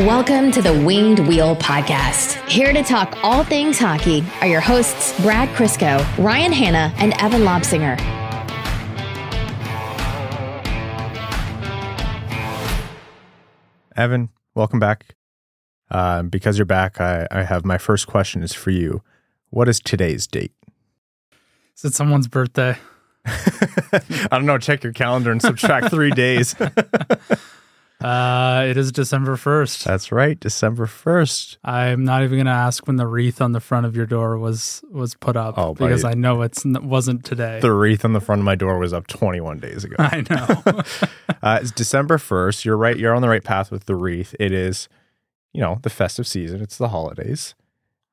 Welcome 0.00 0.52
to 0.52 0.62
the 0.62 0.72
Winged 0.72 1.18
Wheel 1.26 1.56
Podcast. 1.56 2.48
Here 2.48 2.72
to 2.72 2.84
talk 2.84 3.18
all 3.24 3.42
things 3.42 3.80
hockey 3.80 4.22
are 4.40 4.46
your 4.46 4.60
hosts, 4.60 5.20
Brad 5.22 5.48
Crisco, 5.56 5.98
Ryan 6.18 6.52
Hanna, 6.52 6.94
and 6.98 7.14
Evan 7.20 7.40
Lobsinger. 7.42 7.98
Evan, 13.96 14.28
welcome 14.54 14.78
back. 14.78 15.16
Uh, 15.90 16.22
because 16.22 16.58
you're 16.58 16.64
back, 16.64 17.00
I, 17.00 17.26
I 17.32 17.42
have 17.42 17.64
my 17.64 17.76
first 17.76 18.06
question 18.06 18.44
is 18.44 18.52
for 18.52 18.70
you. 18.70 19.02
What 19.50 19.68
is 19.68 19.80
today's 19.80 20.28
date? 20.28 20.52
Is 21.76 21.84
it 21.84 21.94
someone's 21.94 22.28
birthday? 22.28 22.78
I 23.26 24.28
don't 24.30 24.46
know. 24.46 24.58
Check 24.58 24.84
your 24.84 24.92
calendar 24.92 25.32
and 25.32 25.42
subtract 25.42 25.90
three 25.90 26.12
days. 26.12 26.54
Uh, 28.00 28.64
it 28.68 28.76
is 28.76 28.92
December 28.92 29.34
1st. 29.36 29.82
That's 29.82 30.12
right, 30.12 30.38
December 30.38 30.86
1st. 30.86 31.56
I'm 31.64 32.04
not 32.04 32.22
even 32.22 32.36
going 32.36 32.46
to 32.46 32.52
ask 32.52 32.86
when 32.86 32.94
the 32.94 33.08
wreath 33.08 33.40
on 33.40 33.50
the 33.50 33.58
front 33.60 33.86
of 33.86 33.96
your 33.96 34.06
door 34.06 34.38
was 34.38 34.84
was 34.90 35.16
put 35.16 35.36
up 35.36 35.58
Oh, 35.58 35.74
because 35.74 36.04
I 36.04 36.14
know 36.14 36.42
it's 36.42 36.64
n- 36.64 36.88
wasn't 36.88 37.24
today. 37.24 37.58
The 37.60 37.72
wreath 37.72 38.04
on 38.04 38.12
the 38.12 38.20
front 38.20 38.38
of 38.40 38.44
my 38.44 38.54
door 38.54 38.78
was 38.78 38.92
up 38.92 39.08
21 39.08 39.58
days 39.58 39.82
ago. 39.84 39.96
I 39.98 40.24
know. 40.30 40.82
Uh, 41.40 41.60
it's 41.62 41.70
December 41.70 42.18
1st. 42.18 42.64
You're 42.64 42.76
right. 42.76 42.96
You're 42.96 43.14
on 43.14 43.22
the 43.22 43.28
right 43.28 43.44
path 43.44 43.70
with 43.70 43.84
the 43.84 43.94
wreath. 43.94 44.34
It 44.40 44.50
is, 44.50 44.88
you 45.52 45.60
know, 45.60 45.78
the 45.82 45.90
festive 45.90 46.26
season. 46.26 46.60
It's 46.60 46.76
the 46.78 46.88
holidays. 46.88 47.54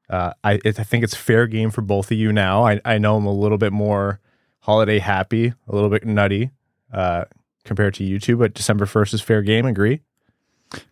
Uh, 0.08 0.34
I, 0.44 0.60
it, 0.64 0.80
I 0.80 0.84
think 0.84 1.04
it's 1.04 1.16
fair 1.16 1.48
game 1.48 1.72
for 1.72 1.82
both 1.82 2.12
of 2.12 2.18
you 2.20 2.32
now. 2.32 2.68
I, 2.68 2.80
I 2.86 3.00
know 3.00 3.16
I'm 3.16 3.26
a 3.26 3.34
little 3.34 3.58
bit 3.58 3.74
more 3.74 4.20
holiday 4.60 5.00
happy, 5.00 5.54
a 5.68 5.74
little 5.74 5.90
bit 5.90 6.06
nutty 6.06 6.52
uh, 6.94 7.26
compared 7.66 7.94
to 7.96 8.04
you 8.04 8.20
two, 8.20 8.38
but 8.38 8.54
December 8.54 8.86
1st 8.86 9.14
is 9.16 9.22
fair 9.22 9.42
game. 9.42 9.66
Agree? 9.66 10.02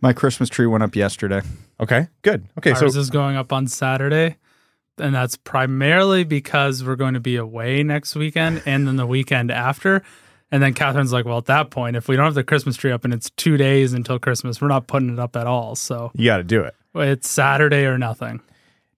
My 0.01 0.13
Christmas 0.13 0.49
tree 0.49 0.67
went 0.67 0.83
up 0.83 0.95
yesterday. 0.95 1.41
Okay, 1.79 2.07
good. 2.21 2.45
Okay, 2.57 2.73
so 2.73 2.85
Ours 2.85 2.95
is 2.95 3.09
going 3.09 3.35
up 3.35 3.51
on 3.51 3.67
Saturday, 3.67 4.37
and 4.97 5.15
that's 5.15 5.35
primarily 5.37 6.23
because 6.23 6.83
we're 6.83 6.95
going 6.95 7.15
to 7.15 7.19
be 7.19 7.35
away 7.35 7.83
next 7.83 8.15
weekend 8.15 8.61
and 8.65 8.87
then 8.87 8.95
the 8.97 9.07
weekend 9.07 9.51
after. 9.51 10.03
And 10.51 10.61
then 10.61 10.75
Catherine's 10.75 11.11
like, 11.11 11.25
well, 11.25 11.39
at 11.39 11.45
that 11.45 11.71
point, 11.71 11.95
if 11.95 12.07
we 12.07 12.15
don't 12.15 12.25
have 12.25 12.35
the 12.35 12.43
Christmas 12.43 12.75
tree 12.77 12.91
up 12.91 13.03
and 13.03 13.13
it's 13.13 13.31
two 13.31 13.57
days 13.57 13.93
until 13.93 14.19
Christmas, 14.19 14.61
we're 14.61 14.67
not 14.67 14.85
putting 14.85 15.09
it 15.11 15.17
up 15.19 15.35
at 15.35 15.47
all. 15.47 15.75
So 15.75 16.11
you 16.13 16.25
got 16.25 16.37
to 16.37 16.43
do 16.43 16.61
it. 16.61 16.75
it's 16.93 17.27
Saturday 17.27 17.85
or 17.85 17.97
nothing. 17.97 18.39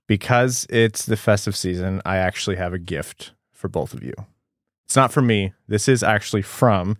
because 0.08 0.67
it's 0.70 1.06
the 1.06 1.16
festive 1.16 1.56
season, 1.56 2.02
I 2.06 2.17
actually 2.17 2.58
have 2.58 2.73
a 2.73 2.78
gift 2.80 3.32
for 3.54 3.70
both 3.70 3.94
of 3.94 4.04
you. 4.04 4.14
It's 4.84 4.98
not 4.98 5.14
for 5.14 5.22
me. 5.22 5.54
This 5.67 5.88
is 5.88 6.04
actually 6.04 6.42
from. 6.42 6.98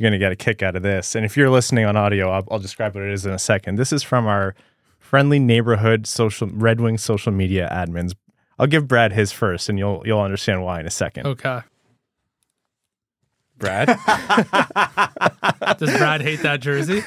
You're 0.00 0.08
going 0.08 0.18
to 0.18 0.24
get 0.24 0.32
a 0.32 0.36
kick 0.36 0.62
out 0.62 0.76
of 0.76 0.82
this. 0.82 1.14
And 1.14 1.26
if 1.26 1.36
you're 1.36 1.50
listening 1.50 1.84
on 1.84 1.94
audio, 1.94 2.30
I'll, 2.30 2.48
I'll 2.50 2.58
describe 2.58 2.94
what 2.94 3.04
it 3.04 3.12
is 3.12 3.26
in 3.26 3.32
a 3.32 3.38
second. 3.38 3.76
This 3.76 3.92
is 3.92 4.02
from 4.02 4.26
our 4.26 4.54
friendly 4.98 5.38
neighborhood 5.38 6.06
social 6.06 6.48
Red 6.48 6.80
Wing 6.80 6.96
social 6.96 7.32
media 7.32 7.68
admins. 7.70 8.14
I'll 8.58 8.66
give 8.66 8.88
Brad 8.88 9.12
his 9.12 9.30
first, 9.30 9.68
and 9.68 9.78
you'll 9.78 10.02
you'll 10.06 10.22
understand 10.22 10.64
why 10.64 10.80
in 10.80 10.86
a 10.86 10.90
second. 10.90 11.26
Okay. 11.26 11.60
Brad, 13.58 13.88
Does 15.78 15.94
Brad 15.98 16.22
hate 16.22 16.40
that 16.40 16.60
jersey? 16.60 17.02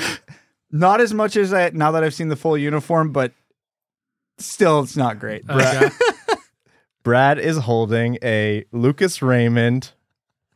Not 0.70 1.00
as 1.00 1.14
much 1.14 1.34
as 1.34 1.54
I 1.54 1.70
now 1.70 1.92
that 1.92 2.04
I've 2.04 2.12
seen 2.12 2.28
the 2.28 2.36
full 2.36 2.58
uniform, 2.58 3.10
but 3.10 3.32
still, 4.36 4.80
it's 4.80 4.98
not 4.98 5.18
great. 5.18 5.48
Okay. 5.48 5.88
Brad 7.02 7.38
is 7.38 7.56
holding 7.56 8.18
a 8.22 8.66
Lucas 8.70 9.22
Raymond 9.22 9.92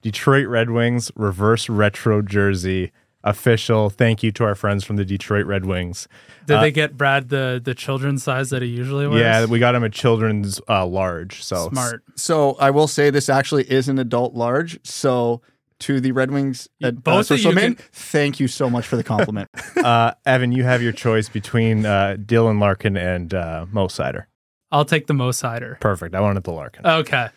Detroit 0.03 0.47
Red 0.49 0.71
Wings 0.71 1.11
reverse 1.17 1.69
retro 1.69 2.21
jersey. 2.23 2.93
Official. 3.25 3.89
Thank 3.89 4.25
you 4.25 4.33
to 4.33 4.43
our 4.43 4.57
friends 4.57 4.83
from 4.83 4.97
the 4.97 5.05
Detroit 5.05 5.47
Red 5.47 5.65
Wings. 5.65 6.09
Did 6.49 6.57
Uh, 6.57 6.61
they 6.61 6.73
get 6.73 6.97
Brad 6.97 7.29
the 7.29 7.61
the 7.65 7.73
children's 7.73 8.25
size 8.25 8.51
that 8.51 8.63
he 8.63 8.69
usually 8.69 9.07
wears? 9.07 9.21
Yeah, 9.21 9.45
we 9.45 9.61
got 9.61 9.77
him 9.77 9.85
a 9.85 9.89
children's 9.89 10.61
uh, 10.69 10.85
large. 10.85 11.41
So 11.41 11.69
smart. 11.69 12.03
So 12.17 12.55
I 12.59 12.71
will 12.71 12.89
say 12.89 13.11
this 13.11 13.29
actually 13.29 13.63
is 13.71 13.89
an 13.89 14.01
adult 14.01 14.35
large. 14.35 14.81
So 14.85 15.41
to 15.79 16.01
the 16.01 16.11
Red 16.11 16.33
Wings 16.33 16.69
Yeah, 16.81 16.89
uh, 16.89 16.91
both 16.91 17.21
of 17.21 17.27
social 17.39 17.53
you 17.53 17.55
man, 17.55 17.75
can- 17.77 17.85
thank 17.93 18.41
you 18.41 18.49
so 18.49 18.69
much 18.69 18.89
for 18.89 18.97
the 18.97 19.05
compliment. 19.05 19.49
Uh, 19.77 20.15
Evan, 20.27 20.51
you 20.51 20.65
have 20.65 20.83
your 20.83 20.93
choice 20.93 21.29
between 21.29 21.87
uh, 21.87 22.17
Dylan 22.19 22.61
Larkin 22.61 22.97
and 22.97 23.33
uh, 23.35 23.67
Mo 23.71 23.87
Seider. 23.87 24.25
I'll 24.73 24.85
take 24.85 25.07
the 25.07 25.15
Mo 25.15 25.31
Seider. 25.31 25.79
Perfect. 25.81 26.15
I 26.17 26.21
wanted 26.21 26.43
the 26.43 26.53
Larkin. 26.53 26.85
Okay. 26.87 27.29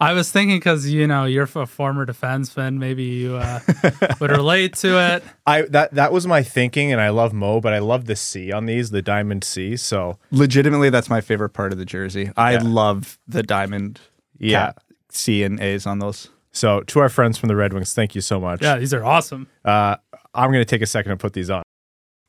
I 0.00 0.12
was 0.12 0.30
thinking 0.30 0.56
because 0.58 0.88
you 0.88 1.06
know 1.06 1.24
you're 1.24 1.48
a 1.54 1.66
former 1.66 2.06
defenseman, 2.06 2.76
maybe 2.78 3.02
you 3.02 3.36
uh, 3.36 3.60
would 4.20 4.30
relate 4.30 4.74
to 4.76 4.98
it. 5.14 5.24
I 5.46 5.62
that 5.62 5.92
that 5.94 6.12
was 6.12 6.26
my 6.26 6.42
thinking, 6.42 6.92
and 6.92 7.00
I 7.00 7.08
love 7.08 7.32
Mo, 7.32 7.60
but 7.60 7.72
I 7.72 7.78
love 7.80 8.04
the 8.06 8.14
C 8.16 8.52
on 8.52 8.66
these, 8.66 8.90
the 8.90 9.02
diamond 9.02 9.42
C. 9.44 9.76
So 9.76 10.18
Legitimately, 10.30 10.90
that's 10.90 11.10
my 11.10 11.20
favorite 11.20 11.50
part 11.50 11.72
of 11.72 11.78
the 11.78 11.84
jersey. 11.84 12.30
I 12.36 12.52
Yeah. 12.52 12.62
love 12.62 13.18
the 13.26 13.42
diamond 13.42 14.00
yeah. 14.38 14.72
C 15.10 15.42
and 15.42 15.58
A's 15.60 15.86
on 15.86 15.98
those. 15.98 16.28
So 16.52 16.80
to 16.82 17.00
our 17.00 17.08
friends 17.08 17.36
from 17.38 17.48
the 17.48 17.56
Red 17.56 17.72
Wings, 17.72 17.92
thank 17.94 18.14
you 18.14 18.20
so 18.20 18.38
much. 18.40 18.62
Yeah, 18.62 18.76
these 18.78 18.94
are 18.94 19.04
awesome. 19.04 19.48
Uh, 19.64 19.96
I'm 20.34 20.50
going 20.52 20.60
to 20.60 20.64
take 20.64 20.82
a 20.82 20.86
second 20.86 21.10
to 21.10 21.16
put 21.16 21.32
these 21.32 21.50
on. 21.50 21.62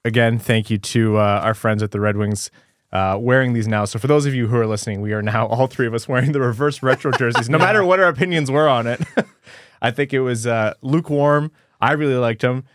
Again, 0.05 0.39
thank 0.39 0.69
you 0.69 0.77
to 0.77 1.17
uh, 1.17 1.41
our 1.43 1.53
friends 1.53 1.83
at 1.83 1.91
the 1.91 1.99
Red 1.99 2.15
Wings 2.17 2.49
uh, 2.91 3.17
wearing 3.19 3.53
these 3.53 3.67
now. 3.67 3.85
So, 3.85 3.99
for 3.99 4.07
those 4.07 4.25
of 4.25 4.33
you 4.33 4.47
who 4.47 4.57
are 4.57 4.67
listening, 4.67 5.01
we 5.01 5.13
are 5.13 5.21
now 5.21 5.47
all 5.47 5.67
three 5.67 5.87
of 5.87 5.93
us 5.93 6.07
wearing 6.07 6.31
the 6.31 6.39
reverse 6.41 6.81
retro 6.81 7.11
jerseys, 7.11 7.49
no 7.49 7.57
matter 7.67 7.83
what 7.83 7.99
our 7.99 8.07
opinions 8.07 8.49
were 8.49 8.67
on 8.67 8.87
it. 8.87 9.01
I 9.81 9.91
think 9.91 10.13
it 10.13 10.21
was 10.21 10.45
uh, 10.47 10.73
lukewarm. 10.81 11.51
I 11.79 11.93
really 11.93 12.15
liked 12.15 12.43
him. 12.43 12.65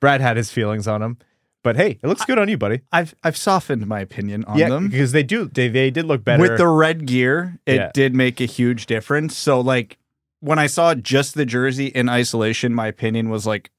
Brad 0.00 0.20
had 0.20 0.36
his 0.36 0.50
feelings 0.50 0.86
on 0.86 1.02
him. 1.02 1.16
But 1.64 1.76
hey, 1.76 1.98
it 2.02 2.06
looks 2.08 2.24
good 2.24 2.38
on 2.38 2.48
you, 2.48 2.58
buddy. 2.58 2.80
I've 2.90 3.14
I've 3.22 3.36
softened 3.36 3.86
my 3.86 4.00
opinion 4.00 4.44
on 4.46 4.58
yeah, 4.58 4.68
them. 4.68 4.88
because 4.88 5.12
they 5.12 5.22
do. 5.22 5.44
They, 5.44 5.68
they 5.68 5.90
did 5.92 6.06
look 6.06 6.24
better. 6.24 6.42
With 6.42 6.58
the 6.58 6.66
red 6.66 7.06
gear, 7.06 7.60
it 7.66 7.76
Yeah. 7.76 7.90
did 7.94 8.14
make 8.16 8.40
a 8.40 8.46
huge 8.46 8.86
difference. 8.86 9.36
So 9.38 9.60
like 9.60 9.96
when 10.40 10.58
I 10.58 10.66
saw 10.66 10.96
just 10.96 11.36
the 11.36 11.46
jersey 11.46 11.86
in 11.86 12.08
isolation, 12.08 12.74
my 12.74 12.88
opinion 12.88 13.30
was 13.30 13.46
like 13.46 13.70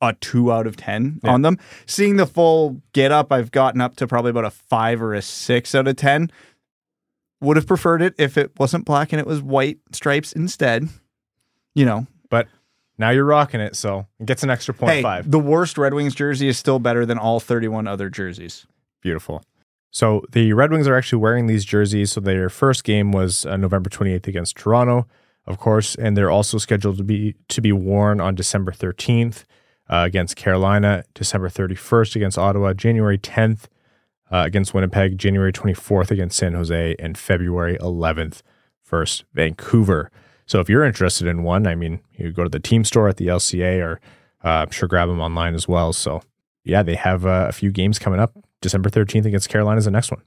a 0.00 0.14
two 0.14 0.52
out 0.52 0.66
of 0.66 0.76
ten 0.76 1.20
Yeah. 1.22 1.30
on 1.32 1.42
them. 1.42 1.58
Seeing 1.86 2.16
the 2.16 2.26
full 2.26 2.80
get 2.92 3.12
up, 3.12 3.30
I've 3.32 3.50
gotten 3.50 3.80
up 3.80 3.96
to 3.96 4.06
probably 4.06 4.30
about 4.30 4.44
a 4.44 4.50
five 4.50 5.02
or 5.02 5.14
a 5.14 5.22
six 5.22 5.74
out 5.74 5.86
of 5.88 5.96
ten. 5.96 6.30
Would 7.40 7.56
have 7.56 7.66
preferred 7.66 8.02
it 8.02 8.14
if 8.18 8.36
it 8.36 8.52
wasn't 8.58 8.84
black 8.84 9.12
and 9.12 9.20
it 9.20 9.26
was 9.26 9.40
white 9.40 9.78
stripes 9.92 10.32
instead. 10.32 10.88
You 11.74 11.84
know, 11.86 12.06
but 12.28 12.48
now 12.98 13.10
you're 13.10 13.24
rocking 13.24 13.60
it, 13.60 13.76
so 13.76 14.06
it 14.18 14.26
gets 14.26 14.42
an 14.42 14.50
extra 14.50 14.74
point 14.74 14.92
hey, 14.92 15.02
five. 15.02 15.30
the 15.30 15.38
worst 15.38 15.78
Red 15.78 15.94
Wings 15.94 16.14
jersey 16.14 16.48
is 16.48 16.58
still 16.58 16.78
better 16.78 17.06
than 17.06 17.16
all 17.16 17.40
31 17.40 17.86
other 17.86 18.10
jerseys. 18.10 18.66
Beautiful. 19.00 19.42
So 19.90 20.22
the 20.32 20.52
Red 20.52 20.70
Wings 20.70 20.86
are 20.86 20.94
actually 20.96 21.20
wearing 21.20 21.46
these 21.46 21.64
jerseys. 21.64 22.12
So 22.12 22.20
their 22.20 22.48
first 22.50 22.84
game 22.84 23.10
was 23.12 23.46
uh, 23.46 23.56
November 23.56 23.88
28th 23.88 24.26
against 24.26 24.56
Toronto, 24.56 25.06
of 25.46 25.58
course, 25.58 25.94
and 25.94 26.16
they're 26.16 26.30
also 26.30 26.58
scheduled 26.58 26.98
to 26.98 27.04
be 27.04 27.34
to 27.48 27.60
be 27.60 27.72
worn 27.72 28.20
on 28.20 28.34
December 28.34 28.72
13th 28.72 29.44
uh, 29.90 30.04
against 30.06 30.36
Carolina, 30.36 31.04
December 31.14 31.48
31st 31.48 32.16
against 32.16 32.38
Ottawa, 32.38 32.72
January 32.72 33.18
10th 33.18 33.64
uh, 34.30 34.44
against 34.46 34.72
Winnipeg, 34.72 35.18
January 35.18 35.52
24th 35.52 36.10
against 36.10 36.38
San 36.38 36.54
Jose, 36.54 36.94
and 36.98 37.18
February 37.18 37.76
11th 37.78 38.42
versus 38.84 39.24
Vancouver. 39.34 40.10
So 40.46 40.60
if 40.60 40.68
you're 40.68 40.84
interested 40.84 41.26
in 41.26 41.42
one, 41.42 41.66
I 41.66 41.74
mean, 41.74 42.00
you 42.12 42.32
go 42.32 42.44
to 42.44 42.48
the 42.48 42.60
team 42.60 42.84
store 42.84 43.08
at 43.08 43.16
the 43.16 43.26
LCA, 43.26 43.84
or 43.84 44.00
uh, 44.44 44.62
I'm 44.62 44.70
sure 44.70 44.88
grab 44.88 45.08
them 45.08 45.20
online 45.20 45.54
as 45.54 45.66
well. 45.66 45.92
So 45.92 46.22
yeah, 46.64 46.82
they 46.82 46.94
have 46.94 47.26
uh, 47.26 47.46
a 47.48 47.52
few 47.52 47.70
games 47.72 47.98
coming 47.98 48.20
up. 48.20 48.32
December 48.60 48.90
13th 48.90 49.24
against 49.24 49.48
Carolina 49.48 49.78
is 49.78 49.86
the 49.86 49.90
next 49.90 50.10
one. 50.10 50.22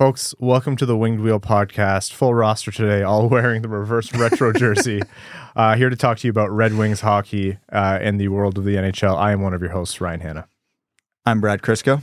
Folks, 0.00 0.34
welcome 0.38 0.76
to 0.76 0.86
the 0.86 0.96
Winged 0.96 1.20
Wheel 1.20 1.38
podcast. 1.38 2.14
Full 2.14 2.32
roster 2.32 2.70
today, 2.70 3.02
all 3.02 3.28
wearing 3.28 3.60
the 3.60 3.68
reverse 3.68 4.10
retro 4.14 4.50
jersey. 4.50 5.02
Uh, 5.56 5.74
here 5.74 5.90
to 5.90 5.96
talk 5.96 6.16
to 6.16 6.28
you 6.28 6.30
about 6.30 6.48
Red 6.52 6.74
Wings 6.74 7.00
hockey 7.00 7.58
uh, 7.72 7.98
and 8.00 8.20
the 8.20 8.28
world 8.28 8.56
of 8.56 8.64
the 8.64 8.76
NHL. 8.76 9.16
I 9.16 9.32
am 9.32 9.42
one 9.42 9.52
of 9.52 9.60
your 9.60 9.72
hosts, 9.72 10.00
Ryan 10.00 10.20
Hanna. 10.20 10.48
I'm 11.26 11.40
Brad 11.40 11.60
Crisco. 11.60 12.02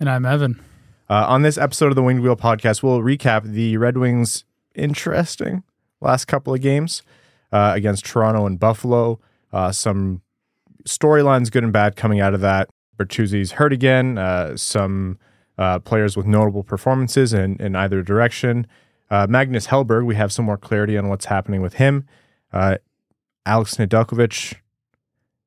And 0.00 0.10
I'm 0.10 0.26
Evan. 0.26 0.60
Uh, 1.08 1.24
on 1.28 1.42
this 1.42 1.56
episode 1.56 1.86
of 1.86 1.94
the 1.94 2.02
Winged 2.02 2.22
Wheel 2.22 2.34
podcast, 2.34 2.82
we'll 2.82 2.98
recap 2.98 3.44
the 3.44 3.76
Red 3.76 3.96
Wings' 3.96 4.44
interesting 4.74 5.62
last 6.00 6.24
couple 6.24 6.52
of 6.52 6.60
games 6.60 7.04
uh, 7.52 7.72
against 7.74 8.04
Toronto 8.04 8.46
and 8.46 8.58
Buffalo. 8.58 9.20
Uh, 9.52 9.70
some 9.70 10.20
storylines, 10.84 11.52
good 11.52 11.62
and 11.62 11.72
bad, 11.72 11.94
coming 11.94 12.20
out 12.20 12.34
of 12.34 12.40
that. 12.40 12.68
Bertuzzi's 12.98 13.52
hurt 13.52 13.72
again. 13.72 14.18
Uh, 14.18 14.56
some 14.56 15.20
uh, 15.58 15.78
players 15.80 16.16
with 16.16 16.26
notable 16.26 16.62
performances 16.62 17.32
in, 17.32 17.56
in 17.60 17.74
either 17.74 18.02
direction. 18.02 18.66
Uh, 19.10 19.26
Magnus 19.28 19.66
Hellberg, 19.66 20.06
we 20.06 20.14
have 20.14 20.32
some 20.32 20.44
more 20.44 20.56
clarity 20.56 20.96
on 20.96 21.08
what's 21.08 21.26
happening 21.26 21.60
with 21.60 21.74
him. 21.74 22.06
Uh, 22.52 22.76
Alex 23.44 23.76
Nedeljkovic, 23.76 24.54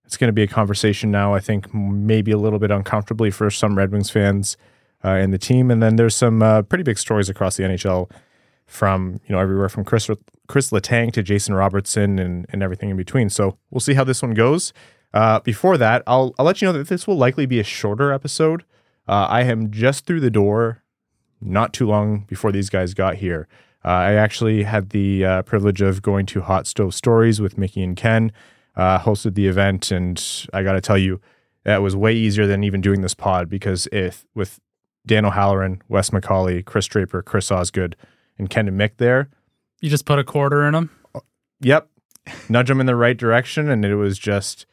it's 0.05 0.17
going 0.17 0.27
to 0.27 0.33
be 0.33 0.43
a 0.43 0.47
conversation 0.47 1.11
now, 1.11 1.33
I 1.33 1.39
think, 1.39 1.73
maybe 1.73 2.31
a 2.31 2.37
little 2.37 2.59
bit 2.59 2.71
uncomfortably 2.71 3.31
for 3.31 3.49
some 3.49 3.77
Red 3.77 3.91
Wings 3.91 4.09
fans 4.09 4.57
uh, 5.05 5.11
in 5.11 5.31
the 5.31 5.37
team. 5.37 5.71
And 5.71 5.81
then 5.81 5.95
there's 5.95 6.15
some 6.15 6.41
uh, 6.41 6.63
pretty 6.63 6.83
big 6.83 6.97
stories 6.97 7.29
across 7.29 7.55
the 7.55 7.63
NHL 7.63 8.11
from, 8.65 9.19
you 9.25 9.33
know, 9.33 9.39
everywhere 9.39 9.69
from 9.69 9.85
Chris, 9.85 10.09
Chris 10.47 10.71
Letang 10.71 11.13
to 11.13 11.23
Jason 11.23 11.53
Robertson 11.53 12.19
and, 12.19 12.45
and 12.49 12.63
everything 12.63 12.89
in 12.89 12.97
between. 12.97 13.29
So 13.29 13.57
we'll 13.69 13.79
see 13.79 13.93
how 13.93 14.03
this 14.03 14.21
one 14.21 14.33
goes. 14.33 14.73
Uh, 15.13 15.39
before 15.41 15.77
that, 15.77 16.03
I'll, 16.07 16.33
I'll 16.39 16.45
let 16.45 16.61
you 16.61 16.67
know 16.67 16.73
that 16.73 16.87
this 16.87 17.05
will 17.05 17.17
likely 17.17 17.45
be 17.45 17.59
a 17.59 17.63
shorter 17.63 18.11
episode 18.11 18.63
Uh, 19.07 19.27
I 19.30 19.44
am 19.44 19.71
just 19.71 20.06
through 20.06 20.21
the 20.21 20.30
door, 20.30 20.83
not 21.42 21.74
too 21.74 21.88
long 21.88 22.25
before 22.27 22.51
these 22.51 22.69
guys 22.69 22.94
got 22.94 23.15
here. 23.15 23.48
Uh, 23.83 23.89
I 23.89 24.13
actually 24.13 24.63
had 24.63 24.92
the 24.92 25.25
uh, 25.25 25.42
privilege 25.42 25.81
of 25.81 26.01
going 26.01 26.25
to 26.27 26.42
Hot 26.42 26.68
Stove 26.68 26.94
Stories 26.94 27.42
with 27.42 27.57
Mickey 27.57 27.83
and 27.83 27.98
Ken, 27.98 28.31
uh, 28.75 29.00
hosted 29.00 29.36
the 29.36 29.48
event, 29.48 29.92
and 29.92 30.48
I 30.53 30.63
got 30.63 30.74
to 30.74 30.81
tell 30.81 30.98
you, 30.98 31.19
that 31.63 31.81
was 31.81 31.95
way 31.95 32.13
easier 32.13 32.48
than 32.48 32.63
even 32.63 32.81
doing 32.81 33.01
this 33.01 33.13
pod 33.13 33.50
because 33.50 33.88
if 33.92 34.25
with 34.33 34.59
Dan 35.06 35.25
O'Halloran, 35.25 35.81
Wes 35.88 36.09
McCauley, 36.09 36.63
Chris 36.65 36.88
Draper, 36.88 37.21
Chris 37.21 37.51
Osgood, 37.51 37.95
and 38.38 38.50
Ken 38.50 38.68
and 38.68 38.80
Mick 38.80 38.97
there, 38.97 39.30
You 39.81 39.89
just 39.89 40.06
put 40.06 40.19
a 40.19 40.24
quarter 40.24 40.65
in 40.65 40.74
them. 40.74 40.89
Yep. 41.62 41.89
Nudge 42.50 42.68
them 42.68 42.80
in 42.80 42.86
the 42.86 42.95
right 42.95 43.18
direction. 43.18 43.69
And 43.69 43.83
it 43.83 43.95
was 43.95 44.18
just, 44.19 44.68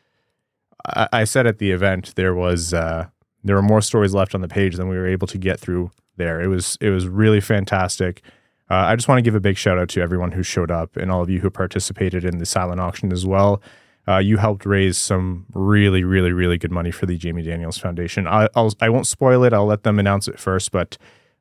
I, 0.87 1.09
I 1.13 1.25
said 1.25 1.47
at 1.47 1.59
the 1.59 1.71
event, 1.71 2.15
there 2.15 2.35
was, 2.35 2.75
uh, 2.75 3.07
there 3.49 3.57
were 3.57 3.63
more 3.63 3.81
stories 3.81 4.15
left 4.15 4.35
on 4.35 4.41
the 4.43 4.49
page 4.49 4.77
than 4.77 4.89
we 4.89 4.97
were 4.97 5.07
able 5.07 5.27
to 5.27 5.39
get 5.39 5.59
through 5.59 5.91
there. 6.17 6.41
It 6.41 6.49
was, 6.49 6.77
it 6.81 6.91
was 6.91 7.09
really 7.09 7.41
fantastic. 7.41 8.23
Uh, 8.71 8.75
I 8.75 8.97
just 8.97 9.09
want 9.09 9.19
to 9.19 9.23
give 9.23 9.35
a 9.35 9.41
big 9.41 9.57
shout 9.57 9.79
out 9.79 9.89
to 9.91 10.01
everyone 10.03 10.33
who 10.33 10.43
showed 10.43 10.71
up 10.71 10.97
and 10.97 11.11
all 11.11 11.23
of 11.23 11.31
you 11.31 11.41
who 11.41 11.51
participated 11.51 12.25
in 12.25 12.39
the 12.39 12.47
silent 12.47 12.81
auction 12.81 13.13
as 13.13 13.25
well. 13.25 13.63
Uh, 14.07 14.19
you 14.19 14.37
helped 14.39 14.65
raise 14.65 14.97
some 14.97 15.47
really, 15.53 16.05
really, 16.05 16.33
really 16.33 16.59
good 16.59 16.71
money 16.71 16.91
for 16.91 17.07
the 17.07 17.17
Jamie 17.17 17.43
Daniels 17.43 17.79
Foundation. 17.79 18.27
I, 18.27 18.49
I'll, 18.55 18.73
I 18.81 18.89
won't 18.89 19.07
spoil 19.07 19.45
it. 19.45 19.53
I'll 19.53 19.67
let 19.67 19.83
them 19.83 19.99
announce 19.99 20.29
it 20.29 20.39
first, 20.39 20.71
but 20.73 20.97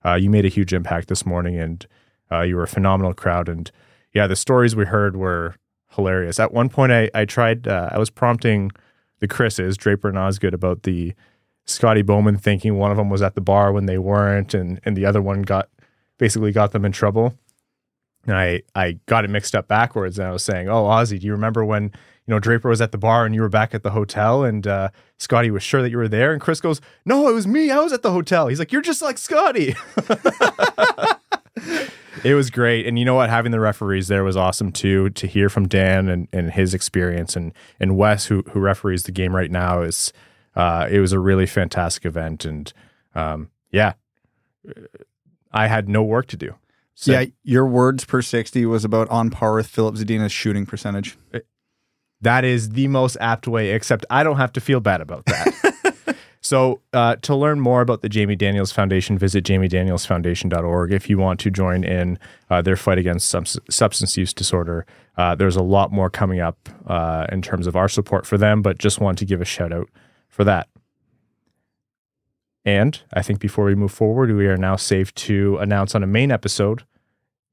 uh, 0.06 0.16
you 0.16 0.30
made 0.30 0.46
a 0.46 0.50
huge 0.50 0.74
impact 0.74 1.08
this 1.08 1.26
morning, 1.26 1.58
and 1.58 1.86
uh, 2.32 2.42
you 2.42 2.56
were 2.56 2.64
a 2.64 2.68
phenomenal 2.68 3.14
crowd. 3.14 3.50
And 3.50 3.72
yeah, 4.14 4.28
the 4.28 4.36
stories 4.36 4.76
we 4.76 4.86
heard 4.86 5.16
were 5.16 5.56
hilarious. 5.96 6.40
At 6.40 6.54
one 6.54 6.70
point, 6.70 6.92
I, 6.92 7.10
I 7.14 7.26
tried, 7.26 7.68
uh, 7.68 7.90
I 7.92 7.98
was 7.98 8.10
prompting 8.10 8.72
the 9.20 9.28
Chris's, 9.28 9.78
Draper 9.78 10.10
and 10.10 10.18
Osgood, 10.18 10.54
about 10.54 10.84
the 10.84 11.14
Scotty 11.68 12.02
Bowman 12.02 12.38
thinking 12.38 12.78
one 12.78 12.92
of 12.92 12.98
them 12.98 13.10
was 13.10 13.22
at 13.22 13.36
the 13.36 13.42
bar 13.42 13.72
when 13.72 13.86
they 13.86 13.98
weren't, 13.98 14.54
and 14.54 14.80
and 14.86 14.96
the 14.96 15.06
other 15.06 15.22
one 15.22 15.42
got 15.42 15.70
basically 16.18 16.52
got 16.52 16.72
them 16.72 16.86
in 16.86 16.92
trouble. 16.92 17.38
And 18.26 18.36
I 18.36 18.64
I 18.74 19.00
got 19.06 19.26
it 19.26 19.30
mixed 19.30 19.54
up 19.54 19.68
backwards, 19.68 20.18
and 20.18 20.28
I 20.28 20.32
was 20.32 20.44
saying, 20.44 20.70
"Oh, 20.70 20.86
Ozzy, 20.86 21.20
do 21.20 21.28
you 21.28 21.34
remember 21.34 21.66
when 21.66 21.84
you 21.84 22.34
know 22.34 22.40
Draper 22.40 22.70
was 22.70 22.82
at 22.82 22.94
the 22.94 22.98
bar 22.98 23.26
and 23.26 23.36
you 23.36 23.42
were 23.42 23.50
back 23.50 23.76
at 23.76 23.84
the 23.84 23.92
hotel, 23.92 24.46
and 24.46 24.66
uh, 24.66 24.90
Scotty 25.18 25.52
was 25.52 25.62
sure 25.62 25.82
that 25.82 25.90
you 25.90 25.98
were 25.98 26.08
there?" 26.08 26.32
And 26.32 26.42
Chris 26.42 26.62
goes, 26.62 26.80
"No, 27.06 27.28
it 27.28 27.34
was 27.34 27.46
me. 27.46 27.70
I 27.70 27.80
was 27.80 27.92
at 27.92 28.02
the 28.02 28.12
hotel." 28.12 28.48
He's 28.48 28.60
like, 28.60 28.72
"You're 28.72 28.82
just 28.82 29.02
like 29.02 29.18
Scotty." 29.18 29.76
it 32.24 32.34
was 32.34 32.50
great, 32.50 32.88
and 32.88 32.98
you 32.98 33.04
know 33.04 33.16
what? 33.16 33.30
Having 33.30 33.52
the 33.52 33.60
referees 33.60 34.08
there 34.08 34.24
was 34.24 34.38
awesome 34.38 34.72
too. 34.72 35.10
To 35.10 35.28
hear 35.28 35.50
from 35.50 35.68
Dan 35.68 36.08
and, 36.08 36.30
and 36.32 36.52
his 36.52 36.74
experience, 36.74 37.36
and 37.36 37.52
and 37.78 37.98
Wes, 37.98 38.28
who 38.28 38.44
who 38.52 38.62
referees 38.62 39.04
the 39.04 39.12
game 39.12 39.36
right 39.36 39.52
now, 39.52 39.82
is 39.82 40.14
uh, 40.58 40.88
it 40.90 41.00
was 41.00 41.14
a 41.14 41.20
really 41.20 41.46
fantastic 41.46 42.04
event, 42.04 42.44
and 42.44 42.74
um, 43.14 43.52
yeah, 43.72 43.94
I 45.52 45.68
had 45.68 45.88
no 45.88 46.02
work 46.02 46.26
to 46.28 46.38
do. 46.38 46.56
So 46.96 47.12
yeah, 47.12 47.26
your 47.44 47.68
words 47.68 48.06
per 48.06 48.24
60 48.24 48.66
was 48.66 48.84
about 48.84 49.08
on 49.10 49.30
par 49.30 49.54
with 49.54 49.68
Filip 49.68 49.94
Zadina's 49.96 50.32
shooting 50.32 50.66
percentage. 50.66 51.16
that 52.22 52.44
is 52.44 52.72
the 52.72 52.88
most 52.88 53.18
apt 53.22 53.48
way. 53.48 53.70
Except 53.70 54.04
I 54.10 54.24
don't 54.24 54.38
have 54.38 54.52
to 54.54 54.60
feel 54.60 54.80
bad 54.80 55.00
about 55.00 55.28
that. 55.28 56.16
so 56.42 56.82
uh, 56.92 57.18
to 57.18 57.36
learn 57.36 57.60
more 57.60 57.82
about 57.82 58.02
the 58.02 58.10
Jamie 58.10 58.36
Daniels 58.36 58.72
Foundation, 58.72 59.16
visit 59.16 59.44
jamiedanielsfoundation.org. 59.44 60.92
If 60.92 61.08
you 61.08 61.20
want 61.20 61.40
to 61.42 61.52
join 61.52 61.84
in 61.84 62.18
uh, 62.50 62.64
their 62.64 62.76
fight 62.76 62.98
against 62.98 63.30
subs- 63.30 63.60
substance 63.70 64.18
use 64.18 64.34
disorder, 64.34 64.88
uh, 65.18 65.36
there's 65.36 65.56
a 65.56 65.62
lot 65.62 65.92
more 65.92 66.10
coming 66.10 66.40
up 66.40 66.68
uh, 66.88 67.28
in 67.32 67.44
terms 67.44 67.68
of 67.68 67.76
our 67.76 67.88
support 67.88 68.26
for 68.26 68.40
them. 68.40 68.64
But 68.64 68.80
just 68.80 69.00
want 69.00 69.20
to 69.20 69.26
give 69.26 69.40
a 69.40 69.46
shout 69.46 69.72
out 69.72 69.88
for 70.38 70.44
that. 70.46 70.70
And 72.64 73.02
I 73.12 73.24
think 73.24 73.40
before 73.40 73.66
we 73.66 73.76
move 73.76 73.92
forward, 73.92 74.32
we 74.32 74.46
are 74.46 74.56
now 74.56 74.76
safe 74.76 75.14
to 75.16 75.58
announce 75.58 75.96
on 75.96 76.04
a 76.04 76.08
main 76.08 76.32
episode 76.32 76.86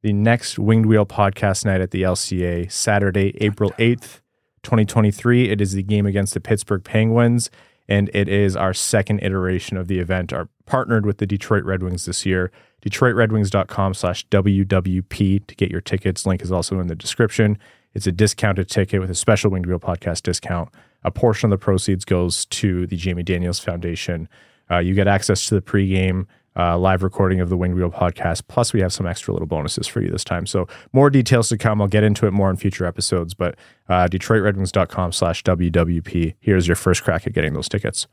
the 0.03 0.13
next 0.13 0.59
Winged 0.59 0.85
Wheel 0.85 1.07
podcast 1.07 1.65
night 1.65 1.81
at 1.81 1.91
the 1.91 2.03
LCA, 2.03 2.71
Saturday, 2.71 3.35
April 3.41 3.71
8th, 3.79 4.21
2023. 4.63 5.49
It 5.49 5.63
is 5.63 5.73
the 5.73 5.83
game 5.83 6.05
against 6.05 6.35
the 6.35 6.41
Pittsburgh 6.41 6.85
Penguins, 6.85 7.49
and 7.89 8.11
it 8.13 8.29
is 8.29 8.55
our 8.55 8.75
second 8.75 9.21
iteration 9.23 9.79
of 9.79 9.89
the 9.89 10.01
event, 10.01 10.31
our 10.35 10.51
partnered 10.67 11.07
with 11.07 11.19
the 11.19 11.27
Detroit 11.27 11.65
Red 11.65 11.83
Wings 11.83 12.05
this 12.05 12.27
year. 12.27 12.51
DetroitRedWings.com 12.85 13.95
slash 13.95 14.27
WWP 14.29 15.47
to 15.47 15.55
get 15.55 15.71
your 15.71 15.81
tickets. 15.81 16.27
Link 16.27 16.43
is 16.43 16.53
also 16.53 16.81
in 16.81 16.89
the 16.89 16.95
description. 16.95 17.57
It's 17.95 18.07
a 18.07 18.13
discounted 18.13 18.69
ticket 18.69 19.01
with 19.01 19.11
a 19.11 19.15
special 19.15 19.51
Winged 19.51 19.67
Wheel 19.67 19.81
podcast 19.81 20.23
discount. 20.23 20.69
A 21.05 21.11
portion 21.11 21.53
of 21.53 21.59
the 21.59 21.63
proceeds 21.63 22.05
goes 22.05 22.47
to 22.47 22.87
the 22.87 22.97
Jamie 22.97 23.23
Daniels 23.23 23.59
Foundation. 23.59 24.29
Uh, 24.71 24.79
you 24.79 24.95
get 24.95 25.07
access 25.07 25.47
to 25.49 25.55
the 25.55 25.63
pregame 25.63 26.27
uh, 26.57 26.79
live 26.79 27.03
recording 27.03 27.41
of 27.41 27.49
the 27.49 27.57
Winged 27.57 27.75
Wheel 27.75 27.91
podcast. 27.91 28.43
Plus, 28.49 28.73
we 28.73 28.81
have 28.81 28.93
some 28.93 29.07
extra 29.07 29.33
little 29.33 29.47
bonuses 29.47 29.87
for 29.87 30.01
you 30.01 30.09
this 30.09 30.25
time. 30.25 30.47
So 30.47 30.67
more 30.93 31.11
details 31.11 31.49
to 31.49 31.59
come. 31.59 31.83
I'll 31.83 31.89
get 31.89 32.05
into 32.05 32.27
it 32.27 32.31
more 32.31 32.49
in 32.49 32.57
future 32.57 32.87
episodes. 32.87 33.35
But 33.35 33.57
uh, 33.89 34.09
DetroitRedWings.com 34.09 35.13
slash 35.13 35.43
WWP. 35.43 36.35
Here's 36.41 36.67
your 36.67 36.77
first 36.77 37.03
crack 37.03 37.27
at 37.27 37.33
getting 37.33 37.55
those 37.55 37.69
tickets. 37.69 38.07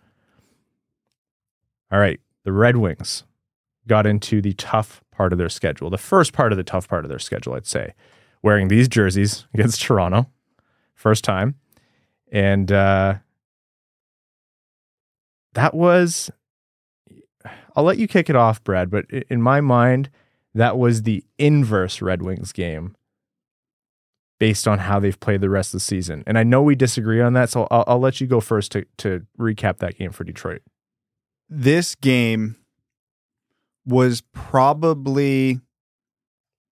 All 1.91 1.99
right. 1.99 2.19
The 2.43 2.51
Red 2.51 2.77
Wings 2.77 3.23
got 3.87 4.07
into 4.07 4.41
the 4.41 4.53
tough 4.53 5.03
part 5.11 5.31
of 5.31 5.37
their 5.37 5.49
schedule. 5.49 5.89
The 5.89 5.97
first 5.97 6.33
part 6.33 6.51
of 6.51 6.57
the 6.57 6.63
tough 6.63 6.87
part 6.87 7.05
of 7.05 7.09
their 7.09 7.19
schedule, 7.19 7.53
I'd 7.53 7.67
say, 7.67 7.93
wearing 8.41 8.67
these 8.67 8.87
jerseys 8.87 9.45
against 9.53 9.81
Toronto. 9.81 10.27
First 10.95 11.23
time. 11.23 11.55
And 12.31 12.71
uh, 12.71 13.15
that 15.53 15.73
was 15.73 16.31
I'll 17.75 17.83
let 17.83 17.97
you 17.97 18.07
kick 18.07 18.29
it 18.29 18.35
off, 18.35 18.63
Brad, 18.63 18.89
but 18.89 19.05
in 19.09 19.41
my 19.41 19.61
mind, 19.61 20.09
that 20.53 20.77
was 20.77 21.03
the 21.03 21.23
inverse 21.37 22.01
Red 22.01 22.21
Wings 22.21 22.51
game 22.51 22.95
based 24.39 24.67
on 24.67 24.79
how 24.79 24.99
they've 24.99 25.19
played 25.19 25.41
the 25.41 25.49
rest 25.49 25.69
of 25.73 25.79
the 25.79 25.85
season. 25.85 26.23
And 26.25 26.37
I 26.37 26.43
know 26.43 26.61
we 26.63 26.75
disagree 26.75 27.21
on 27.21 27.33
that, 27.33 27.49
so 27.49 27.67
I'll, 27.69 27.83
I'll 27.87 27.99
let 27.99 28.19
you 28.19 28.27
go 28.27 28.39
first 28.39 28.71
to, 28.71 28.85
to 28.97 29.25
recap 29.39 29.77
that 29.77 29.97
game 29.97 30.11
for 30.11 30.23
Detroit. 30.23 30.61
This 31.47 31.95
game 31.95 32.57
was 33.85 34.23
probably 34.33 35.59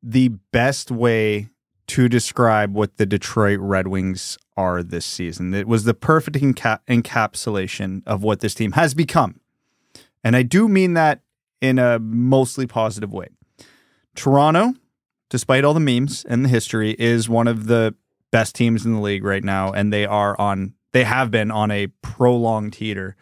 the 0.01 0.29
best 0.51 0.89
way 0.89 1.49
to 1.89 2.07
describe 2.07 2.73
what 2.73 2.97
the 2.97 3.05
Detroit 3.05 3.59
Red 3.59 3.87
Wings 3.87 4.37
are 4.55 4.83
this 4.83 5.05
season. 5.05 5.53
It 5.55 5.67
was 5.67 5.85
the 5.85 5.95
perfect 5.95 6.37
enca- 6.37 6.79
encapsulation 6.87 8.03
of 8.05 8.21
what 8.21 8.41
this 8.41 8.53
team 8.53 8.73
has 8.73 8.93
become. 8.93 9.39
And 10.23 10.35
I 10.35 10.43
do 10.43 10.67
mean 10.67 10.93
that 10.93 11.21
in 11.61 11.79
a 11.79 11.97
mostly 11.97 12.67
positive 12.67 13.11
way. 13.11 13.27
Toronto, 14.15 14.75
despite 15.29 15.63
all 15.63 15.73
the 15.73 15.79
memes 15.79 16.25
and 16.29 16.45
the 16.45 16.49
history, 16.49 16.95
is 16.99 17.27
one 17.27 17.47
of 17.47 17.65
the 17.65 17.95
best 18.31 18.53
teams 18.53 18.85
in 18.85 18.93
the 18.93 19.01
league 19.01 19.23
right 19.23 19.43
now. 19.43 19.71
And 19.71 19.91
they 19.91 20.05
are 20.05 20.39
on, 20.39 20.75
they 20.91 21.05
have 21.05 21.31
been 21.31 21.49
on 21.49 21.71
a 21.71 21.87
prolonged 22.03 22.75
heater 22.75 23.15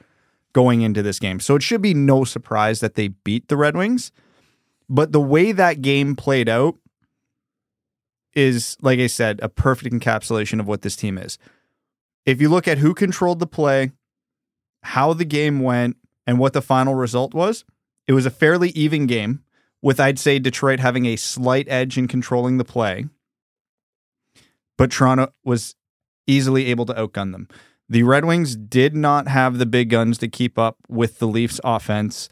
going 0.52 0.82
into 0.82 1.02
this 1.02 1.20
game. 1.20 1.40
So 1.40 1.56
it 1.56 1.64
should 1.64 1.82
be 1.82 1.94
no 1.94 2.26
surprise 2.26 2.82
that 2.82 2.96
they 2.96 3.10
beat 3.10 3.48
the 3.48 3.56
Red 3.56 3.78
Wings. 3.78 4.12
But 4.90 5.14
the 5.14 5.22
way 5.22 5.54
that 5.54 5.82
game 5.82 6.18
played 6.18 6.50
out 6.50 6.76
is, 8.38 8.78
like 8.82 9.00
I 9.00 9.08
said, 9.08 9.40
a 9.42 9.50
perfect 9.50 9.94
encapsulation 9.94 10.60
of 10.60 10.68
what 10.68 10.84
this 10.84 10.96
team 10.96 11.18
is. 11.18 11.40
If 12.26 12.40
you 12.40 12.50
look 12.50 12.68
at 12.68 12.78
who 12.78 12.94
controlled 12.94 13.40
the 13.40 13.48
play, 13.48 13.92
how 14.84 15.14
the 15.14 15.26
game 15.26 15.60
went, 15.60 15.98
and 16.28 16.38
what 16.38 16.54
the 16.54 16.62
final 16.62 16.94
result 16.94 17.34
was, 17.34 17.66
it 18.06 18.14
was 18.14 18.26
a 18.26 18.30
fairly 18.30 18.70
even 18.70 19.08
game, 19.08 19.44
with 19.82 20.00
I'd 20.00 20.20
say 20.20 20.38
Detroit 20.38 20.80
having 20.80 21.06
a 21.06 21.16
slight 21.16 21.68
edge 21.70 21.98
in 21.98 22.08
controlling 22.08 22.58
the 22.58 22.66
play. 22.66 23.06
But 24.78 24.92
Toronto 24.92 25.34
was 25.44 25.76
easily 26.28 26.66
able 26.68 26.86
to 26.86 26.94
outgun 26.94 27.32
them. 27.32 27.48
The 27.90 28.04
Red 28.04 28.26
Wings 28.26 28.56
did 28.56 28.96
not 28.96 29.28
have 29.30 29.58
the 29.58 29.66
big 29.66 29.90
guns 29.90 30.18
to 30.20 30.28
keep 30.28 30.60
up 30.60 30.78
with 30.90 31.20
the 31.20 31.28
Leafs 31.28 31.60
offense. 31.64 32.28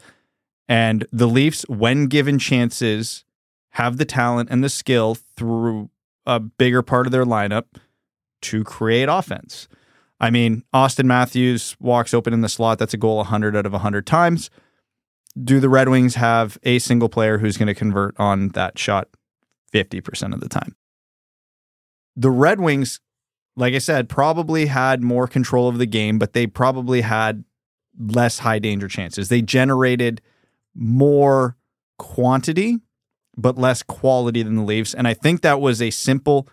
And 0.68 1.06
the 1.10 1.26
Leafs, 1.26 1.62
when 1.68 2.06
given 2.06 2.38
chances, 2.38 3.24
have 3.70 3.96
the 3.96 4.04
talent 4.04 4.50
and 4.50 4.62
the 4.62 4.68
skill 4.68 5.16
through 5.36 5.90
a 6.26 6.40
bigger 6.40 6.82
part 6.82 7.06
of 7.06 7.12
their 7.12 7.24
lineup 7.24 7.64
to 8.42 8.64
create 8.64 9.08
offense. 9.08 9.68
I 10.20 10.30
mean, 10.30 10.64
Auston 10.74 11.04
Matthews 11.04 11.76
walks 11.78 12.14
open 12.14 12.32
in 12.32 12.40
the 12.40 12.48
slot. 12.48 12.78
That's 12.78 12.94
a 12.94 12.98
goal 12.98 13.16
100 13.18 13.54
out 13.54 13.66
of 13.66 13.72
100 13.72 14.06
times. 14.06 14.50
Do 15.42 15.60
the 15.60 15.68
Red 15.68 15.88
Wings 15.88 16.14
have 16.14 16.58
a 16.62 16.78
single 16.78 17.08
player 17.08 17.38
who's 17.38 17.56
going 17.56 17.66
to 17.66 17.74
convert 17.74 18.18
on 18.18 18.48
that 18.50 18.78
shot 18.78 19.08
50% 19.72 20.32
of 20.32 20.40
the 20.40 20.48
time? 20.48 20.74
The 22.16 22.30
Red 22.30 22.60
Wings, 22.60 23.00
like 23.56 23.74
I 23.74 23.78
said, 23.78 24.08
probably 24.08 24.66
had 24.66 25.02
more 25.02 25.28
control 25.28 25.68
of 25.68 25.76
the 25.76 25.86
game, 25.86 26.18
but 26.18 26.32
they 26.32 26.46
probably 26.46 27.02
had 27.02 27.44
less 27.98 28.38
high 28.38 28.58
danger 28.58 28.88
chances. 28.88 29.28
They 29.28 29.42
generated 29.42 30.22
more 30.74 31.58
quantity, 31.98 32.78
but 33.36 33.58
less 33.58 33.82
quality 33.82 34.42
than 34.42 34.56
the 34.56 34.62
Leafs. 34.62 34.94
And 34.94 35.06
I 35.06 35.14
think 35.14 35.42
that 35.42 35.60
was 35.60 35.82
a 35.82 35.90
simple 35.90 36.48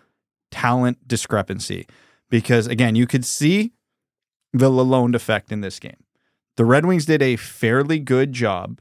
talent 0.50 1.08
discrepancy 1.08 1.86
because 2.30 2.66
again, 2.66 2.94
you 2.94 3.06
could 3.06 3.24
see 3.24 3.72
the 4.52 4.70
Lalonde 4.70 5.14
effect 5.14 5.50
in 5.50 5.60
this 5.60 5.78
game. 5.78 5.96
the 6.56 6.64
Red 6.64 6.86
Wings 6.86 7.06
did 7.06 7.20
a 7.20 7.34
fairly 7.36 7.98
good 7.98 8.32
job 8.32 8.80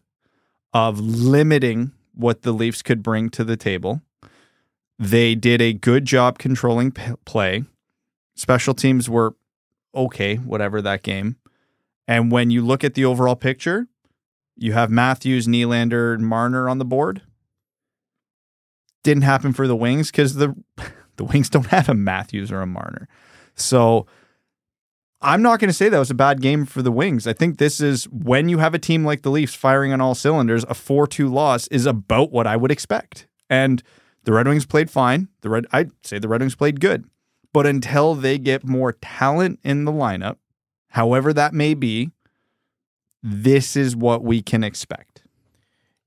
of 0.74 1.00
limiting 1.00 1.92
what 2.14 2.44
the 2.44 2.52
Leafs 2.52 2.84
could 2.84 3.02
bring 3.02 3.30
to 3.30 3.44
the 3.44 3.58
table. 3.58 4.02
They 5.00 5.34
did 5.34 5.62
a 5.62 5.74
good 5.74 6.06
job 6.06 6.38
controlling 6.38 6.92
play. 7.26 7.64
Special 8.36 8.74
teams 8.76 9.10
were 9.10 9.36
okay, 9.96 10.36
whatever 10.36 10.82
that 10.82 11.02
game. 11.04 11.38
And 12.08 12.32
when 12.32 12.52
you 12.52 12.62
look 12.62 12.84
at 12.84 12.94
the 12.94 13.06
overall 13.06 13.36
picture, 13.36 13.88
you 14.56 14.74
have 14.74 14.92
Matthews, 14.92 15.48
Nylander, 15.48 16.14
and 16.14 16.28
Marner 16.28 16.70
on 16.70 16.78
the 16.78 16.86
board. 16.86 17.22
Didn't 19.04 19.24
happen 19.24 19.54
for 19.54 19.68
the 19.68 19.76
Wings 19.76 20.12
because 20.12 20.36
the 20.36 20.56
the 21.18 21.24
Wings 21.24 21.50
don't 21.50 21.68
have 21.68 21.90
a 21.90 21.94
Matthews 21.94 22.52
or 22.52 22.62
a 22.62 22.68
Marner. 22.68 23.08
So 23.56 24.08
I'm 25.22 25.42
not 25.42 25.60
going 25.60 25.70
to 25.70 25.74
say 25.74 25.88
that 25.88 26.00
was 26.00 26.12
a 26.12 26.16
bad 26.16 26.42
game 26.42 26.66
for 26.66 26.82
the 26.82 26.92
Wings. 26.92 27.28
I 27.28 27.34
think 27.34 27.58
this 27.58 27.80
is 27.80 28.06
when 28.10 28.50
you 28.50 28.58
have 28.58 28.74
a 28.74 28.80
team 28.80 29.06
like 29.06 29.22
the 29.22 29.32
Leafs 29.32 29.56
firing 29.56 29.94
on 29.94 30.02
all 30.02 30.16
cylinders, 30.16 30.64
a 30.66 30.74
4-2 30.74 31.32
loss 31.32 31.68
is 31.68 31.86
about 31.86 32.32
what 32.32 32.46
I 32.46 32.58
would 32.58 32.72
expect. 32.72 33.28
And 33.50 33.82
the 34.26 34.34
Red 34.34 34.48
Wings 34.48 34.66
played 34.66 34.90
fine. 34.90 35.30
The 35.42 35.50
Red 35.50 35.66
I'd 35.72 35.92
say 36.04 36.20
the 36.20 36.28
Red 36.28 36.42
Wings 36.42 36.56
played 36.56 36.80
good. 36.80 37.06
But 37.54 37.68
until 37.68 38.16
they 38.16 38.38
get 38.38 38.66
more 38.66 38.94
talent 38.94 39.60
in 39.64 39.86
the 39.86 39.92
lineup, 39.92 40.38
however 40.90 41.32
that 41.34 41.54
may 41.54 41.74
be, 41.74 42.10
this 43.22 43.76
is 43.76 43.96
what 43.96 44.24
we 44.24 44.42
can 44.42 44.64
expect. 44.64 45.24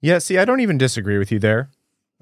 Yeah, 0.01 0.19
see, 0.19 0.39
I 0.39 0.45
don't 0.45 0.61
even 0.61 0.77
disagree 0.77 1.19
with 1.19 1.33
you 1.33 1.39
there. 1.39 1.71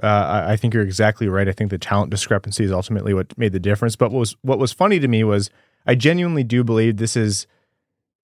Uh, 0.03 0.47
I, 0.49 0.57
think 0.57 0.75
you're 0.75 0.83
exactly 0.83 1.29
right. 1.29 1.49
I 1.49 1.53
think 1.53 1.71
the 1.71 1.79
talent 1.79 2.11
discrepancy 2.11 2.65
is 2.65 2.73
ultimately 2.73 3.15
what 3.15 3.37
made 3.39 3.53
the 3.53 3.61
difference. 3.61 3.95
But 3.95 4.11
what 4.11 4.19
was 4.19 4.37
what 4.43 4.59
was 4.59 4.73
funny 4.73 4.99
to 4.99 5.07
me 5.07 5.23
was 5.23 5.51
I 5.87 5.95
genuinely 5.95 6.43
do 6.43 6.65
believe 6.65 6.97
this 6.97 7.17
is 7.17 7.47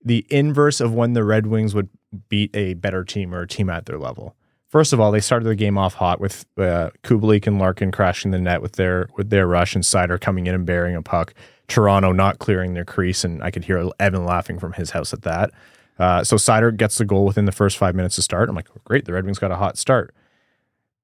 the 0.05 0.27
inverse 0.31 0.81
of 0.81 0.95
when 0.95 1.13
the 1.13 1.23
Red 1.23 1.47
Wings 1.47 1.75
would 1.75 1.89
beat 2.29 2.55
a 2.57 2.75
better 2.75 3.05
team 3.05 3.35
or 3.35 3.43
a 3.43 3.49
team 3.49 3.71
at 3.71 3.87
their 3.87 3.99
level. 3.99 4.35
First 4.67 4.93
of 4.93 5.01
all, 5.01 5.11
they 5.13 5.21
started 5.21 5.47
the 5.47 5.55
game 5.55 5.77
off 5.77 5.95
hot 5.95 6.21
with 6.21 6.45
uh, 6.57 6.91
and 7.09 7.59
Larkin 7.59 7.91
crashing 7.93 8.31
the 8.31 8.39
net 8.39 8.63
with 8.63 8.73
their 8.73 9.09
with 9.17 9.31
their 9.31 9.47
rush 9.47 9.75
and 9.75 9.85
Seider 9.85 10.21
coming 10.21 10.47
in 10.47 10.55
and 10.55 10.67
burying 10.67 10.97
a 10.97 11.03
puck. 11.03 11.35
Toronto 11.69 12.13
not 12.13 12.41
clearing 12.41 12.75
their 12.75 12.85
crease, 12.85 13.23
and 13.23 13.43
I 13.43 13.51
could 13.51 13.65
hear 13.65 13.89
Evan 14.01 14.25
laughing 14.25 14.59
from 14.59 14.73
his 14.73 14.91
house 14.91 15.13
at 15.13 15.23
that. 15.23 15.51
Uh, 16.01 16.25
so 16.25 16.37
Seider 16.37 16.77
gets 16.77 16.99
the 16.99 17.05
goal 17.05 17.25
within 17.25 17.45
the 17.45 17.53
first 17.53 17.79
five 17.79 17.95
minutes 17.95 18.17
to 18.17 18.23
start. 18.23 18.49
I'm 18.49 18.57
like, 18.57 18.69
great, 18.85 19.05
the 19.05 19.13
Red 19.13 19.25
Wings 19.25 19.39
got 19.39 19.53
a 19.53 19.57
hot 19.57 19.77
start. 19.77 20.15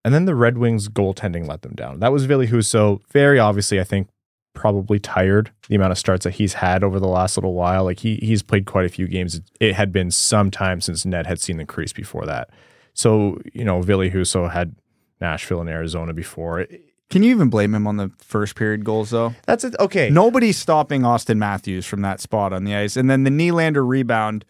And 0.06 0.14
then 0.14 0.24
the 0.24 0.36
Red 0.36 0.56
Wings 0.56 0.88
goaltending 0.88 1.48
let 1.48 1.62
them 1.62 1.74
down. 1.74 1.98
That 1.98 2.12
was 2.12 2.26
Ville 2.26 2.46
Husso, 2.46 3.00
very 3.10 3.40
obviously, 3.40 3.80
I 3.80 3.82
think, 3.82 4.08
probably 4.54 5.00
tired 5.00 5.50
the 5.68 5.74
amount 5.74 5.90
of 5.90 5.98
starts 5.98 6.22
that 6.22 6.34
he's 6.34 6.54
had 6.54 6.84
over 6.84 7.00
the 7.00 7.08
last 7.08 7.36
little 7.36 7.54
while. 7.54 7.82
Like 7.82 7.98
he 7.98 8.14
he's 8.22 8.40
played 8.40 8.66
quite 8.66 8.84
a 8.84 8.88
few 8.88 9.08
games. 9.08 9.40
It 9.58 9.74
had 9.74 9.90
been 9.90 10.12
some 10.12 10.52
time 10.52 10.80
since 10.80 11.04
Ned 11.04 11.26
had 11.26 11.40
seen 11.40 11.56
the 11.56 11.64
crease 11.64 11.92
before 11.92 12.24
that. 12.24 12.50
So, 12.94 13.40
you 13.52 13.64
know, 13.64 13.82
Ville 13.82 14.08
Husso 14.08 14.48
had 14.48 14.76
Nashville 15.20 15.60
and 15.60 15.68
Arizona 15.68 16.14
before. 16.14 16.68
Can 17.10 17.24
you 17.24 17.32
even 17.32 17.50
blame 17.50 17.74
him 17.74 17.88
on 17.88 17.96
the 17.96 18.12
first 18.18 18.54
period 18.54 18.84
goals 18.84 19.10
though? 19.10 19.34
That's 19.44 19.64
it. 19.64 19.74
Okay. 19.80 20.08
Nobody's 20.08 20.56
stopping 20.56 21.02
Auston 21.02 21.38
Matthews 21.38 21.84
from 21.84 22.02
that 22.02 22.20
spot 22.20 22.52
on 22.52 22.62
the 22.62 22.76
ice. 22.76 22.96
And 22.96 23.10
then 23.10 23.24
the 23.24 23.30
Nylander 23.30 23.84
rebound, 23.84 24.44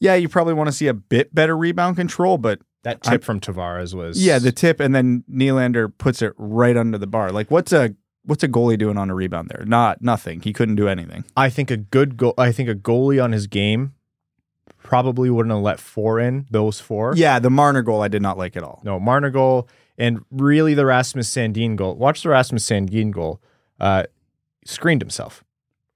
yeah, 0.00 0.16
you 0.16 0.28
probably 0.28 0.54
want 0.54 0.66
to 0.66 0.72
see 0.72 0.88
a 0.88 0.94
bit 0.94 1.32
better 1.32 1.56
rebound 1.56 1.94
control, 1.94 2.38
but 2.38 2.58
that 2.86 3.02
tip 3.02 3.12
I'm, 3.12 3.20
from 3.20 3.40
Tavares 3.40 3.94
was 3.94 4.24
Yeah, 4.24 4.38
the 4.38 4.52
tip 4.52 4.78
and 4.78 4.94
then 4.94 5.24
Nylander 5.30 5.92
puts 5.98 6.22
it 6.22 6.32
right 6.38 6.76
under 6.76 6.98
the 6.98 7.06
bar. 7.06 7.32
Like 7.32 7.50
what's 7.50 7.72
a 7.72 7.94
what's 8.24 8.44
a 8.44 8.48
goalie 8.48 8.78
doing 8.78 8.96
on 8.96 9.10
a 9.10 9.14
rebound 9.14 9.48
there? 9.48 9.64
Not 9.66 10.02
nothing. 10.02 10.40
He 10.40 10.52
couldn't 10.52 10.76
do 10.76 10.88
anything. 10.88 11.24
I 11.36 11.50
think 11.50 11.70
a 11.70 11.76
good 11.76 12.16
goal 12.16 12.34
I 12.38 12.52
think 12.52 12.68
a 12.68 12.74
goalie 12.76 13.22
on 13.22 13.32
his 13.32 13.48
game 13.48 13.94
probably 14.82 15.30
wouldn't 15.30 15.52
have 15.52 15.62
let 15.62 15.80
four 15.80 16.20
in, 16.20 16.46
those 16.50 16.78
four. 16.78 17.14
Yeah, 17.16 17.40
the 17.40 17.50
Marner 17.50 17.82
goal 17.82 18.02
I 18.02 18.08
did 18.08 18.22
not 18.22 18.38
like 18.38 18.56
at 18.56 18.62
all. 18.62 18.80
No, 18.84 19.00
Marner 19.00 19.30
goal 19.30 19.68
and 19.98 20.24
really 20.30 20.74
the 20.74 20.86
Rasmus 20.86 21.28
Sandin 21.28 21.74
goal. 21.74 21.96
Watch 21.96 22.22
the 22.22 22.28
Rasmus 22.28 22.64
Sandin 22.64 23.10
goal. 23.10 23.40
Uh, 23.80 24.04
screened 24.64 25.02
himself. 25.02 25.42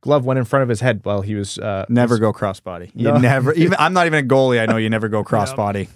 Glove 0.01 0.25
went 0.25 0.39
in 0.39 0.45
front 0.45 0.63
of 0.65 0.69
his 0.69 0.81
head 0.81 1.01
while 1.05 1.21
he 1.21 1.35
was 1.35 1.59
uh, 1.59 1.85
never 1.89 2.15
was, 2.15 2.21
go 2.21 2.33
crossbody. 2.33 2.91
You 2.95 3.13
no. 3.13 3.19
never 3.19 3.53
even 3.53 3.77
I'm 3.79 3.93
not 3.93 4.07
even 4.07 4.25
a 4.25 4.27
goalie. 4.27 4.61
I 4.61 4.67
know 4.67 4.77
you 4.77 4.91
never 4.91 5.09
go 5.09 5.23
crossbody. 5.33 5.89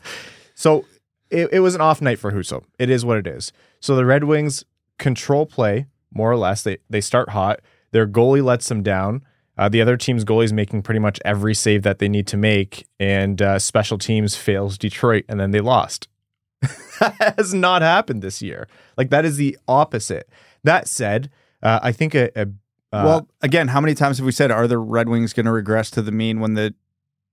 So 0.54 0.84
it, 1.30 1.48
it 1.52 1.60
was 1.60 1.74
an 1.74 1.80
off 1.80 2.00
night 2.00 2.18
for 2.18 2.32
Husso. 2.32 2.64
It 2.78 2.90
is 2.90 3.04
what 3.04 3.18
it 3.18 3.26
is. 3.26 3.52
So 3.80 3.96
the 3.96 4.04
Red 4.04 4.24
Wings 4.24 4.64
control 4.98 5.46
play 5.46 5.86
more 6.12 6.30
or 6.30 6.36
less. 6.36 6.62
They 6.62 6.78
they 6.88 7.00
start 7.00 7.30
hot. 7.30 7.60
Their 7.90 8.06
goalie 8.06 8.42
lets 8.42 8.68
them 8.68 8.82
down. 8.82 9.24
Uh, 9.56 9.68
the 9.68 9.80
other 9.80 9.96
team's 9.96 10.24
goalie 10.24 10.44
is 10.44 10.52
making 10.52 10.82
pretty 10.82 10.98
much 10.98 11.20
every 11.24 11.54
save 11.54 11.82
that 11.84 12.00
they 12.00 12.08
need 12.08 12.26
to 12.26 12.36
make, 12.36 12.86
and 12.98 13.40
uh, 13.40 13.58
special 13.58 13.98
teams 13.98 14.34
fails 14.36 14.76
Detroit, 14.76 15.24
and 15.28 15.38
then 15.38 15.52
they 15.52 15.60
lost. 15.60 16.08
that 17.00 17.34
has 17.36 17.54
not 17.54 17.82
happened 17.82 18.22
this 18.22 18.42
year. 18.42 18.66
Like 18.96 19.10
that 19.10 19.24
is 19.24 19.36
the 19.36 19.56
opposite. 19.68 20.28
That 20.64 20.88
said, 20.88 21.30
uh, 21.62 21.80
I 21.82 21.92
think 21.92 22.14
a, 22.14 22.30
a 22.34 22.46
uh, 22.94 23.04
well, 23.04 23.28
again, 23.42 23.68
how 23.68 23.80
many 23.80 23.94
times 23.94 24.18
have 24.18 24.26
we 24.26 24.32
said 24.32 24.50
are 24.50 24.68
the 24.68 24.78
Red 24.78 25.08
Wings 25.08 25.32
going 25.32 25.46
to 25.46 25.52
regress 25.52 25.90
to 25.92 26.02
the 26.02 26.12
mean 26.12 26.38
when 26.38 26.54
the 26.54 26.74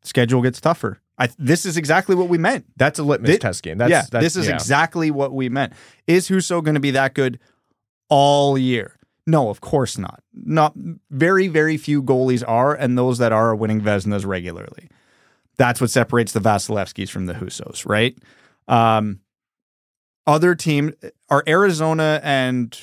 schedule 0.01 0.42
gets 0.42 0.60
tougher? 0.60 1.00
I, 1.22 1.30
this 1.38 1.68
is 1.68 1.78
exactly 1.78 2.16
what 2.16 2.30
we 2.30 2.40
meant. 2.40 2.66
That's 2.78 2.98
a 2.98 3.04
litmus 3.04 3.30
this, 3.30 3.38
test 3.38 3.62
game. 3.62 3.78
That's, 3.78 3.92
yeah, 3.92 4.06
that's, 4.10 4.24
this 4.24 4.36
is 4.36 4.48
yeah. 4.48 4.56
exactly 4.56 5.12
what 5.12 5.34
we 5.34 5.50
meant. 5.50 5.74
Is 6.08 6.28
Husso 6.28 6.63
going 6.63 6.74
to 6.74 6.82
be 6.82 6.90
that 6.92 7.13
good 7.13 7.40
all 8.10 8.58
year? 8.58 8.98
No, 9.28 9.50
of 9.50 9.62
course 9.62 10.00
not. 10.00 10.24
Not 10.34 10.74
very, 11.12 11.48
very 11.48 11.78
few 11.78 12.01
goalies 12.01 12.44
are, 12.48 12.74
and 12.74 12.98
those 12.98 13.20
that 13.20 13.32
are 13.32 13.50
are 13.50 13.56
winning 13.56 13.82
Vezinas 13.82 14.25
regularly. 14.25 14.90
That's 15.58 15.80
what 15.80 15.92
separates 15.92 16.32
the 16.32 16.40
Vasilevskiys 16.40 17.10
from 17.10 17.28
the 17.28 17.34
Hussos, 17.34 17.88
right? 17.88 18.18
Um, 18.68 19.20
other 20.25 20.56
team 20.56 20.94
are 21.30 21.44
Arizona 21.48 22.20
and 22.24 22.75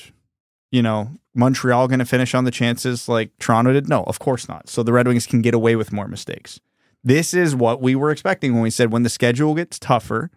you 0.71 0.81
know 0.83 1.11
Montreal 1.35 1.89
going 1.89 1.99
to 1.99 2.05
finish 2.05 2.35
on 2.37 2.45
the 2.45 2.53
chances 2.53 3.09
like 3.09 3.33
Toronto 3.41 3.73
did? 3.73 3.89
No, 3.89 4.05
of 4.05 4.21
course 4.21 4.49
not. 4.49 4.69
So 4.69 4.85
the 4.85 4.93
Red 4.93 5.09
Wings 5.09 5.27
can 5.27 5.43
get 5.43 5.55
away 5.55 5.75
with 5.75 5.93
more 5.93 6.07
mistakes. 6.07 6.61
This 7.05 7.33
is 7.35 7.55
what 7.55 7.81
we 7.81 7.95
were 7.95 8.11
expecting 8.11 8.55
when 8.55 8.63
we 8.63 8.71
said 8.71 8.93
when 8.93 9.03
the 9.03 9.09
schedule 9.09 9.55
gets 9.55 9.79
tougher, 9.79 10.31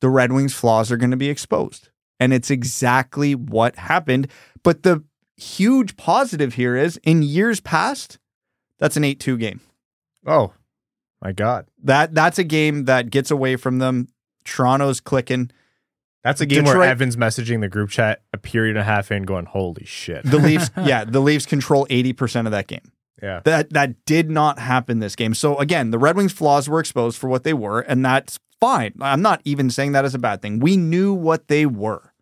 the 0.00 0.08
Red 0.08 0.32
Wings' 0.32 0.54
flaws 0.54 0.90
are 0.92 0.96
going 0.96 1.10
to 1.10 1.16
be 1.16 1.28
exposed. 1.28 1.88
And 2.18 2.32
it's 2.32 2.50
exactly 2.50 3.34
what 3.34 3.76
happened. 3.76 4.28
But 4.62 4.82
the 4.82 5.04
huge 5.36 5.96
positive 5.96 6.54
here 6.54 6.76
is 6.76 6.98
in 7.02 7.22
years 7.22 7.60
past, 7.60 8.18
that's 8.78 8.96
an 8.96 9.04
8 9.04 9.20
2 9.20 9.36
game. 9.36 9.60
Oh, 10.26 10.52
my 11.22 11.32
God. 11.32 11.66
That 11.82 12.14
That's 12.14 12.38
a 12.38 12.44
game 12.44 12.84
that 12.84 13.10
gets 13.10 13.30
away 13.30 13.56
from 13.56 13.78
them. 13.78 14.08
Toronto's 14.44 15.00
clicking. 15.00 15.50
That's 16.24 16.40
a 16.40 16.46
game 16.46 16.64
Detroit, 16.64 16.78
where 16.78 16.88
Evan's 16.88 17.16
messaging 17.16 17.60
the 17.60 17.68
group 17.68 17.90
chat 17.90 18.22
a 18.32 18.38
period 18.38 18.70
and 18.70 18.80
a 18.80 18.84
half 18.84 19.12
in, 19.12 19.22
going, 19.22 19.46
"Holy 19.46 19.84
shit!" 19.84 20.24
The 20.24 20.38
Leafs, 20.38 20.70
yeah, 20.84 21.04
the 21.04 21.20
Leafs 21.20 21.46
control 21.46 21.86
eighty 21.88 22.12
percent 22.12 22.48
of 22.48 22.52
that 22.52 22.66
game. 22.66 22.90
Yeah. 23.22 23.40
That 23.44 23.72
that 23.72 24.04
did 24.04 24.30
not 24.30 24.58
happen 24.58 24.98
this 24.98 25.16
game. 25.16 25.34
So 25.34 25.56
again, 25.58 25.90
the 25.90 25.98
Red 25.98 26.16
Wings 26.16 26.32
flaws 26.32 26.68
were 26.68 26.80
exposed 26.80 27.18
for 27.18 27.28
what 27.28 27.44
they 27.44 27.54
were, 27.54 27.80
and 27.80 28.04
that's 28.04 28.38
fine. 28.60 28.94
I'm 29.00 29.22
not 29.22 29.40
even 29.44 29.70
saying 29.70 29.92
that 29.92 30.04
as 30.04 30.14
a 30.14 30.18
bad 30.18 30.42
thing. 30.42 30.60
We 30.60 30.76
knew 30.76 31.12
what 31.12 31.48
they 31.48 31.66
were. 31.66 32.12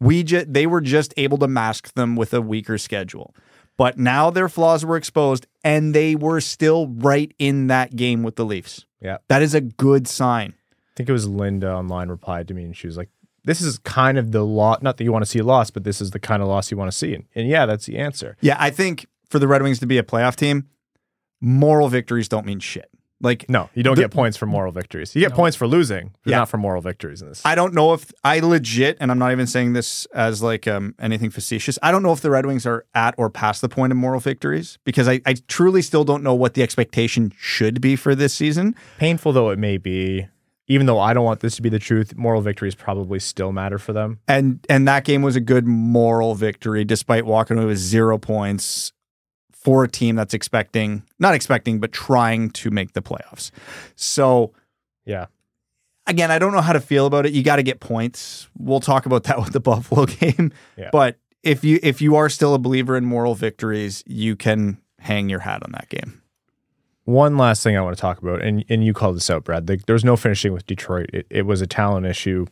We 0.00 0.22
just 0.22 0.52
they 0.52 0.66
were 0.66 0.80
just 0.80 1.14
able 1.16 1.38
to 1.38 1.48
mask 1.48 1.94
them 1.94 2.16
with 2.16 2.32
a 2.34 2.40
weaker 2.40 2.78
schedule. 2.78 3.34
But 3.76 3.98
now 3.98 4.30
their 4.30 4.48
flaws 4.48 4.84
were 4.84 4.96
exposed 4.96 5.46
and 5.64 5.94
they 5.94 6.14
were 6.14 6.40
still 6.40 6.88
right 6.88 7.34
in 7.38 7.66
that 7.68 7.96
game 7.96 8.22
with 8.22 8.36
the 8.36 8.44
Leafs. 8.44 8.86
Yeah. 9.00 9.18
That 9.28 9.42
is 9.42 9.54
a 9.54 9.60
good 9.60 10.06
sign. 10.06 10.54
I 10.72 10.92
think 10.96 11.08
it 11.08 11.12
was 11.12 11.26
Linda 11.26 11.72
online 11.72 12.08
replied 12.08 12.46
to 12.48 12.54
me 12.54 12.64
and 12.64 12.76
she 12.76 12.86
was 12.86 12.96
like, 12.96 13.08
This 13.44 13.60
is 13.60 13.78
kind 13.78 14.16
of 14.16 14.30
the 14.30 14.44
loss 14.44 14.80
not 14.80 14.96
that 14.96 15.04
you 15.04 15.10
want 15.12 15.24
to 15.24 15.30
see 15.30 15.40
a 15.40 15.44
loss, 15.44 15.70
but 15.70 15.82
this 15.82 16.00
is 16.00 16.12
the 16.12 16.20
kind 16.20 16.40
of 16.40 16.48
loss 16.48 16.70
you 16.70 16.76
want 16.76 16.90
to 16.90 16.96
see. 16.96 17.14
And, 17.14 17.24
and 17.34 17.48
yeah, 17.48 17.66
that's 17.66 17.86
the 17.86 17.98
answer. 17.98 18.36
Yeah, 18.40 18.56
I 18.60 18.70
think 18.70 19.06
for 19.34 19.40
the 19.40 19.48
Red 19.48 19.64
Wings 19.64 19.80
to 19.80 19.86
be 19.86 19.98
a 19.98 20.04
playoff 20.04 20.36
team, 20.36 20.68
moral 21.40 21.88
victories 21.88 22.28
don't 22.28 22.46
mean 22.46 22.60
shit. 22.60 22.88
Like 23.20 23.50
no, 23.50 23.68
you 23.74 23.82
don't 23.82 23.96
the, 23.96 24.02
get 24.02 24.12
points 24.12 24.36
for 24.36 24.46
moral 24.46 24.70
victories. 24.70 25.12
You 25.12 25.22
get 25.22 25.30
no. 25.30 25.36
points 25.36 25.56
for 25.56 25.66
losing, 25.66 26.14
but 26.22 26.30
yeah. 26.30 26.36
not 26.36 26.48
for 26.48 26.56
moral 26.56 26.80
victories 26.80 27.20
in 27.20 27.28
this. 27.28 27.42
I 27.44 27.56
don't 27.56 27.74
know 27.74 27.92
if 27.94 28.12
I 28.22 28.38
legit, 28.38 28.96
and 29.00 29.10
I'm 29.10 29.18
not 29.18 29.32
even 29.32 29.48
saying 29.48 29.72
this 29.72 30.06
as 30.14 30.40
like 30.40 30.68
um, 30.68 30.94
anything 31.00 31.30
facetious. 31.30 31.80
I 31.82 31.90
don't 31.90 32.04
know 32.04 32.12
if 32.12 32.20
the 32.20 32.30
Red 32.30 32.46
Wings 32.46 32.64
are 32.64 32.86
at 32.94 33.16
or 33.18 33.28
past 33.28 33.60
the 33.60 33.68
point 33.68 33.90
of 33.90 33.96
moral 33.96 34.20
victories 34.20 34.78
because 34.84 35.08
I, 35.08 35.20
I 35.26 35.34
truly 35.48 35.82
still 35.82 36.04
don't 36.04 36.22
know 36.22 36.34
what 36.34 36.54
the 36.54 36.62
expectation 36.62 37.32
should 37.36 37.80
be 37.80 37.96
for 37.96 38.14
this 38.14 38.34
season. 38.34 38.76
Painful 38.98 39.32
though 39.32 39.50
it 39.50 39.58
may 39.58 39.78
be, 39.78 40.28
even 40.68 40.86
though 40.86 41.00
I 41.00 41.12
don't 41.12 41.24
want 41.24 41.40
this 41.40 41.56
to 41.56 41.62
be 41.62 41.70
the 41.70 41.80
truth, 41.80 42.14
moral 42.16 42.40
victories 42.40 42.76
probably 42.76 43.18
still 43.18 43.50
matter 43.50 43.80
for 43.80 43.92
them. 43.92 44.20
And 44.28 44.64
and 44.68 44.86
that 44.86 45.04
game 45.04 45.22
was 45.22 45.34
a 45.34 45.40
good 45.40 45.66
moral 45.66 46.36
victory, 46.36 46.84
despite 46.84 47.26
walking 47.26 47.58
away 47.58 47.66
with 47.66 47.78
zero 47.78 48.16
points 48.16 48.92
for 49.64 49.82
a 49.82 49.88
team 49.88 50.14
that's 50.14 50.34
expecting, 50.34 51.02
not 51.18 51.34
expecting, 51.34 51.80
but 51.80 51.90
trying 51.90 52.50
to 52.50 52.70
make 52.70 52.92
the 52.92 53.02
playoffs. 53.02 53.50
So, 53.96 54.52
yeah. 55.04 55.26
Again, 56.06 56.30
I 56.30 56.38
don't 56.38 56.52
know 56.52 56.60
how 56.60 56.74
to 56.74 56.80
feel 56.80 57.06
about 57.06 57.24
it. 57.24 57.32
You 57.32 57.42
got 57.42 57.56
to 57.56 57.62
get 57.62 57.80
points. 57.80 58.48
We'll 58.58 58.80
talk 58.80 59.06
about 59.06 59.24
that 59.24 59.38
with 59.40 59.54
the 59.54 59.60
Buffalo 59.70 60.04
game. 60.04 60.52
Yeah. 60.76 60.90
But 60.92 61.16
if 61.42 61.64
you 61.64 61.78
if 61.82 62.02
you 62.02 62.16
are 62.16 62.28
still 62.28 62.54
a 62.54 62.58
believer 62.58 62.94
in 62.96 63.04
moral 63.06 63.34
victories, 63.34 64.04
you 64.06 64.36
can 64.36 64.78
hang 64.98 65.30
your 65.30 65.40
hat 65.40 65.62
on 65.62 65.72
that 65.72 65.88
game. 65.88 66.20
one 67.04 67.36
last 67.36 67.62
thing 67.62 67.76
I 67.76 67.80
want 67.80 67.96
to 67.96 68.00
talk 68.00 68.18
about, 68.20 68.42
and 68.42 68.64
and 68.68 68.84
you 68.84 68.92
called 68.92 69.16
this 69.16 69.30
out, 69.30 69.44
Brad. 69.44 69.66
The, 69.66 69.76
there 69.86 69.94
was 69.94 70.04
no 70.04 70.16
finishing 70.16 70.52
with 70.52 70.66
Detroit. 70.66 71.08
It, 71.12 71.26
it 71.30 71.42
was 71.46 71.62
a 71.62 71.66
talent 71.66 72.06
issue, 72.06 72.46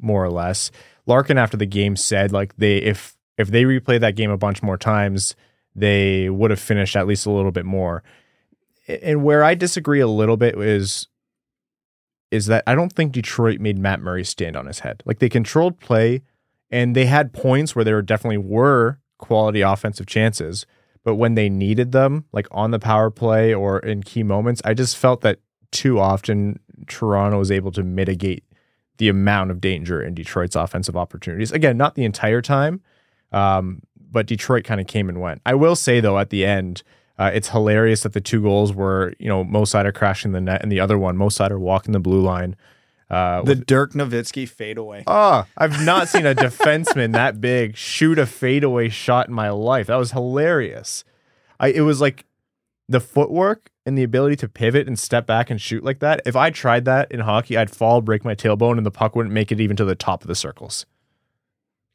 more 0.00 0.24
or 0.24 0.30
less. 0.30 0.70
Larkin 1.06 1.38
after 1.38 1.56
the 1.56 1.66
game 1.66 1.94
said 1.94 2.32
like 2.32 2.56
they 2.56 2.78
if 2.78 3.16
if 3.38 3.48
they 3.48 3.64
replay 3.64 4.00
that 4.00 4.16
game 4.16 4.30
a 4.30 4.36
bunch 4.36 4.62
more 4.62 4.76
times, 4.76 5.36
they 5.76 6.30
would 6.30 6.50
have 6.50 6.60
finished 6.60 6.96
at 6.96 7.06
least 7.06 7.26
a 7.26 7.30
little 7.30 7.52
bit 7.52 7.66
more. 7.66 8.02
And 8.88 9.22
where 9.22 9.44
I 9.44 9.54
disagree 9.54 10.00
a 10.00 10.08
little 10.08 10.36
bit 10.36 10.58
is 10.58 11.08
is 12.32 12.46
that 12.46 12.64
I 12.66 12.74
don't 12.74 12.92
think 12.92 13.12
Detroit 13.12 13.60
made 13.60 13.78
Matt 13.78 14.00
Murray 14.00 14.24
stand 14.24 14.56
on 14.56 14.66
his 14.66 14.80
head. 14.80 15.02
Like 15.06 15.20
they 15.20 15.28
controlled 15.28 15.78
play 15.78 16.22
and 16.70 16.96
they 16.96 17.06
had 17.06 17.32
points 17.32 17.76
where 17.76 17.84
there 17.84 18.02
definitely 18.02 18.38
were 18.38 18.98
quality 19.18 19.60
offensive 19.60 20.06
chances, 20.06 20.66
but 21.04 21.14
when 21.14 21.34
they 21.34 21.48
needed 21.48 21.92
them, 21.92 22.24
like 22.32 22.48
on 22.50 22.72
the 22.72 22.80
power 22.80 23.10
play 23.10 23.54
or 23.54 23.78
in 23.78 24.02
key 24.02 24.24
moments, 24.24 24.60
I 24.64 24.74
just 24.74 24.96
felt 24.96 25.20
that 25.20 25.38
too 25.70 26.00
often 26.00 26.58
Toronto 26.88 27.38
was 27.38 27.52
able 27.52 27.70
to 27.72 27.84
mitigate 27.84 28.44
the 28.98 29.08
amount 29.08 29.50
of 29.50 29.60
danger 29.60 30.02
in 30.02 30.14
Detroit's 30.14 30.56
offensive 30.56 30.96
opportunities. 30.96 31.52
Again, 31.52 31.76
not 31.76 31.94
the 31.94 32.04
entire 32.04 32.42
time, 32.42 32.80
um, 33.30 33.82
but 34.10 34.26
Detroit 34.26 34.64
kind 34.64 34.80
of 34.80 34.86
came 34.86 35.08
and 35.08 35.20
went. 35.20 35.40
I 35.46 35.54
will 35.54 35.76
say 35.76 36.00
though, 36.00 36.18
at 36.18 36.30
the 36.30 36.44
end, 36.44 36.82
uh, 37.18 37.30
it's 37.32 37.48
hilarious 37.48 38.02
that 38.02 38.12
the 38.12 38.20
two 38.20 38.42
goals 38.42 38.72
were, 38.74 39.14
you 39.18 39.28
know, 39.28 39.42
Mo 39.42 39.62
Seider 39.62 39.94
crashing 39.94 40.32
the 40.32 40.40
net, 40.40 40.62
and 40.62 40.70
the 40.70 40.80
other 40.80 40.98
one, 40.98 41.16
Mo 41.16 41.28
Seider 41.28 41.58
walking 41.58 41.92
the 41.92 42.00
blue 42.00 42.20
line. 42.20 42.56
Uh, 43.08 43.42
The 43.42 43.54
Dirk 43.54 43.92
Nowitzki 43.92 44.48
fadeaway. 44.48 45.04
Oh, 45.06 45.46
I've 45.56 45.84
not 45.84 46.08
seen 46.08 46.26
a 46.26 46.34
defenseman 46.34 47.12
that 47.12 47.40
big 47.40 47.76
shoot 47.76 48.18
a 48.18 48.26
fadeaway 48.26 48.88
shot 48.88 49.28
in 49.28 49.34
my 49.34 49.48
life. 49.50 49.86
That 49.86 49.96
was 49.96 50.12
hilarious. 50.12 51.04
I 51.58 51.68
it 51.68 51.82
was 51.82 52.00
like 52.00 52.24
the 52.88 53.00
footwork 53.00 53.70
and 53.86 53.96
the 53.96 54.02
ability 54.02 54.36
to 54.36 54.48
pivot 54.48 54.86
and 54.86 54.98
step 54.98 55.26
back 55.26 55.50
and 55.50 55.60
shoot 55.60 55.84
like 55.84 56.00
that. 56.00 56.20
If 56.26 56.36
I 56.36 56.50
tried 56.50 56.84
that 56.86 57.10
in 57.10 57.20
hockey, 57.20 57.56
I'd 57.56 57.70
fall, 57.70 58.00
break 58.00 58.24
my 58.24 58.34
tailbone, 58.34 58.76
and 58.76 58.84
the 58.84 58.90
puck 58.90 59.14
wouldn't 59.16 59.32
make 59.32 59.50
it 59.52 59.60
even 59.60 59.76
to 59.76 59.84
the 59.84 59.94
top 59.94 60.22
of 60.22 60.28
the 60.28 60.34
circles. 60.34 60.84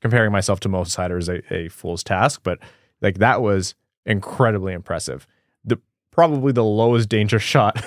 Comparing 0.02 0.32
myself 0.32 0.60
to 0.62 0.70
Mo 0.70 0.84
Seider 0.84 1.20
is 1.20 1.30
a, 1.30 1.54
a 1.54 1.70
fool's 1.70 2.04
task, 2.04 2.42
but 2.44 2.60
like 3.02 3.20
that 3.20 3.42
was 3.42 3.76
incredibly 4.06 4.74
impressive. 4.74 5.28
The 5.64 5.78
probably 6.12 6.52
the 6.52 6.64
lowest 6.64 7.08
danger 7.08 7.40
shot 7.54 7.84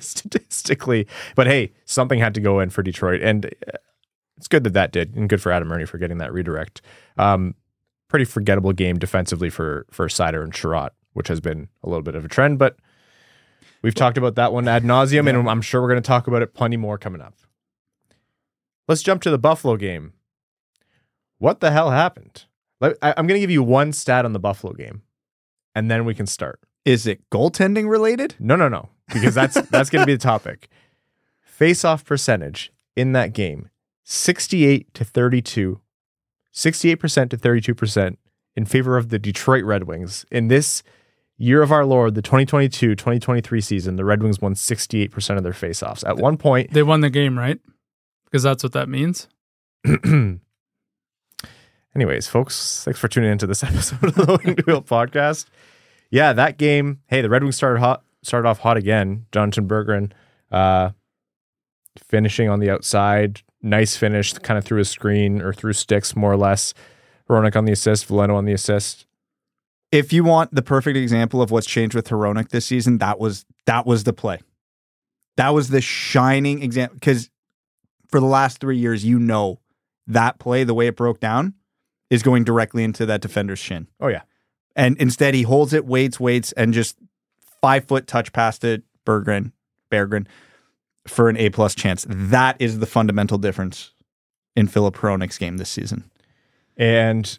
statistically, 0.00 1.06
but 1.34 1.46
hey, 1.46 1.72
something 1.84 2.18
had 2.18 2.34
to 2.34 2.40
go 2.40 2.60
in 2.60 2.70
for 2.70 2.82
Detroit, 2.82 3.22
and 3.22 3.46
uh, 3.46 3.78
it's 4.36 4.48
good 4.48 4.64
that 4.64 4.74
that 4.74 4.92
did, 4.92 5.16
and 5.16 5.28
good 5.28 5.40
for 5.40 5.50
Adam 5.50 5.72
Erne 5.72 5.86
for 5.86 5.98
getting 5.98 6.18
that 6.18 6.32
redirect. 6.32 6.82
Um, 7.16 7.54
pretty 8.08 8.24
forgettable 8.24 8.72
game 8.72 8.98
defensively 8.98 9.50
for 9.50 9.86
for 9.90 10.08
Seider 10.08 10.42
and 10.42 10.52
Chiarot, 10.52 10.90
which 11.14 11.28
has 11.28 11.40
been 11.40 11.68
a 11.82 11.88
little 11.88 12.02
bit 12.02 12.14
of 12.14 12.24
a 12.24 12.28
trend, 12.28 12.58
but 12.58 12.76
we've 13.82 13.94
talked 13.94 14.18
about 14.18 14.34
that 14.34 14.52
one 14.52 14.68
ad 14.68 14.84
nauseum, 14.84 15.28
and 15.28 15.48
I'm 15.48 15.62
sure 15.62 15.80
we're 15.80 15.88
going 15.88 16.02
to 16.02 16.06
talk 16.06 16.26
about 16.26 16.42
it 16.42 16.54
plenty 16.54 16.76
more 16.76 16.98
coming 16.98 17.20
up. 17.20 17.34
Let's 18.88 19.02
jump 19.02 19.22
to 19.22 19.30
the 19.30 19.38
Buffalo 19.38 19.76
game. 19.76 20.12
What 21.38 21.60
the 21.60 21.70
hell 21.70 21.90
happened? 21.90 22.44
I- 22.82 22.94
I'm 23.16 23.26
going 23.26 23.36
to 23.36 23.40
give 23.40 23.50
you 23.50 23.62
one 23.62 23.92
stat 23.92 24.24
on 24.24 24.32
the 24.32 24.38
Buffalo 24.38 24.72
game, 24.72 25.02
and 25.74 25.90
then 25.90 26.04
we 26.04 26.14
can 26.14 26.26
start. 26.26 26.60
Is 26.84 27.06
it 27.06 27.28
goaltending 27.30 27.88
related? 27.88 28.34
No, 28.38 28.54
no, 28.56 28.68
no, 28.68 28.88
because 29.12 29.34
that's 29.34 29.54
that's 29.70 29.90
going 29.90 30.02
to 30.02 30.06
be 30.06 30.14
the 30.14 30.18
topic. 30.18 30.68
Face-off 31.42 32.04
percentage 32.04 32.70
in 32.94 33.12
that 33.12 33.32
game: 33.32 33.70
sixty-eight 34.04 34.92
to 34.94 35.04
thirty-two, 35.04 35.80
68 36.52 36.94
percent 36.96 37.30
to 37.30 37.36
thirty-two 37.36 37.74
percent 37.74 38.18
in 38.54 38.64
favor 38.66 38.96
of 38.96 39.08
the 39.08 39.18
Detroit 39.18 39.64
Red 39.64 39.84
Wings. 39.84 40.24
In 40.30 40.48
this 40.48 40.82
year 41.38 41.60
of 41.62 41.70
our 41.72 41.84
Lord, 41.84 42.14
the 42.14 42.22
2022-2023 42.22 43.62
season, 43.62 43.96
the 43.96 44.04
Red 44.04 44.22
Wings 44.22 44.40
won 44.40 44.54
sixty-eight 44.54 45.10
percent 45.10 45.38
of 45.38 45.42
their 45.44 45.52
face-offs. 45.52 46.04
At 46.04 46.18
one 46.18 46.36
point, 46.36 46.72
They 46.72 46.82
won 46.82 47.00
the 47.00 47.10
game, 47.10 47.38
right? 47.38 47.58
Because 48.26 48.42
that's 48.42 48.62
what 48.62 48.72
that 48.72 48.88
means. 48.88 49.28
Anyways, 51.96 52.28
folks, 52.28 52.84
thanks 52.84 53.00
for 53.00 53.08
tuning 53.08 53.32
into 53.32 53.46
this 53.46 53.64
episode 53.64 54.04
of 54.04 54.14
the 54.14 54.38
Winged 54.44 54.66
Wheel 54.66 54.82
podcast. 54.82 55.46
Yeah, 56.10 56.34
that 56.34 56.58
game. 56.58 57.00
Hey, 57.06 57.22
the 57.22 57.30
Red 57.30 57.42
Wings 57.42 57.56
started 57.56 57.80
hot. 57.80 58.04
Started 58.22 58.46
off 58.46 58.58
hot 58.58 58.76
again. 58.76 59.24
Jonathan 59.32 59.66
Berggren, 59.66 60.12
uh, 60.52 60.90
finishing 61.98 62.50
on 62.50 62.60
the 62.60 62.68
outside. 62.68 63.40
Nice 63.62 63.96
finish, 63.96 64.34
kind 64.34 64.58
of 64.58 64.64
through 64.66 64.80
a 64.80 64.84
screen 64.84 65.40
or 65.40 65.54
through 65.54 65.72
sticks, 65.72 66.14
more 66.14 66.30
or 66.30 66.36
less. 66.36 66.74
Hronek 67.30 67.56
on 67.56 67.64
the 67.64 67.72
assist. 67.72 68.06
Veleno 68.08 68.34
on 68.34 68.44
the 68.44 68.52
assist. 68.52 69.06
If 69.90 70.12
you 70.12 70.22
want 70.22 70.54
the 70.54 70.60
perfect 70.60 70.98
example 70.98 71.40
of 71.40 71.50
what's 71.50 71.66
changed 71.66 71.94
with 71.94 72.08
Hronek 72.08 72.50
this 72.50 72.66
season, 72.66 72.98
that 72.98 73.18
was 73.18 73.46
that 73.64 73.86
was 73.86 74.04
the 74.04 74.12
play. 74.12 74.40
That 75.38 75.54
was 75.54 75.70
the 75.70 75.80
shining 75.80 76.62
example 76.62 76.96
because 76.96 77.30
for 78.08 78.20
the 78.20 78.26
last 78.26 78.60
three 78.60 78.76
years, 78.76 79.02
you 79.02 79.18
know 79.18 79.60
that 80.06 80.38
play, 80.38 80.62
the 80.62 80.74
way 80.74 80.88
it 80.88 80.96
broke 80.96 81.20
down, 81.20 81.54
is 82.10 82.22
going 82.22 82.44
directly 82.44 82.84
into 82.84 83.06
that 83.06 83.20
defender's 83.20 83.58
shin. 83.58 83.86
Oh 84.00 84.08
yeah, 84.08 84.22
And 84.74 84.96
instead, 84.98 85.34
he 85.34 85.42
holds 85.42 85.72
it, 85.72 85.84
waits, 85.86 86.20
waits, 86.20 86.52
and 86.52 86.72
just 86.72 86.96
five 87.60 87.84
foot 87.86 88.06
touch 88.06 88.32
past 88.32 88.64
it, 88.64 88.82
Berggren, 89.04 89.52
Berggren, 89.90 90.26
for 91.06 91.28
an 91.28 91.36
A 91.36 91.50
plus 91.50 91.74
chance. 91.74 92.06
That 92.08 92.56
is 92.60 92.78
the 92.78 92.86
fundamental 92.86 93.38
difference 93.38 93.92
in 94.54 94.66
Filip 94.68 94.96
Hronek's 94.96 95.38
game 95.38 95.56
this 95.58 95.68
season. 95.70 96.10
and 96.76 97.38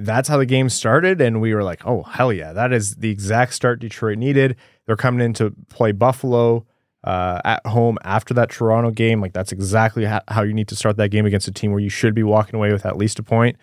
that's 0.00 0.28
how 0.28 0.36
the 0.36 0.46
game 0.46 0.68
started. 0.68 1.20
And 1.20 1.40
we 1.40 1.52
were 1.54 1.64
like, 1.64 1.84
oh 1.84 2.04
hell 2.04 2.32
yeah, 2.32 2.52
that 2.52 2.72
is 2.72 2.94
the 2.96 3.10
exact 3.10 3.52
start 3.52 3.80
Detroit 3.80 4.16
needed. 4.16 4.54
They're 4.86 4.94
coming 4.94 5.20
in 5.20 5.32
to 5.34 5.52
play 5.70 5.90
Buffalo. 5.90 6.64
uh, 7.04 7.40
at 7.44 7.64
home 7.66 7.96
after 8.04 8.32
that 8.34 8.50
Toronto 8.50 8.90
game. 8.92 9.20
Like 9.20 9.32
that's 9.32 9.50
exactly 9.52 10.04
how, 10.04 10.20
how 10.28 10.42
you 10.42 10.52
need 10.54 10.68
to 10.68 10.76
start 10.76 10.96
that 10.98 11.08
game 11.10 11.26
against 11.26 11.48
a 11.48 11.52
team 11.52 11.70
where 11.72 11.80
you 11.80 11.88
should 11.88 12.14
be 12.14 12.22
walking 12.22 12.54
away 12.56 12.72
with 12.72 12.84
at 12.86 12.96
least 12.96 13.18
a 13.18 13.22
point. 13.22 13.56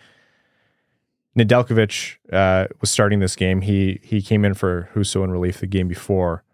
Nedeljkovic 1.36 2.16
uh, 2.32 2.66
was 2.80 2.90
starting 2.90 3.20
this 3.20 3.36
game. 3.36 3.60
He 3.60 4.00
he 4.02 4.22
came 4.22 4.44
in 4.44 4.54
for 4.54 4.88
Husso 4.94 5.22
in 5.22 5.30
relief 5.30 5.60
the 5.60 5.66
game 5.66 5.86
before, 5.86 6.44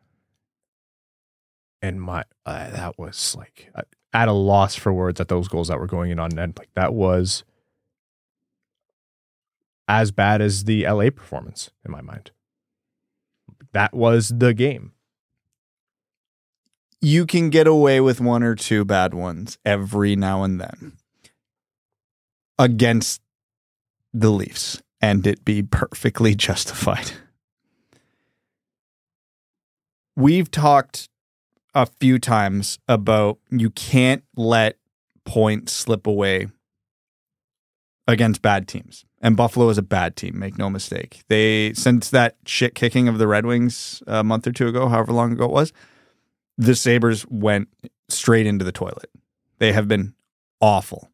and 1.81 2.01
my 2.01 2.25
uh, 2.45 2.71
that 2.71 2.99
was 2.99 3.37
like 3.37 3.71
uh, 3.75 3.83
at 4.13 4.29
a 4.29 4.33
loss 4.33 4.75
for 4.75 4.93
words 4.93 5.21
at 5.21 5.29
those 5.29 5.47
goals 5.47 5.69
that 5.69 5.79
were 5.79 5.87
going 5.87 6.11
in 6.11 6.19
on 6.19 6.31
net. 6.31 6.59
Like 6.59 6.71
that 6.75 6.95
was 6.95 7.45
as 9.87 10.11
bad 10.11 10.41
as 10.41 10.65
the 10.65 10.85
LA 10.87 11.11
performance 11.11 11.71
in 11.85 11.93
my 11.93 12.01
mind. 12.01 12.33
That 13.73 13.95
was 13.95 14.33
the 14.37 14.53
game. 14.53 14.93
You 17.01 17.27
can 17.27 17.51
get 17.51 17.67
away 17.67 18.01
with 18.01 18.21
one 18.21 18.43
or 18.43 18.55
two 18.55 18.85
bad 18.85 19.15
ones 19.15 19.59
every 19.65 20.17
now 20.17 20.43
and 20.45 20.61
then 20.61 20.99
against 22.59 23.21
the 24.13 24.31
Leafs 24.31 24.83
and 25.01 25.27
it 25.27 25.45
be 25.45 25.63
perfectly 25.63 26.35
justified. 26.37 27.13
We've 30.15 30.51
talked 30.51 31.09
a 31.75 31.87
few 31.87 32.19
times 32.19 32.79
about 32.87 33.39
you 33.51 33.71
can't 33.71 34.25
let 34.37 34.77
points 35.25 35.73
slip 35.73 36.07
away 36.07 36.49
against 38.07 38.43
bad 38.43 38.69
teams. 38.69 39.05
And 39.21 39.37
Buffalo 39.37 39.69
is 39.69 39.79
a 39.79 39.83
bad 39.83 40.17
team, 40.17 40.39
make 40.39 40.59
no 40.59 40.69
mistake. 40.69 41.23
They 41.29 41.73
since 41.75 42.11
that 42.11 42.37
shit 42.45 42.75
kicking 42.75 43.09
of 43.09 43.19
the 43.19 43.29
Red 43.29 43.47
Wings 43.47 44.03
a 44.07 44.25
month 44.25 44.47
or 44.47 44.53
two 44.53 44.69
ago, 44.69 44.89
however 44.89 45.13
long 45.13 45.33
ago 45.33 45.45
it 45.45 45.53
was, 45.53 45.73
the 46.59 46.75
Sabres 46.75 47.25
went 47.29 47.69
straight 48.09 48.47
into 48.47 48.65
the 48.65 48.73
toilet. 48.73 49.11
They 49.59 49.73
have 49.73 49.89
been 49.89 50.15
awful. 50.61 51.09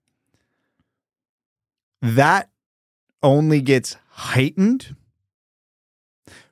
That 2.01 2.49
only 3.23 3.61
gets 3.61 3.97
heightened 4.11 4.95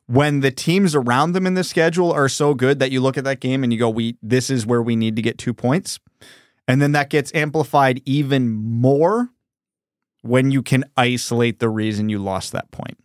when 0.06 0.40
the 0.40 0.50
teams 0.50 0.94
around 0.94 1.32
them 1.32 1.46
in 1.46 1.54
the 1.54 1.64
schedule 1.64 2.12
are 2.12 2.28
so 2.28 2.54
good 2.54 2.78
that 2.78 2.90
you 2.90 3.00
look 3.00 3.18
at 3.18 3.24
that 3.24 3.40
game 3.40 3.64
and 3.64 3.72
you 3.72 3.78
go, 3.78 3.90
"We 3.90 4.16
this 4.22 4.50
is 4.50 4.64
where 4.64 4.82
we 4.82 4.96
need 4.96 5.16
to 5.16 5.22
get 5.22 5.38
two 5.38 5.52
points," 5.52 5.98
and 6.68 6.80
then 6.80 6.92
that 6.92 7.10
gets 7.10 7.34
amplified 7.34 8.00
even 8.04 8.48
more 8.48 9.30
when 10.22 10.50
you 10.50 10.62
can 10.62 10.84
isolate 10.96 11.58
the 11.58 11.68
reason 11.68 12.08
you 12.08 12.18
lost 12.18 12.52
that 12.52 12.70
point. 12.70 12.98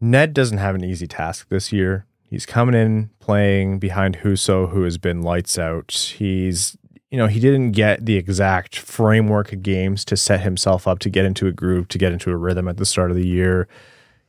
Ned 0.00 0.34
doesn't 0.34 0.58
have 0.58 0.74
an 0.74 0.84
easy 0.84 1.06
task 1.06 1.48
this 1.48 1.72
year. 1.72 2.06
He's 2.28 2.46
coming 2.46 2.74
in 2.74 3.10
playing 3.20 3.78
behind 3.78 4.18
Husso, 4.18 4.70
who 4.70 4.82
has 4.82 4.98
been 4.98 5.22
lights 5.22 5.58
out. 5.58 5.92
He's, 6.16 6.76
you 7.12 7.18
know, 7.18 7.26
he 7.26 7.40
didn't 7.40 7.72
get 7.72 8.06
the 8.06 8.16
exact 8.16 8.78
framework 8.78 9.52
of 9.52 9.62
games 9.62 10.02
to 10.06 10.16
set 10.16 10.40
himself 10.40 10.88
up 10.88 10.98
to 11.00 11.10
get 11.10 11.26
into 11.26 11.46
a 11.46 11.52
groove, 11.52 11.86
to 11.88 11.98
get 11.98 12.10
into 12.10 12.30
a 12.30 12.36
rhythm 12.36 12.68
at 12.68 12.78
the 12.78 12.86
start 12.86 13.10
of 13.10 13.18
the 13.18 13.26
year, 13.26 13.68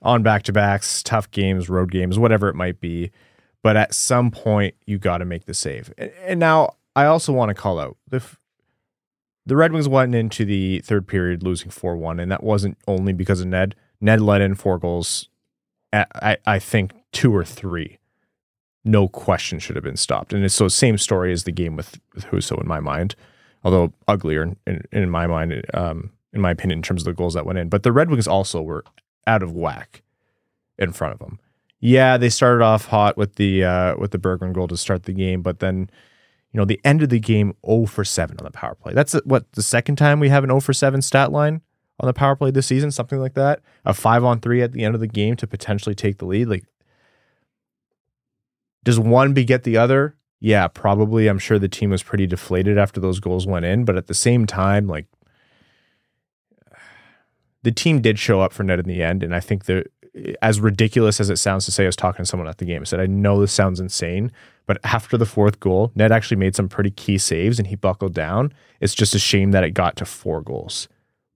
on 0.02 0.22
back 0.22 0.44
to 0.44 0.52
backs, 0.52 1.02
tough 1.02 1.32
games, 1.32 1.70
road 1.70 1.92
games, 1.92 2.20
whatever 2.20 2.50
it 2.50 2.56
might 2.56 2.82
be. 2.82 3.10
But 3.62 3.78
at 3.78 3.94
some 3.94 4.32
point, 4.32 4.76
you 4.86 5.00
got 5.00 5.20
to 5.20 5.26
make 5.26 5.46
the 5.46 5.54
save. 5.54 5.94
And, 5.98 6.42
now 6.42 6.76
I 6.94 7.06
also 7.06 7.32
want 7.32 7.48
to 7.50 7.54
call 7.54 7.80
out 7.80 7.96
the 8.10 8.22
the 9.46 9.56
Red 9.56 9.72
Wings 9.72 9.88
went 9.88 10.14
into 10.14 10.44
the 10.44 10.80
third 10.80 11.08
period 11.08 11.42
losing 11.42 11.70
4 11.70 11.96
1, 11.96 12.20
and 12.20 12.30
that 12.34 12.44
wasn't 12.44 12.78
only 12.86 13.14
because 13.14 13.40
of 13.40 13.48
Ned. 13.48 13.76
Ned 14.02 14.20
let 14.20 14.42
in 14.42 14.56
four 14.56 14.78
goals, 14.78 15.30
I, 15.94 16.06
I, 16.16 16.38
I 16.46 16.60
think, 16.60 16.92
two 17.14 17.34
or 17.34 17.46
three, 17.46 18.00
no 18.86 19.08
question 19.08 19.60
should 19.60 19.76
have 19.76 19.84
been 19.84 19.98
stopped. 19.98 20.34
And 20.34 20.44
it's 20.44 20.54
so 20.54 20.68
same 20.68 20.98
story 20.98 21.32
as 21.32 21.44
the 21.44 21.52
game 21.52 21.76
with, 21.76 22.00
with 22.14 22.26
Husso 22.26 22.60
in 22.62 22.68
my 22.68 22.80
mind, 22.80 23.16
although 23.64 23.94
uglier 24.08 24.44
in, 24.44 24.58
in, 24.68 24.84
in 24.92 25.10
my 25.10 25.28
mind, 25.28 25.66
um, 25.74 26.12
in 26.34 26.42
my 26.42 26.52
opinion, 26.52 26.80
in 26.80 26.84
terms 26.84 27.02
of 27.02 27.06
the 27.06 27.14
goals 27.14 27.34
that 27.34 27.46
went 27.46 27.60
in. 27.60 27.70
But 27.70 27.84
the 27.84 27.92
Red 27.92 28.10
Wings 28.10 28.28
also 28.28 28.62
were 28.62 28.84
out 29.26 29.44
of 29.44 29.54
whack 29.54 30.04
in 30.78 30.92
front 30.92 31.14
of 31.14 31.20
them. 31.20 31.40
Yeah, 31.80 32.18
they 32.18 32.30
started 32.30 32.64
off 32.64 32.86
hot 32.86 33.18
with 33.18 33.36
the 33.36 33.64
uh, 33.66 33.98
with 33.98 34.12
the 34.12 34.18
Berggren 34.18 34.54
goal 34.54 34.70
to 34.70 34.78
start 34.78 35.04
the 35.04 35.12
game, 35.12 35.42
but 35.42 35.60
then 35.60 35.90
you 36.54 36.58
know 36.58 36.64
the 36.64 36.80
end 36.86 37.04
of 37.04 37.10
the 37.10 37.20
game 37.20 37.56
0 37.66 37.88
for 37.88 38.06
7 38.06 38.38
on 38.40 38.46
the 38.46 38.52
power 38.52 38.76
play. 38.76 38.94
That's 38.94 39.14
what 39.26 39.52
the 39.52 39.62
second 39.62 39.98
time 39.98 40.22
we 40.22 40.30
have 40.30 40.46
an 40.46 40.50
0 40.50 40.62
for 40.62 40.72
7 40.72 41.02
stat 41.02 41.32
line 41.34 41.62
on 42.00 42.08
the 42.08 42.14
power 42.14 42.38
play 42.38 42.52
this 42.52 42.68
season, 42.68 42.90
something 42.92 43.20
like 43.20 43.34
that. 43.34 43.60
A 43.86 43.94
5 43.94 44.24
on 44.24 44.40
3 44.40 44.62
at 44.62 44.72
the 44.72 44.86
end 44.86 44.96
of 44.96 45.02
the 45.02 45.08
game 45.08 45.36
to 45.36 45.46
potentially 45.46 45.94
take 45.94 46.20
the 46.20 46.26
lead. 46.26 46.48
Like 46.48 46.64
does 48.84 49.00
one 49.00 49.34
beget 49.34 49.64
the 49.64 49.78
other? 49.78 50.16
Yeah, 50.40 50.68
probably. 50.68 51.28
I'm 51.28 51.40
sure 51.40 51.58
the 51.58 51.70
team 51.70 51.90
was 51.90 52.04
pretty 52.04 52.28
deflated 52.28 52.78
after 52.78 53.00
those 53.00 53.20
goals 53.20 53.48
went 53.48 53.66
in, 53.66 53.86
but 53.86 53.96
at 53.96 54.08
the 54.08 54.14
same 54.14 54.46
time, 54.46 54.88
like 54.88 55.06
the 57.64 57.72
team 57.72 58.02
did 58.02 58.20
show 58.20 58.42
up 58.42 58.52
for 58.52 58.64
Ned 58.64 58.80
in 58.80 58.88
the 58.88 59.02
end, 59.02 59.24
and 59.24 59.34
I 59.34 59.40
think 59.40 59.66
that 59.66 59.88
as 60.42 60.60
ridiculous 60.60 61.20
as 61.20 61.30
it 61.30 61.38
sounds 61.38 61.66
to 61.66 61.72
say, 61.72 61.84
I 61.84 61.88
was 61.88 61.96
talking 61.96 62.24
to 62.24 62.30
someone 62.30 62.48
at 62.48 62.60
the 62.60 62.66
game. 62.66 62.82
I 62.82 62.86
said, 62.86 63.00
I 63.00 63.08
know 63.08 63.40
this 63.40 63.52
sounds 63.52 63.80
insane, 63.80 64.32
but 64.66 64.78
after 64.84 65.18
the 65.18 65.26
fourth 65.26 65.60
goal, 65.60 65.92
Ned 65.96 66.12
actually 66.12 66.38
made 66.38 66.56
some 66.56 66.70
pretty 66.70 66.92
key 66.92 67.18
saves 67.18 67.58
and 67.58 67.68
he 67.68 67.76
buckled 67.76 68.14
down. 68.14 68.54
It's 68.80 68.94
just 68.94 69.16
a 69.16 69.20
shame 69.20 69.52
that 69.52 69.64
it 69.64 69.72
got 69.72 69.96
to 69.98 70.06
four 70.06 70.42
goals, 70.42 70.88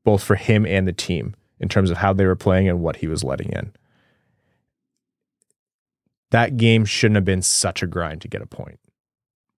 both 0.04 0.24
for 0.24 0.36
him 0.36 0.66
and 0.66 0.88
the 0.88 0.94
team 0.94 1.36
in 1.60 1.70
terms 1.70 1.90
of 1.90 1.98
how 1.98 2.14
they 2.14 2.26
were 2.26 2.36
playing 2.36 2.70
and 2.70 2.82
what 2.82 2.98
he 2.98 3.08
was 3.08 3.24
letting 3.24 3.50
in. 3.50 3.74
That 6.32 6.58
game 6.58 6.86
shouldn't 6.86 7.16
have 7.16 7.26
been 7.26 7.42
such 7.42 7.82
a 7.82 7.88
grind 7.88 8.22
to 8.22 8.28
get 8.28 8.42
a 8.42 8.46
point, 8.46 8.80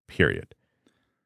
period. 0.08 0.54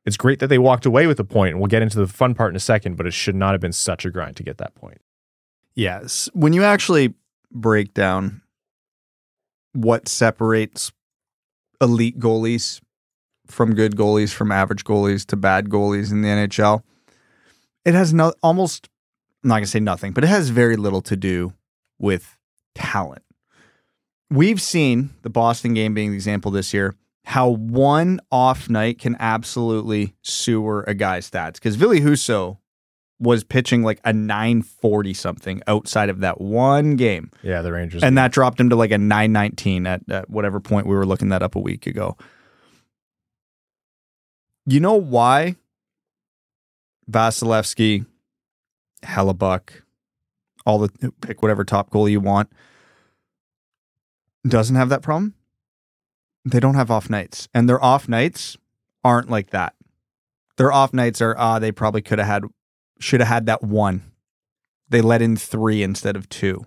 It's 0.06 0.18
great 0.18 0.40
that 0.40 0.48
they 0.48 0.58
walked 0.58 0.86
away 0.86 1.08
with 1.08 1.20
a 1.20 1.24
point, 1.24 1.52
and 1.52 1.60
we'll 1.60 1.68
get 1.68 1.82
into 1.82 1.98
the 1.98 2.08
fun 2.08 2.34
part 2.34 2.52
in 2.52 2.56
a 2.56 2.62
second, 2.62 2.98
but 2.98 3.08
it 3.08 3.14
should 3.14 3.36
not 3.36 3.54
have 3.54 3.62
been 3.62 3.74
such 3.74 4.06
a 4.06 4.12
grind 4.12 4.36
to 4.38 4.44
get 4.44 4.58
that 4.58 4.76
point. 4.76 5.02
Yes. 5.76 6.30
When 6.34 6.54
you 6.54 6.64
actually 6.64 7.14
break 7.52 7.94
down 7.94 8.42
what 9.74 10.08
separates 10.08 10.92
elite 11.82 12.20
goalies 12.20 12.82
from 13.48 13.74
good 13.74 13.96
goalies, 13.96 14.34
from 14.34 14.52
average 14.52 14.84
goalies 14.84 15.26
to 15.28 15.36
bad 15.36 15.70
goalies 15.70 16.12
in 16.12 16.22
the 16.22 16.30
NHL, 16.30 16.84
it 17.86 17.94
has 17.94 18.14
no 18.14 18.34
almost 18.42 18.90
I'm 19.44 19.50
not 19.50 19.56
gonna 19.56 19.68
say 19.68 19.80
nothing, 19.80 20.14
but 20.14 20.24
it 20.24 20.28
has 20.28 20.50
very 20.50 20.78
little 20.78 21.02
to 21.02 21.18
do 21.18 21.54
with 22.00 22.38
talent. 22.76 23.24
We've 24.30 24.62
seen 24.62 25.12
the 25.22 25.30
Boston 25.30 25.74
game 25.74 25.94
being 25.94 26.10
the 26.12 26.16
example 26.16 26.52
this 26.52 26.74
year, 26.74 26.96
how 27.26 27.50
one 27.50 28.20
off 28.32 28.70
night 28.70 29.00
can 29.00 29.16
absolutely 29.20 30.16
sewer 30.24 30.84
a 30.88 30.94
guy's 30.94 31.30
stats. 31.30 31.56
Because 31.56 31.76
Ville 31.76 31.92
Husso 31.92 32.58
was 33.20 33.44
pitching 33.44 33.84
like 33.84 34.00
a 34.04 34.12
940 34.12 35.14
something 35.14 35.62
outside 35.68 36.10
of 36.10 36.20
that 36.20 36.42
one 36.42 36.96
game. 36.96 37.32
Yeah, 37.42 37.62
the 37.62 37.72
Rangers. 37.72 38.04
And 38.04 38.18
that 38.18 38.32
dropped 38.32 38.60
him 38.60 38.70
to 38.70 38.76
like 38.76 38.92
a 38.92 38.98
919 38.98 39.88
at, 39.88 40.02
at 40.10 40.30
whatever 40.30 40.60
point 40.60 40.88
we 40.88 40.96
were 40.96 41.06
looking 41.06 41.30
that 41.30 41.42
up 41.42 41.56
a 41.56 41.60
week 41.60 41.88
ago. 41.88 42.18
You 44.66 44.80
know 44.80 44.96
why 44.96 45.56
Vasilevskiy, 47.10 48.06
Hellebuyck, 49.04 49.82
all 50.66 50.80
the 50.80 51.12
pick 51.22 51.42
whatever 51.42 51.64
top 51.64 51.90
goal 51.90 52.08
you 52.08 52.20
want 52.20 52.50
doesn't 54.48 54.76
have 54.76 54.90
that 54.90 55.02
problem? 55.02 55.36
They 56.46 56.60
don't 56.60 56.76
have 56.76 56.92
off 56.92 57.10
nights. 57.10 57.48
And 57.54 57.70
their 57.70 57.84
off 57.84 58.10
nights 58.10 58.58
aren't 59.04 59.30
like 59.30 59.52
that. 59.52 59.76
Their 60.58 60.72
off 60.72 60.94
nights 60.94 61.22
are 61.22 61.36
ah, 61.38 61.60
they 61.60 61.72
probably 61.72 62.02
could 62.02 62.20
have 62.20 62.28
had 62.28 62.44
should 63.00 63.20
have 63.20 63.30
had 63.30 63.46
that 63.48 63.64
one. 63.64 64.12
They 64.90 65.02
let 65.02 65.22
in 65.22 65.36
three 65.36 65.82
instead 65.82 66.16
of 66.16 66.30
two. 66.30 66.66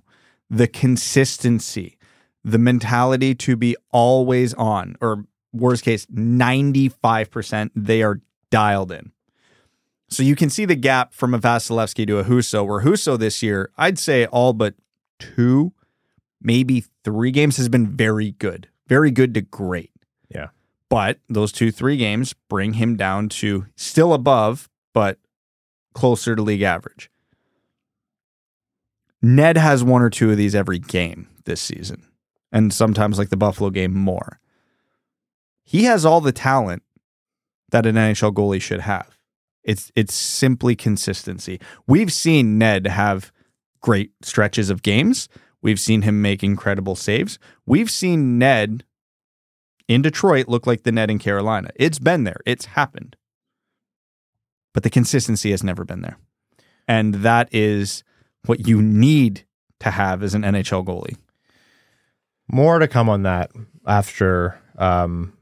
The 0.51 0.67
consistency, 0.67 1.97
the 2.43 2.59
mentality 2.59 3.35
to 3.37 3.57
be 3.57 3.77
always 3.91 4.55
on, 4.55 4.97
or 5.01 5.25
worst 5.53 5.85
case, 5.85 6.07
95%, 6.07 7.71
they 7.75 8.03
are 8.03 8.21
dialed 8.51 8.93
in. 8.93 9.13
So 10.09 10.23
you 10.23 10.37
can 10.37 10.51
see 10.51 10.65
the 10.65 10.77
gap 10.77 11.13
from 11.13 11.35
a 11.35 11.39
Vasilevskiy 11.39 12.07
to 12.07 12.19
a 12.19 12.25
Husso, 12.25 12.67
where 12.67 12.83
Husso 12.83 13.19
this 13.19 13.43
year, 13.43 13.71
I'd 13.77 13.99
say 13.99 14.27
all 14.27 14.53
but 14.53 14.75
two, 15.19 15.73
maybe 16.47 16.85
three 17.03 17.33
games 17.33 17.57
has 17.57 17.69
been 17.69 17.89
very 17.89 18.31
good. 18.31 18.69
Very 18.87 19.11
good 19.11 19.35
to 19.35 19.41
great. 19.41 19.91
Yeah. 20.31 20.49
But 20.89 21.19
those 21.29 21.51
two, 21.51 21.73
three 21.73 21.97
games 21.97 22.35
bring 22.49 22.75
him 22.75 22.97
down 22.97 23.29
to 23.31 23.67
still 23.75 24.15
above, 24.15 24.71
but 24.95 25.19
closer 25.93 26.37
to 26.37 26.43
league 26.43 26.63
average. 26.63 27.11
Ned 29.21 29.57
has 29.57 29.83
one 29.83 30.03
or 30.03 30.11
two 30.11 30.31
of 30.31 30.37
these 30.37 30.55
every 30.55 30.79
game 30.79 31.29
this 31.45 31.61
season, 31.61 32.07
and 32.53 32.73
sometimes, 32.73 33.19
like 33.19 33.31
the 33.31 33.37
Buffalo 33.37 33.71
game, 33.71 33.93
more. 33.93 34.39
He 35.65 35.85
has 35.85 36.05
all 36.05 36.21
the 36.21 36.33
talent 36.33 36.85
that 37.71 37.87
an 37.87 37.97
NHL 37.97 38.33
goalie 38.33 38.63
should 38.63 38.81
have. 38.81 39.19
It's 39.65 39.91
it's 39.97 40.15
simply 40.15 40.77
consistency. 40.77 41.59
We've 41.89 42.13
seen 42.13 42.57
Ned 42.57 42.87
have 42.87 43.33
great 43.81 44.13
stretches 44.23 44.71
of 44.71 44.83
games. 44.83 45.29
We've 45.63 45.81
seen 45.81 46.03
him 46.03 46.23
make 46.23 46.43
incredible 46.43 46.97
saves. 46.97 47.39
We've 47.65 47.91
seen 47.91 48.39
Ned 48.39 48.85
in 49.89 50.03
Detroit 50.03 50.49
look 50.49 50.67
like 50.67 50.83
the 50.83 50.93
Ned 50.93 51.11
in 51.11 51.19
Carolina. 51.19 51.71
It's 51.77 51.99
been 51.99 52.25
there. 52.25 52.41
It's 52.45 52.67
happened 52.67 53.17
but 54.77 54.83
the 54.83 54.91
consistency 54.91 55.53
has 55.53 55.65
never 55.65 55.87
been 55.87 56.03
there. 56.03 56.19
And 56.87 57.15
that 57.15 57.49
is 57.51 58.05
what 58.45 58.69
you 58.69 58.83
need 58.83 59.47
to 59.81 59.91
have 59.91 60.23
as 60.23 60.35
an 60.35 60.43
NHL 60.43 60.85
goalie. 60.85 61.17
More 62.47 62.79
to 62.79 62.87
come 62.87 63.09
on 63.09 63.23
that 63.23 63.51
after 63.87 64.61
um, 64.77 65.33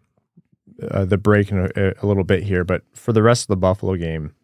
uh, 0.89 1.05
the 1.05 1.19
break 1.19 1.51
in 1.51 1.69
a, 1.75 1.95
a, 2.01 2.07
little 2.07 2.23
bit 2.23 2.45
here. 2.45 2.63
But 2.63 2.83
for 2.93 3.13
the 3.13 3.25
rest 3.25 3.43
of 3.43 3.49
the 3.49 3.57
Buffalo 3.57 3.97
game, 3.97 4.37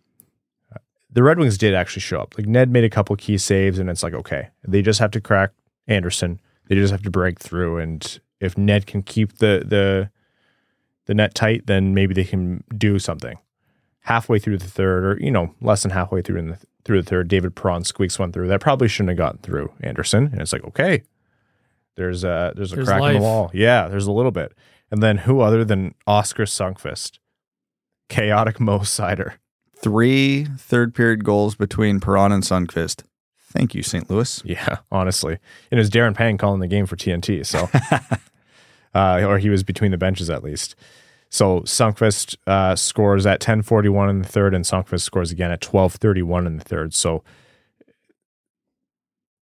uh, 0.75 0.79
the 1.09 1.23
Red 1.23 1.39
Wings 1.39 1.57
did 1.57 1.73
actually 1.73 2.03
show 2.03 2.19
up. 2.19 2.37
Like 2.37 2.49
Ned 2.49 2.69
made 2.69 2.83
a 2.83 2.91
couple 2.91 3.15
key 3.15 3.39
saves, 3.39 3.79
and 3.79 3.89
it's 3.89 4.03
like, 4.03 4.15
okay, 4.15 4.49
they 4.67 4.83
just 4.83 4.99
have 4.99 5.13
to 5.13 5.21
crack 5.21 5.53
Anderson. 5.91 6.41
They 6.69 6.77
just 6.77 6.93
have 6.93 7.03
to 7.03 7.11
break 7.11 7.39
through. 7.39 7.79
And 7.79 8.21
if 8.41 8.57
Ned 8.57 8.87
can 8.87 9.03
keep 9.03 9.39
the 9.39 9.65
the 9.67 10.11
the 11.07 11.15
net 11.15 11.35
tight, 11.35 11.67
then 11.67 11.93
maybe 11.93 12.15
they 12.15 12.25
can 12.25 12.63
do 12.77 12.99
something 12.99 13.39
halfway 14.01 14.39
through 14.39 14.59
the 14.59 14.67
third, 14.67 15.05
or 15.05 15.23
you 15.23 15.31
know, 15.31 15.55
less 15.61 15.83
than 15.83 15.91
halfway 15.91 16.23
through 16.23 16.39
in 16.39 16.49
the 16.51 16.59
through 16.85 17.03
the 17.03 17.09
third, 17.11 17.29
David 17.29 17.55
Perron 17.55 17.85
squeaks 17.85 18.19
one 18.19 18.33
through. 18.33 18.49
That 18.49 18.61
probably 18.61 18.89
shouldn't 18.89 19.11
have 19.11 19.19
gotten 19.19 19.41
through 19.41 19.71
Anderson, 19.83 20.31
And 20.33 20.41
it's 20.41 20.53
like, 20.53 20.65
okay, 20.65 21.03
there's 21.97 22.25
a 22.25 22.53
there's 22.57 22.73
a 22.73 22.77
there's 22.77 22.89
crack 22.89 23.01
life. 23.01 23.15
in 23.17 23.21
the 23.21 23.27
wall. 23.27 23.51
Yeah, 23.53 23.89
there's 23.89 24.07
a 24.07 24.13
little 24.13 24.31
bit. 24.31 24.53
And 24.91 25.03
then 25.03 25.19
who 25.19 25.41
other 25.41 25.65
than 25.65 25.95
Oskar 26.07 26.45
Sundqvist? 26.45 27.19
Chaotic 28.09 28.59
Mo 28.59 28.81
Seider. 28.81 29.35
Three 29.77 30.47
third 30.59 30.95
period 30.95 31.25
goals 31.25 31.55
between 31.55 32.01
Perron 32.01 32.33
and 32.33 32.43
Sundqvist. 32.43 33.05
Thank 33.53 33.75
you, 33.75 33.83
St. 33.83 34.09
Louis. 34.09 34.43
Yeah, 34.45 34.79
honestly. 34.91 35.39
And 35.71 35.79
it 35.79 35.81
was 35.81 35.91
Darren 35.91 36.15
Pang 36.15 36.39
calling 36.39 36.61
the 36.61 36.69
game 36.69 36.87
for 36.87 36.97
TNT. 36.97 37.45
So, 37.45 37.69
uh, 38.95 39.25
or 39.25 39.39
he 39.39 39.51
was 39.51 39.63
between 39.63 39.91
the 39.91 39.99
benches 39.99 40.31
at 40.31 40.43
least. 40.43 40.77
So 41.31 41.61
Sundqvist 41.61 42.37
uh, 42.47 42.75
scores 42.75 43.25
at 43.25 43.41
10:41 43.41 44.11
in 44.11 44.23
the 44.23 44.29
third, 44.29 44.53
and 44.53 44.65
Sundqvist 44.65 45.03
scores 45.03 45.31
again 45.31 45.53
at 45.53 45.61
12:31 45.61 46.47
in 46.47 46.57
the 46.57 46.65
third. 46.65 46.93
So 46.93 47.23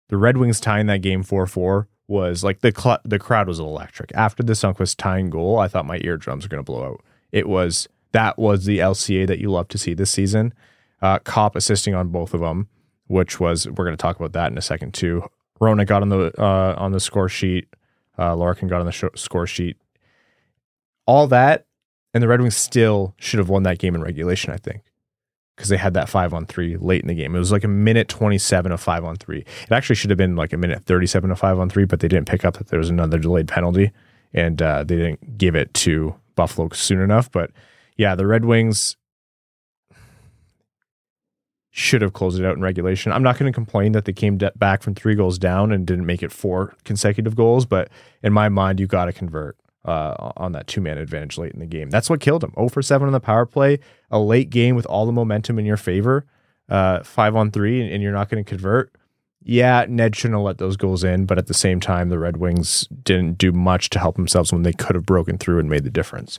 the 0.08 0.18
Red 0.18 0.36
Wings 0.36 0.60
tying 0.60 0.86
that 0.86 1.02
game 1.02 1.24
4-4 1.24 1.86
was 2.06 2.44
like 2.44 2.60
the 2.60 2.72
cl- 2.76 3.00
the 3.04 3.18
crowd 3.18 3.48
was 3.48 3.58
electric. 3.58 4.12
After 4.14 4.42
the 4.42 4.52
Sundqvist 4.52 4.96
tying 4.96 5.30
goal, 5.30 5.58
I 5.58 5.68
thought 5.68 5.86
my 5.86 6.00
eardrums 6.02 6.44
were 6.44 6.48
going 6.48 6.62
to 6.62 6.70
blow 6.70 6.84
out. 6.84 7.00
It 7.32 7.48
was 7.48 7.88
that 8.12 8.38
was 8.38 8.64
the 8.66 8.78
LCA 8.78 9.26
that 9.28 9.38
you 9.38 9.50
love 9.50 9.68
to 9.68 9.78
see 9.78 9.94
this 9.94 10.10
season. 10.10 10.52
Uh, 11.00 11.18
Copp 11.20 11.56
assisting 11.56 11.94
on 11.94 12.08
both 12.08 12.34
of 12.34 12.40
them, 12.40 12.68
which 13.10 13.40
was 13.40 13.66
we're 13.66 13.84
going 13.84 13.96
to 13.96 14.00
talk 14.00 14.16
about 14.16 14.32
that 14.32 14.52
in 14.52 14.56
a 14.56 14.62
second 14.62 14.94
too. 14.94 15.22
Rona 15.60 15.84
got 15.84 16.02
on 16.02 16.08
the 16.08 16.32
uh, 16.40 16.74
on 16.78 16.92
the 16.92 17.00
score 17.00 17.28
sheet. 17.28 17.68
Uh, 18.16 18.36
got 18.36 18.72
on 18.72 18.86
the 18.86 18.92
sh- 18.92 19.04
score 19.14 19.46
sheet. 19.46 19.76
All 21.06 21.26
that 21.26 21.66
and 22.14 22.22
the 22.22 22.28
Red 22.28 22.40
Wings 22.40 22.56
still 22.56 23.14
should 23.18 23.38
have 23.38 23.48
won 23.48 23.62
that 23.64 23.78
game 23.78 23.94
in 23.94 24.02
regulation, 24.02 24.52
I 24.52 24.58
think, 24.58 24.82
because 25.56 25.68
they 25.68 25.76
had 25.76 25.94
that 25.94 26.08
five 26.08 26.34
on 26.34 26.46
three 26.46 26.76
late 26.76 27.02
in 27.02 27.08
the 27.08 27.14
game. 27.14 27.34
It 27.34 27.38
was 27.38 27.52
like 27.52 27.64
a 27.64 27.68
minute 27.68 28.08
27 28.08 28.70
of 28.72 28.80
five 28.80 29.04
on 29.04 29.16
three. 29.16 29.40
It 29.40 29.72
actually 29.72 29.96
should 29.96 30.10
have 30.10 30.18
been 30.18 30.36
like 30.36 30.52
a 30.52 30.56
minute 30.56 30.84
37 30.84 31.30
of 31.30 31.38
five 31.38 31.58
on 31.58 31.68
three, 31.68 31.84
but 31.84 32.00
they 32.00 32.08
didn't 32.08 32.28
pick 32.28 32.44
up 32.44 32.58
that 32.58 32.68
there 32.68 32.78
was 32.78 32.90
another 32.90 33.18
delayed 33.18 33.48
penalty 33.48 33.90
and 34.32 34.60
uh, 34.62 34.84
they 34.84 34.96
didn't 34.96 35.38
give 35.38 35.54
it 35.56 35.72
to 35.74 36.14
Buffalo 36.36 36.68
soon 36.72 37.00
enough. 37.00 37.30
But 37.30 37.50
yeah, 37.96 38.14
the 38.14 38.26
Red 38.26 38.44
Wings, 38.44 38.96
should 41.70 42.02
have 42.02 42.12
closed 42.12 42.38
it 42.38 42.44
out 42.44 42.56
in 42.56 42.62
regulation. 42.62 43.12
I'm 43.12 43.22
not 43.22 43.38
going 43.38 43.50
to 43.50 43.54
complain 43.54 43.92
that 43.92 44.04
they 44.04 44.12
came 44.12 44.38
de- 44.38 44.52
back 44.56 44.82
from 44.82 44.94
three 44.94 45.14
goals 45.14 45.38
down 45.38 45.70
and 45.70 45.86
didn't 45.86 46.06
make 46.06 46.22
it 46.22 46.32
four 46.32 46.74
consecutive 46.84 47.36
goals, 47.36 47.64
but 47.64 47.88
in 48.22 48.32
my 48.32 48.48
mind, 48.48 48.80
you 48.80 48.86
got 48.86 49.04
to 49.04 49.12
convert 49.12 49.56
uh, 49.84 50.32
on 50.36 50.52
that 50.52 50.66
two 50.66 50.80
man 50.80 50.98
advantage 50.98 51.38
late 51.38 51.52
in 51.52 51.60
the 51.60 51.66
game. 51.66 51.88
That's 51.88 52.10
what 52.10 52.20
killed 52.20 52.42
them. 52.42 52.52
0 52.56 52.68
for 52.68 52.82
7 52.82 53.06
on 53.06 53.12
the 53.12 53.20
power 53.20 53.46
play, 53.46 53.78
a 54.10 54.18
late 54.18 54.50
game 54.50 54.74
with 54.74 54.86
all 54.86 55.06
the 55.06 55.12
momentum 55.12 55.58
in 55.58 55.64
your 55.64 55.76
favor, 55.76 56.26
uh, 56.68 57.02
five 57.02 57.36
on 57.36 57.50
three, 57.50 57.80
and, 57.80 57.90
and 57.90 58.02
you're 58.02 58.12
not 58.12 58.28
going 58.28 58.44
to 58.44 58.48
convert. 58.48 58.92
Yeah, 59.42 59.86
Ned 59.88 60.16
shouldn't 60.16 60.38
have 60.38 60.44
let 60.44 60.58
those 60.58 60.76
goals 60.76 61.02
in, 61.02 61.24
but 61.24 61.38
at 61.38 61.46
the 61.46 61.54
same 61.54 61.80
time, 61.80 62.10
the 62.10 62.18
Red 62.18 62.36
Wings 62.36 62.86
didn't 63.02 63.38
do 63.38 63.52
much 63.52 63.88
to 63.90 63.98
help 63.98 64.16
themselves 64.16 64.52
when 64.52 64.64
they 64.64 64.72
could 64.72 64.94
have 64.94 65.06
broken 65.06 65.38
through 65.38 65.60
and 65.60 65.70
made 65.70 65.84
the 65.84 65.90
difference. 65.90 66.38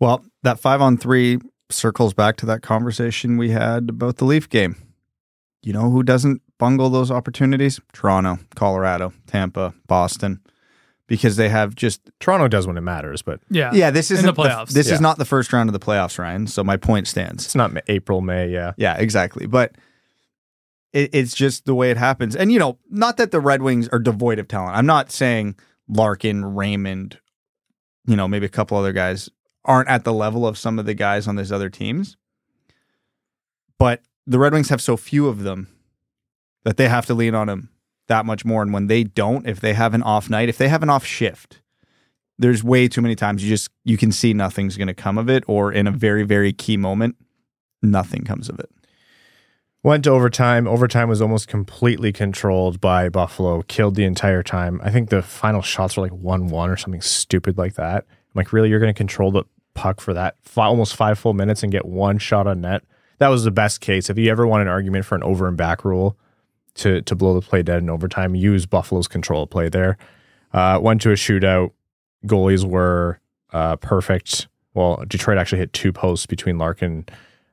Well, 0.00 0.24
that 0.42 0.58
five 0.58 0.80
on 0.80 0.96
three 0.96 1.40
circles 1.72 2.14
back 2.14 2.36
to 2.38 2.46
that 2.46 2.62
conversation 2.62 3.36
we 3.36 3.50
had 3.50 3.90
about 3.90 4.16
the 4.16 4.24
Leaf 4.24 4.48
game. 4.48 4.76
You 5.62 5.72
know 5.72 5.90
who 5.90 6.02
doesn't 6.02 6.42
bungle 6.58 6.90
those 6.90 7.10
opportunities? 7.10 7.80
Toronto, 7.92 8.38
Colorado, 8.56 9.12
Tampa, 9.26 9.74
Boston, 9.86 10.40
because 11.06 11.36
they 11.36 11.48
have 11.48 11.74
just 11.74 12.00
Toronto 12.20 12.48
does 12.48 12.66
when 12.66 12.76
it 12.76 12.80
matters, 12.82 13.22
but 13.22 13.40
Yeah. 13.50 13.70
yeah. 13.72 13.90
This 13.90 14.10
isn't 14.10 14.26
the 14.26 14.32
playoffs. 14.32 14.70
this 14.70 14.88
Yeah. 14.88 14.94
is 14.94 15.00
not 15.00 15.18
the 15.18 15.24
first 15.24 15.52
round 15.52 15.68
of 15.68 15.72
the 15.72 15.78
playoffs, 15.84 16.18
Ryan. 16.18 16.46
So 16.46 16.64
my 16.64 16.76
point 16.76 17.06
stands. 17.06 17.44
it's 17.44 17.54
not 17.54 17.72
April, 17.88 18.20
May. 18.20 18.48
Yeah. 18.48 18.72
Yeah, 18.76 18.96
exactly. 18.96 19.46
But 19.46 19.76
it, 20.92 21.10
it's 21.14 21.34
just 21.34 21.64
the 21.64 21.74
way 21.74 21.90
it 21.90 21.96
happens. 21.96 22.34
And, 22.36 22.50
you 22.52 22.58
know, 22.58 22.78
not 22.90 23.16
that 23.18 23.30
the 23.30 23.40
Red 23.40 23.62
Wings 23.62 23.88
are 23.88 23.98
devoid 23.98 24.38
of 24.38 24.48
talent. 24.48 24.76
I'm 24.76 24.86
not 24.86 25.10
saying 25.12 25.54
Larkin, 25.88 26.44
Raymond, 26.44 27.18
you 28.06 28.16
know, 28.16 28.26
maybe 28.28 28.46
a 28.46 28.50
couple 28.50 28.76
other 28.76 28.92
guys 28.92 29.28
aren't 29.64 29.88
at 29.88 30.04
the 30.04 30.12
level 30.12 30.46
of 30.46 30.58
some 30.58 30.78
of 30.78 30.86
the 30.86 30.94
guys 30.94 31.28
on 31.28 31.36
these 31.36 31.52
other 31.52 31.70
teams. 31.70 32.16
But 33.78 34.02
the 34.26 34.38
Red 34.38 34.52
Wings 34.52 34.68
have 34.68 34.80
so 34.80 34.96
few 34.96 35.28
of 35.28 35.42
them 35.42 35.68
that 36.64 36.76
they 36.76 36.88
have 36.88 37.06
to 37.06 37.14
lean 37.14 37.34
on 37.34 37.48
them 37.48 37.70
that 38.08 38.26
much 38.26 38.44
more. 38.44 38.62
And 38.62 38.72
when 38.72 38.86
they 38.86 39.04
don't, 39.04 39.46
if 39.46 39.60
they 39.60 39.74
have 39.74 39.94
an 39.94 40.02
off 40.02 40.30
night, 40.30 40.48
if 40.48 40.58
they 40.58 40.68
have 40.68 40.82
an 40.82 40.90
off 40.90 41.04
shift, 41.04 41.60
there's 42.38 42.64
way 42.64 42.88
too 42.88 43.02
many 43.02 43.14
times 43.14 43.42
you 43.42 43.50
just 43.50 43.70
you 43.84 43.96
can 43.96 44.12
see 44.12 44.34
nothing's 44.34 44.76
going 44.76 44.88
to 44.88 44.94
come 44.94 45.18
of 45.18 45.28
it 45.28 45.44
or 45.46 45.72
in 45.72 45.86
a 45.86 45.92
very 45.92 46.24
very 46.24 46.52
key 46.52 46.76
moment 46.76 47.16
nothing 47.82 48.24
comes 48.24 48.48
of 48.48 48.58
it. 48.58 48.70
Went 49.84 50.04
to 50.04 50.10
overtime. 50.10 50.68
Overtime 50.68 51.08
was 51.08 51.20
almost 51.20 51.48
completely 51.48 52.12
controlled 52.12 52.80
by 52.80 53.08
Buffalo, 53.08 53.62
killed 53.62 53.96
the 53.96 54.04
entire 54.04 54.42
time. 54.42 54.80
I 54.84 54.90
think 54.90 55.10
the 55.10 55.22
final 55.22 55.60
shots 55.60 55.96
were 55.96 56.04
like 56.04 56.12
1 56.12 56.46
1 56.46 56.70
or 56.70 56.76
something 56.76 57.00
stupid 57.00 57.58
like 57.58 57.74
that. 57.74 58.06
I'm 58.34 58.38
like, 58.38 58.52
really? 58.52 58.68
You're 58.70 58.80
going 58.80 58.92
to 58.92 58.96
control 58.96 59.30
the 59.30 59.44
puck 59.74 60.00
for 60.00 60.14
that 60.14 60.36
fi- 60.42 60.66
almost 60.66 60.96
five 60.96 61.18
full 61.18 61.34
minutes 61.34 61.62
and 61.62 61.72
get 61.72 61.84
one 61.84 62.18
shot 62.18 62.46
on 62.46 62.60
net? 62.60 62.82
That 63.18 63.28
was 63.28 63.44
the 63.44 63.50
best 63.50 63.80
case. 63.80 64.10
If 64.10 64.18
you 64.18 64.30
ever 64.30 64.46
want 64.46 64.62
an 64.62 64.68
argument 64.68 65.04
for 65.04 65.14
an 65.14 65.22
over 65.22 65.46
and 65.46 65.56
back 65.56 65.84
rule 65.84 66.16
to, 66.74 67.02
to 67.02 67.14
blow 67.14 67.34
the 67.38 67.46
play 67.46 67.62
dead 67.62 67.78
in 67.78 67.90
overtime, 67.90 68.34
use 68.34 68.66
Buffalo's 68.66 69.06
control 69.06 69.44
of 69.44 69.50
play 69.50 69.68
there. 69.68 69.96
Uh, 70.52 70.78
went 70.82 71.00
to 71.02 71.10
a 71.10 71.14
shootout. 71.14 71.72
Goalies 72.26 72.64
were 72.64 73.20
uh, 73.52 73.76
perfect. 73.76 74.48
Well, 74.74 75.04
Detroit 75.06 75.38
actually 75.38 75.58
hit 75.58 75.72
two 75.72 75.92
posts 75.92 76.26
between 76.26 76.58
Larkin. 76.58 77.06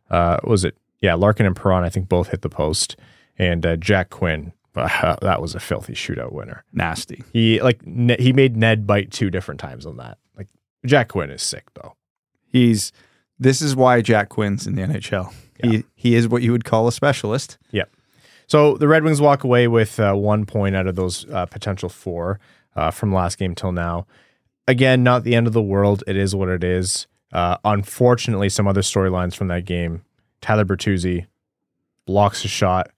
Uh, 0.10 0.38
was 0.44 0.64
it 0.64 0.76
yeah, 1.02 1.14
Larkin 1.14 1.46
and 1.46 1.56
Perron, 1.56 1.84
I 1.84 1.90
think 1.90 2.10
both 2.10 2.30
hit 2.30 2.42
the 2.42 2.50
post, 2.50 2.98
and 3.38 3.66
uh, 3.66 3.76
Jack 3.78 4.10
Quinn. 4.10 4.54
Uh, 4.76 5.16
that 5.22 5.42
was 5.42 5.56
a 5.56 5.60
filthy 5.60 5.94
shootout 5.94 6.32
winner. 6.32 6.64
Nasty. 6.74 7.24
He 7.34 7.62
like 7.62 7.86
ne- 7.86 8.22
he 8.22 8.34
made 8.34 8.58
Ned 8.58 8.86
bite 8.86 9.12
two 9.12 9.30
different 9.30 9.60
times 9.60 9.86
on 9.86 9.98
that. 9.98 10.18
Jack 10.86 11.10
Quinn 11.10 11.30
is 11.30 11.42
sick 11.44 11.66
though. 11.76 11.96
He's 12.48 12.92
this 13.40 13.62
is 13.62 13.76
why 13.76 14.02
Jack 14.02 14.30
Quinn's 14.30 14.68
in 14.68 14.76
the 14.76 14.82
NHL. 14.82 15.34
He 15.62 15.84
he 15.96 16.16
is 16.16 16.28
what 16.28 16.42
you 16.42 16.52
would 16.52 16.66
call 16.66 16.88
a 16.88 16.92
specialist. 16.92 17.58
Yep. 17.72 17.90
So 18.48 18.78
the 18.78 18.88
Red 18.88 19.04
Wings 19.04 19.22
walk 19.22 19.44
away 19.44 19.68
with 19.68 20.00
uh, 20.00 20.14
one 20.14 20.46
point 20.46 20.76
out 20.76 20.88
of 20.88 20.96
those 20.96 21.30
uh, 21.30 21.46
potential 21.46 21.90
four 21.90 22.40
uh, 22.76 22.92
from 22.92 23.14
last 23.14 23.38
game 23.38 23.54
till 23.54 23.72
now. 23.72 24.08
Again, 24.68 25.04
not 25.04 25.24
the 25.24 25.36
end 25.36 25.48
of 25.48 25.54
the 25.54 25.62
world. 25.62 26.04
It 26.08 26.16
is 26.16 26.36
what 26.36 26.50
it 26.50 26.64
is. 26.64 27.08
Uh, 27.32 27.58
unfortunately, 27.64 28.50
some 28.50 28.68
other 28.68 28.82
storylines 28.82 29.36
from 29.36 29.50
that 29.50 29.66
game. 29.66 30.04
Tyler 30.42 30.66
Bertuzzi 30.66 31.28
blocks 32.06 32.44
a 32.44 32.48
shot 32.48 32.90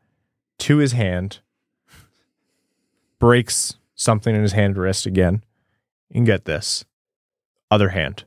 to 0.59 0.77
his 0.77 0.93
hand, 0.93 1.39
breaks 3.19 3.75
something 3.95 4.33
in 4.35 4.41
his 4.41 4.53
hand 4.53 4.77
wrist 4.77 5.05
again. 5.05 5.43
And 6.13 6.25
get 6.25 6.43
this 6.43 6.83
other 7.71 7.89
hand. 7.89 8.25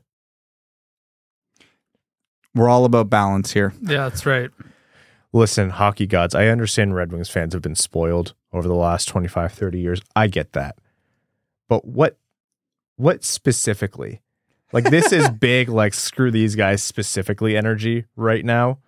We're 2.53 2.69
all 2.69 2.85
about 2.85 3.09
balance 3.09 3.51
here. 3.51 3.73
Yeah, 3.81 4.09
that's 4.09 4.25
right. 4.25 4.49
Listen, 5.33 5.69
hockey 5.69 6.07
gods, 6.07 6.33
I 6.33 6.47
understand 6.47 6.95
Red 6.95 7.11
Wings 7.11 7.29
fans 7.29 7.53
have 7.53 7.61
been 7.61 7.75
spoiled 7.75 8.33
over 8.53 8.67
the 8.67 8.73
last 8.75 9.09
25, 9.09 9.51
30 9.51 9.79
years. 9.79 10.01
I 10.15 10.27
get 10.27 10.53
that. 10.53 10.77
But 11.67 11.85
what 11.85 12.17
what 12.95 13.25
specifically? 13.25 14.21
Like 14.71 14.85
this 14.85 15.11
is 15.11 15.29
big 15.39 15.67
like 15.67 15.93
screw 15.93 16.31
these 16.31 16.55
guys 16.55 16.81
specifically 16.81 17.57
energy 17.57 18.05
right 18.15 18.45
now. 18.45 18.79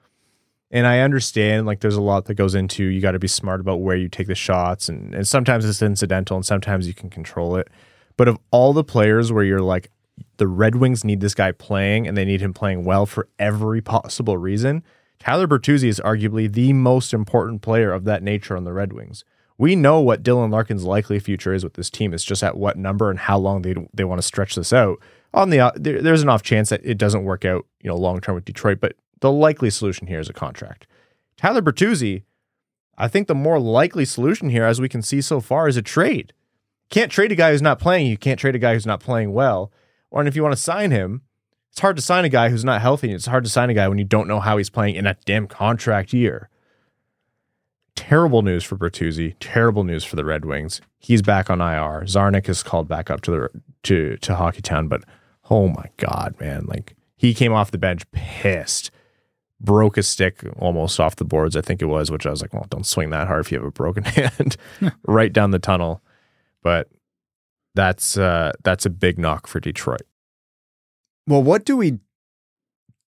And 0.71 0.87
I 0.87 0.99
understand 0.99 1.65
like 1.65 1.81
there's 1.81 1.95
a 1.95 2.01
lot 2.01 2.25
that 2.25 2.35
goes 2.35 2.55
into 2.55 2.85
you 2.85 3.01
got 3.01 3.11
to 3.11 3.19
be 3.19 3.27
smart 3.27 3.59
about 3.59 3.81
where 3.81 3.97
you 3.97 4.07
take 4.07 4.27
the 4.27 4.35
shots 4.35 4.87
and 4.87 5.13
and 5.13 5.27
sometimes 5.27 5.65
it's 5.65 5.81
incidental 5.81 6.37
and 6.37 6.45
sometimes 6.45 6.87
you 6.87 6.93
can 6.93 7.09
control 7.09 7.57
it. 7.57 7.67
But 8.15 8.29
of 8.29 8.37
all 8.51 8.71
the 8.71 8.85
players 8.85 9.33
where 9.33 9.43
you're 9.43 9.59
like 9.59 9.91
the 10.37 10.47
Red 10.47 10.75
Wings 10.75 11.03
need 11.03 11.19
this 11.19 11.35
guy 11.35 11.51
playing 11.51 12.07
and 12.07 12.15
they 12.15 12.25
need 12.25 12.41
him 12.41 12.53
playing 12.53 12.83
well 12.85 13.05
for 13.05 13.27
every 13.39 13.81
possible 13.81 14.37
reason, 14.37 14.83
Tyler 15.19 15.47
Bertuzzi 15.47 15.87
is 15.87 15.99
arguably 15.99 16.51
the 16.51 16.73
most 16.73 17.13
important 17.13 17.61
player 17.61 17.91
of 17.91 18.03
that 18.05 18.23
nature 18.23 18.55
on 18.55 18.63
the 18.63 18.73
Red 18.73 18.93
Wings. 18.93 19.23
We 19.57 19.75
know 19.75 19.99
what 19.99 20.21
Dylan 20.21 20.51
Larkin's 20.51 20.83
likely 20.83 21.19
future 21.19 21.53
is 21.53 21.63
with 21.63 21.73
this 21.73 21.89
team. 21.89 22.13
It's 22.13 22.23
just 22.23 22.43
at 22.43 22.57
what 22.57 22.77
number 22.77 23.09
and 23.09 23.17
how 23.17 23.39
long 23.39 23.63
they 23.63 23.73
they 23.93 24.03
want 24.03 24.19
to 24.19 24.27
stretch 24.27 24.53
this 24.55 24.71
out. 24.71 24.99
On 25.33 25.49
the 25.49 25.59
uh, 25.59 25.71
there, 25.75 26.01
there's 26.01 26.21
an 26.21 26.29
off 26.29 26.43
chance 26.43 26.69
that 26.69 26.81
it 26.83 26.97
doesn't 26.97 27.23
work 27.23 27.43
out, 27.43 27.65
you 27.81 27.89
know, 27.89 27.97
long 27.97 28.21
term 28.21 28.35
with 28.35 28.45
Detroit, 28.45 28.79
but 28.79 28.95
the 29.19 29.31
likely 29.31 29.71
solution 29.71 30.05
here 30.05 30.19
is 30.19 30.29
a 30.29 30.33
contract. 30.33 30.85
Tyler 31.37 31.61
Bertuzzi, 31.61 32.23
I 32.97 33.07
think 33.07 33.27
the 33.27 33.35
more 33.35 33.59
likely 33.59 34.05
solution 34.05 34.49
here, 34.49 34.63
as 34.63 34.79
we 34.79 34.89
can 34.89 35.01
see 35.01 35.21
so 35.21 35.39
far, 35.39 35.67
is 35.67 35.77
a 35.77 35.81
trade. 35.81 36.33
Can't 36.89 37.11
trade 37.11 37.31
a 37.31 37.35
guy 37.35 37.51
who's 37.51 37.61
not 37.61 37.79
playing. 37.79 38.07
You 38.07 38.17
can't 38.17 38.39
trade 38.39 38.55
a 38.55 38.59
guy 38.59 38.73
who's 38.73 38.85
not 38.85 38.99
playing 38.99 39.33
well. 39.33 39.71
Or 40.09 40.21
and 40.21 40.27
if 40.27 40.35
you 40.35 40.43
want 40.43 40.55
to 40.55 40.61
sign 40.61 40.91
him, 40.91 41.21
it's 41.71 41.81
hard 41.81 41.95
to 41.95 42.01
sign 42.01 42.25
a 42.25 42.29
guy 42.29 42.49
who's 42.49 42.65
not 42.65 42.81
healthy. 42.81 43.11
It's 43.11 43.27
hard 43.27 43.43
to 43.43 43.49
sign 43.49 43.69
a 43.69 43.73
guy 43.73 43.87
when 43.87 43.97
you 43.97 44.03
don't 44.03 44.27
know 44.27 44.39
how 44.39 44.57
he's 44.57 44.69
playing 44.69 44.95
in 44.95 45.05
a 45.05 45.15
damn 45.25 45.47
contract 45.47 46.13
year. 46.13 46.49
Terrible 47.95 48.41
news 48.41 48.63
for 48.63 48.77
Bertuzzi. 48.77 49.35
Terrible 49.39 49.83
news 49.83 50.03
for 50.03 50.15
the 50.15 50.25
Red 50.25 50.45
Wings. 50.45 50.81
He's 50.97 51.21
back 51.21 51.49
on 51.49 51.61
IR. 51.61 52.03
Czarnik 52.05 52.47
is 52.47 52.63
called 52.63 52.87
back 52.87 53.09
up 53.09 53.21
to 53.21 53.31
the 53.31 53.61
to 53.83 54.17
to 54.17 54.33
Hockeytown, 54.33 54.87
but 54.87 55.03
oh 55.49 55.67
my 55.67 55.85
god, 55.97 56.35
man! 56.39 56.65
Like 56.65 56.95
he 57.15 57.33
came 57.33 57.53
off 57.53 57.71
the 57.71 57.77
bench 57.77 58.09
pissed, 58.11 58.91
broke 59.59 59.97
a 59.97 60.03
stick 60.03 60.43
almost 60.59 60.99
off 60.99 61.15
the 61.15 61.25
boards. 61.25 61.55
I 61.55 61.61
think 61.61 61.81
it 61.81 61.85
was, 61.85 62.11
which 62.11 62.25
I 62.25 62.29
was 62.29 62.41
like, 62.41 62.53
well, 62.53 62.67
don't 62.69 62.85
swing 62.85 63.09
that 63.09 63.27
hard 63.27 63.45
if 63.45 63.51
you 63.51 63.57
have 63.57 63.67
a 63.67 63.71
broken 63.71 64.03
hand, 64.05 64.57
right 65.03 65.33
down 65.33 65.51
the 65.51 65.59
tunnel. 65.59 66.01
But 66.61 66.89
that's 67.77 68.17
uh, 68.17 68.53
that's 68.63 68.85
a 68.85 68.89
big 68.89 69.19
knock 69.19 69.45
for 69.45 69.59
Detroit. 69.59 70.01
Well, 71.27 71.43
what 71.43 71.63
do 71.63 71.77
we 71.77 71.99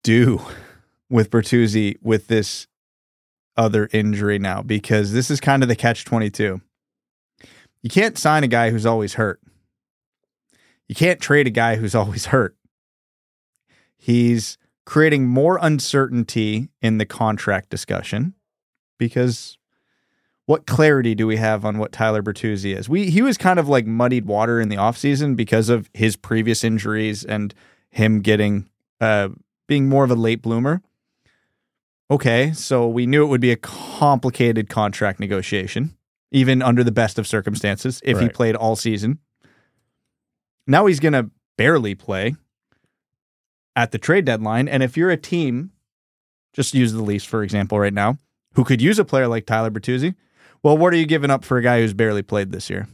do 0.03 0.41
with 1.09 1.31
Bertuzzi 1.31 1.95
with 2.01 2.27
this 2.27 2.67
other 3.55 3.89
injury 3.93 4.37
now? 4.37 4.61
Because 4.61 5.13
this 5.13 5.31
is 5.31 5.39
kind 5.39 5.63
of 5.63 5.69
the 5.69 5.75
catch 5.75 6.03
22. 6.03 6.61
You 7.81 7.89
can't 7.89 8.17
sign 8.17 8.43
a 8.43 8.47
guy 8.47 8.71
who's 8.71 8.85
always 8.85 9.13
hurt. 9.13 9.39
You 10.89 10.95
can't 10.95 11.21
trade 11.21 11.47
a 11.47 11.51
guy 11.51 11.77
who's 11.77 11.95
always 11.95 12.25
hurt. 12.27 12.57
He's 13.95 14.57
creating 14.85 15.27
more 15.27 15.57
uncertainty 15.61 16.69
in 16.81 16.97
the 16.97 17.05
contract 17.05 17.69
discussion 17.69 18.33
because 18.97 19.58
what 20.49 20.65
clarity 20.65 21.13
do 21.13 21.27
we 21.27 21.35
have 21.37 21.63
on 21.63 21.77
what 21.77 21.91
Tyler 21.91 22.23
Bertuzzi 22.23 22.75
is? 22.75 22.89
We 22.89 23.11
he 23.11 23.21
was 23.21 23.37
kind 23.37 23.59
of 23.59 23.69
like 23.69 23.85
muddied 23.85 24.25
water 24.25 24.59
in 24.59 24.67
the 24.69 24.77
offseason 24.77 25.35
because 25.35 25.69
of 25.69 25.91
his 25.93 26.15
previous 26.15 26.63
injuries 26.63 27.23
and 27.23 27.53
him 27.91 28.21
getting 28.21 28.67
uh 28.99 29.29
being 29.67 29.87
more 29.87 30.03
of 30.03 30.09
a 30.09 30.15
late 30.15 30.41
bloomer. 30.41 30.81
Okay, 32.09 32.51
so 32.53 32.87
we 32.87 33.05
knew 33.05 33.23
it 33.23 33.27
would 33.27 33.39
be 33.39 33.51
a 33.51 33.57
complicated 33.57 34.69
contract 34.69 35.19
negotiation, 35.19 35.95
even 36.31 36.63
under 36.63 36.83
the 36.83 36.91
best 36.91 37.19
of 37.19 37.27
circumstances, 37.27 38.01
if 38.03 38.19
he 38.19 38.27
played 38.27 38.55
all 38.55 38.75
season. 38.75 39.19
Now 40.65 40.87
he's 40.87 40.99
going 40.99 41.13
to 41.13 41.29
barely 41.57 41.93
play 41.93 42.35
at 43.75 43.91
the 43.91 43.99
trade 43.99 44.25
deadline. 44.25 44.67
And 44.67 44.81
if 44.81 44.97
you're 44.97 45.11
a 45.11 45.17
team, 45.17 45.73
just 46.53 46.73
use 46.73 46.91
the 46.91 47.03
Leafs, 47.03 47.23
for 47.23 47.43
example, 47.43 47.79
right 47.79 47.93
now, 47.93 48.17
who 48.55 48.63
could 48.63 48.81
use 48.81 48.97
a 48.97 49.05
player 49.05 49.27
like 49.27 49.45
Tyler 49.45 49.69
Bertuzzi, 49.69 50.15
well, 50.63 50.77
what 50.77 50.93
are 50.93 50.97
you 50.97 51.05
giving 51.05 51.29
up 51.31 51.43
for 51.45 51.57
a 51.57 51.61
guy 51.61 51.79
who's 51.81 51.93
barely 51.93 52.21
played 52.21 52.51
this 52.51 52.69
year? 52.69 52.87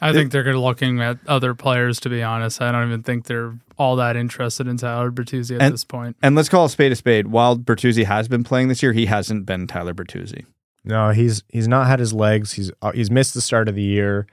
I 0.00 0.12
think 0.12 0.30
they're 0.30 0.56
looking 0.58 1.00
at 1.00 1.18
other 1.26 1.54
players. 1.54 2.00
To 2.00 2.10
be 2.10 2.22
honest, 2.22 2.60
I 2.60 2.70
don't 2.70 2.86
even 2.86 3.02
think 3.02 3.24
they're 3.24 3.54
all 3.78 3.96
that 3.96 4.14
interested 4.14 4.66
in 4.66 4.76
Tyler 4.76 5.10
Bertuzzi 5.10 5.56
at 5.56 5.62
And- 5.62 5.72
this 5.74 5.84
point. 5.84 6.16
And 6.22 6.34
let's 6.36 6.50
call 6.50 6.66
a 6.66 6.70
spade 6.70 6.92
a 6.92 6.96
spade. 6.96 7.28
While 7.28 7.56
Bertuzzi 7.56 8.04
has 8.04 8.28
been 8.28 8.44
playing 8.44 8.68
this 8.68 8.82
year, 8.82 8.92
he 8.92 9.06
hasn't 9.06 9.46
been 9.46 9.66
Tyler 9.66 9.94
Bertuzzi. 9.94 10.44
No, 10.84 11.10
he's 11.10 11.42
he's 11.48 11.66
not 11.66 11.86
had 11.86 11.98
his 11.98 12.12
legs. 12.12 12.52
He's 12.52 12.70
uh, 12.82 12.92
he's 12.92 13.10
missed 13.10 13.34
the 13.34 13.40
start 13.40 13.68
of 13.68 13.74
the 13.74 13.82
year. 13.82 14.26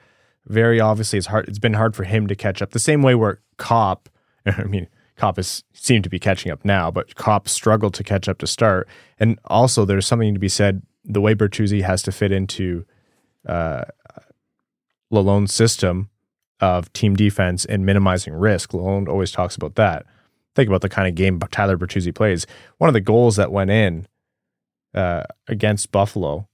Very 0.45 0.79
obviously, 0.81 1.17
it's 1.17 1.27
hard. 1.27 1.47
It's 1.47 1.59
been 1.59 1.73
hard 1.73 1.95
for 1.95 2.03
him 2.03 2.27
to 2.27 2.35
catch 2.35 2.61
up. 2.61 2.71
The 2.71 2.79
same 2.79 3.01
way 3.01 3.15
where 3.15 3.39
Copp, 3.57 4.09
I 4.45 4.63
mean, 4.65 4.87
Copp 5.15 5.37
has 5.37 5.63
seemed 5.73 6.03
to 6.03 6.09
be 6.09 6.19
catching 6.19 6.51
up 6.51 6.63
now, 6.65 6.91
but 6.91 7.15
Copp 7.15 7.47
struggled 7.47 7.93
to 7.95 8.03
catch 8.03 8.27
up 8.27 8.37
to 8.39 8.47
start. 8.47 8.87
And 9.17 9.39
also, 9.45 9.85
there's 9.85 10.05
something 10.05 10.33
to 10.33 10.39
be 10.39 10.49
said. 10.49 10.83
The 11.05 11.21
way 11.21 11.35
Bertuzzi 11.35 11.81
has 11.81 12.01
to 12.03 12.11
fit 12.11 12.31
into 12.31 12.85
uh, 13.47 13.83
Lalonde's 15.11 15.53
system 15.53 16.09
of 16.59 16.91
team 16.93 17.15
defense 17.15 17.65
and 17.65 17.85
minimizing 17.85 18.33
risk. 18.33 18.71
Lalonde 18.71 19.09
always 19.09 19.31
talks 19.31 19.55
about 19.55 19.75
that. 19.75 20.05
Think 20.55 20.67
about 20.67 20.81
the 20.81 20.89
kind 20.89 21.07
of 21.07 21.15
game 21.15 21.39
Tyler 21.51 21.77
Bertuzzi 21.77 22.13
plays. 22.13 22.45
One 22.77 22.87
of 22.87 22.93
the 22.93 23.01
goals 23.01 23.35
that 23.35 23.51
went 23.51 23.71
in 23.71 24.07
uh, 24.93 25.23
against 25.47 25.91
Buffalo. 25.91 26.47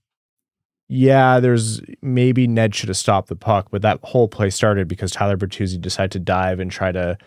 Yeah, 0.88 1.40
there's 1.40 1.82
maybe 2.02 2.48
Ned 2.48 2.74
should 2.74 2.90
have 2.90 2.98
stopped 2.98 3.28
the 3.28 3.36
puck, 3.36 3.68
but 3.70 3.84
that 3.84 4.00
whole 4.04 4.28
play 4.28 4.50
started 4.50 4.88
because 4.88 5.12
Tyler 5.12 5.38
Bertuzzi 5.38 5.80
decided 5.80 6.12
to 6.14 6.20
dive 6.20 6.60
and 6.60 6.72
try 6.72 6.92
to 6.92 7.18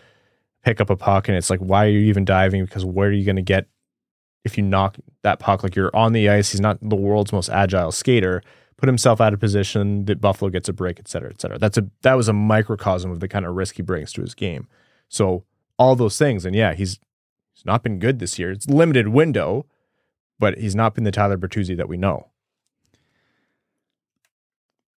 pick 0.65 0.81
up 0.81 0.89
a 0.89 0.97
puck, 0.97 1.27
and 1.27 1.37
it's 1.37 1.49
like, 1.49 1.59
why 1.59 1.85
are 1.85 1.89
you 1.89 1.99
even 1.99 2.25
diving? 2.25 2.65
Because 2.65 2.83
where 2.83 3.09
are 3.09 3.13
you 3.13 3.23
going 3.23 3.37
to 3.37 3.41
get 3.41 3.67
if 4.43 4.57
you 4.57 4.63
knock 4.63 4.97
that 5.23 5.39
puck? 5.39 5.63
Like 5.63 5.75
you're 5.75 5.95
on 5.95 6.13
the 6.13 6.29
ice. 6.29 6.51
He's 6.51 6.61
not 6.61 6.77
the 6.81 6.95
world's 6.95 7.31
most 7.31 7.49
agile 7.49 7.91
skater. 7.91 8.41
Put 8.77 8.87
himself 8.87 9.21
out 9.21 9.33
of 9.33 9.39
position. 9.39 10.05
That 10.05 10.19
Buffalo 10.19 10.49
gets 10.49 10.67
a 10.67 10.73
break, 10.73 10.99
et 10.99 11.07
cetera, 11.07 11.29
et 11.29 11.39
cetera. 11.39 11.57
That's 11.57 11.77
a 11.77 11.87
that 12.01 12.15
was 12.15 12.27
a 12.27 12.33
microcosm 12.33 13.11
of 13.11 13.19
the 13.19 13.27
kind 13.27 13.45
of 13.45 13.55
risk 13.55 13.75
he 13.75 13.81
brings 13.81 14.11
to 14.13 14.21
his 14.21 14.35
game. 14.35 14.67
So 15.07 15.43
all 15.77 15.95
those 15.95 16.17
things, 16.17 16.45
and 16.45 16.55
yeah, 16.55 16.73
he's 16.73 16.99
he's 17.53 17.65
not 17.65 17.83
been 17.83 17.99
good 17.99 18.19
this 18.19 18.37
year. 18.37 18.51
It's 18.51 18.67
limited 18.67 19.09
window, 19.09 19.65
but 20.39 20.57
he's 20.57 20.75
not 20.75 20.95
been 20.95 21.03
the 21.03 21.11
Tyler 21.11 21.37
Bertuzzi 21.37 21.77
that 21.77 21.87
we 21.87 21.97
know. 21.97 22.27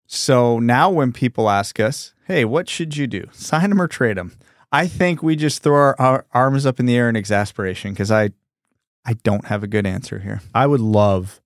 So 0.07 0.59
now 0.59 0.91
when 0.91 1.13
people 1.13 1.51
ask 1.51 1.81
us, 1.81 2.15
hey, 2.27 2.45
what 2.45 2.69
should 2.69 2.97
you 2.97 3.07
do? 3.07 3.27
Sign 3.33 3.73
him 3.73 3.81
or 3.81 3.89
trade 3.89 4.19
him? 4.19 4.37
I 4.71 4.87
think 4.87 5.23
we 5.23 5.35
just 5.35 5.63
throw 5.63 5.77
our, 5.77 6.01
our 6.01 6.27
arms 6.33 6.67
up 6.67 6.79
in 6.79 6.87
the 6.87 6.97
air 6.97 7.09
in 7.09 7.17
exasperation 7.17 7.93
because 7.93 8.11
I 8.11 8.31
I 9.05 9.15
don't 9.15 9.47
have 9.47 9.63
a 9.63 9.67
good 9.67 9.87
answer 9.87 10.21
here. 10.21 10.41
I 10.55 10.67
would 10.67 10.81
love, 10.81 11.41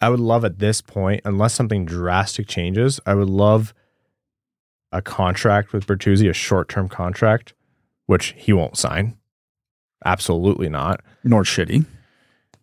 I 0.00 0.10
would 0.10 0.20
love 0.20 0.44
at 0.44 0.58
this 0.58 0.80
point, 0.80 1.22
unless 1.24 1.54
something 1.54 1.86
drastic 1.86 2.46
changes, 2.46 3.00
I 3.06 3.14
would 3.14 3.30
love 3.30 3.74
a 4.92 5.02
contract 5.02 5.72
with 5.72 5.86
Bertuzzi, 5.86 6.28
a 6.28 6.32
short 6.32 6.68
term 6.68 6.88
contract, 6.88 7.54
which 8.06 8.34
he 8.36 8.52
won't 8.52 8.76
sign. 8.76 9.16
Absolutely 10.04 10.68
not. 10.68 11.00
Nor 11.24 11.44
should 11.44 11.68
he. 11.68 11.84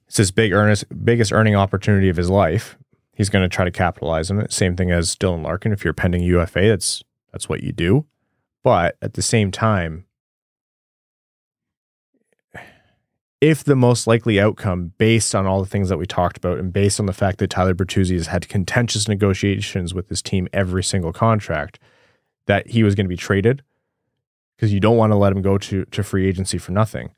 It's 0.08 0.18
his 0.18 0.32
big 0.32 0.54
earnest, 0.54 0.86
biggest 1.04 1.32
earning 1.32 1.56
opportunity 1.56 2.10
of 2.10 2.18
his 2.18 2.30
life. 2.30 2.78
He's 3.14 3.30
going 3.30 3.44
to 3.44 3.54
try 3.54 3.66
to 3.66 3.72
capitalize 3.72 4.32
on 4.32 4.40
it. 4.40 4.52
Same 4.52 4.76
thing 4.76 4.92
as 4.92 5.16
Dylan 5.16 5.44
Larkin. 5.44 5.72
If 5.72 5.84
you're 5.84 5.94
pending 5.94 6.24
UFA, 6.24 6.68
that's 6.68 7.04
that's 7.32 7.50
what 7.50 7.64
you 7.64 7.72
do. 7.72 8.06
But 8.64 8.98
at 9.02 9.14
the 9.16 9.22
same 9.22 9.52
time, 9.52 10.06
if 13.42 13.64
the 13.64 13.76
most 13.76 14.06
likely 14.08 14.40
outcome, 14.40 14.94
based 14.98 15.34
on 15.34 15.48
all 15.48 15.62
the 15.62 15.70
things 15.70 15.90
that 15.90 15.98
we 15.98 16.06
talked 16.06 16.38
about, 16.38 16.60
and 16.60 16.72
based 16.72 17.00
on 17.00 17.08
the 17.08 17.14
fact 17.14 17.40
that 17.40 17.50
Tyler 17.50 17.74
Bertuzzi 17.74 18.14
has 18.14 18.28
had 18.28 18.48
contentious 18.48 19.08
negotiations 19.08 19.94
with 19.94 20.08
his 20.10 20.22
team 20.22 20.48
every 20.54 20.84
single 20.84 21.12
contract, 21.12 21.80
that 22.46 22.68
he 22.68 22.84
was 22.84 22.96
going 22.96 23.06
to 23.06 23.10
be 23.10 23.18
traded, 23.18 23.64
because 24.56 24.72
you 24.72 24.80
don't 24.80 24.98
want 24.98 25.12
to 25.12 25.18
let 25.18 25.34
him 25.34 25.42
go 25.42 25.58
to 25.58 25.86
to 25.86 26.04
free 26.04 26.28
agency 26.28 26.58
for 26.58 26.72
nothing 26.72 27.12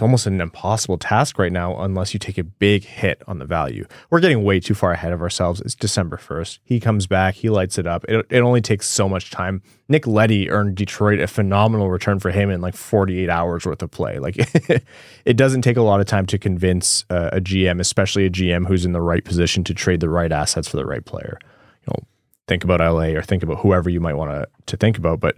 it's 0.00 0.02
almost 0.02 0.26
an 0.26 0.40
impossible 0.40 0.96
task 0.96 1.38
right 1.38 1.52
now 1.52 1.78
unless 1.78 2.14
you 2.14 2.18
take 2.18 2.38
a 2.38 2.42
big 2.42 2.84
hit 2.84 3.22
on 3.26 3.38
the 3.38 3.44
value. 3.44 3.86
We're 4.08 4.20
getting 4.20 4.44
way 4.44 4.58
too 4.58 4.72
far 4.72 4.92
ahead 4.92 5.12
of 5.12 5.20
ourselves. 5.20 5.60
It's 5.60 5.74
December 5.74 6.16
1st. 6.16 6.58
He 6.64 6.80
comes 6.80 7.06
back, 7.06 7.34
he 7.34 7.50
lights 7.50 7.76
it 7.76 7.86
up. 7.86 8.06
It, 8.08 8.24
it 8.30 8.40
only 8.40 8.62
takes 8.62 8.88
so 8.88 9.10
much 9.10 9.30
time. 9.30 9.60
Nick 9.90 10.06
Leddy 10.06 10.48
earned 10.48 10.74
Detroit 10.74 11.20
a 11.20 11.26
phenomenal 11.26 11.90
return 11.90 12.18
for 12.18 12.30
him 12.30 12.48
in 12.48 12.62
like 12.62 12.76
48 12.76 13.28
hours 13.28 13.66
worth 13.66 13.82
of 13.82 13.90
play. 13.90 14.18
Like 14.18 14.36
it 15.26 15.36
doesn't 15.36 15.60
take 15.60 15.76
a 15.76 15.82
lot 15.82 16.00
of 16.00 16.06
time 16.06 16.24
to 16.28 16.38
convince 16.38 17.04
uh, 17.10 17.28
a 17.34 17.40
GM, 17.42 17.78
especially 17.78 18.24
a 18.24 18.30
GM 18.30 18.66
who's 18.66 18.86
in 18.86 18.92
the 18.92 19.02
right 19.02 19.22
position 19.22 19.64
to 19.64 19.74
trade 19.74 20.00
the 20.00 20.08
right 20.08 20.32
assets 20.32 20.66
for 20.66 20.78
the 20.78 20.86
right 20.86 21.04
player. 21.04 21.38
You 21.86 21.92
know, 21.92 22.06
think 22.48 22.64
about 22.64 22.80
LA 22.80 23.08
or 23.08 23.22
think 23.22 23.42
about 23.42 23.58
whoever 23.58 23.90
you 23.90 24.00
might 24.00 24.14
want 24.14 24.30
to 24.30 24.48
to 24.64 24.78
think 24.78 24.96
about, 24.96 25.20
but 25.20 25.36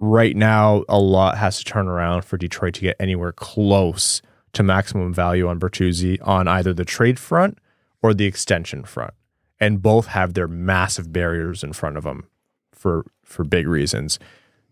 right 0.00 0.36
now 0.36 0.84
a 0.88 0.98
lot 0.98 1.38
has 1.38 1.58
to 1.58 1.64
turn 1.64 1.88
around 1.88 2.24
for 2.24 2.36
Detroit 2.36 2.74
to 2.74 2.80
get 2.80 2.96
anywhere 3.00 3.32
close 3.32 4.22
to 4.52 4.62
maximum 4.62 5.12
value 5.12 5.48
on 5.48 5.60
Bertuzzi 5.60 6.18
on 6.26 6.48
either 6.48 6.72
the 6.72 6.84
trade 6.84 7.18
front 7.18 7.58
or 8.02 8.14
the 8.14 8.26
extension 8.26 8.84
front. 8.84 9.14
And 9.60 9.82
both 9.82 10.06
have 10.06 10.34
their 10.34 10.46
massive 10.46 11.12
barriers 11.12 11.64
in 11.64 11.72
front 11.72 11.96
of 11.96 12.04
them 12.04 12.28
for 12.72 13.04
for 13.24 13.44
big 13.44 13.66
reasons. 13.66 14.18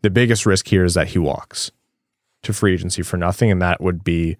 The 0.02 0.10
biggest 0.10 0.46
risk 0.46 0.68
here 0.68 0.84
is 0.84 0.94
that 0.94 1.08
he 1.08 1.18
walks 1.18 1.72
to 2.42 2.52
free 2.52 2.74
agency 2.74 3.02
for 3.02 3.16
nothing 3.16 3.50
and 3.50 3.60
that 3.60 3.80
would 3.80 4.04
be 4.04 4.36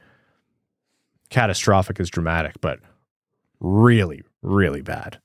catastrophic 1.30 1.98
is 1.98 2.08
dramatic, 2.08 2.60
but 2.60 2.78
really 3.58 4.22
really 4.42 4.82
bad. 4.82 5.18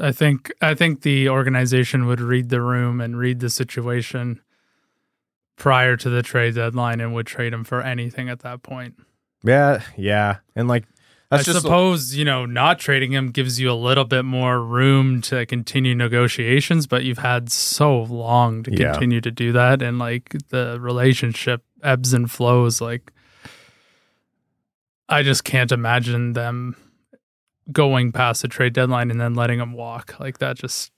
I 0.00 0.12
think 0.12 0.52
I 0.60 0.74
think 0.74 1.00
the 1.00 1.30
organization 1.30 2.06
would 2.06 2.20
read 2.20 2.50
the 2.50 2.60
room 2.60 3.00
and 3.00 3.18
read 3.18 3.40
the 3.40 3.50
situation 3.50 4.40
prior 5.58 5.96
to 5.96 6.08
the 6.08 6.22
trade 6.22 6.54
deadline 6.54 7.00
and 7.00 7.12
would 7.14 7.26
trade 7.26 7.52
him 7.52 7.64
for 7.64 7.82
anything 7.82 8.28
at 8.28 8.38
that 8.40 8.62
point. 8.62 8.94
Yeah, 9.44 9.82
yeah. 9.96 10.38
And 10.56 10.68
like 10.68 10.84
that's 11.30 11.42
I 11.48 11.52
just 11.52 11.62
suppose, 11.62 12.14
you 12.16 12.24
know, 12.24 12.46
not 12.46 12.78
trading 12.78 13.12
him 13.12 13.30
gives 13.30 13.60
you 13.60 13.70
a 13.70 13.74
little 13.74 14.04
bit 14.06 14.24
more 14.24 14.60
room 14.62 15.20
to 15.22 15.44
continue 15.46 15.94
negotiations, 15.94 16.86
but 16.86 17.04
you've 17.04 17.18
had 17.18 17.50
so 17.52 18.02
long 18.04 18.62
to 18.62 18.72
Yeah. 18.72 18.92
continue 18.92 19.20
to 19.20 19.30
do 19.30 19.52
that 19.52 19.82
and 19.82 19.98
like 19.98 20.34
the 20.48 20.78
relationship 20.80 21.62
ebbs 21.82 22.12
and 22.14 22.30
flows 22.30 22.80
like 22.80 23.12
I 25.08 25.22
just 25.22 25.44
can't 25.44 25.72
imagine 25.72 26.32
them 26.34 26.76
going 27.72 28.12
past 28.12 28.42
the 28.42 28.48
trade 28.48 28.72
deadline 28.72 29.10
and 29.10 29.20
then 29.20 29.34
letting 29.34 29.58
him 29.60 29.72
walk. 29.72 30.18
Like 30.20 30.38
that 30.38 30.56
just 30.56 30.92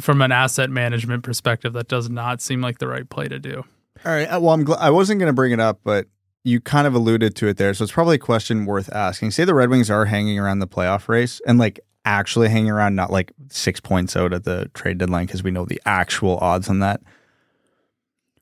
from 0.00 0.22
an 0.22 0.32
asset 0.32 0.70
management 0.70 1.22
perspective 1.22 1.72
that 1.74 1.88
does 1.88 2.08
not 2.08 2.40
seem 2.40 2.60
like 2.60 2.78
the 2.78 2.88
right 2.88 3.08
play 3.08 3.28
to 3.28 3.38
do. 3.38 3.64
All 4.04 4.12
right. 4.12 4.26
uh, 4.26 4.40
Well, 4.40 4.52
I'm 4.54 4.64
gl- 4.64 4.78
I 4.78 4.90
wasn't 4.90 5.20
going 5.20 5.28
to 5.28 5.32
bring 5.34 5.52
it 5.52 5.60
up, 5.60 5.80
but 5.84 6.06
you 6.44 6.60
kind 6.60 6.86
of 6.86 6.94
alluded 6.94 7.36
to 7.36 7.46
it 7.48 7.56
there, 7.56 7.72
so 7.72 7.84
it's 7.84 7.92
probably 7.92 8.16
a 8.16 8.18
question 8.18 8.66
worth 8.66 8.92
asking. 8.92 9.30
Say 9.30 9.44
the 9.44 9.54
Red 9.54 9.70
Wings 9.70 9.90
are 9.90 10.06
hanging 10.06 10.38
around 10.38 10.58
the 10.58 10.66
playoff 10.66 11.08
race 11.08 11.40
and 11.46 11.58
like 11.58 11.78
actually 12.04 12.48
hanging 12.48 12.70
around, 12.70 12.96
not 12.96 13.12
like 13.12 13.32
six 13.48 13.78
points 13.78 14.16
out 14.16 14.32
at 14.32 14.42
the 14.44 14.68
trade 14.74 14.98
deadline 14.98 15.26
because 15.26 15.44
we 15.44 15.52
know 15.52 15.64
the 15.64 15.80
actual 15.86 16.38
odds 16.38 16.68
on 16.68 16.80
that. 16.80 17.00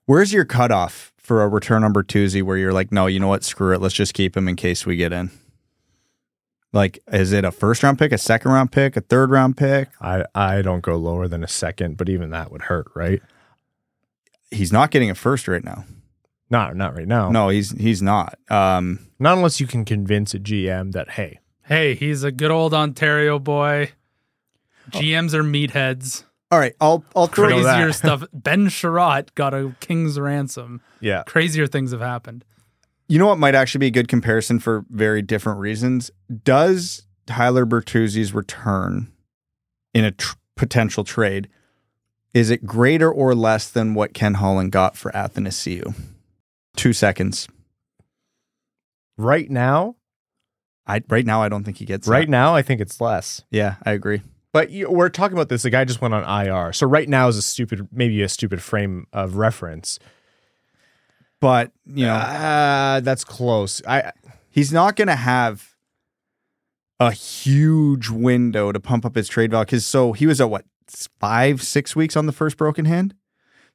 Where's 0.07 0.33
your 0.33 0.47
cutoff 0.47 1.13
for 1.19 1.43
a 1.43 1.49
return 1.49 1.85
on 1.85 1.93
Bertuzzi 1.93 2.43
where 2.43 2.57
you're 2.57 2.73
like, 2.73 2.91
no, 2.91 3.07
you 3.07 3.21
know 3.21 3.29
what, 3.29 3.45
screw 3.45 3.75
it, 3.75 3.81
let's 3.83 3.95
just 3.95 4.15
keep 4.15 4.35
him 4.37 4.49
in 4.49 4.57
case 4.57 4.87
we 4.87 4.97
get 4.97 5.13
in? 5.13 5.31
Like, 6.73 7.01
is 7.13 7.33
it 7.33 7.45
a 7.45 7.51
first 7.53 7.83
round 7.83 7.99
pick, 7.99 8.13
a 8.13 8.19
second 8.19 8.51
round 8.51 8.73
pick, 8.73 8.97
a 8.97 9.01
third 9.03 9.31
round 9.31 9.57
pick? 9.59 9.91
I 10.01 10.25
I 10.35 10.63
don't 10.63 10.81
go 10.83 10.97
lower 10.97 11.29
than 11.29 11.45
a 11.45 11.49
second, 11.49 11.97
but 11.99 12.09
even 12.09 12.31
that 12.31 12.51
would 12.51 12.63
hurt, 12.63 12.87
right? 12.95 13.21
He's 14.51 14.73
not 14.73 14.91
getting 14.91 15.11
a 15.11 15.15
first 15.15 15.47
right 15.49 15.63
now. 15.65 15.85
Not 16.51 16.75
not 16.77 16.97
right 16.97 17.07
now. 17.07 17.31
No, 17.31 17.49
he's 17.49 17.71
he's 17.73 18.03
not. 18.03 18.37
Um, 18.51 18.99
Not 19.21 19.37
unless 19.37 19.61
you 19.61 19.67
can 19.69 19.85
convince 19.85 20.35
a 20.35 20.39
GM 20.41 20.93
that 20.93 21.11
hey, 21.11 21.39
Hey, 21.65 21.95
he's 21.95 22.25
a 22.25 22.33
good 22.33 22.51
old 22.51 22.75
Ontario 22.75 23.39
boy. 23.39 23.93
GMs 24.91 25.35
are 25.35 25.45
meatheads. 25.45 26.25
all 26.51 26.59
right, 26.59 26.75
I'll 26.81 27.05
I'll 27.15 27.29
throw 27.29 27.49
Crazier 27.49 27.93
stuff. 27.93 28.25
Ben 28.33 28.67
Chiarot 28.69 29.33
got 29.37 29.55
a 29.55 29.75
king's 29.81 30.19
ransom. 30.19 30.81
yeah, 31.01 31.23
Crazier 31.27 31.67
things 31.69 31.93
have 31.93 32.01
happened. 32.01 32.45
You 33.09 33.19
know 33.19 33.27
what 33.27 33.39
might 33.39 33.55
actually 33.55 33.81
be 33.81 33.87
a 33.87 33.91
good 33.93 34.09
comparison 34.09 34.59
for 34.59 34.85
very 34.91 35.23
different 35.23 35.61
reasons? 35.61 36.11
Does 36.45 37.07
Tyler 37.27 37.67
Bertuzzi's 37.67 38.33
return 38.35 39.13
in 39.95 40.05
a 40.05 40.11
tr- 40.13 40.35
potential 40.57 41.05
trade 41.05 41.49
is 42.35 42.51
it 42.51 42.65
greater 42.65 43.11
or 43.11 43.35
less 43.35 43.69
than 43.69 43.95
what 43.95 44.15
Ken 44.15 44.35
Holland 44.35 44.73
got 44.73 44.97
for 44.97 45.11
Athanasiou? 45.13 45.95
Two 46.77 46.93
seconds. 46.93 47.49
right 49.19 49.51
now, 49.51 49.97
I 50.87 51.03
right 51.09 51.27
now 51.27 51.43
I 51.43 51.49
don't 51.49 51.65
think 51.65 51.77
he 51.79 51.85
gets 51.85 52.09
right 52.09 52.27
that. 52.27 52.31
now, 52.31 52.55
I 52.55 52.63
think 52.63 52.81
it's 52.81 53.01
less. 53.01 53.43
Yeah, 53.51 53.77
I 53.85 53.93
agree. 53.93 54.23
But 54.53 54.71
you, 54.71 54.91
we're 54.91 55.11
talking 55.11 55.37
about 55.37 55.49
this. 55.49 55.63
The 55.63 55.71
guy 55.71 55.85
just 55.85 56.01
went 56.01 56.15
on 56.15 56.25
IR, 56.47 56.73
so 56.73 56.87
right 56.87 57.09
now 57.09 57.29
is 57.29 57.37
a 57.37 57.43
stupid, 57.43 57.87
maybe 57.93 58.21
a 58.23 58.29
stupid 58.29 58.61
frame 58.63 59.07
of 59.13 59.37
reference. 59.37 59.99
But 61.41 61.73
you 61.87 62.07
know, 62.07 62.15
uh, 62.15 63.01
that's 63.01 63.25
close. 63.25 63.83
I 63.87 64.13
he's 64.51 64.73
not 64.73 64.97
going 64.97 65.09
to 65.09 65.17
have 65.17 65.77
a 66.99 67.13
huge 67.13 68.11
window 68.11 68.73
to 68.73 68.81
pump 68.81 69.05
up 69.07 69.15
his 69.15 69.29
trade 69.29 69.51
value 69.51 69.65
because 69.65 69.87
so 69.87 70.13
he 70.13 70.27
was 70.27 70.41
at 70.41 70.51
what 70.51 70.65
five, 71.19 71.63
six 71.63 71.95
weeks 71.97 72.17
on 72.17 72.27
the 72.27 72.33
first 72.33 72.57
broken 72.57 72.85
hand. 72.85 73.15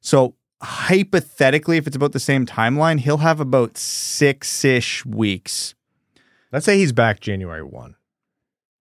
So 0.00 0.34
hypothetically, 0.62 1.76
if 1.76 1.86
it's 1.86 1.96
about 1.96 2.12
the 2.12 2.20
same 2.20 2.46
timeline, 2.46 3.00
he'll 3.00 3.18
have 3.18 3.40
about 3.40 3.76
six 3.76 4.64
ish 4.64 5.04
weeks. 5.04 5.74
Let's 6.52 6.64
say 6.64 6.78
he's 6.78 6.92
back 6.92 7.20
January 7.20 7.62
one. 7.62 7.96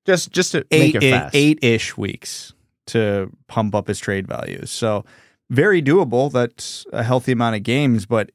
Just 0.05 0.31
just 0.31 0.51
to 0.51 0.65
Eight 0.71 0.93
make 0.93 1.03
it 1.03 1.11
fast. 1.11 1.35
eight 1.35 1.59
ish 1.63 1.97
weeks 1.97 2.53
to 2.87 3.31
pump 3.47 3.73
up 3.73 3.87
his 3.87 3.99
trade 3.99 4.27
values. 4.27 4.69
So 4.69 5.03
very 5.49 5.81
doable. 5.81 6.31
That's 6.31 6.85
a 6.93 7.03
healthy 7.03 7.31
amount 7.31 7.55
of 7.55 7.63
games, 7.63 8.05
but 8.05 8.31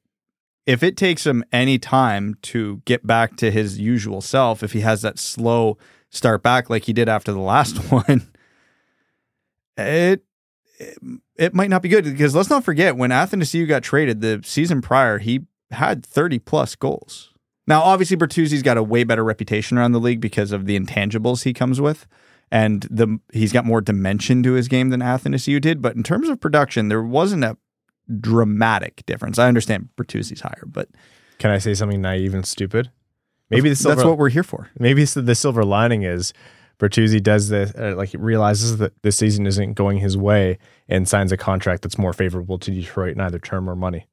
if 0.67 0.83
it 0.83 0.97
takes 0.97 1.27
him 1.27 1.45
any 1.53 1.79
time 1.79 2.37
to 2.43 2.83
get 2.85 3.07
back 3.07 3.37
to 3.37 3.51
his 3.51 3.79
usual 3.79 4.21
self, 4.21 4.63
if 4.63 4.73
he 4.73 4.81
has 4.81 5.03
that 5.03 5.19
slow 5.19 5.79
start 6.11 6.43
back 6.43 6.69
like 6.69 6.85
he 6.85 6.93
did 6.93 7.09
after 7.09 7.33
the 7.33 7.39
last 7.41 7.77
one, 7.93 8.29
it 9.87 10.25
it, 11.37 11.55
might 11.55 11.71
not 11.71 11.83
be 11.83 11.89
good 11.89 12.05
because 12.05 12.35
let's 12.35 12.51
not 12.51 12.65
forget 12.65 12.97
when 12.97 13.11
Athanasiou 13.11 13.69
got 13.69 13.83
traded 13.83 14.21
the 14.21 14.41
season 14.45 14.81
prior, 14.81 15.19
he 15.19 15.43
had 15.71 16.05
30 16.05 16.39
plus 16.41 16.75
goals. 16.75 17.33
Now, 17.67 17.83
obviously, 17.83 18.17
Bertuzzi's 18.17 18.63
got 18.63 18.77
a 18.77 18.83
way 18.83 19.05
better 19.05 19.23
reputation 19.23 19.79
around 19.79 19.93
the 19.93 20.01
league 20.01 20.21
because 20.21 20.53
of 20.53 20.67
the 20.67 20.79
intangibles 20.79 21.45
he 21.45 21.53
comes 21.53 21.81
with, 21.81 22.07
and 22.51 22.83
the 22.91 23.21
he's 23.33 23.53
got 23.53 23.65
more 23.65 23.81
dimension 23.81 24.43
to 24.43 24.53
his 24.53 24.67
game 24.67 24.91
than 24.91 25.01
Athanasiou 25.01 25.61
did. 25.61 25.81
But 25.81 25.95
in 25.95 26.03
terms 26.03 26.29
of 26.29 26.41
production, 26.41 26.89
there 26.89 27.03
wasn't 27.03 27.45
a 27.45 27.57
dramatic 28.19 29.05
difference. 29.07 29.39
I 29.39 29.47
understand 29.47 29.91
Bertuzzi's 29.97 30.41
higher, 30.41 30.65
but 30.67 30.89
Can 31.39 31.51
I 31.51 31.59
say 31.59 31.75
something 31.75 32.01
naive 32.01 32.35
and 32.35 32.45
stupid? 32.45 32.91
Maybe 33.51 33.69
the 33.69 33.77
silver, 33.77 33.97
that's 33.97 34.07
what 34.07 34.19
we're 34.19 34.31
here 34.31 34.45
for. 34.45 34.71
maybe 34.79 35.05
the 35.05 35.35
silver 35.35 35.65
lining 35.65 36.03
is 36.03 36.33
Bertuzzi 36.81 37.23
does 37.23 37.49
this, 37.49 37.73
uh, 37.77 37.95
like 37.97 38.09
he 38.09 38.17
realizes 38.17 38.79
that 38.79 38.93
this 39.03 39.17
season 39.17 39.47
isn't 39.47 39.75
going 39.75 39.99
his 39.99 40.17
way 40.17 40.59
and 40.89 41.07
signs 41.07 41.31
a 41.31 41.37
contract 41.37 41.83
that's 41.83 41.99
more 41.99 42.13
favorable 42.13 42.59
to 42.59 42.71
Detroit 42.71 43.15
in 43.15 43.21
either 43.21 43.39
term 43.39 43.69
or 43.69 43.77
money. 43.77 44.09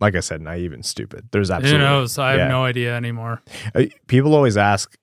Like 0.00 0.14
I 0.14 0.20
said, 0.20 0.40
naive 0.40 0.72
and 0.72 0.86
stupid. 0.86 1.28
There's 1.32 1.50
absolutely 1.50 1.80
Who 1.80 1.84
knows? 1.84 2.18
I 2.18 2.30
have 2.30 2.38
yeah. 2.38 2.48
no 2.48 2.64
idea 2.64 2.96
anymore. 2.96 3.42
Uh, 3.74 3.84
people 4.06 4.34
always 4.34 4.56
ask 4.56 4.96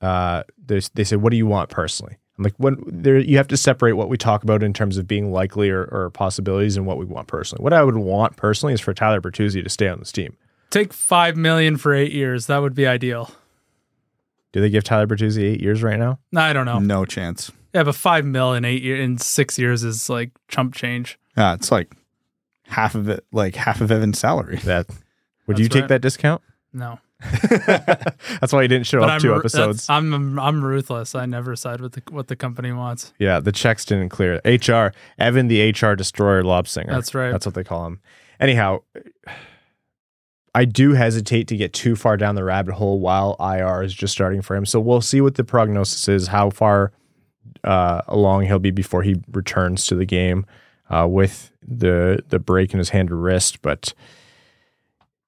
uh 0.00 0.42
they, 0.66 0.80
they 0.94 1.04
say 1.04 1.14
what 1.14 1.30
do 1.30 1.36
you 1.36 1.46
want 1.46 1.70
personally 1.70 2.16
i'm 2.36 2.42
like 2.42 2.54
when 2.56 2.76
there 2.88 3.20
you 3.20 3.36
have 3.36 3.46
to 3.46 3.56
separate 3.56 3.92
what 3.92 4.08
we 4.08 4.16
talk 4.16 4.42
about 4.42 4.60
in 4.60 4.72
terms 4.72 4.98
of 4.98 5.06
being 5.06 5.30
likely 5.30 5.70
or, 5.70 5.84
or 5.92 6.10
possibilities 6.10 6.76
and 6.76 6.86
what 6.86 6.98
we 6.98 7.04
want 7.04 7.28
personally 7.28 7.62
what 7.62 7.72
i 7.72 7.84
would 7.84 7.96
want 7.96 8.34
personally 8.34 8.74
is 8.74 8.80
for 8.80 8.92
tyler 8.92 9.20
bertuzzi 9.20 9.62
to 9.62 9.70
stay 9.70 9.86
on 9.86 10.00
this 10.00 10.10
team 10.10 10.36
Take 10.72 10.94
five 10.94 11.36
million 11.36 11.76
for 11.76 11.92
eight 11.92 12.12
years. 12.12 12.46
That 12.46 12.62
would 12.62 12.74
be 12.74 12.86
ideal. 12.86 13.30
Do 14.52 14.60
they 14.60 14.70
give 14.70 14.84
tyler 14.84 15.06
bertuzzi 15.06 15.42
eight 15.42 15.60
years 15.60 15.82
right 15.82 15.98
now 15.98 16.18
No, 16.32 16.40
I 16.40 16.52
don't 16.52 16.66
know. 16.66 16.78
No 16.78 17.04
chance. 17.04 17.50
Yeah, 17.74 17.84
but 17.84 17.94
five 17.94 18.24
mil 18.24 18.52
in 18.52 18.64
eight 18.64 18.82
year 18.82 18.96
in 19.00 19.16
six 19.18 19.58
years 19.58 19.82
is 19.82 20.10
like 20.10 20.30
chump 20.48 20.74
change. 20.74 21.18
Yeah, 21.36 21.54
it's 21.54 21.72
like 21.72 21.94
half 22.66 22.94
of 22.94 23.08
it, 23.08 23.24
like 23.32 23.54
half 23.56 23.80
of 23.80 23.90
Evan's 23.90 24.18
salary. 24.18 24.56
that 24.64 24.86
would 25.46 25.56
That's 25.56 25.60
you 25.60 25.68
take 25.68 25.82
right. 25.82 25.88
that 25.88 26.02
discount 26.02 26.42
No, 26.72 26.98
that's 27.48 28.52
why 28.52 28.62
he 28.62 28.68
didn't 28.68 28.86
show 28.86 29.00
but 29.00 29.08
up 29.08 29.14
I'm 29.14 29.20
two 29.20 29.34
episodes 29.34 29.88
I'm 29.88 30.38
I'm 30.38 30.62
ruthless. 30.64 31.14
I 31.14 31.24
never 31.26 31.56
side 31.56 31.80
with 31.80 31.92
the, 31.92 32.02
what 32.10 32.28
the 32.28 32.36
company 32.36 32.72
wants. 32.72 33.12
yeah 33.18 33.40
the 33.40 33.52
checks 33.52 33.84
didn't 33.84 34.10
clear 34.10 34.40
hr 34.44 34.92
evan 35.18 35.48
the 35.48 35.70
hr 35.70 35.94
destroyer 35.94 36.42
lob 36.42 36.68
singer 36.68 36.92
That's 36.92 37.14
right. 37.14 37.30
That's 37.32 37.46
what 37.46 37.54
they 37.54 37.64
call 37.64 37.86
him. 37.86 38.00
Anyhow, 38.40 38.80
I 40.54 40.66
do 40.66 40.92
hesitate 40.92 41.48
to 41.48 41.56
get 41.56 41.72
too 41.72 41.96
far 41.96 42.16
down 42.16 42.34
the 42.34 42.44
rabbit 42.44 42.74
hole 42.74 43.00
while 43.00 43.36
IR 43.40 43.82
is 43.82 43.94
just 43.94 44.12
starting 44.12 44.42
for 44.42 44.54
him. 44.54 44.66
So 44.66 44.80
we'll 44.80 45.00
see 45.00 45.20
what 45.20 45.36
the 45.36 45.44
prognosis 45.44 46.08
is, 46.08 46.26
how 46.28 46.50
far 46.50 46.92
uh, 47.64 48.02
along 48.06 48.44
he'll 48.44 48.58
be 48.58 48.70
before 48.70 49.02
he 49.02 49.16
returns 49.32 49.86
to 49.86 49.94
the 49.94 50.04
game 50.04 50.44
uh, 50.90 51.06
with 51.08 51.52
the 51.66 52.22
the 52.28 52.38
break 52.38 52.72
in 52.72 52.78
his 52.78 52.90
hand 52.90 53.10
or 53.10 53.16
wrist. 53.16 53.62
But 53.62 53.94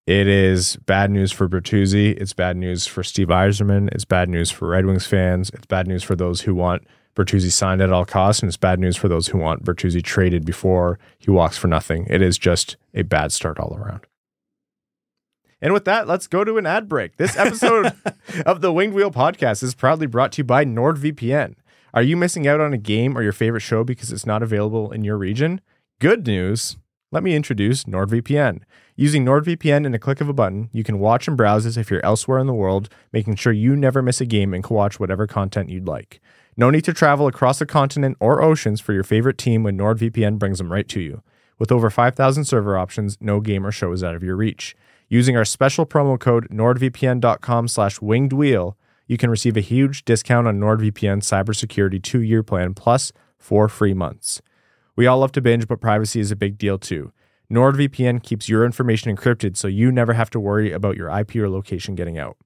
it 0.07 0.29
is 0.29 0.77
bad 0.85 1.11
news 1.11 1.33
for 1.33 1.49
Bertuzzi. 1.49 2.21
It's 2.21 2.35
bad 2.35 2.57
news 2.59 2.87
for 2.87 3.03
Steve 3.03 3.29
Yzerman. 3.29 3.89
It's 3.93 4.05
bad 4.05 4.29
news 4.29 4.51
for 4.51 4.69
Red 4.69 4.85
Wings 4.85 5.07
fans. 5.07 5.49
It's 5.51 5.67
bad 5.67 5.87
news 5.87 6.03
for 6.03 6.15
those 6.15 6.43
who 6.43 6.55
want 6.55 6.87
Bertuzzi 7.17 7.51
signed 7.51 7.81
at 7.81 7.93
all 7.93 8.05
costs, 8.05 8.43
and 8.43 8.49
it's 8.49 8.57
bad 8.59 8.79
news 8.79 8.97
for 8.97 9.09
those 9.09 9.29
who 9.29 9.39
want 9.39 9.65
Bertuzzi 9.65 10.03
traded 10.03 10.45
before 10.45 10.99
he 11.19 11.31
walks 11.31 11.57
for 11.57 11.69
nothing. 11.69 12.07
It 12.11 12.21
is 12.21 12.37
just 12.37 12.77
a 12.93 13.03
bad 13.03 13.33
start 13.33 13.59
all 13.59 13.75
around. 13.75 14.01
And 15.65 15.73
with 15.73 15.87
that, 15.87 16.07
let's 16.07 16.27
go 16.27 16.45
to 16.45 16.59
an 16.59 16.67
ad 16.67 16.91
break. 16.91 17.17
This 17.17 17.39
episode 17.39 17.95
of 18.45 18.61
the 18.61 18.71
Winged 18.71 18.93
Wheel 18.93 19.11
podcast 19.11 19.63
is 19.63 19.75
proudly 19.75 20.07
brought 20.07 20.31
to 20.33 20.41
you 20.41 20.45
by 20.45 20.63
NordVPN. 20.63 21.55
Are 21.95 22.03
you 22.03 22.19
missing 22.19 22.47
out 22.47 22.61
on 22.61 22.75
a 22.75 22.79
game 22.79 23.17
or 23.17 23.23
your 23.23 23.33
favorite 23.33 23.63
show 23.63 23.83
because 23.83 24.13
it's 24.13 24.27
not 24.27 24.43
available 24.43 24.93
in 24.93 25.05
your 25.05 25.17
region? 25.17 25.63
Good 26.01 26.27
news. 26.27 26.77
Let 27.13 27.23
me 27.23 27.35
introduce 27.35 27.85
NordVPN. 27.85 28.61
Using 28.95 29.25
NordVPN 29.25 29.87
in 29.87 29.95
a 29.95 29.99
click 29.99 30.21
of 30.21 30.29
a 30.29 30.35
button, 30.35 30.69
you 30.71 30.85
can 30.85 30.99
watch 30.99 31.27
and 31.29 31.35
browse 31.37 31.65
as 31.65 31.79
if 31.79 31.91
you're 31.91 32.05
elsewhere 32.05 32.41
in 32.41 32.47
the 32.47 32.53
world, 32.53 32.91
making 33.11 33.37
sure 33.37 33.53
you 33.55 33.75
never 33.75 34.03
miss 34.03 34.21
a 34.21 34.27
game 34.27 34.53
and 34.53 34.63
can 34.63 34.77
watch 34.77 35.01
whatever 35.01 35.27
content 35.27 35.71
you'd 35.71 35.89
like. 35.89 36.21
No 36.59 36.69
need 36.69 36.85
to 36.85 36.93
travel 36.93 37.27
across 37.27 37.63
a 37.63 37.67
continent 37.67 38.19
or 38.21 38.43
oceans 38.43 38.83
for 38.83 38.93
your 38.93 39.03
favorite 39.03 39.39
team 39.39 39.63
when 39.63 39.79
NordVPN 39.79 40.39
brings 40.39 40.59
them 40.59 40.71
right 40.71 40.89
to 40.89 41.01
you. 41.01 41.23
With 41.59 41.73
over 41.73 41.89
5,000 41.89 42.45
server 42.45 42.77
options, 42.77 43.17
no 43.19 43.41
game 43.41 43.67
or 43.67 43.73
show 43.73 43.93
is 43.93 44.05
out 44.05 44.15
of 44.15 44.23
your 44.23 44.37
reach. 44.37 44.77
Using 45.15 45.37
our 45.37 45.45
special 45.45 45.87
promo 45.87 46.19
code 46.19 46.49
nordvpn.com 46.51 47.69
slash 47.69 48.01
winged 48.01 48.33
wheel, 48.33 48.77
you 49.07 49.17
can 49.17 49.31
receive 49.31 49.57
a 49.57 49.61
huge 49.61 50.05
discount 50.05 50.49
on 50.49 50.59
NordVPN's 50.59 51.31
cybersecurity 51.31 52.03
two-year 52.03 52.43
plan 52.43 52.75
plus 52.75 53.13
four 53.39 53.69
free 53.69 53.95
months. 53.95 54.43
We 54.97 55.07
all 55.07 55.21
love 55.21 55.31
to 55.31 55.41
binge, 55.41 55.69
but 55.69 55.81
privacy 55.81 56.19
is 56.19 56.33
a 56.33 56.35
big 56.35 56.59
deal 56.59 56.79
too. 56.79 57.13
NordVPN 57.49 58.25
keeps 58.25 58.49
your 58.49 58.65
information 58.65 59.15
encrypted 59.15 59.57
so 59.57 59.69
you 59.69 59.93
never 59.93 60.15
have 60.15 60.31
to 60.31 60.41
worry 60.41 60.73
about 60.73 60.97
your 60.97 61.17
IP 61.17 61.37
or 61.37 61.49
location 61.49 61.95
getting 61.95 62.19
out. 62.19 62.37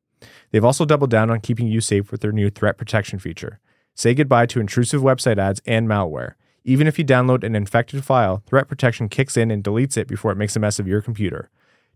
They've 0.50 0.62
also 0.62 0.84
doubled 0.84 1.08
down 1.08 1.30
on 1.30 1.40
keeping 1.40 1.68
you 1.68 1.80
safe 1.80 2.12
with 2.12 2.20
their 2.20 2.32
new 2.32 2.50
threat 2.50 2.76
protection 2.76 3.18
feature. 3.18 3.60
Say 3.94 4.12
goodbye 4.12 4.44
to 4.44 4.60
intrusive 4.60 5.00
website 5.00 5.38
ads 5.38 5.62
and 5.64 5.88
malware. 5.88 6.34
Even 6.64 6.86
if 6.86 6.98
you 6.98 7.04
download 7.06 7.44
an 7.44 7.56
infected 7.56 8.04
file, 8.04 8.42
threat 8.46 8.68
protection 8.68 9.08
kicks 9.08 9.38
in 9.38 9.50
and 9.50 9.64
deletes 9.64 9.96
it 9.96 10.06
before 10.06 10.32
it 10.32 10.36
makes 10.36 10.54
a 10.54 10.60
mess 10.60 10.78
of 10.78 10.86
your 10.86 11.00
computer. 11.00 11.48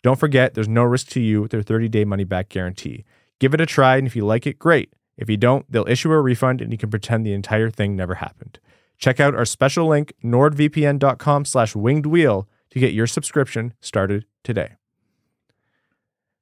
Don't 0.02 0.18
forget, 0.18 0.54
there's 0.54 0.68
no 0.68 0.82
risk 0.82 1.08
to 1.10 1.20
you 1.20 1.42
with 1.42 1.50
their 1.50 1.62
30 1.62 1.88
day 1.88 2.04
money 2.04 2.24
back 2.24 2.48
guarantee. 2.48 3.04
Give 3.38 3.54
it 3.54 3.60
a 3.60 3.66
try, 3.66 3.96
and 3.96 4.06
if 4.06 4.14
you 4.14 4.24
like 4.24 4.46
it, 4.46 4.58
great. 4.58 4.92
If 5.16 5.28
you 5.28 5.36
don't, 5.36 5.70
they'll 5.70 5.88
issue 5.88 6.10
a 6.12 6.20
refund 6.20 6.60
and 6.60 6.72
you 6.72 6.78
can 6.78 6.90
pretend 6.90 7.24
the 7.24 7.32
entire 7.32 7.70
thing 7.70 7.94
never 7.94 8.14
happened. 8.14 8.58
Check 8.98 9.20
out 9.20 9.34
our 9.34 9.44
special 9.44 9.86
link, 9.86 10.12
nordvpn.com 10.24 11.44
slash 11.44 11.74
winged 11.74 12.06
wheel, 12.06 12.48
to 12.70 12.78
get 12.78 12.94
your 12.94 13.06
subscription 13.06 13.74
started 13.80 14.24
today. 14.42 14.76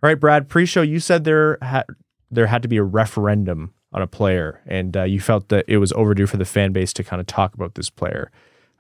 All 0.03 0.09
right, 0.09 0.21
Brad, 0.21 0.49
pre 0.49 0.65
show, 0.65 0.83
you 0.83 1.01
said 1.01 1.25
there, 1.25 1.59
ha- 1.61 1.85
there 2.31 2.47
had 2.47 2.63
to 2.63 2.69
be 2.69 2.77
a 2.77 2.83
referendum 2.83 3.75
on 3.93 4.01
a 4.01 4.07
player, 4.07 4.61
and 4.67 4.97
uh, 4.97 5.03
you 5.03 5.21
felt 5.21 5.49
that 5.49 5.65
it 5.67 5.79
was 5.79 5.93
overdue 5.93 6.27
for 6.27 6.37
the 6.37 6.45
fan 6.45 6.73
base 6.73 6.93
to 6.93 7.03
kind 7.03 7.19
of 7.21 7.27
talk 7.27 7.55
about 7.55 7.75
this 7.75 7.91
player. 7.91 8.31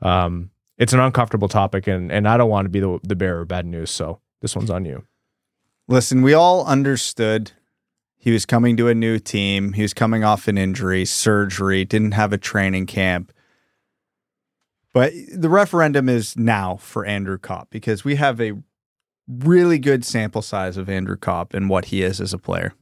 Um, 0.00 0.50
it's 0.78 0.92
an 0.92 1.00
uncomfortable 1.00 1.48
topic, 1.48 1.86
and, 1.88 2.12
and 2.12 2.28
I 2.28 2.36
don't 2.36 2.48
want 2.48 2.66
to 2.66 2.70
be 2.70 2.80
the, 2.80 3.00
the 3.02 3.16
bearer 3.16 3.40
of 3.40 3.48
bad 3.48 3.66
news, 3.66 3.90
so 3.90 4.20
this 4.40 4.56
one's 4.56 4.70
on 4.70 4.84
you. 4.84 5.04
Listen, 5.88 6.22
we 6.22 6.34
all 6.34 6.64
understood 6.66 7.52
he 8.16 8.30
was 8.30 8.44
coming 8.46 8.76
to 8.76 8.88
a 8.88 8.94
new 8.94 9.18
team. 9.18 9.72
He 9.72 9.82
was 9.82 9.94
coming 9.94 10.24
off 10.24 10.46
an 10.46 10.58
injury, 10.58 11.04
surgery, 11.04 11.84
didn't 11.84 12.12
have 12.12 12.32
a 12.32 12.38
training 12.38 12.86
camp. 12.86 13.32
But 14.92 15.12
the 15.32 15.48
referendum 15.48 16.08
is 16.08 16.36
now 16.36 16.76
for 16.76 17.06
Andrew 17.06 17.38
Copp 17.38 17.70
because 17.70 18.04
we 18.04 18.16
have 18.16 18.40
a 18.40 18.54
really 19.26 19.78
good 19.78 20.04
sample 20.04 20.42
size 20.42 20.76
of 20.76 20.88
Andrew 20.88 21.16
Copp 21.16 21.54
and 21.54 21.68
what 21.68 21.86
he 21.86 22.02
is 22.02 22.20
as 22.20 22.34
a 22.34 22.38
player. 22.38 22.74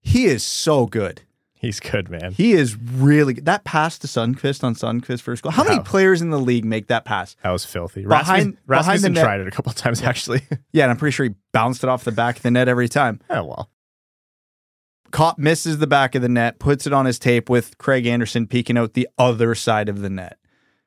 He 0.00 0.26
is 0.26 0.42
so 0.42 0.86
good. 0.86 1.22
He's 1.62 1.78
good, 1.80 2.10
man. 2.10 2.32
He 2.32 2.52
is 2.52 2.76
really 2.76 3.34
good. 3.34 3.44
That 3.46 3.62
pass 3.64 3.96
to 4.00 4.06
Sundqvist 4.08 4.62
on 4.64 4.74
Sundqvist 4.74 5.20
first 5.22 5.42
goal. 5.44 5.52
How 5.52 5.62
many 5.64 5.78
players 5.80 6.20
in 6.20 6.30
the 6.30 6.38
league 6.40 6.64
make 6.64 6.88
that 6.88 7.04
pass? 7.04 7.36
That 7.44 7.50
was 7.52 7.64
filthy. 7.64 8.04
Behind- 8.04 8.58
Rasmussen, 8.66 8.66
behind 8.66 9.02
the 9.02 9.08
net- 9.10 9.24
tried 9.24 9.40
it 9.40 9.46
a 9.46 9.50
couple 9.52 9.72
times, 9.72 10.02
actually. 10.02 10.42
Yeah, 10.72 10.84
and 10.84 10.90
I'm 10.90 10.96
pretty 10.96 11.12
sure 11.14 11.24
he 11.26 11.34
bounced 11.52 11.84
it 11.84 11.88
off 11.88 12.02
the 12.04 12.12
back 12.12 12.36
of 12.38 12.42
the 12.42 12.50
net 12.50 12.66
every 12.68 12.88
time. 12.88 13.20
oh, 13.30 13.44
well. 13.44 13.70
Copp 15.12 15.38
misses 15.38 15.78
the 15.78 15.86
back 15.86 16.14
of 16.14 16.22
the 16.22 16.28
net, 16.28 16.58
puts 16.58 16.86
it 16.86 16.92
on 16.92 17.04
his 17.04 17.18
tape 17.18 17.50
with 17.50 17.76
Craig 17.78 18.06
Anderson 18.06 18.46
peeking 18.46 18.78
out 18.78 18.94
the 18.94 19.06
other 19.18 19.54
side 19.54 19.88
of 19.90 20.00
the 20.00 20.08
net. 20.10 20.38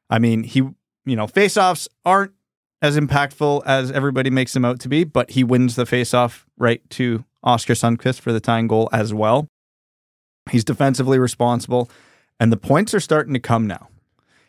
I 0.09 0.17
mean, 0.19 0.43
he, 0.43 0.59
you 1.05 1.15
know, 1.15 1.27
faceoffs 1.27 1.87
aren't 2.05 2.31
as 2.81 2.97
impactful 2.97 3.61
as 3.65 3.91
everybody 3.91 4.29
makes 4.31 4.53
them 4.53 4.65
out 4.65 4.79
to 4.79 4.89
be, 4.89 5.03
but 5.03 5.31
he 5.31 5.43
wins 5.43 5.75
the 5.75 5.83
faceoff 5.85 6.43
right 6.57 6.81
to 6.91 7.23
Oscar 7.43 7.73
Sundqvist 7.73 8.19
for 8.19 8.33
the 8.33 8.39
tying 8.39 8.67
goal 8.67 8.89
as 8.91 9.13
well. 9.13 9.47
He's 10.51 10.63
defensively 10.63 11.19
responsible, 11.19 11.89
and 12.39 12.51
the 12.51 12.57
points 12.57 12.93
are 12.93 12.99
starting 12.99 13.33
to 13.33 13.39
come 13.39 13.67
now. 13.67 13.89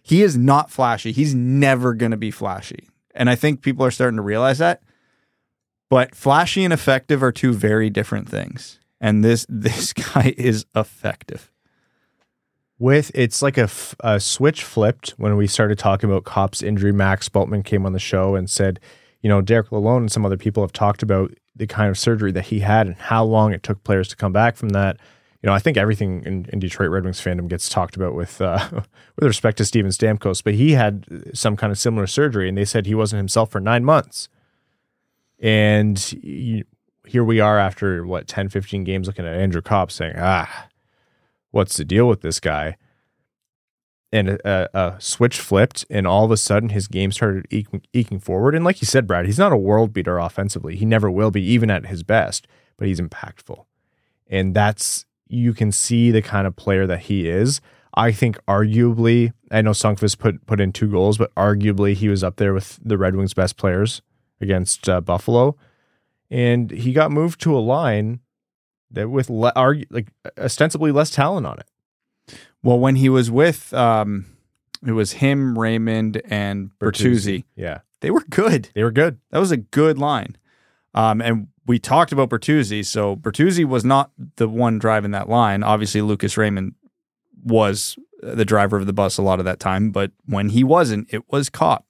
He 0.03 0.23
is 0.23 0.37
not 0.37 0.71
flashy. 0.71 1.13
He's 1.13 1.35
never 1.35 1.95
going 1.95 2.13
to 2.13 2.17
be 2.17 2.31
flashy. 2.31 2.89
And 3.15 3.29
I 3.31 3.35
think 3.35 3.63
people 3.63 3.85
are 3.85 3.91
starting 3.91 4.17
to 4.17 4.23
realize 4.23 4.59
that. 4.59 4.83
But 5.89 6.15
flashy 6.15 6.65
and 6.65 6.73
effective 6.73 7.23
are 7.23 7.33
two 7.33 7.53
very 7.53 7.91
different 7.91 8.29
things. 8.29 8.79
And 9.01 9.25
this 9.25 9.47
this 9.51 9.93
guy 9.93 10.35
is 10.37 10.67
effective. 10.75 11.51
with 12.79 13.11
it's 13.15 13.43
like 13.43 13.57
a, 13.59 13.63
f- 13.63 13.95
a 14.01 14.21
switch 14.21 14.63
flipped 14.63 15.11
when 15.17 15.37
we 15.37 15.47
started 15.47 15.79
talking 15.79 16.11
about 16.11 16.25
Copp's 16.25 16.63
injury. 16.63 16.93
Max 16.93 17.29
Bultman 17.29 17.65
came 17.65 17.87
on 17.87 17.93
the 17.93 17.99
show 17.99 18.35
and 18.35 18.51
said, 18.51 18.79
you 19.23 19.29
know, 19.29 19.41
Derek 19.41 19.71
Lalonde 19.71 19.99
and 19.99 20.13
some 20.13 20.27
other 20.27 20.37
people 20.37 20.63
have 20.63 20.73
talked 20.73 21.03
about 21.03 21.33
the 21.55 21.67
kind 21.67 21.89
of 21.89 21.99
surgery 21.99 22.33
that 22.33 22.47
he 22.47 22.61
had 22.61 22.87
and 22.87 22.97
how 22.97 23.25
long 23.25 23.53
it 23.53 23.63
took 23.63 23.83
players 23.83 24.09
to 24.09 24.17
come 24.17 24.33
back 24.33 24.57
from 24.57 24.69
that. 24.71 24.99
You 25.47 25.51
know, 25.51 25.55
I 25.55 25.61
think 25.61 25.77
everything 25.77 26.25
in, 26.27 26.47
in 26.53 26.59
Detroit 26.59 26.91
Red 26.91 27.05
Wings 27.05 27.21
fandom 27.21 27.47
gets 27.47 27.69
talked 27.69 27.95
about 27.95 28.17
with 28.17 28.41
uh, 28.41 28.69
with 29.15 29.25
respect 29.29 29.59
to 29.59 29.65
Steven 29.65 29.93
Stamkos, 29.93 30.43
but 30.43 30.55
he 30.55 30.73
had 30.73 31.07
some 31.35 31.57
kind 31.57 31.71
of 31.71 31.79
similar 31.79 32.09
surgery, 32.09 32.49
and 32.49 32.59
they 32.59 32.65
said 32.65 32.85
he 32.85 32.97
wasn't 32.97 33.19
himself 33.19 33.53
for 33.53 33.61
nine 33.61 33.85
months. 33.85 34.29
And 35.39 35.97
he, 36.01 36.65
here 37.07 37.23
we 37.23 37.39
are 37.39 37.61
after 37.61 38.05
what 38.05 38.27
10, 38.27 38.49
15 38.49 38.83
games 38.83 39.07
looking 39.07 39.25
at 39.25 39.37
Andrew 39.37 39.63
Copp 39.63 39.93
saying, 39.93 40.17
ah, 40.19 40.67
what's 41.53 41.77
the 41.77 41.85
deal 41.85 42.09
with 42.09 42.23
this 42.23 42.41
guy? 42.41 42.77
And 44.11 44.31
a, 44.31 44.69
a, 44.77 45.01
switch 45.01 45.39
flipped, 45.39 45.87
and 45.89 46.09
all 46.09 46.25
of 46.25 46.33
a 46.33 46.37
sudden 46.37 46.71
his 46.71 46.89
game 46.89 47.13
started 47.13 47.47
eking, 47.51 47.83
eking 47.93 48.19
forward. 48.19 48.57
And 48.57 48.65
like 48.65 48.83
you 48.83 48.87
said, 48.87 49.07
Brad, 49.07 49.27
he's 49.27 49.39
not 49.39 49.53
a 49.53 49.57
world 49.57 49.93
beater 49.93 50.19
offensively. 50.19 50.75
He 50.75 50.85
never 50.85 51.09
will 51.09 51.31
be, 51.31 51.43
even 51.43 51.71
at 51.71 51.87
his 51.87 52.03
best, 52.03 52.49
but 52.77 52.89
he's 52.89 52.99
impactful. 52.99 53.65
And 54.29 54.53
that's, 54.53 55.06
you 55.29 55.53
can 55.55 55.73
see 55.73 56.11
the 56.11 56.23
kind 56.23 56.47
of 56.47 56.57
player 56.57 56.87
that 56.87 57.01
he 57.01 57.29
is. 57.29 57.61
I 57.95 58.13
think 58.13 58.39
arguably, 58.47 59.33
I 59.51 59.63
know 59.63 59.71
Sundqvist 59.71 60.19
put 60.19 60.45
put 60.47 60.61
in 60.61 60.73
two 60.73 60.91
goals, 60.91 61.17
but 61.19 61.35
arguably 61.35 61.95
he 61.95 62.09
was 62.09 62.23
up 62.23 62.37
there 62.37 62.53
with 62.53 62.79
the 62.85 62.99
Red 62.99 63.17
Wings' 63.17 63.33
best 63.35 63.57
players 63.57 64.03
against 64.41 64.89
uh, 64.89 65.01
Buffalo, 65.01 65.57
and 66.31 66.71
he 66.71 66.93
got 66.93 67.11
moved 67.11 67.41
to 67.43 67.57
a 67.57 67.61
line 67.61 68.21
that 68.91 69.09
with 69.11 69.31
le- 69.31 69.53
argue, 69.57 69.87
like 69.91 70.09
ostensibly 70.39 70.93
less 70.93 71.11
talent 71.11 71.47
on 71.47 71.59
it. 71.59 72.37
Well, 72.63 72.79
when 72.79 72.97
he 72.97 73.09
was 73.09 73.31
with, 73.31 73.73
um, 73.73 74.27
it 74.87 74.93
was 74.93 75.13
him, 75.13 75.59
Raymond, 75.59 76.21
and 76.27 76.71
Bertuzzi. 76.79 77.45
Yeah, 77.55 77.79
They 78.01 78.11
were 78.11 78.25
good. 78.29 78.69
they 78.75 78.83
were 78.85 78.91
good. 78.93 79.19
That 79.31 79.39
was 79.39 79.51
a 79.53 79.57
good 79.57 79.99
line. 79.99 80.37
Um, 80.97 81.21
and 81.21 81.49
we 81.67 81.79
talked 81.79 82.11
about 82.11 82.31
Bertuzzi. 82.31 82.85
So 82.85 83.17
Bertuzzi 83.17 83.65
was 83.65 83.85
not 83.85 84.11
the 84.37 84.49
one 84.49 84.79
driving 84.79 85.13
that 85.13 85.29
line. 85.29 85.63
Obviously, 85.63 86.01
Lucas 86.01 86.37
Raymond 86.37 86.75
was 87.45 87.97
the 88.23 88.45
driver 88.45 88.77
of 88.77 88.87
the 88.87 88.93
bus 88.93 89.19
a 89.19 89.23
lot 89.23 89.39
of 89.39 89.45
that 89.45 89.61
time. 89.61 89.91
But 89.91 90.13
when 90.25 90.49
he 90.49 90.65
wasn't, 90.65 91.13
it 91.13 91.31
was 91.31 91.51
Copp. 91.51 91.85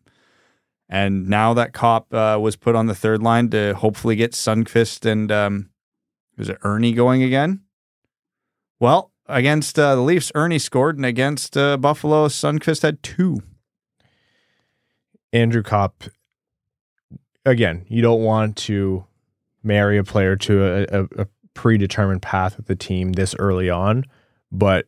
And 0.89 1.29
now 1.29 1.55
that 1.55 1.73
Copp 1.73 2.13
uh, 2.13 2.39
was 2.41 2.57
put 2.57 2.77
on 2.77 2.87
the 2.87 2.95
third 2.95 3.23
line 3.23 3.49
to 3.51 3.75
hopefully 3.75 4.17
get 4.17 4.33
Sundqvist 4.33 5.11
and 5.11 5.33
um, 5.33 5.71
was 6.37 6.49
it 6.49 6.59
Erne 6.63 6.95
going 6.95 7.23
again? 7.23 7.63
Well, 8.79 9.13
against 9.27 9.79
uh, 9.79 9.95
the 9.95 10.03
Leafs, 10.03 10.31
Erne 10.35 10.59
scored, 10.59 10.97
and 10.97 11.07
against 11.07 11.57
uh, 11.57 11.77
Buffalo, 11.77 12.29
Sundqvist 12.29 12.83
had 12.83 13.03
two. 13.03 13.43
Andrew 15.33 15.63
Copp, 15.63 16.05
again, 17.47 17.87
you 17.89 18.03
don't 18.03 18.23
want 18.23 18.57
to 18.57 19.07
marry 19.63 19.97
a 19.97 20.05
player 20.05 20.37
to 20.37 20.65
a, 20.65 21.01
a, 21.01 21.23
a 21.23 21.27
predetermined 21.55 22.23
path 22.23 22.57
with 22.57 22.67
the 22.67 22.77
team 22.77 23.13
this 23.13 23.35
early 23.39 23.71
on, 23.71 24.05
but 24.53 24.87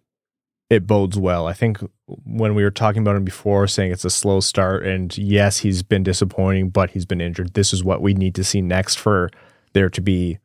it 0.68 0.86
bodes 0.86 1.18
well. 1.18 1.46
I 1.46 1.54
think 1.54 1.78
when 2.24 2.54
we 2.54 2.62
were 2.62 2.70
talking 2.70 3.00
about 3.00 3.16
him 3.16 3.24
before, 3.24 3.66
saying 3.66 3.90
it's 3.90 4.04
a 4.04 4.10
slow 4.10 4.40
start, 4.40 4.84
and 4.84 5.16
yes, 5.16 5.58
he's 5.58 5.82
been 5.82 6.02
disappointing, 6.02 6.68
but 6.68 6.90
he's 6.90 7.06
been 7.06 7.22
injured. 7.22 7.54
This 7.54 7.72
is 7.72 7.82
what 7.82 8.02
we 8.02 8.12
need 8.12 8.34
to 8.34 8.44
see 8.44 8.60
next 8.60 8.96
for 8.96 9.30
there 9.72 9.88
to 9.88 10.00
be 10.00 10.38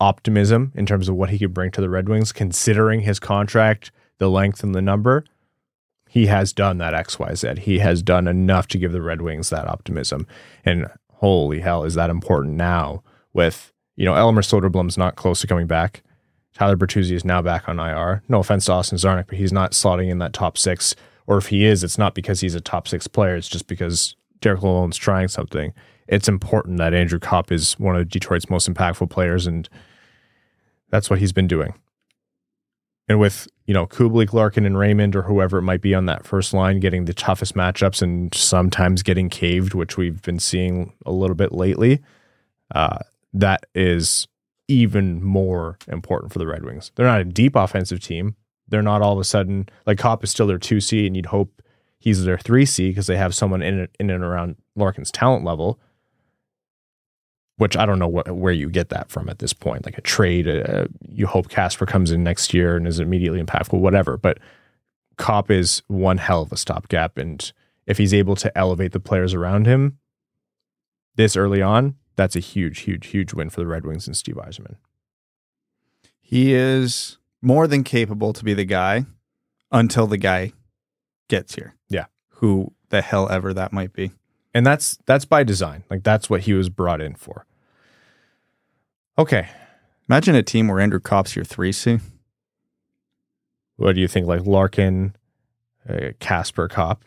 optimism 0.00 0.72
in 0.74 0.86
terms 0.86 1.08
of 1.08 1.14
what 1.14 1.30
he 1.30 1.38
could 1.38 1.54
bring 1.54 1.70
to 1.72 1.80
the 1.80 1.90
Red 1.90 2.08
Wings, 2.08 2.32
considering 2.32 3.00
his 3.00 3.20
contract, 3.20 3.92
the 4.18 4.30
length, 4.30 4.62
and 4.62 4.74
the 4.74 4.82
number. 4.82 5.24
He 6.08 6.26
has 6.26 6.52
done 6.52 6.78
that 6.78 6.92
XYZ. 6.92 7.60
He 7.60 7.78
has 7.78 8.02
done 8.02 8.26
enough 8.26 8.68
to 8.68 8.78
give 8.78 8.92
the 8.92 9.00
Red 9.00 9.22
Wings 9.22 9.50
that 9.50 9.68
optimism. 9.68 10.26
And 10.64 10.88
holy 11.22 11.60
hell, 11.60 11.84
is 11.84 11.94
that 11.94 12.10
important 12.10 12.56
now 12.56 13.00
with, 13.32 13.72
you 13.94 14.04
know, 14.04 14.14
Elmer 14.14 14.42
Soderblom's 14.42 14.98
not 14.98 15.14
close 15.14 15.40
to 15.40 15.46
coming 15.46 15.68
back. 15.68 16.02
Tyler 16.52 16.76
Bertuzzi 16.76 17.12
is 17.12 17.24
now 17.24 17.40
back 17.40 17.68
on 17.68 17.78
IR. 17.78 18.24
No 18.28 18.40
offense 18.40 18.64
to 18.66 18.72
Austin 18.72 18.98
Czarnik, 18.98 19.28
but 19.28 19.38
he's 19.38 19.52
not 19.52 19.70
slotting 19.70 20.10
in 20.10 20.18
that 20.18 20.32
top 20.32 20.58
six. 20.58 20.96
Or 21.28 21.38
if 21.38 21.46
he 21.46 21.64
is, 21.64 21.84
it's 21.84 21.96
not 21.96 22.16
because 22.16 22.40
he's 22.40 22.56
a 22.56 22.60
top 22.60 22.88
six 22.88 23.06
player. 23.06 23.36
It's 23.36 23.48
just 23.48 23.68
because 23.68 24.16
Derek 24.40 24.60
Lalonde's 24.62 24.96
trying 24.96 25.28
something. 25.28 25.72
It's 26.08 26.28
important 26.28 26.78
that 26.78 26.92
Andrew 26.92 27.20
Copp 27.20 27.52
is 27.52 27.74
one 27.78 27.94
of 27.94 28.08
Detroit's 28.08 28.50
most 28.50 28.68
impactful 28.68 29.08
players, 29.08 29.46
and 29.46 29.68
that's 30.90 31.08
what 31.08 31.20
he's 31.20 31.32
been 31.32 31.46
doing. 31.46 31.72
And 33.08 33.20
with, 33.20 33.46
you 33.66 33.74
know, 33.74 33.86
Kubalik, 33.86 34.32
Larkin, 34.32 34.66
and 34.66 34.76
Raymond, 34.76 35.14
or 35.14 35.22
whoever 35.22 35.58
it 35.58 35.62
might 35.62 35.80
be 35.80 35.94
on 35.94 36.06
that 36.06 36.26
first 36.26 36.52
line, 36.52 36.80
getting 36.80 37.04
the 37.04 37.14
toughest 37.14 37.54
matchups 37.54 38.02
and 38.02 38.34
sometimes 38.34 39.02
getting 39.02 39.28
caved, 39.28 39.74
which 39.74 39.96
we've 39.96 40.20
been 40.22 40.38
seeing 40.38 40.92
a 41.06 41.12
little 41.12 41.36
bit 41.36 41.52
lately, 41.52 42.00
uh, 42.74 42.98
that 43.32 43.66
is 43.74 44.26
even 44.68 45.22
more 45.22 45.78
important 45.88 46.32
for 46.32 46.38
the 46.38 46.46
Red 46.46 46.64
Wings. 46.64 46.92
They're 46.94 47.06
not 47.06 47.20
a 47.20 47.24
deep 47.24 47.56
offensive 47.56 48.00
team. 48.00 48.36
They're 48.68 48.82
not 48.82 49.02
all 49.02 49.12
of 49.12 49.18
a 49.18 49.24
sudden 49.24 49.68
like 49.86 49.98
Copp 49.98 50.24
is 50.24 50.30
still 50.30 50.46
their 50.46 50.58
two 50.58 50.80
C, 50.80 51.06
and 51.06 51.14
you'd 51.14 51.26
hope 51.26 51.62
he's 51.98 52.24
their 52.24 52.38
three 52.38 52.64
C 52.64 52.88
because 52.88 53.06
they 53.06 53.16
have 53.16 53.34
someone 53.34 53.62
in 53.62 53.88
in 54.00 54.10
and 54.10 54.24
around 54.24 54.56
Larkin's 54.76 55.10
talent 55.10 55.44
level. 55.44 55.78
Which 57.58 57.76
I 57.76 57.86
don't 57.86 57.98
know 57.98 58.08
what, 58.08 58.30
where 58.30 58.52
you 58.52 58.70
get 58.70 58.88
that 58.88 59.10
from 59.10 59.28
at 59.28 59.38
this 59.38 59.52
point. 59.52 59.84
Like 59.84 59.98
a 59.98 60.02
trade, 60.02 60.48
uh, 60.48 60.86
you 61.08 61.26
hope 61.26 61.48
Kasper 61.48 61.86
comes 61.86 62.10
in 62.10 62.24
next 62.24 62.54
year 62.54 62.76
and 62.76 62.86
is 62.88 62.98
immediately 62.98 63.42
impactful, 63.42 63.78
whatever. 63.78 64.16
But 64.16 64.38
Copp 65.16 65.50
is 65.50 65.82
one 65.86 66.18
hell 66.18 66.42
of 66.42 66.52
a 66.52 66.56
stopgap, 66.56 67.18
and 67.18 67.52
if 67.86 67.98
he's 67.98 68.14
able 68.14 68.36
to 68.36 68.58
elevate 68.58 68.92
the 68.92 69.00
players 69.00 69.34
around 69.34 69.66
him 69.66 69.98
this 71.16 71.36
early 71.36 71.60
on, 71.60 71.96
that's 72.16 72.36
a 72.36 72.40
huge, 72.40 72.80
huge, 72.80 73.08
huge 73.08 73.34
win 73.34 73.50
for 73.50 73.60
the 73.60 73.66
Red 73.66 73.84
Wings 73.84 74.06
and 74.06 74.16
Steve 74.16 74.36
Yzerman. 74.36 74.76
He 76.20 76.54
is 76.54 77.18
more 77.42 77.66
than 77.66 77.84
capable 77.84 78.32
to 78.32 78.44
be 78.44 78.54
the 78.54 78.64
guy 78.64 79.04
until 79.70 80.06
the 80.06 80.16
guy 80.16 80.52
gets 81.28 81.54
here. 81.54 81.74
Yeah. 81.88 82.06
Who 82.36 82.72
the 82.88 83.02
hell 83.02 83.28
ever 83.30 83.52
that 83.54 83.72
might 83.72 83.92
be. 83.92 84.12
And 84.54 84.66
that's 84.66 84.98
that's 85.06 85.24
by 85.24 85.44
design. 85.44 85.84
Like 85.90 86.02
that's 86.02 86.28
what 86.28 86.42
he 86.42 86.52
was 86.52 86.68
brought 86.68 87.00
in 87.00 87.14
for. 87.14 87.46
Okay. 89.18 89.48
Imagine 90.08 90.34
a 90.34 90.42
team 90.42 90.68
where 90.68 90.80
Andrew 90.80 91.00
Copp's 91.00 91.36
your 91.36 91.44
3C. 91.44 92.00
What 93.76 93.94
do 93.94 94.00
you 94.00 94.08
think? 94.08 94.26
Like 94.26 94.46
Larkin, 94.46 95.16
uh, 95.88 96.10
Kasper 96.20 96.68
Copp? 96.68 97.04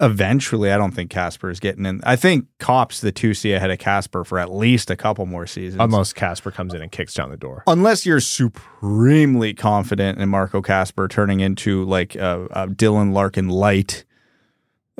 Eventually, 0.00 0.72
I 0.72 0.78
don't 0.78 0.92
think 0.92 1.10
Kasper 1.10 1.50
is 1.50 1.60
getting 1.60 1.84
in. 1.84 2.00
I 2.04 2.16
think 2.16 2.46
Copp's 2.58 3.02
the 3.02 3.12
2C 3.12 3.54
ahead 3.54 3.70
of 3.70 3.78
Kasper 3.78 4.24
for 4.24 4.38
at 4.38 4.50
least 4.50 4.90
a 4.90 4.96
couple 4.96 5.26
more 5.26 5.46
seasons. 5.46 5.80
Unless 5.82 6.14
Kasper 6.14 6.50
comes 6.50 6.72
in 6.72 6.80
and 6.80 6.90
kicks 6.90 7.12
down 7.12 7.30
the 7.30 7.36
door. 7.36 7.64
Unless 7.66 8.06
you're 8.06 8.20
supremely 8.20 9.52
confident 9.52 10.18
in 10.18 10.28
Marco 10.30 10.62
Kasper 10.62 11.06
turning 11.06 11.40
into 11.40 11.84
like 11.84 12.14
a, 12.14 12.46
a 12.50 12.68
Dylan 12.68 13.12
Larkin 13.12 13.48
light. 13.48 14.04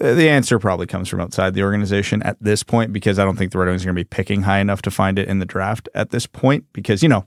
Uh, 0.00 0.14
The 0.14 0.28
answer 0.28 0.58
probably 0.58 0.86
comes 0.86 1.08
from 1.08 1.20
outside 1.20 1.54
the 1.54 1.62
organization 1.62 2.22
at 2.22 2.36
this 2.40 2.62
point 2.62 2.92
because 2.92 3.18
I 3.18 3.24
don't 3.24 3.36
think 3.36 3.52
the 3.52 3.58
Red 3.58 3.68
Wings 3.68 3.82
are 3.82 3.86
going 3.86 3.96
to 3.96 4.00
be 4.00 4.04
picking 4.04 4.42
high 4.42 4.58
enough 4.60 4.82
to 4.82 4.90
find 4.90 5.18
it 5.18 5.28
in 5.28 5.38
the 5.38 5.46
draft 5.46 5.88
at 5.94 6.10
this 6.10 6.26
point 6.26 6.64
because, 6.72 7.02
you 7.02 7.08
know, 7.08 7.24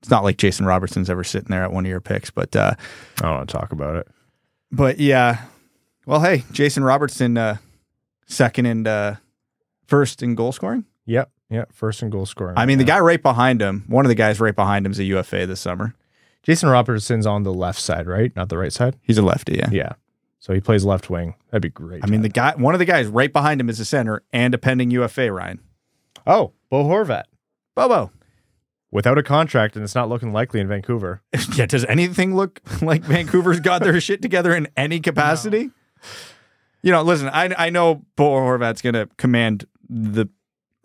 it's 0.00 0.10
not 0.10 0.24
like 0.24 0.36
Jason 0.36 0.66
Robertson's 0.66 1.10
ever 1.10 1.24
sitting 1.24 1.48
there 1.50 1.62
at 1.64 1.72
one 1.72 1.84
of 1.84 1.88
your 1.90 2.00
picks. 2.00 2.30
But, 2.30 2.54
uh, 2.54 2.74
I 3.18 3.22
don't 3.22 3.34
want 3.36 3.48
to 3.48 3.56
talk 3.56 3.72
about 3.72 3.96
it. 3.96 4.08
but 4.72 4.98
yeah. 4.98 5.42
Well, 6.06 6.20
hey, 6.20 6.44
Jason 6.52 6.84
Robertson, 6.84 7.36
uh, 7.36 7.56
second 8.26 8.66
and 8.66 8.86
uh, 8.86 9.14
first 9.86 10.22
in 10.22 10.34
goal 10.36 10.52
scoring. 10.52 10.84
Yep. 11.06 11.30
Yep. 11.50 11.72
First 11.72 12.02
in 12.02 12.10
goal 12.10 12.26
scoring. 12.26 12.54
I 12.56 12.66
mean, 12.66 12.78
the 12.78 12.84
guy 12.84 12.98
right 13.00 13.22
behind 13.22 13.60
him, 13.60 13.84
one 13.88 14.04
of 14.04 14.08
the 14.08 14.14
guys 14.14 14.38
right 14.40 14.54
behind 14.54 14.84
him 14.86 14.92
is 14.92 14.98
a 14.98 15.04
UFA 15.04 15.46
this 15.46 15.60
summer. 15.60 15.94
Jason 16.42 16.68
Robertson's 16.68 17.26
on 17.26 17.42
the 17.42 17.52
left 17.52 17.80
side, 17.80 18.06
right? 18.06 18.34
Not 18.36 18.48
the 18.48 18.58
right 18.58 18.72
side. 18.72 18.96
He's 19.02 19.18
a 19.18 19.22
lefty, 19.22 19.56
yeah. 19.56 19.68
Yeah. 19.72 19.92
So 20.38 20.52
he 20.54 20.60
plays 20.60 20.84
left 20.84 21.10
wing. 21.10 21.34
That'd 21.50 21.62
be 21.62 21.68
great. 21.70 22.04
I 22.04 22.06
mean, 22.08 22.22
the 22.22 22.28
guy, 22.28 22.54
one 22.56 22.74
of 22.74 22.78
the 22.78 22.84
guys 22.84 23.06
right 23.08 23.32
behind 23.32 23.60
him 23.60 23.68
is 23.68 23.80
a 23.80 23.84
center 23.84 24.22
and 24.32 24.54
a 24.54 24.58
pending 24.58 24.90
UFA, 24.90 25.32
Ryan. 25.32 25.60
oh, 26.26 26.52
Bo 26.70 26.84
Horvat 26.84 27.24
Bobo. 27.74 28.10
without 28.90 29.18
a 29.18 29.22
contract, 29.22 29.76
and 29.76 29.82
it's 29.84 29.94
not 29.94 30.08
looking 30.08 30.32
likely 30.32 30.60
in 30.60 30.68
Vancouver. 30.68 31.22
Yeah, 31.54 31.66
does 31.66 31.84
anything 31.86 32.34
look 32.36 32.60
like 32.82 33.02
Vancouver's 33.02 33.60
got 33.60 33.82
their 33.82 33.98
shit 34.00 34.20
together 34.20 34.54
in 34.54 34.68
any 34.76 35.00
capacity? 35.00 35.70
You 36.82 36.92
know, 36.92 37.02
listen, 37.02 37.28
I 37.28 37.54
I 37.56 37.70
know 37.70 38.04
Bo 38.16 38.24
Horvat's 38.40 38.82
going 38.82 38.94
to 38.94 39.08
command 39.16 39.66
the 39.88 40.26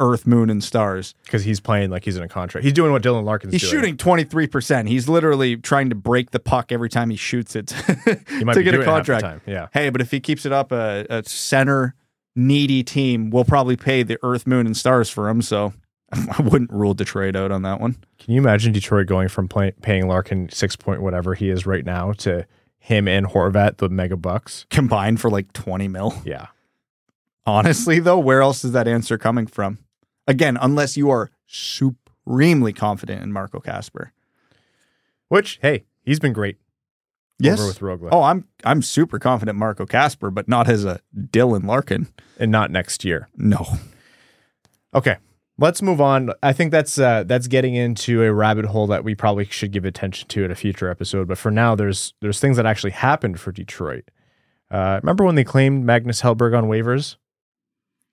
earth, 0.01 0.27
moon, 0.27 0.49
and 0.49 0.61
stars. 0.63 1.13
because 1.23 1.43
he's 1.45 1.59
playing 1.61 1.89
like 1.91 2.03
he's 2.03 2.17
in 2.17 2.23
a 2.23 2.27
contract. 2.27 2.65
He's 2.65 2.73
doing 2.73 2.91
what 2.91 3.01
Dylan 3.03 3.23
Larkin's 3.23 3.51
doing. 3.51 3.59
He's 3.61 3.69
doing. 3.69 3.97
shooting 3.97 4.47
23%. 4.49 4.87
He's 4.89 5.07
literally 5.07 5.55
trying 5.55 5.89
to 5.89 5.95
break 5.95 6.31
the 6.31 6.39
puck 6.39 6.71
every 6.71 6.89
time 6.89 7.09
he 7.09 7.15
shoots 7.15 7.55
it 7.55 7.71
He 8.27 8.43
might 8.43 8.53
to 8.55 8.59
be 8.59 8.63
get 8.65 8.73
a 8.75 8.83
contract. 8.83 9.23
time. 9.23 9.41
Yeah. 9.45 9.67
Hey, 9.73 9.89
but 9.89 10.01
if 10.01 10.11
he 10.11 10.19
keeps 10.19 10.45
it 10.45 10.51
up, 10.51 10.71
a, 10.73 11.05
a 11.09 11.23
center 11.23 11.95
needy 12.35 12.83
team 12.83 13.29
will 13.29 13.45
probably 13.45 13.77
pay 13.77 14.03
the 14.03 14.17
earth, 14.23 14.45
moon, 14.47 14.65
and 14.65 14.75
stars 14.75 15.09
for 15.09 15.29
him. 15.29 15.41
So 15.41 15.73
I 16.11 16.41
wouldn't 16.41 16.71
rule 16.71 16.93
Detroit 16.93 17.35
out 17.35 17.51
on 17.51 17.61
that 17.61 17.79
one. 17.79 17.95
Can 18.19 18.33
you 18.33 18.41
imagine 18.41 18.73
Detroit 18.73 19.07
going 19.07 19.27
from 19.29 19.47
play, 19.47 19.71
paying 19.81 20.07
Larkin 20.07 20.49
six 20.49 20.75
point 20.75 21.01
whatever 21.01 21.35
he 21.35 21.49
is 21.49 21.65
right 21.65 21.85
now 21.85 22.11
to 22.13 22.45
him 22.79 23.07
and 23.07 23.27
Horvat, 23.27 23.77
the 23.77 23.89
mega 23.89 24.17
bucks. 24.17 24.65
Combined 24.71 25.21
for 25.21 25.29
like 25.29 25.53
20 25.53 25.87
mil. 25.87 26.19
Yeah. 26.25 26.47
Honestly, 27.45 27.99
though, 27.99 28.19
where 28.19 28.41
else 28.41 28.63
is 28.63 28.71
that 28.71 28.87
answer 28.87 29.17
coming 29.17 29.47
from? 29.47 29.77
Again, 30.27 30.57
unless 30.61 30.95
you 30.97 31.09
are 31.09 31.31
supremely 31.47 32.73
confident 32.73 33.23
in 33.23 33.31
Marco 33.31 33.59
Kasper. 33.59 34.13
Which, 35.29 35.59
hey, 35.61 35.85
he's 36.03 36.19
been 36.19 36.33
great 36.33 36.57
Yes. 37.39 37.59
over 37.59 37.67
with 37.69 37.79
Rögle. 37.79 38.09
Oh, 38.11 38.21
I'm 38.21 38.47
I'm 38.63 38.81
super 38.81 39.17
confident 39.17 39.57
Marco 39.57 39.85
Kasper, 39.85 40.29
but 40.29 40.47
not 40.47 40.69
as 40.69 40.85
a 40.85 40.99
Dylan 41.17 41.65
Larkin. 41.65 42.07
And 42.37 42.51
not 42.51 42.69
next 42.71 43.03
year. 43.03 43.27
No. 43.35 43.65
Okay. 44.93 45.17
Let's 45.57 45.81
move 45.81 46.01
on. 46.01 46.31
I 46.41 46.53
think 46.53 46.71
that's 46.71 46.97
uh, 46.99 47.23
that's 47.23 47.47
getting 47.47 47.75
into 47.75 48.23
a 48.23 48.33
rabbit 48.33 48.65
hole 48.65 48.87
that 48.87 49.03
we 49.03 49.13
probably 49.15 49.45
should 49.45 49.71
give 49.71 49.85
attention 49.85 50.27
to 50.29 50.43
in 50.43 50.51
a 50.51 50.55
future 50.55 50.89
episode. 50.89 51.27
But 51.27 51.37
for 51.37 51.51
now, 51.51 51.75
there's 51.75 52.13
there's 52.21 52.39
things 52.39 52.57
that 52.57 52.65
actually 52.65 52.91
happened 52.91 53.39
for 53.39 53.51
Detroit. 53.51 54.09
Uh, 54.71 54.99
remember 55.03 55.23
when 55.23 55.35
they 55.35 55.43
claimed 55.43 55.85
Magnus 55.85 56.21
Hellberg 56.21 56.57
on 56.57 56.65
waivers? 56.65 57.17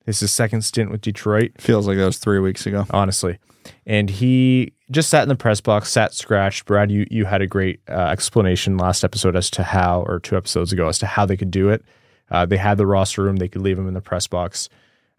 It's 0.08 0.20
his 0.20 0.32
second 0.32 0.62
stint 0.62 0.90
with 0.90 1.00
Detroit. 1.02 1.52
Feels 1.58 1.86
like 1.86 1.98
that 1.98 2.06
was 2.06 2.18
three 2.18 2.38
weeks 2.40 2.66
ago. 2.66 2.86
honestly. 2.90 3.38
And 3.86 4.08
he 4.08 4.72
just 4.90 5.10
sat 5.10 5.22
in 5.22 5.28
the 5.28 5.36
press 5.36 5.60
box, 5.60 5.90
sat 5.92 6.14
scratched. 6.14 6.64
Brad, 6.64 6.90
you 6.90 7.06
you 7.10 7.26
had 7.26 7.42
a 7.42 7.46
great 7.46 7.80
uh, 7.88 7.92
explanation 8.06 8.78
last 8.78 9.04
episode 9.04 9.36
as 9.36 9.50
to 9.50 9.62
how, 9.62 10.02
or 10.06 10.18
two 10.18 10.36
episodes 10.36 10.72
ago, 10.72 10.88
as 10.88 10.98
to 11.00 11.06
how 11.06 11.26
they 11.26 11.36
could 11.36 11.50
do 11.50 11.68
it. 11.68 11.84
Uh, 12.30 12.46
they 12.46 12.56
had 12.56 12.78
the 12.78 12.86
roster 12.86 13.22
room; 13.22 13.36
they 13.36 13.48
could 13.48 13.60
leave 13.60 13.78
him 13.78 13.86
in 13.86 13.92
the 13.92 14.00
press 14.00 14.26
box. 14.26 14.70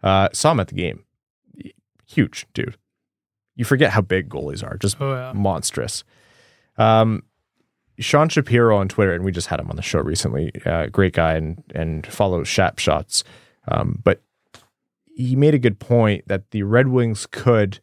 Uh, 0.02 0.28
saw 0.32 0.50
him 0.50 0.58
at 0.60 0.66
the 0.68 0.74
game, 0.74 1.04
huge 2.06 2.46
dude. 2.54 2.76
You 3.54 3.64
forget 3.64 3.90
how 3.92 4.00
big 4.00 4.28
goalies 4.28 4.64
are, 4.64 4.76
just 4.78 4.96
Oh 5.00 5.12
yeah. 5.14 5.32
monstrous. 5.32 6.02
Um, 6.76 7.22
Sean 8.00 8.28
Shapiro 8.28 8.76
on 8.76 8.88
Twitter, 8.88 9.12
and 9.14 9.24
we 9.24 9.30
just 9.30 9.46
had 9.48 9.60
him 9.60 9.70
on 9.70 9.76
the 9.76 9.82
show 9.82 10.00
recently. 10.00 10.50
Uh, 10.66 10.86
great 10.86 11.12
guy 11.14 11.34
and 11.34 11.62
and 11.74 12.04
follows 12.06 12.48
Shap 12.48 12.80
Shots. 12.80 13.22
Um, 13.68 14.00
but 14.02 14.22
he 15.16 15.36
made 15.36 15.54
a 15.54 15.58
good 15.58 15.78
point 15.78 16.26
that 16.28 16.50
the 16.50 16.62
Red 16.62 16.88
Wings 16.88 17.26
could 17.26 17.80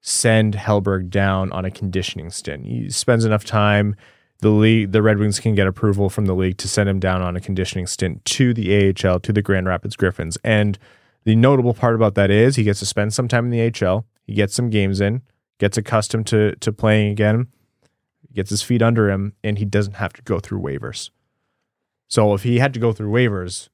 send 0.00 0.54
Hellberg 0.54 1.10
down 1.10 1.52
on 1.52 1.64
a 1.64 1.70
conditioning 1.70 2.30
stint. 2.30 2.66
He 2.66 2.90
spends 2.90 3.24
enough 3.24 3.44
time. 3.44 3.94
The 4.38 4.48
league, 4.48 4.92
the 4.92 5.02
Red 5.02 5.18
Wings 5.18 5.38
can 5.38 5.54
get 5.54 5.66
approval 5.66 6.08
from 6.08 6.24
the 6.24 6.34
league 6.34 6.56
to 6.58 6.68
send 6.68 6.88
him 6.88 6.98
down 6.98 7.20
on 7.20 7.36
a 7.36 7.40
conditioning 7.40 7.86
stint 7.86 8.24
to 8.24 8.54
the 8.54 8.94
AHL, 9.04 9.20
to 9.20 9.32
the 9.32 9.42
Grand 9.42 9.66
Rapids 9.66 9.96
Griffins. 9.96 10.38
And 10.42 10.78
the 11.24 11.36
notable 11.36 11.74
part 11.74 11.94
about 11.94 12.14
that 12.14 12.30
is 12.30 12.56
he 12.56 12.64
gets 12.64 12.78
to 12.78 12.86
spend 12.86 13.12
some 13.12 13.28
time 13.28 13.44
in 13.44 13.50
the 13.50 13.86
AHL. 13.86 14.06
He 14.22 14.32
gets 14.32 14.54
some 14.54 14.70
games 14.70 15.00
in, 15.00 15.20
gets 15.58 15.76
accustomed 15.76 16.26
to 16.28 16.56
to 16.56 16.72
playing 16.72 17.10
again, 17.12 17.48
gets 18.32 18.48
his 18.48 18.62
feet 18.62 18.80
under 18.80 19.10
him, 19.10 19.34
and 19.44 19.58
he 19.58 19.66
doesn't 19.66 19.96
have 19.96 20.14
to 20.14 20.22
go 20.22 20.40
through 20.40 20.60
waivers. 20.60 21.10
So 22.08 22.32
if 22.32 22.42
he 22.42 22.58
had 22.58 22.72
to 22.74 22.80
go 22.80 22.92
through 22.92 23.10
waivers, 23.10 23.68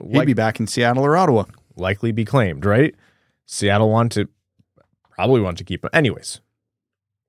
He'd 0.00 0.16
like, 0.16 0.26
be 0.26 0.34
back 0.34 0.60
in 0.60 0.66
Seattle 0.66 1.04
or 1.04 1.16
Ottawa. 1.16 1.44
Likely 1.76 2.12
be 2.12 2.24
claimed, 2.24 2.64
right? 2.64 2.94
Seattle 3.46 3.90
want 3.90 4.12
to 4.12 4.28
probably 5.10 5.40
want 5.40 5.58
to 5.58 5.64
keep 5.64 5.84
him. 5.84 5.90
Anyways, 5.92 6.40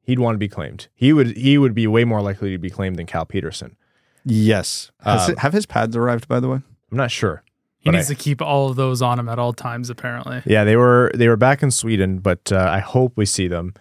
he'd 0.03 0.19
want 0.19 0.35
to 0.35 0.39
be 0.39 0.47
claimed. 0.47 0.87
He 0.93 1.11
would 1.13 1.35
he 1.35 1.57
would 1.57 1.73
be 1.73 1.87
way 1.87 2.03
more 2.03 2.21
likely 2.21 2.51
to 2.51 2.57
be 2.57 2.69
claimed 2.69 2.95
than 2.97 3.05
Cal 3.05 3.25
Petersen. 3.25 3.75
Yes. 4.23 4.91
Has 5.01 5.25
Um, 5.27 5.31
it- 5.31 5.39
have 5.39 5.53
his 5.53 5.65
pads 5.65 5.95
arrived, 5.95 6.27
by 6.27 6.39
the 6.39 6.47
way? 6.47 6.55
I'm 6.91 6.97
not 6.97 7.11
sure. 7.11 7.43
He 7.77 7.91
needs 7.91 8.09
I- 8.09 8.15
to 8.15 8.19
keep 8.19 8.41
all 8.41 8.69
of 8.69 8.75
those 8.75 9.01
on 9.01 9.19
him 9.19 9.29
at 9.29 9.37
all 9.37 9.53
times, 9.53 9.89
apparently. 9.91 10.41
Yeah, 10.45 10.63
they 10.63 10.75
were 10.75 11.11
they 11.13 11.27
were 11.27 11.37
back 11.37 11.61
in 11.61 11.69
Sweden, 11.71 12.19
but 12.19 12.51
uh, 12.51 12.57
I 12.71 12.79
hope 12.79 13.13
we 13.15 13.25
see 13.25 13.47
them 13.47 13.73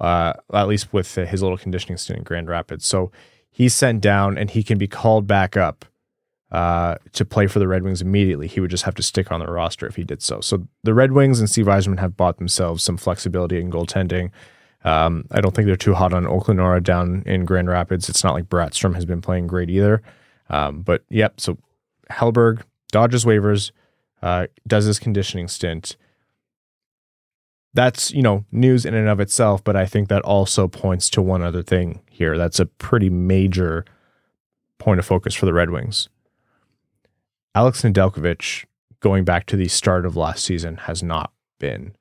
uh, 0.00 0.32
at 0.52 0.66
least 0.66 0.92
with 0.92 1.14
his 1.14 1.40
little 1.42 1.56
conditioning 1.58 1.96
stint 1.98 2.18
in 2.18 2.24
Grand 2.24 2.48
Rapids. 2.48 2.84
So 2.86 3.12
he's 3.50 3.74
sent 3.74 4.00
down, 4.00 4.36
and 4.36 4.50
he 4.50 4.64
can 4.64 4.76
be 4.78 4.88
called 4.88 5.26
back 5.28 5.56
up 5.56 5.84
uh, 6.50 6.96
to 7.12 7.24
play 7.24 7.46
for 7.46 7.58
the 7.58 7.66
Red 7.66 7.82
Wings 7.82 8.00
immediately. 8.00 8.46
He 8.46 8.60
would 8.60 8.70
just 8.70 8.84
have 8.84 8.94
to 8.96 9.02
stick 9.02 9.32
on 9.32 9.40
the 9.40 9.46
roster 9.46 9.86
if 9.86 9.96
he 9.96 10.04
did 10.04 10.22
so. 10.22 10.40
So 10.40 10.68
the 10.84 10.94
Red 10.94 11.12
Wings 11.12 11.40
and 11.40 11.50
Steve 11.50 11.66
Yzerman 11.66 11.98
have 11.98 12.16
bought 12.16 12.38
themselves 12.38 12.84
some 12.84 12.96
flexibility 12.96 13.60
in 13.60 13.70
goaltending. 13.70 14.30
Um, 14.84 15.24
I 15.30 15.40
don't 15.40 15.54
think 15.54 15.66
they're 15.66 15.76
too 15.76 15.94
hot 15.94 16.12
on 16.12 16.24
Olkinuora 16.24 16.82
down 16.82 17.22
in 17.26 17.44
Grand 17.44 17.68
Rapids. 17.68 18.08
It's 18.08 18.22
not 18.22 18.34
like 18.34 18.48
Brattstrom 18.48 18.94
has 18.94 19.04
been 19.04 19.22
playing 19.22 19.46
great 19.46 19.70
either. 19.70 20.02
Um, 20.50 20.82
but 20.82 21.04
yep, 21.08 21.40
so 21.40 21.58
Hellberg 22.10 22.62
dodges 22.92 23.24
waivers, 23.24 23.72
uh, 24.22 24.46
does 24.66 24.84
his 24.84 24.98
conditioning 24.98 25.48
stint. 25.48 25.96
That's, 27.72 28.12
you 28.12 28.22
know, 28.22 28.44
news 28.52 28.84
in 28.84 28.94
and 28.94 29.08
of 29.08 29.18
itself, 29.18 29.64
but 29.64 29.74
I 29.74 29.86
think 29.86 30.08
that 30.08 30.22
also 30.22 30.68
points 30.68 31.10
to 31.10 31.22
one 31.22 31.42
other 31.42 31.62
thing 31.62 32.00
here. 32.08 32.38
That's 32.38 32.60
a 32.60 32.66
pretty 32.66 33.10
major 33.10 33.84
point 34.78 35.00
of 35.00 35.06
focus 35.06 35.34
for 35.34 35.46
the 35.46 35.54
Red 35.54 35.70
Wings. 35.70 36.08
Alex 37.54 37.82
Nedeljkovic, 37.82 38.64
going 39.00 39.24
back 39.24 39.46
to 39.46 39.56
the 39.56 39.68
start 39.68 40.04
of 40.04 40.16
last 40.16 40.44
season, 40.44 40.76
has 40.76 41.02
not 41.02 41.32
been 41.58 41.94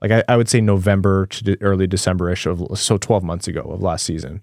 like 0.00 0.10
I, 0.10 0.24
I 0.28 0.36
would 0.36 0.48
say 0.48 0.60
November 0.60 1.26
to 1.26 1.44
de- 1.44 1.62
early 1.62 1.86
December 1.86 2.30
ish 2.30 2.46
of 2.46 2.78
so 2.78 2.98
12 2.98 3.22
months 3.22 3.48
ago 3.48 3.60
of 3.62 3.80
last 3.80 4.04
season 4.04 4.42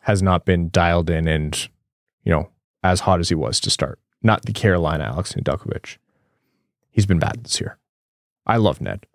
has 0.00 0.22
not 0.22 0.44
been 0.44 0.70
dialed 0.70 1.10
in 1.10 1.28
and, 1.28 1.68
you 2.24 2.32
know, 2.32 2.48
as 2.82 3.00
hot 3.00 3.20
as 3.20 3.28
he 3.28 3.34
was 3.34 3.60
to 3.60 3.70
start. 3.70 3.98
Not 4.22 4.42
the 4.42 4.52
Carolina 4.52 5.04
Alex 5.04 5.34
Nedeljkovic. 5.34 5.98
He's 6.90 7.06
been 7.06 7.18
bad 7.18 7.44
this 7.44 7.60
year. 7.60 7.78
I 8.46 8.56
love 8.56 8.80
Ned. 8.80 9.06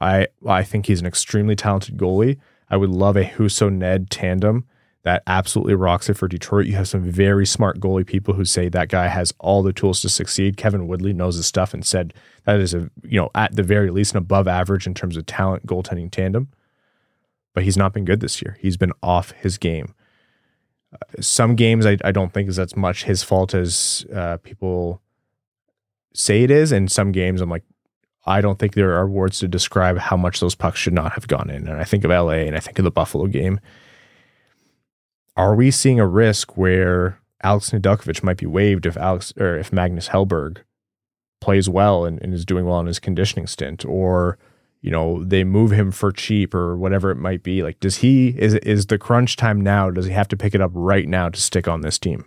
I 0.00 0.28
I 0.46 0.62
think 0.62 0.86
he's 0.86 1.00
an 1.00 1.06
extremely 1.06 1.56
talented 1.56 1.96
goalie. 1.96 2.38
I 2.68 2.76
would 2.76 2.90
love 2.90 3.16
a 3.16 3.24
Husso 3.24 3.72
Ned 3.72 4.10
tandem 4.10 4.66
that 5.04 5.22
absolutely 5.26 5.74
rocks 5.74 6.08
it 6.08 6.14
for 6.14 6.28
Detroit. 6.28 6.66
You 6.66 6.76
have 6.76 6.88
some 6.88 7.02
very 7.02 7.46
smart 7.46 7.78
goalie 7.78 8.06
people 8.06 8.34
who 8.34 8.44
say 8.46 8.70
that 8.70 8.88
guy 8.88 9.08
has 9.08 9.34
all 9.38 9.62
the 9.62 9.72
tools 9.72 10.00
to 10.00 10.08
succeed. 10.08 10.56
Kevin 10.56 10.88
Woodley 10.88 11.12
knows 11.12 11.36
his 11.36 11.46
stuff 11.46 11.74
and 11.74 11.84
said 11.84 12.14
that 12.44 12.58
is 12.58 12.72
a 12.72 12.90
you 13.02 13.20
know 13.20 13.30
at 13.34 13.54
the 13.54 13.62
very 13.62 13.90
least 13.90 14.12
an 14.12 14.18
above 14.18 14.48
average 14.48 14.86
in 14.86 14.94
terms 14.94 15.16
of 15.16 15.26
talent 15.26 15.66
goaltending 15.66 16.10
tandem. 16.10 16.48
But 17.52 17.64
he's 17.64 17.76
not 17.76 17.92
been 17.92 18.06
good 18.06 18.20
this 18.20 18.42
year. 18.42 18.56
He's 18.60 18.76
been 18.76 18.92
off 19.02 19.30
his 19.32 19.58
game. 19.58 19.94
Uh, 20.92 21.20
some 21.20 21.54
games 21.54 21.86
I, 21.86 21.98
I 22.02 22.10
don't 22.10 22.32
think 22.32 22.48
is 22.48 22.58
as 22.58 22.74
much 22.74 23.04
his 23.04 23.22
fault 23.22 23.54
as 23.54 24.06
uh, 24.12 24.38
people 24.38 25.02
say 26.14 26.42
it 26.42 26.50
is, 26.50 26.72
and 26.72 26.90
some 26.90 27.12
games 27.12 27.42
I'm 27.42 27.50
like 27.50 27.64
I 28.24 28.40
don't 28.40 28.58
think 28.58 28.72
there 28.72 28.94
are 28.94 29.06
words 29.06 29.38
to 29.40 29.48
describe 29.48 29.98
how 29.98 30.16
much 30.16 30.40
those 30.40 30.54
pucks 30.54 30.78
should 30.78 30.94
not 30.94 31.12
have 31.12 31.28
gone 31.28 31.50
in. 31.50 31.68
And 31.68 31.78
I 31.78 31.84
think 31.84 32.04
of 32.04 32.10
LA 32.10 32.46
and 32.46 32.56
I 32.56 32.60
think 32.60 32.78
of 32.78 32.84
the 32.84 32.90
Buffalo 32.90 33.26
game. 33.26 33.60
Are 35.36 35.54
we 35.54 35.70
seeing 35.70 35.98
a 35.98 36.06
risk 36.06 36.56
where 36.56 37.18
Alex 37.42 37.70
Nedeljkovic 37.70 38.22
might 38.22 38.36
be 38.36 38.46
waived 38.46 38.86
if 38.86 38.96
Alex 38.96 39.32
or 39.38 39.58
if 39.58 39.72
Magnus 39.72 40.08
Hellberg 40.08 40.58
plays 41.40 41.68
well 41.68 42.04
and, 42.04 42.20
and 42.22 42.32
is 42.32 42.44
doing 42.44 42.64
well 42.64 42.80
in 42.80 42.86
his 42.86 43.00
conditioning 43.00 43.46
stint, 43.46 43.84
or 43.84 44.38
you 44.80 44.90
know 44.90 45.24
they 45.24 45.44
move 45.44 45.72
him 45.72 45.90
for 45.90 46.12
cheap 46.12 46.54
or 46.54 46.76
whatever 46.76 47.10
it 47.10 47.16
might 47.16 47.42
be? 47.42 47.62
Like, 47.62 47.80
does 47.80 47.96
he 47.96 48.28
is 48.38 48.54
is 48.54 48.86
the 48.86 48.98
crunch 48.98 49.36
time 49.36 49.60
now? 49.60 49.90
Does 49.90 50.06
he 50.06 50.12
have 50.12 50.28
to 50.28 50.36
pick 50.36 50.54
it 50.54 50.60
up 50.60 50.70
right 50.72 51.08
now 51.08 51.28
to 51.28 51.40
stick 51.40 51.66
on 51.66 51.80
this 51.80 51.98
team? 51.98 52.26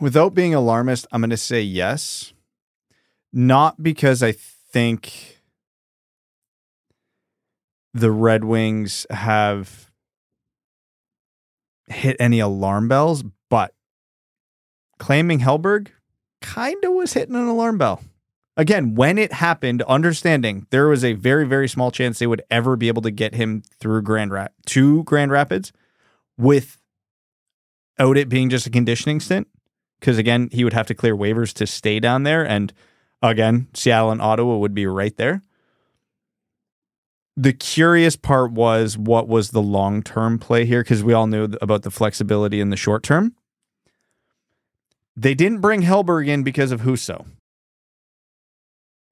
Without 0.00 0.34
being 0.34 0.54
alarmist, 0.54 1.06
I'm 1.12 1.20
going 1.20 1.30
to 1.30 1.36
say 1.36 1.60
yes. 1.60 2.32
Not 3.32 3.82
because 3.82 4.22
I 4.22 4.32
think 4.32 5.42
the 7.92 8.10
Red 8.10 8.44
Wings 8.44 9.06
have 9.10 9.87
hit 11.90 12.16
any 12.20 12.40
alarm 12.40 12.88
bells, 12.88 13.24
but 13.48 13.74
claiming 14.98 15.40
Hellberg 15.40 15.88
kind 16.40 16.82
of 16.84 16.92
was 16.92 17.12
hitting 17.12 17.34
an 17.34 17.46
alarm 17.46 17.78
bell. 17.78 18.02
Again, 18.56 18.96
when 18.96 19.18
it 19.18 19.32
happened, 19.32 19.82
understanding 19.82 20.66
there 20.70 20.88
was 20.88 21.04
a 21.04 21.12
very, 21.12 21.46
very 21.46 21.68
small 21.68 21.90
chance 21.92 22.18
they 22.18 22.26
would 22.26 22.42
ever 22.50 22.76
be 22.76 22.88
able 22.88 23.02
to 23.02 23.10
get 23.12 23.34
him 23.34 23.62
through 23.78 24.02
Grand 24.02 24.32
Rap 24.32 24.52
to 24.66 25.04
Grand 25.04 25.30
Rapids 25.30 25.72
with 26.36 26.78
without 27.98 28.16
it 28.16 28.28
being 28.28 28.48
just 28.48 28.66
a 28.66 28.70
conditioning 28.70 29.20
stint 29.20 29.48
because 29.98 30.18
again, 30.18 30.48
he 30.52 30.64
would 30.64 30.72
have 30.72 30.86
to 30.86 30.94
clear 30.94 31.16
waivers 31.16 31.52
to 31.54 31.66
stay 31.66 31.98
down 31.98 32.22
there, 32.22 32.46
and 32.46 32.72
again, 33.22 33.68
Seattle 33.74 34.12
and 34.12 34.22
Ottawa 34.22 34.56
would 34.56 34.74
be 34.74 34.86
right 34.86 35.16
there. 35.16 35.42
The 37.38 37.52
curious 37.52 38.16
part 38.16 38.50
was 38.50 38.98
what 38.98 39.28
was 39.28 39.50
the 39.50 39.62
long 39.62 40.02
term 40.02 40.40
play 40.40 40.64
here 40.64 40.82
because 40.82 41.04
we 41.04 41.12
all 41.12 41.28
knew 41.28 41.44
about 41.62 41.82
the 41.82 41.90
flexibility 41.92 42.60
in 42.60 42.70
the 42.70 42.76
short 42.76 43.04
term. 43.04 43.36
They 45.14 45.34
didn't 45.34 45.60
bring 45.60 45.82
Hellberg 45.82 46.26
in 46.26 46.42
because 46.42 46.72
of 46.72 46.80
Husso. 46.80 47.26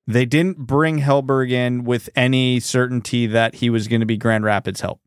They 0.09 0.27
didn't 0.27 0.59
bring 0.59 0.99
Hellberg 0.99 1.53
in 1.53 1.85
with 1.85 2.09
any 2.17 2.59
certainty 2.59 3.29
that 3.29 3.57
he 3.57 3.71
was 3.71 3.87
going 3.87 4.01
to 4.01 4.07
be 4.07 4.17
Grand 4.17 4.43
Rapids 4.43 4.81
help. 4.81 4.99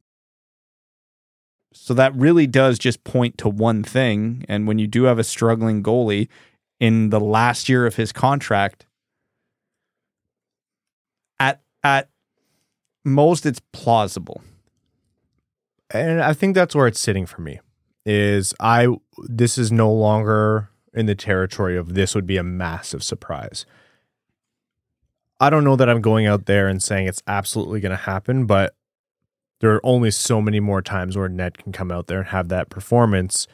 So 1.73 1.93
that 1.95 2.15
really 2.15 2.47
does 2.47 2.79
just 2.79 3.03
point 3.03 3.37
to 3.39 3.49
one 3.49 3.83
thing. 3.83 4.45
And 4.47 4.65
when 4.65 4.79
you 4.79 4.87
do 4.87 5.03
have 5.03 5.19
a 5.19 5.25
struggling 5.25 5.83
goalie 5.83 6.29
in 6.79 7.09
the 7.09 7.19
last 7.19 7.67
year 7.67 7.85
of 7.85 7.97
his 7.97 8.13
contract, 8.13 8.85
at 11.37 11.61
at 11.83 12.09
most 13.09 13.45
it's 13.45 13.61
plausible. 13.73 14.41
and 15.91 16.21
I 16.21 16.33
think 16.33 16.55
that's 16.55 16.75
where 16.75 16.87
it's 16.87 16.99
sitting 16.99 17.25
for 17.25 17.41
me. 17.41 17.59
Is 18.05 18.53
I 18.59 18.87
this 19.27 19.57
is 19.57 19.71
no 19.71 19.91
longer 19.91 20.69
in 20.93 21.05
the 21.05 21.15
territory 21.15 21.77
of 21.77 21.93
this 21.93 22.15
would 22.15 22.25
be 22.25 22.37
a 22.37 22.43
massive 22.43 23.03
surprise. 23.03 23.65
I 25.39 25.49
don't 25.49 25.63
know 25.63 25.75
that 25.75 25.89
I'm 25.89 26.01
going 26.01 26.25
out 26.25 26.45
there 26.45 26.67
and 26.67 26.83
saying 26.83 27.07
it's 27.07 27.23
absolutely 27.27 27.79
going 27.79 27.91
to 27.91 27.95
happen, 27.95 28.45
but 28.45 28.75
there 29.61 29.73
are 29.73 29.85
only 29.85 30.11
so 30.11 30.41
many 30.41 30.59
more 30.59 30.81
times 30.81 31.17
where 31.17 31.29
Ned 31.29 31.57
can 31.57 31.71
come 31.71 31.91
out 31.91 32.07
there 32.07 32.19
and 32.19 32.27
have 32.29 32.49
that 32.49 32.69
performance, 32.69 33.47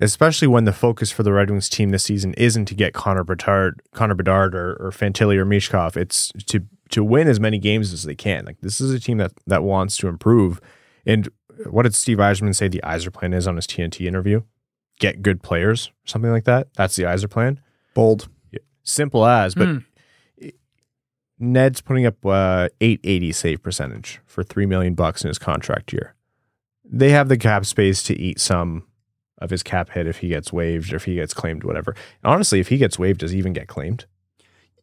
especially 0.00 0.48
when 0.48 0.64
the 0.64 0.72
focus 0.72 1.10
for 1.10 1.22
the 1.22 1.32
Red 1.32 1.50
Wings 1.50 1.68
team 1.68 1.90
this 1.90 2.04
season 2.04 2.34
isn't 2.34 2.66
to 2.66 2.74
get 2.74 2.92
Connor 2.92 3.24
Bedard, 3.24 3.82
Connor 3.92 4.14
Bedard 4.14 4.54
or, 4.54 4.74
or 4.74 4.90
Fantilli 4.90 5.36
or 5.36 5.46
Michkov. 5.46 5.96
It's 5.96 6.32
to 6.46 6.64
to 6.90 7.04
win 7.04 7.28
as 7.28 7.38
many 7.40 7.58
games 7.58 7.92
as 7.92 8.02
they 8.04 8.14
can. 8.14 8.44
Like 8.44 8.60
this 8.60 8.80
is 8.80 8.92
a 8.92 9.00
team 9.00 9.18
that 9.18 9.32
that 9.46 9.62
wants 9.62 9.96
to 9.98 10.08
improve. 10.08 10.60
And 11.06 11.28
what 11.68 11.82
did 11.82 11.94
Steve 11.94 12.18
Yzerman 12.18 12.54
say 12.54 12.68
the 12.68 12.80
Yzer 12.84 13.12
plan 13.12 13.32
is 13.32 13.46
on 13.46 13.56
his 13.56 13.66
TNT 13.66 14.06
interview? 14.06 14.42
Get 15.00 15.22
good 15.22 15.42
players, 15.42 15.90
something 16.04 16.30
like 16.30 16.44
that. 16.44 16.68
That's 16.74 16.96
the 16.96 17.04
Yzer 17.04 17.30
plan. 17.30 17.60
Bold. 17.94 18.28
Simple 18.82 19.26
as, 19.26 19.54
but 19.54 19.68
Hmm. 19.68 19.78
Ned's 21.40 21.80
putting 21.80 22.04
up 22.04 22.24
uh, 22.26 22.68
880 22.80 23.32
save 23.32 23.62
percentage 23.62 24.20
for 24.26 24.42
3 24.42 24.66
million 24.66 24.94
bucks 24.94 25.22
in 25.22 25.28
his 25.28 25.38
contract 25.38 25.92
year. 25.92 26.14
They 26.84 27.10
have 27.10 27.28
the 27.28 27.36
cap 27.38 27.64
space 27.64 28.02
to 28.04 28.18
eat 28.18 28.40
some 28.40 28.84
of 29.40 29.50
his 29.50 29.62
cap 29.62 29.90
hit 29.90 30.06
if 30.08 30.18
he 30.18 30.28
gets 30.28 30.52
waived 30.52 30.92
or 30.92 30.96
if 30.96 31.04
he 31.04 31.14
gets 31.14 31.32
claimed 31.34 31.62
whatever. 31.62 31.92
And 32.24 32.32
Honestly, 32.32 32.58
if 32.58 32.68
he 32.68 32.76
gets 32.76 32.98
waived 32.98 33.20
does 33.20 33.30
he 33.30 33.38
even 33.38 33.52
get 33.52 33.68
claimed? 33.68 34.06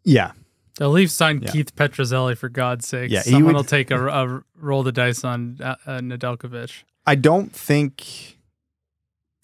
Yeah. 0.06 0.32
The 0.78 0.89
Leafs 0.89 1.13
signed 1.13 1.43
Yeah. 1.43 1.51
Keith 1.51 1.76
Petruzzelli 1.76 2.38
for 2.38 2.49
God's 2.49 2.88
sake. 2.88 3.09
Yeah, 3.11 3.21
Someone 3.21 3.45
would- 3.45 3.55
will 3.55 3.63
take 3.63 3.91
a, 3.91 4.07
a 4.07 4.43
roll 4.57 4.84
the 4.84 4.91
dice 4.91 5.23
on 5.23 5.57
uh, 5.63 5.76
uh, 5.86 5.99
Nedeljkovic. 5.99 6.84
I 7.05 7.15
don't 7.15 7.53
think 7.55 8.38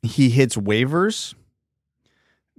he 0.03 0.29
hits 0.29 0.55
waivers 0.57 1.35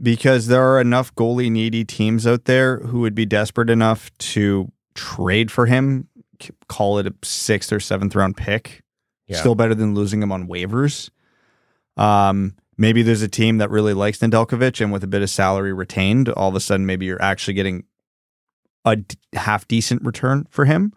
because 0.00 0.46
there 0.46 0.62
are 0.62 0.80
enough 0.80 1.14
goalie 1.14 1.50
needy 1.50 1.84
teams 1.84 2.26
out 2.26 2.44
there 2.46 2.78
who 2.78 3.00
would 3.00 3.14
be 3.14 3.26
desperate 3.26 3.68
enough 3.68 4.10
to 4.18 4.70
trade 4.94 5.50
for 5.50 5.66
him, 5.66 6.08
call 6.68 6.98
it 6.98 7.06
a 7.06 7.14
sixth 7.24 7.72
or 7.72 7.80
seventh 7.80 8.14
round 8.14 8.36
pick. 8.36 8.82
Yeah. 9.26 9.38
Still 9.38 9.54
better 9.54 9.74
than 9.74 9.94
losing 9.94 10.22
him 10.22 10.32
on 10.32 10.46
waivers. 10.48 11.10
Um, 11.96 12.54
maybe 12.78 13.02
there's 13.02 13.22
a 13.22 13.28
team 13.28 13.58
that 13.58 13.70
really 13.70 13.92
likes 13.94 14.18
Nedeljkovic 14.18 14.80
and 14.80 14.92
with 14.92 15.04
a 15.04 15.06
bit 15.06 15.22
of 15.22 15.30
salary 15.30 15.72
retained, 15.72 16.28
all 16.30 16.48
of 16.48 16.54
a 16.54 16.60
sudden 16.60 16.86
maybe 16.86 17.06
you're 17.06 17.20
actually 17.22 17.54
getting 17.54 17.84
a 18.84 18.96
d- 18.96 19.16
half 19.34 19.66
decent 19.68 20.02
return 20.04 20.46
for 20.50 20.64
him. 20.64 20.92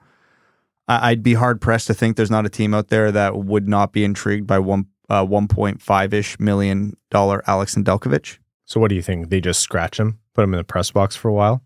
I- 0.87 1.11
I'd 1.11 1.23
be 1.23 1.33
hard 1.35 1.61
pressed 1.61 1.87
to 1.87 1.93
think 1.93 2.15
there's 2.17 2.31
not 2.31 2.45
a 2.45 2.49
team 2.49 2.73
out 2.73 2.89
there 2.89 3.11
that 3.11 3.37
would 3.37 3.67
not 3.67 3.91
be 3.93 4.03
intrigued 4.03 4.47
by 4.47 4.59
one 4.59 4.85
uh, 5.07 5.23
1.5 5.23 6.13
ish 6.13 6.39
million 6.39 6.97
dollar 7.11 7.43
Alex 7.47 7.75
Nedeljkovic. 7.75 8.39
So 8.65 8.79
what 8.79 8.89
do 8.89 8.95
you 8.95 9.03
think? 9.03 9.29
They 9.29 9.39
just 9.39 9.59
scratch 9.59 9.99
him, 9.99 10.17
put 10.33 10.43
him 10.43 10.53
in 10.53 10.57
the 10.57 10.63
press 10.63 10.89
box 10.89 11.15
for 11.15 11.29
a 11.29 11.33
while? 11.33 11.61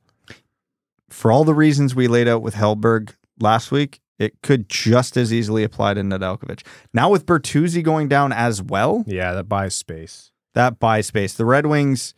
For 1.10 1.32
all 1.32 1.44
the 1.46 1.54
reasons 1.54 1.96
we 1.96 2.08
laid 2.08 2.28
out 2.28 2.42
with 2.42 2.56
Hellberg 2.56 3.16
last 3.40 3.72
week, 3.72 4.00
it 4.20 4.42
could 4.44 4.68
just 4.70 5.16
as 5.16 5.34
easily 5.34 5.64
apply 5.64 5.94
to 5.94 6.02
Nedeljkovic. 6.02 6.66
Now 6.94 7.10
with 7.10 7.26
Bertuzzi 7.26 7.82
going 7.82 8.10
down 8.10 8.34
as 8.34 8.62
well, 8.62 9.06
Yeah, 9.08 9.34
that 9.34 9.46
buys 9.48 9.74
space. 9.74 10.32
that 10.54 10.78
buys 10.80 11.08
space. 11.08 11.34
The 11.34 11.46
Red 11.46 11.66
Wings 11.66 12.14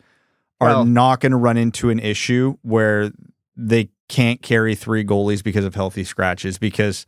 are 0.60 0.68
Well- 0.68 0.84
not 0.84 1.20
going 1.20 1.30
to 1.32 1.38
run 1.38 1.56
into 1.56 1.88
an 1.90 2.00
issue 2.00 2.56
where 2.62 3.12
they 3.56 3.90
can't 4.08 4.42
carry 4.42 4.74
three 4.74 5.04
goalies 5.04 5.42
because 5.42 5.64
of 5.64 5.74
healthy 5.74 6.04
scratches. 6.04 6.58
Because 6.58 7.06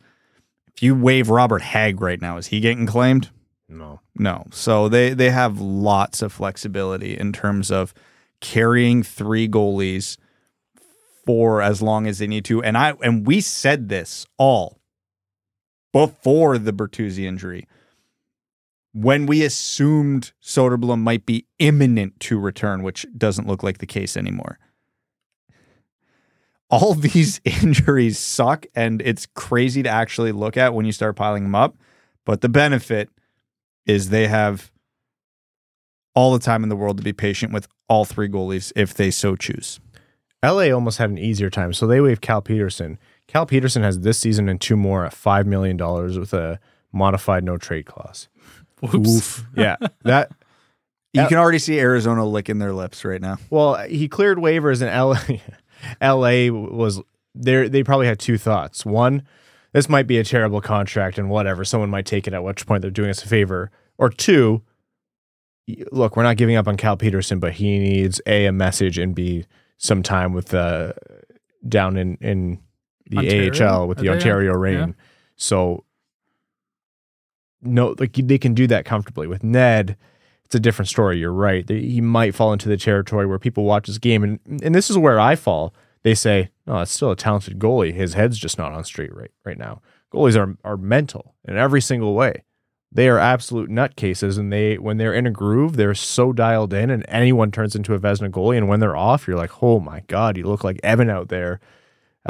if 0.73 0.81
you 0.83 0.95
waive 0.95 1.29
Robert 1.29 1.61
Hagg 1.61 2.01
right 2.01 2.21
now, 2.21 2.37
is 2.37 2.47
he 2.47 2.59
getting 2.59 2.85
claimed? 2.85 3.29
No. 3.67 4.01
No. 4.15 4.45
So 4.51 4.89
they 4.89 5.13
they 5.13 5.29
have 5.29 5.59
lots 5.59 6.21
of 6.21 6.31
flexibility 6.31 7.17
in 7.17 7.33
terms 7.33 7.71
of 7.71 7.93
carrying 8.41 9.03
three 9.03 9.47
goalies 9.47 10.17
for 11.25 11.61
as 11.61 11.81
long 11.81 12.07
as 12.07 12.19
they 12.19 12.27
need 12.27 12.45
to. 12.45 12.61
And 12.63 12.77
I 12.77 12.93
and 13.01 13.25
we 13.25 13.41
said 13.41 13.89
this 13.89 14.25
all 14.37 14.79
before 15.91 16.57
the 16.57 16.73
Bertuzzi 16.73 17.23
injury. 17.23 17.67
When 18.93 19.25
we 19.25 19.43
assumed 19.43 20.31
Soderblom 20.41 20.99
might 20.99 21.25
be 21.25 21.47
imminent 21.59 22.19
to 22.21 22.39
return, 22.39 22.81
which 22.81 23.05
doesn't 23.17 23.47
look 23.47 23.61
like 23.61 23.79
the 23.79 23.85
case 23.85 24.15
anymore. 24.15 24.57
All 26.75 26.93
these 26.95 27.39
injuries 27.45 28.19
suck, 28.19 28.65
and 28.75 29.01
it's 29.01 29.25
crazy 29.25 29.83
to 29.83 29.89
actually 29.89 30.31
look 30.31 30.57
at 30.57 30.73
when 30.73 30.85
you 30.85 30.91
start 30.91 31.15
piling 31.15 31.43
them 31.43 31.55
up. 31.55 31.75
But 32.25 32.41
the 32.41 32.49
benefit 32.49 33.09
is 33.85 34.09
they 34.09 34.27
have 34.27 34.71
all 36.15 36.33
the 36.33 36.39
time 36.39 36.63
in 36.63 36.69
the 36.69 36.75
world 36.75 36.97
to 36.97 37.03
be 37.03 37.13
patient 37.13 37.53
with 37.53 37.67
all 37.87 38.05
three 38.05 38.27
goalies 38.27 38.71
if 38.75 38.93
they 38.93 39.11
so 39.11 39.35
choose. 39.35 39.79
LA 40.43 40.71
almost 40.71 40.97
had 40.97 41.09
an 41.09 41.17
easier 41.17 41.49
time. 41.49 41.73
So 41.73 41.87
they 41.87 42.01
waived 42.01 42.21
Cal 42.21 42.41
Petersen. 42.41 42.97
Cal 43.27 43.45
Petersen 43.45 43.83
has 43.83 43.99
this 43.99 44.19
season 44.19 44.47
and 44.47 44.59
two 44.61 44.75
more 44.77 45.05
at 45.05 45.13
$5 45.13 45.45
million 45.45 45.77
with 45.77 46.33
a 46.33 46.59
modified 46.93 47.43
no 47.43 47.57
trade 47.57 47.85
clause. 47.85 48.27
Whoops. 48.81 49.43
Yeah. 49.55 49.77
That 50.03 50.31
You 51.13 51.27
can 51.27 51.37
already 51.37 51.59
see 51.59 51.79
Arizona 51.79 52.25
licking 52.25 52.59
their 52.59 52.73
lips 52.73 53.03
right 53.03 53.21
now. 53.21 53.37
Well, 53.49 53.75
he 53.87 54.07
cleared 54.07 54.37
waivers 54.37 54.81
in 54.81 54.87
LA. 54.87 55.39
LA 56.01 56.49
was 56.49 57.01
there. 57.33 57.69
They 57.69 57.83
probably 57.83 58.07
had 58.07 58.19
two 58.19 58.37
thoughts. 58.37 58.85
One, 58.85 59.23
this 59.73 59.89
might 59.89 60.07
be 60.07 60.17
a 60.17 60.23
terrible 60.23 60.61
contract 60.61 61.17
and 61.17 61.29
whatever. 61.29 61.65
Someone 61.65 61.89
might 61.89 62.05
take 62.05 62.27
it 62.27 62.33
at 62.33 62.43
which 62.43 62.65
point 62.65 62.81
they're 62.81 62.91
doing 62.91 63.09
us 63.09 63.23
a 63.23 63.27
favor. 63.27 63.71
Or 63.97 64.09
two, 64.09 64.61
look, 65.91 66.15
we're 66.15 66.23
not 66.23 66.37
giving 66.37 66.55
up 66.55 66.67
on 66.67 66.77
Cal 66.77 66.97
Petersen, 66.97 67.39
but 67.39 67.53
he 67.53 67.79
needs 67.79 68.21
a 68.25 68.45
a 68.45 68.51
message 68.51 68.97
and 68.97 69.15
b 69.15 69.45
some 69.77 70.01
time 70.01 70.31
with 70.33 70.53
uh 70.53 70.93
down 71.67 71.97
in 71.97 72.15
in 72.21 72.59
the 73.09 73.17
Ontario? 73.17 73.79
AHL 73.79 73.87
with 73.87 73.99
Are 73.99 74.01
the? 74.01 74.09
Ontario 74.09 74.53
Reign. 74.53 74.89
Yeah. 74.89 75.03
So 75.35 75.83
no, 77.61 77.95
like 77.99 78.13
they 78.13 78.37
can 78.37 78.53
do 78.53 78.67
that 78.67 78.85
comfortably 78.85 79.27
with 79.27 79.43
Ned 79.43 79.97
it's 80.45 80.55
a 80.55 80.59
different 80.59 80.89
story. 80.89 81.17
You're 81.17 81.31
right. 81.33 81.67
He 81.67 82.01
might 82.01 82.35
fall 82.35 82.53
into 82.53 82.69
the 82.69 82.77
territory 82.77 83.25
where 83.25 83.39
people 83.39 83.63
watch 83.63 83.87
his 83.87 83.97
game, 83.97 84.23
and 84.23 84.39
and 84.63 84.73
this 84.75 84.89
is 84.89 84.97
where 84.97 85.19
I 85.19 85.35
fall. 85.35 85.73
They 86.03 86.13
say, 86.13 86.51
"No, 86.67 86.79
it's 86.79 86.91
still 86.91 87.11
a 87.11 87.15
talented 87.15 87.57
goalie. 87.59 87.93
His 87.93 88.13
head's 88.13 88.37
just 88.37 88.57
not 88.57 88.71
on 88.71 88.83
straight 88.83 89.13
right 89.15 89.31
right 89.43 89.57
now." 89.57 89.81
Goalies 90.13 90.37
are 90.37 90.55
are 90.63 90.77
mental 90.77 91.35
in 91.47 91.57
every 91.57 91.81
single 91.81 92.13
way. 92.13 92.43
They 92.91 93.09
are 93.09 93.17
absolute 93.17 93.69
nutcases, 93.69 94.37
and 94.37 94.53
they 94.53 94.77
when 94.77 94.97
they're 94.97 95.13
in 95.13 95.27
a 95.27 95.31
groove, 95.31 95.75
they're 95.75 95.95
so 95.95 96.31
dialed 96.31 96.73
in, 96.73 96.89
and 96.89 97.03
anyone 97.07 97.51
turns 97.51 97.75
into 97.75 97.93
a 97.93 97.99
Vezina 97.99 98.29
goalie. 98.29 98.57
And 98.57 98.69
when 98.69 98.79
they're 98.79 98.95
off, 98.95 99.27
you're 99.27 99.37
like, 99.37 99.63
"Oh 99.63 99.79
my 99.79 100.01
god, 100.07 100.37
you 100.37 100.45
look 100.45 100.63
like 100.63 100.79
Evan 100.83 101.09
out 101.09 101.29
there." 101.29 101.59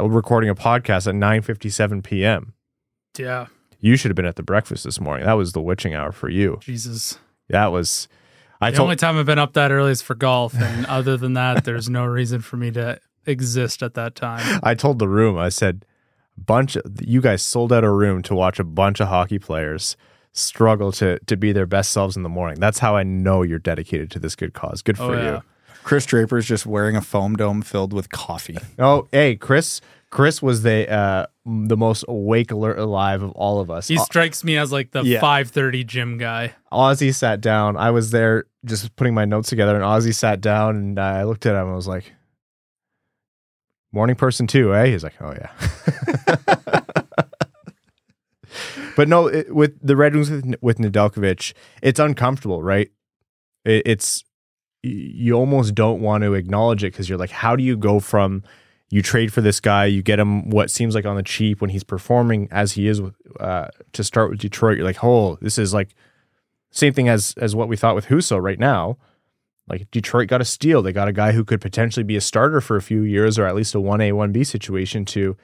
uh, 0.00 0.08
Recording 0.08 0.50
a 0.50 0.54
podcast 0.54 1.06
at 1.06 1.14
9:57 1.14 2.02
p.m. 2.02 2.54
Yeah. 3.18 3.46
You 3.78 3.96
should 3.96 4.10
have 4.10 4.16
been 4.16 4.26
at 4.26 4.36
the 4.36 4.42
breakfast 4.42 4.84
this 4.84 5.00
morning. 5.00 5.26
That 5.26 5.34
was 5.34 5.52
the 5.52 5.60
witching 5.60 5.94
hour 5.94 6.12
for 6.12 6.28
you. 6.28 6.58
Jesus. 6.60 7.18
That 7.48 7.72
was. 7.72 8.08
I 8.60 8.70
the 8.70 8.78
told 8.78 8.86
only 8.86 8.96
time 8.96 9.18
I've 9.18 9.26
been 9.26 9.38
up 9.38 9.52
that 9.52 9.70
early 9.70 9.90
is 9.90 10.02
for 10.02 10.14
golf, 10.14 10.54
and 10.54 10.86
other 10.86 11.16
than 11.16 11.34
that, 11.34 11.64
there's 11.64 11.90
no 11.90 12.04
reason 12.04 12.40
for 12.40 12.56
me 12.56 12.70
to 12.72 12.98
exist 13.26 13.82
at 13.82 13.94
that 13.94 14.14
time. 14.14 14.60
I 14.62 14.74
told 14.74 14.98
the 14.98 15.08
room, 15.08 15.36
I 15.36 15.50
said, 15.50 15.84
bunch 16.38 16.76
of 16.76 16.84
you 17.00 17.20
guys 17.20 17.42
sold 17.42 17.72
out 17.72 17.84
a 17.84 17.90
room 17.90 18.22
to 18.22 18.34
watch 18.34 18.58
a 18.58 18.64
bunch 18.64 19.00
of 19.00 19.08
hockey 19.08 19.38
players 19.38 19.96
struggle 20.32 20.92
to 20.92 21.18
to 21.20 21.36
be 21.36 21.52
their 21.52 21.66
best 21.66 21.90
selves 21.92 22.16
in 22.16 22.22
the 22.22 22.28
morning. 22.28 22.60
That's 22.60 22.78
how 22.78 22.96
I 22.96 23.02
know 23.02 23.42
you're 23.42 23.58
dedicated 23.58 24.10
to 24.12 24.18
this 24.18 24.36
good 24.36 24.52
cause. 24.54 24.82
Good 24.82 24.96
Oh 24.98 25.08
for 25.08 25.16
yeah. 25.16 25.34
you. 25.36 25.42
Chris 25.82 26.04
Draper's 26.04 26.46
just 26.46 26.66
wearing 26.66 26.96
a 26.96 27.00
foam 27.00 27.36
dome 27.36 27.62
filled 27.62 27.92
with 27.92 28.10
coffee. 28.10 28.58
Oh, 28.78 29.06
hey, 29.12 29.36
Chris. 29.36 29.80
Chris 30.10 30.40
was 30.40 30.62
the 30.62 30.90
uh, 30.90 31.26
the 31.44 31.76
most 31.76 32.04
awake, 32.08 32.50
alert, 32.50 32.78
alive 32.78 33.22
of 33.22 33.32
all 33.32 33.60
of 33.60 33.70
us. 33.70 33.88
He 33.88 33.98
strikes 33.98 34.44
me 34.44 34.56
as 34.56 34.70
like 34.72 34.92
the 34.92 35.02
Yeah. 35.02 35.20
5:30 35.20 35.84
gym 35.86 36.16
guy. 36.18 36.54
Ozzy 36.72 37.14
sat 37.14 37.40
down. 37.40 37.76
I 37.76 37.90
was 37.90 38.10
there 38.12 38.44
just 38.64 38.94
putting 38.96 39.14
my 39.14 39.24
notes 39.24 39.48
together, 39.48 39.74
and 39.74 39.84
Ozzy 39.84 40.14
sat 40.14 40.40
down, 40.40 40.76
and 40.76 40.98
I 40.98 41.24
looked 41.24 41.44
at 41.46 41.54
him 41.54 41.62
and 41.62 41.70
I 41.72 41.74
was 41.74 41.88
like, 41.88 42.12
"Morning 43.92 44.16
person 44.16 44.46
too, 44.46 44.74
eh?" 44.74 44.86
He's 44.86 45.02
like, 45.04 45.20
"Oh 45.20 45.32
yeah." 45.32 45.50
but 48.96 49.08
no, 49.08 49.26
it, 49.26 49.54
with 49.54 49.74
the 49.86 49.96
Red 49.96 50.14
Wings 50.14 50.30
with, 50.30 50.54
with 50.60 50.78
Nedeljkovic, 50.78 51.52
it's 51.82 51.98
uncomfortable, 51.98 52.62
right? 52.62 52.90
It, 53.64 53.82
it's 53.86 54.24
you 54.82 55.34
almost 55.34 55.74
don't 55.74 56.00
want 56.00 56.22
to 56.22 56.34
acknowledge 56.34 56.84
it 56.84 56.92
because 56.92 57.08
you're 57.08 57.18
like, 57.18 57.30
how 57.30 57.56
do 57.56 57.64
you 57.64 57.76
go 57.76 57.98
from 57.98 58.44
you 58.88 59.02
trade 59.02 59.32
for 59.32 59.40
this 59.40 59.60
guy, 59.60 59.86
you 59.86 60.02
get 60.02 60.18
him 60.18 60.48
what 60.50 60.70
seems 60.70 60.94
like 60.94 61.06
on 61.06 61.16
the 61.16 61.22
cheap 61.22 61.60
when 61.60 61.70
he's 61.70 61.84
performing 61.84 62.48
as 62.50 62.72
he 62.72 62.86
is 62.86 63.00
with 63.00 63.14
uh, 63.40 63.68
to 63.92 64.04
start 64.04 64.30
with 64.30 64.38
Detroit. 64.38 64.76
You're 64.76 64.86
like, 64.86 65.02
oh, 65.02 65.36
this 65.40 65.58
is 65.58 65.74
like 65.74 65.94
same 66.70 66.92
thing 66.92 67.08
as 67.08 67.34
as 67.38 67.56
what 67.56 67.68
we 67.68 67.76
thought 67.76 67.94
with 67.94 68.06
Husso 68.06 68.40
right 68.40 68.58
now. 68.58 68.98
Like 69.68 69.90
Detroit 69.90 70.28
got 70.28 70.40
a 70.40 70.44
steal. 70.44 70.82
They 70.82 70.92
got 70.92 71.08
a 71.08 71.12
guy 71.12 71.32
who 71.32 71.44
could 71.44 71.60
potentially 71.60 72.04
be 72.04 72.16
a 72.16 72.20
starter 72.20 72.60
for 72.60 72.76
a 72.76 72.82
few 72.82 73.02
years 73.02 73.38
or 73.38 73.46
at 73.46 73.56
least 73.56 73.74
a 73.74 73.78
1A, 73.78 74.12
1B 74.12 74.46
situation 74.46 75.04
to 75.06 75.36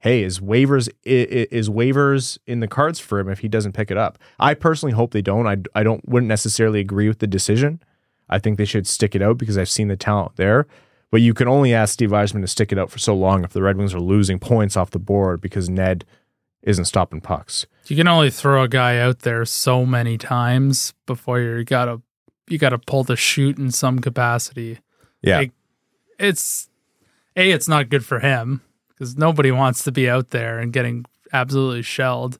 hey, 0.00 0.22
is 0.22 0.40
waivers 0.40 0.88
is 1.04 1.68
waivers 1.68 2.38
in 2.46 2.60
the 2.60 2.68
cards 2.68 2.98
for 2.98 3.20
him 3.20 3.28
if 3.28 3.40
he 3.40 3.48
doesn't 3.48 3.72
pick 3.72 3.90
it 3.90 3.96
up? 3.96 4.18
I 4.38 4.54
personally 4.54 4.92
hope 4.92 5.12
they 5.12 5.22
don't. 5.22 5.46
I 5.46 5.56
I 5.74 5.82
don't 5.82 6.06
wouldn't 6.06 6.28
necessarily 6.28 6.80
agree 6.80 7.08
with 7.08 7.20
the 7.20 7.26
decision. 7.26 7.82
I 8.28 8.38
think 8.38 8.58
they 8.58 8.64
should 8.64 8.86
stick 8.86 9.14
it 9.14 9.22
out 9.22 9.38
because 9.38 9.56
I've 9.56 9.70
seen 9.70 9.88
the 9.88 9.96
talent 9.96 10.36
there. 10.36 10.66
But 11.10 11.20
you 11.22 11.34
can 11.34 11.48
only 11.48 11.74
ask 11.74 11.92
Steve 11.94 12.10
Yzerman 12.10 12.40
to 12.42 12.46
stick 12.46 12.70
it 12.72 12.78
out 12.78 12.90
for 12.90 12.98
so 12.98 13.14
long 13.16 13.42
if 13.44 13.52
the 13.52 13.62
Red 13.62 13.76
Wings 13.76 13.94
are 13.94 14.00
losing 14.00 14.38
points 14.38 14.76
off 14.76 14.90
the 14.90 14.98
board 15.00 15.40
because 15.40 15.68
Ned 15.68 16.04
isn't 16.62 16.84
stopping 16.84 17.20
pucks. 17.20 17.66
You 17.86 17.96
can 17.96 18.06
only 18.06 18.30
throw 18.30 18.62
a 18.62 18.68
guy 18.68 18.98
out 18.98 19.20
there 19.20 19.44
so 19.44 19.84
many 19.84 20.16
times 20.18 20.94
before 21.06 21.40
you 21.40 21.64
gotta 21.64 22.00
you 22.48 22.58
gotta 22.58 22.78
pull 22.78 23.02
the 23.04 23.16
shoot 23.16 23.58
in 23.58 23.70
some 23.70 23.98
capacity. 24.00 24.78
Yeah. 25.22 25.38
Like, 25.38 25.52
it's 26.18 26.68
a 27.36 27.50
it's 27.50 27.66
not 27.68 27.88
good 27.88 28.04
for 28.04 28.20
him 28.20 28.60
because 28.90 29.16
nobody 29.16 29.50
wants 29.50 29.82
to 29.84 29.92
be 29.92 30.08
out 30.08 30.30
there 30.30 30.58
and 30.58 30.72
getting 30.72 31.06
absolutely 31.32 31.82
shelled, 31.82 32.38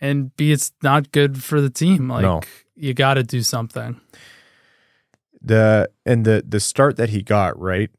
and 0.00 0.36
b 0.36 0.52
it's 0.52 0.72
not 0.82 1.10
good 1.10 1.42
for 1.42 1.60
the 1.60 1.70
team. 1.70 2.08
Like 2.08 2.22
No. 2.22 2.42
you 2.76 2.94
got 2.94 3.14
to 3.14 3.22
do 3.24 3.42
something. 3.42 4.00
The 5.40 5.90
and 6.04 6.24
the 6.24 6.44
the 6.46 6.60
start 6.60 6.96
that 6.96 7.10
he 7.10 7.22
got 7.22 7.58
right? 7.58 7.90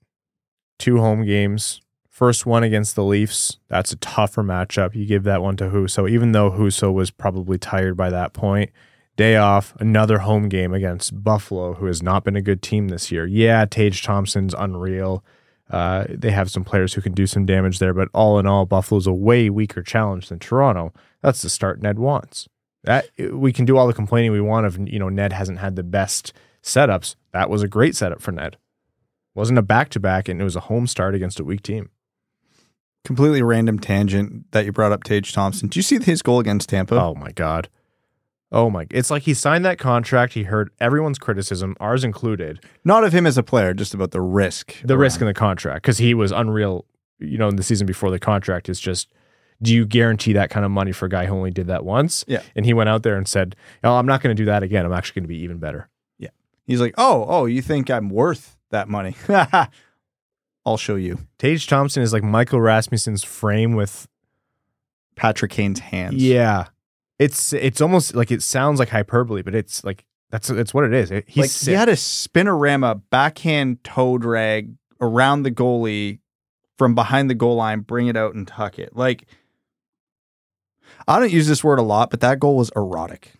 Two 0.78 0.98
home 1.00 1.26
games. 1.26 1.82
First 2.10 2.46
one 2.46 2.64
against 2.64 2.96
the 2.96 3.04
leafs. 3.04 3.60
That's 3.70 3.94
a 3.94 3.98
tougher 3.98 4.44
matchup. 4.44 4.94
You 4.94 5.06
give 5.06 5.24
that 5.24 5.42
one 5.42 5.56
to 5.58 5.70
husso 5.70 6.10
even 6.10 6.34
though 6.34 6.52
husso 6.52 6.94
was 6.94 7.12
probably 7.12 7.58
tired 7.58 7.96
by 7.96 8.10
that 8.10 8.34
point. 8.34 8.72
Day 9.16 9.36
off 9.36 9.74
another 9.80 10.20
home 10.20 10.50
game 10.50 10.74
against 10.74 11.24
buffalo 11.24 11.76
who 11.76 11.86
has 11.86 12.02
not 12.02 12.24
been 12.24 12.36
a 12.36 12.42
good 12.42 12.62
team 12.62 12.90
this 12.90 13.12
year. 13.12 13.26
Yeah 13.26 13.66
tage 13.66 14.04
thompson's 14.04 14.54
unreal. 14.54 15.24
Uh, 15.70 16.06
they 16.10 16.32
have 16.32 16.50
some 16.50 16.64
players 16.64 16.96
who 16.96 17.02
can 17.02 17.14
do 17.14 17.28
some 17.28 17.46
damage 17.46 17.80
there 17.80 17.94
but 17.94 18.10
all 18.14 18.40
in 18.40 18.48
all 18.48 18.66
buffalo's 18.66 19.08
a 19.08 19.14
way 19.14 19.50
weaker 19.50 19.82
challenge 19.82 20.28
than 20.28 20.40
toronto. 20.40 20.92
That's 21.22 21.42
the 21.42 21.50
start 21.50 21.82
ned 21.82 22.00
wants. 22.00 22.50
That 22.84 23.10
we 23.32 23.54
can 23.54 23.66
do 23.66 23.78
all 23.78 23.88
the 23.88 23.94
complaining 23.94 24.32
we 24.32 24.42
want 24.42 24.66
of 24.66 24.78
you 24.78 25.00
know 25.00 25.10
ned 25.10 25.34
hasn't 25.34 25.60
had 25.60 25.76
the 25.76 25.84
best 25.84 26.34
setups, 26.64 27.16
that 27.32 27.50
was 27.50 27.64
a 27.64 27.68
great 27.68 27.96
setup 27.96 28.22
for 28.22 28.32
Ned. 28.32 28.58
Wasn't 29.36 29.60
a 29.60 29.62
back 29.64 29.90
to 29.90 30.00
back, 30.00 30.28
and 30.28 30.42
it 30.42 30.44
was 30.44 30.56
a 30.56 30.62
home 30.62 30.88
start 30.88 31.16
against 31.16 31.40
a 31.40 31.44
weak 31.44 31.62
team. 31.64 31.90
Completely 33.06 33.42
random 33.42 33.80
tangent 33.80 34.52
that 34.52 34.66
you 34.66 34.72
brought 34.72 34.92
up, 34.92 35.04
Tage 35.04 35.32
Thompson. 35.32 35.70
Did 35.70 35.78
you 35.78 35.82
see 35.82 36.00
his 36.00 36.22
goal 36.22 36.40
against 36.40 36.70
Tampa? 36.70 37.00
Oh 37.00 37.16
my 37.16 37.32
god. 37.32 37.70
Oh 38.52 38.70
my! 38.70 38.88
It's 38.90 39.12
like 39.12 39.24
he 39.24 39.36
signed 39.36 39.64
that 39.64 39.78
contract. 39.78 40.34
He 40.34 40.44
heard 40.44 40.72
everyone's 40.80 41.20
criticism, 41.20 41.76
ours 41.80 42.04
included, 42.04 42.64
Not 42.84 43.04
of 43.04 43.14
him 43.14 43.28
as 43.28 43.38
a 43.38 43.44
player, 43.44 43.74
just 43.76 43.94
about 43.94 44.12
the 44.12 44.22
risk. 44.22 44.82
the 44.84 44.96
around. 44.96 45.02
risk 45.02 45.22
in 45.22 45.28
the 45.28 45.34
contract 45.36 45.84
because 45.84 46.00
he 46.00 46.14
was 46.14 46.32
unreal. 46.32 46.86
You 47.20 47.38
know, 47.38 47.48
in 47.48 47.58
the 47.58 47.64
season 47.64 47.86
before 47.86 48.12
the 48.12 48.20
contract 48.20 48.68
is 48.70 48.80
just. 48.80 49.08
Do 49.62 49.74
you 49.76 49.86
guarantee 49.86 50.32
that 50.34 50.50
kind 50.50 50.66
of 50.66 50.72
money 50.72 50.94
for 50.94 51.06
a 51.06 51.10
guy 51.10 51.26
who 51.26 51.34
only 51.36 51.52
did 51.52 51.68
that 51.68 51.84
once? 51.84 52.24
Yeah. 52.30 52.42
And 52.56 52.66
he 52.66 52.74
went 52.74 52.88
out 52.88 53.04
there 53.04 53.18
and 53.18 53.28
said, 53.28 53.58
"Oh, 53.84 53.96
I'm 53.98 54.06
not 54.06 54.22
going 54.22 54.34
to 54.36 54.42
do 54.42 54.46
that 54.46 54.64
again. 54.64 54.86
I'm 54.86 54.94
actually 54.94 55.20
going 55.20 55.26
to 55.26 55.28
be 55.28 55.40
even 55.40 55.58
better." 55.58 55.90
He's 56.70 56.80
like, 56.82 56.94
oh, 57.00 57.26
oh, 57.28 57.46
you 57.46 57.62
think 57.64 57.90
I'm 57.90 58.10
worth 58.10 58.56
that 58.70 58.88
money? 58.88 59.16
I'll 60.66 60.78
show 60.78 60.96
you. 60.96 61.18
Tage 61.40 61.66
Thompson 61.66 62.04
is 62.04 62.14
like 62.14 62.22
Michael 62.24 62.62
Rasmussen's 62.62 63.24
frame 63.24 63.74
with 63.74 64.08
Patrick 65.16 65.52
Kane's 65.52 65.80
hands. 65.80 66.16
Yeah, 66.16 66.66
it's 67.18 67.54
it's 67.54 67.82
almost 67.82 68.14
like 68.14 68.30
it 68.30 68.44
sounds 68.44 68.78
like 68.80 68.90
hyperbole, 68.90 69.42
but 69.42 69.56
it's 69.56 69.84
like 69.84 70.06
that's 70.30 70.50
it's 70.52 70.74
what 70.74 70.84
it 70.84 70.94
is. 70.94 71.10
It- 71.10 71.26
he's 71.28 71.42
like 71.42 71.50
sick. 71.50 71.70
he 71.72 71.76
had 71.76 71.90
a 71.90 71.94
spinorama 71.94 73.02
backhand 73.10 73.84
toe 73.84 74.18
drag 74.20 74.76
around 75.02 75.44
the 75.44 75.52
goalie 75.52 76.20
from 76.78 76.94
behind 76.94 77.30
the 77.32 77.36
goal 77.36 77.56
line, 77.56 77.80
bring 77.80 78.08
it 78.08 78.16
out 78.16 78.36
and 78.36 78.48
tuck 78.48 78.78
it. 78.78 78.96
Like 78.96 79.28
I 81.08 81.20
don't 81.20 81.32
use 81.32 81.48
this 81.48 81.64
word 81.64 81.80
a 81.80 81.84
lot, 81.84 82.12
but 82.12 82.20
that 82.20 82.40
goal 82.40 82.56
was 82.58 82.70
erotic. 82.76 83.34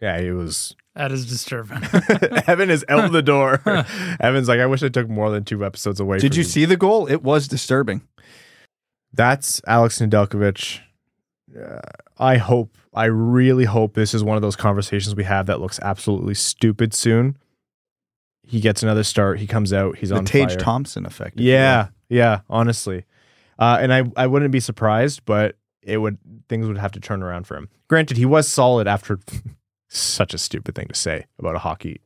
yeah, 0.00 0.16
it 0.16 0.32
was. 0.32 0.74
That 0.94 1.10
is 1.10 1.26
disturbing. 1.26 1.78
Evan 2.46 2.70
is 2.70 2.84
out 2.88 3.10
the 3.10 3.22
door. 3.22 3.60
Evan's 4.20 4.48
like, 4.48 4.60
I 4.60 4.66
wish 4.66 4.82
I 4.82 4.88
took 4.88 5.08
more 5.08 5.30
than 5.30 5.44
two 5.44 5.64
episodes 5.64 5.98
away. 5.98 6.18
Did 6.18 6.32
from 6.32 6.38
you 6.38 6.44
see 6.44 6.64
the 6.64 6.76
goal? 6.76 7.06
It 7.10 7.22
was 7.22 7.48
disturbing. 7.48 8.02
That's 9.12 9.60
Alex 9.66 9.98
Nedeljkovic. 10.00 10.80
Uh, 11.60 11.80
I 12.18 12.36
hope, 12.36 12.76
I 12.92 13.06
really 13.06 13.64
hope 13.64 13.94
this 13.94 14.14
is 14.14 14.22
one 14.22 14.36
of 14.36 14.42
those 14.42 14.56
conversations 14.56 15.16
we 15.16 15.24
have 15.24 15.46
that 15.46 15.60
looks 15.60 15.80
absolutely 15.80 16.34
stupid 16.34 16.94
soon. 16.94 17.36
He 18.46 18.60
gets 18.60 18.82
another 18.82 19.02
start. 19.02 19.40
He 19.40 19.46
comes 19.46 19.72
out. 19.72 19.98
He's 19.98 20.10
the 20.10 20.16
on 20.16 20.24
Tage 20.24 20.50
fire. 20.50 20.58
Thompson 20.58 21.06
effect. 21.06 21.36
if 21.36 21.42
you 21.42 21.52
Yeah, 21.52 21.88
yeah, 22.08 22.40
honestly. 22.48 23.04
Uh, 23.58 23.78
and 23.80 23.92
I, 23.92 24.04
I 24.16 24.26
wouldn't 24.26 24.52
be 24.52 24.60
surprised, 24.60 25.24
but 25.24 25.56
it 25.82 25.98
would 25.98 26.18
things 26.48 26.66
would 26.66 26.78
have 26.78 26.92
to 26.92 27.00
turn 27.00 27.22
around 27.22 27.46
for 27.46 27.56
him. 27.56 27.68
Granted, 27.88 28.16
he 28.16 28.26
was 28.26 28.48
solid 28.48 28.86
after 28.86 29.18
such 29.88 30.34
a 30.34 30.38
stupid 30.38 30.74
thing 30.74 30.88
to 30.88 30.94
say 30.94 31.26
about 31.38 31.56
a 31.56 31.60
hockey 31.60 32.00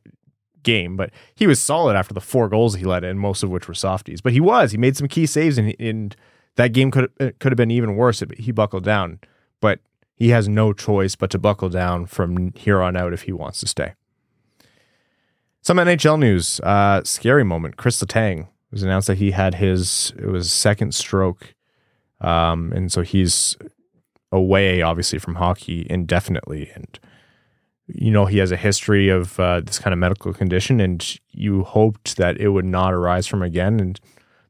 game, 0.63 0.95
but 0.95 1.11
he 1.35 1.47
was 1.47 1.59
solid 1.59 1.95
after 1.95 2.13
the 2.13 2.21
four 2.21 2.49
goals 2.49 2.75
he 2.75 2.85
let 2.85 3.03
in, 3.03 3.17
most 3.17 3.43
of 3.43 3.49
which 3.49 3.67
were 3.67 3.73
softies. 3.73 4.21
But 4.21 4.33
he 4.33 4.39
was. 4.39 4.71
He 4.71 4.77
made 4.77 4.97
some 4.97 5.07
key 5.07 5.25
saves, 5.25 5.57
and, 5.57 5.75
and 5.79 6.15
that 6.55 6.73
game 6.73 6.91
could 6.91 7.11
could 7.17 7.51
have 7.51 7.57
been 7.57 7.71
even 7.71 7.95
worse. 7.95 8.23
He 8.37 8.51
buckled 8.51 8.83
down, 8.83 9.19
but 9.61 9.79
he 10.15 10.29
has 10.29 10.49
no 10.49 10.73
choice 10.73 11.15
but 11.15 11.29
to 11.31 11.39
buckle 11.39 11.69
down 11.69 12.05
from 12.05 12.53
here 12.53 12.81
on 12.81 12.95
out 12.97 13.13
if 13.13 13.23
he 13.23 13.31
wants 13.31 13.59
to 13.61 13.67
stay. 13.67 13.93
Some 15.61 15.77
NHL 15.77 16.19
news. 16.19 16.59
Uh, 16.61 17.01
scary 17.03 17.43
moment. 17.43 17.77
Chris 17.77 18.01
Letang 18.01 18.47
was 18.71 18.83
announced 18.83 19.07
that 19.07 19.17
he 19.17 19.31
had 19.31 19.55
his 19.55 20.13
it 20.17 20.27
was 20.27 20.51
second 20.51 20.93
stroke, 20.93 21.55
um, 22.21 22.71
and 22.73 22.91
so 22.91 23.01
he's 23.01 23.57
away 24.31 24.81
obviously 24.81 25.17
from 25.19 25.35
hockey 25.35 25.87
indefinitely. 25.89 26.69
And 26.75 26.99
you 27.93 28.11
know 28.11 28.25
he 28.25 28.37
has 28.37 28.51
a 28.51 28.57
history 28.57 29.09
of 29.09 29.39
uh, 29.39 29.61
this 29.61 29.79
kind 29.79 29.93
of 29.93 29.99
medical 29.99 30.33
condition, 30.33 30.79
and 30.79 31.17
you 31.31 31.63
hoped 31.63 32.17
that 32.17 32.37
it 32.37 32.49
would 32.49 32.65
not 32.65 32.93
arise 32.93 33.27
from 33.27 33.41
again. 33.41 33.79
And 33.79 33.99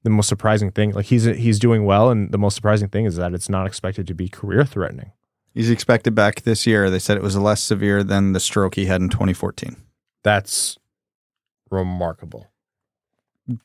the 0.03 0.09
most 0.09 0.27
surprising 0.27 0.71
thing, 0.71 0.91
like 0.91 1.05
he's 1.05 1.23
he's 1.23 1.59
doing 1.59 1.85
well, 1.85 2.09
and 2.09 2.31
the 2.31 2.37
most 2.37 2.55
surprising 2.55 2.89
thing 2.89 3.05
is 3.05 3.15
that 3.15 3.33
it's 3.33 3.49
not 3.49 3.67
expected 3.67 4.07
to 4.07 4.13
be 4.13 4.27
career 4.27 4.65
threatening. 4.65 5.11
He's 5.53 5.69
expected 5.69 6.13
back 6.15 6.41
this 6.41 6.67
year. 6.67 6.89
They 6.89 6.99
said 6.99 7.17
it 7.17 7.23
was 7.23 7.37
less 7.37 7.61
severe 7.61 8.03
than 8.03 8.33
the 8.33 8.39
stroke 8.39 8.75
he 8.75 8.85
had 8.85 9.01
in 9.01 9.09
2014. 9.09 9.75
That's 10.23 10.77
remarkable. 11.71 12.47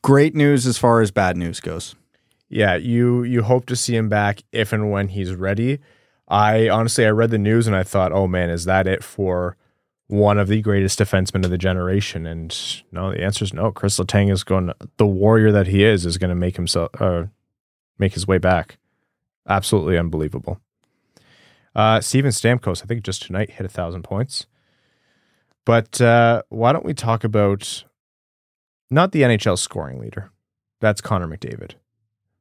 Great 0.01 0.35
news 0.35 0.65
as 0.65 0.77
far 0.77 1.01
as 1.01 1.11
bad 1.11 1.37
news 1.37 1.59
goes. 1.59 1.95
Yeah, 2.49 2.75
you 2.75 3.23
you 3.23 3.43
hope 3.43 3.65
to 3.67 3.75
see 3.75 3.95
him 3.95 4.09
back 4.09 4.43
if 4.51 4.73
and 4.73 4.91
when 4.91 5.09
he's 5.09 5.33
ready. 5.33 5.79
I 6.27 6.69
honestly 6.69 7.05
I 7.05 7.09
read 7.09 7.29
the 7.29 7.37
news 7.37 7.67
and 7.67 7.75
I 7.75 7.83
thought, 7.83 8.11
oh 8.11 8.27
man, 8.27 8.49
is 8.49 8.65
that 8.65 8.87
it 8.87 9.03
for 9.03 9.57
one 10.07 10.37
of 10.37 10.47
the 10.47 10.61
greatest 10.61 10.99
defensemen 10.99 11.43
of 11.43 11.51
the 11.51 11.57
generation? 11.57 12.25
And 12.25 12.55
no, 12.91 13.11
the 13.11 13.21
answer 13.21 13.43
is 13.43 13.53
no. 13.53 13.71
Chris 13.71 13.99
Letang 13.99 14.31
is 14.31 14.43
going 14.43 14.71
the 14.97 15.05
warrior 15.05 15.51
that 15.51 15.67
he 15.67 15.83
is 15.83 16.05
is 16.05 16.17
going 16.17 16.29
to 16.29 16.35
make 16.35 16.55
himself 16.55 16.89
uh, 16.99 17.25
make 17.97 18.13
his 18.13 18.27
way 18.27 18.37
back. 18.37 18.77
Absolutely 19.47 19.97
unbelievable. 19.97 20.59
Uh, 21.75 21.99
Steven 21.99 22.31
Stamkos, 22.31 22.81
I 22.81 22.85
think 22.85 23.03
just 23.03 23.23
tonight 23.23 23.51
hit 23.51 23.65
a 23.65 23.69
thousand 23.69 24.03
points. 24.03 24.47
But 25.65 25.99
uh, 25.99 26.43
why 26.49 26.71
don't 26.71 26.85
we 26.85 26.93
talk 26.93 27.23
about 27.23 27.83
not 28.89 29.11
the 29.11 29.23
NHL 29.23 29.57
scoring 29.57 29.99
leader? 29.99 30.31
That's 30.79 31.01
Connor 31.01 31.27
McDavid. 31.27 31.71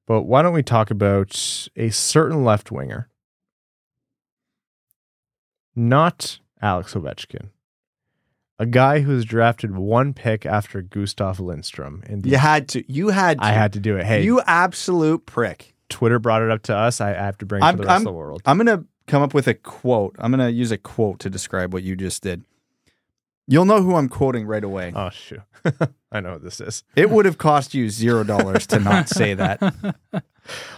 But 0.07 0.23
why 0.23 0.43
don't 0.43 0.53
we 0.53 0.63
talk 0.63 0.91
about 0.91 1.69
a 1.77 1.91
certain 1.91 2.45
left 2.45 2.71
winger? 2.71 3.09
Not 5.75 6.39
Alex 6.61 6.95
Ovechkin. 6.95 7.49
A 8.59 8.67
guy 8.67 9.01
who 9.01 9.13
was 9.13 9.25
drafted 9.25 9.77
one 9.77 10.13
pick 10.15 10.47
after 10.47 10.81
Gustav 10.81 11.41
Lindstrom. 11.41 12.03
And 12.07 12.25
You 12.25 12.37
had 12.37 12.69
to. 12.71 12.93
You 12.93 13.09
had 13.09 13.39
to. 13.39 13.45
I 13.45 13.51
had 13.53 13.73
to 13.73 13.81
do 13.81 13.97
it. 13.97 14.05
Hey, 14.07 14.23
You 14.23 14.41
absolute 14.47 15.27
prick. 15.27 15.75
Twitter 15.89 16.19
brought 16.19 16.43
it 16.43 16.51
up 16.51 16.63
to 16.65 16.77
us. 16.77 17.01
I, 17.01 17.11
I 17.11 17.15
have 17.15 17.39
to 17.39 17.47
bring 17.47 17.63
it 17.63 17.67
I'm- 17.67 17.77
to 17.77 17.83
the 17.83 17.87
rest 17.87 17.91
I'm- 17.93 18.01
of 18.03 18.05
the 18.05 18.13
world. 18.13 18.43
I'm 18.47 18.57
going 18.59 18.79
to 18.79 18.85
come 19.07 19.23
up 19.23 19.35
with 19.35 19.49
a 19.49 19.55
quote. 19.55 20.15
I'm 20.19 20.31
going 20.31 20.45
to 20.47 20.53
use 20.53 20.71
a 20.71 20.79
quote 20.79 21.19
to 21.21 21.31
describe 21.31 21.73
what 21.73 21.83
you 21.83 21.97
just 21.97 22.23
did. 22.23 22.45
You'll 23.47 23.67
know 23.67 23.83
who 23.83 23.95
I'm 23.97 24.09
quoting 24.09 24.47
right 24.47 24.65
away. 24.65 24.91
Oh 24.97 25.11
shoot, 25.11 25.43
I 26.11 26.21
know 26.21 26.33
what 26.33 26.43
this 26.43 26.63
is. 26.63 26.83
It 26.97 27.11
would 27.11 27.27
have 27.27 27.37
cost 27.37 27.75
you 27.75 27.91
zero 27.91 28.25
dollars 28.25 28.67
to 28.69 28.79
not 28.79 29.09
say 29.11 29.35
that. 29.35 29.61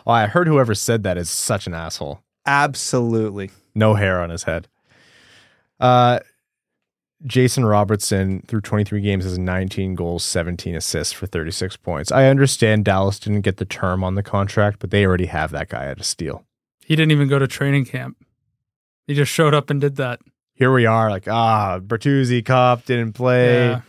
Oh, 0.06 0.12
I 0.12 0.26
heard 0.26 0.46
whoever 0.48 0.74
said 0.76 1.02
that 1.04 1.16
is 1.18 1.28
such 1.28 1.66
an 1.66 1.74
asshole. 1.74 2.22
Absolutely. 2.46 3.50
no 3.74 3.94
hair 3.94 4.20
on 4.20 4.30
his 4.30 4.44
head. 4.44 4.68
Uh, 5.80 6.20
Jason 7.24 7.64
Robertson 7.64 8.42
through 8.46 8.60
23 8.60 9.00
games 9.00 9.24
has 9.24 9.38
19 9.38 9.94
goals, 9.94 10.22
17 10.22 10.76
assists 10.76 11.12
for 11.12 11.26
36 11.26 11.76
points. 11.78 12.12
I 12.12 12.26
understand 12.26 12.84
Dallas 12.84 13.18
didn't 13.18 13.40
get 13.40 13.56
the 13.56 13.64
term 13.64 14.04
on 14.04 14.16
the 14.16 14.22
contract, 14.22 14.78
but 14.80 14.90
they 14.90 15.06
already 15.06 15.26
have 15.26 15.50
that 15.52 15.68
guy 15.68 15.86
at 15.86 16.00
a 16.00 16.04
steal. 16.04 16.44
he 16.84 16.94
didn't 16.94 17.12
even 17.12 17.28
go 17.28 17.38
to 17.38 17.46
training 17.46 17.86
camp. 17.86 18.16
He 19.06 19.14
just 19.14 19.32
showed 19.32 19.54
up 19.54 19.70
and 19.70 19.80
did 19.80 19.96
that. 19.96 20.20
Here 20.54 20.72
we 20.72 20.86
are, 20.86 21.10
like 21.10 21.28
ah, 21.28 21.80
Bertuzzi, 21.80 22.44
Cop 22.44 22.84
didn't 22.84 23.12
play. 23.12 23.68
Yeah. 23.68 23.80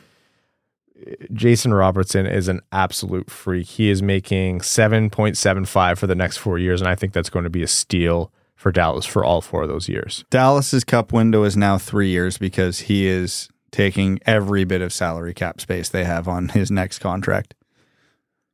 Jason 1.31 1.73
Robertson 1.73 2.25
is 2.25 2.47
an 2.47 2.61
absolute 2.71 3.29
freak. 3.29 3.67
He 3.67 3.89
is 3.89 4.01
making 4.01 4.59
7.75 4.59 5.97
for 5.97 6.07
the 6.07 6.15
next 6.15 6.37
four 6.37 6.57
years, 6.57 6.81
and 6.81 6.89
I 6.89 6.95
think 6.95 7.13
that's 7.13 7.29
going 7.29 7.43
to 7.43 7.49
be 7.49 7.61
a 7.61 7.67
steal 7.67 8.31
for 8.57 8.71
Dallas 8.71 9.05
for 9.05 9.23
all 9.23 9.39
four 9.39 9.63
of 9.63 9.69
those 9.69 9.87
years. 9.87 10.25
Dallas's 10.29 10.83
cup 10.83 11.13
window 11.13 11.43
is 11.43 11.55
now 11.55 11.77
three 11.77 12.09
years 12.09 12.37
because 12.37 12.79
he 12.79 13.07
is 13.07 13.49
taking 13.71 14.19
every 14.25 14.65
bit 14.65 14.81
of 14.81 14.91
salary 14.91 15.33
cap 15.33 15.61
space 15.61 15.87
they 15.87 16.03
have 16.03 16.27
on 16.27 16.49
his 16.49 16.71
next 16.71 16.99
contract. 16.99 17.53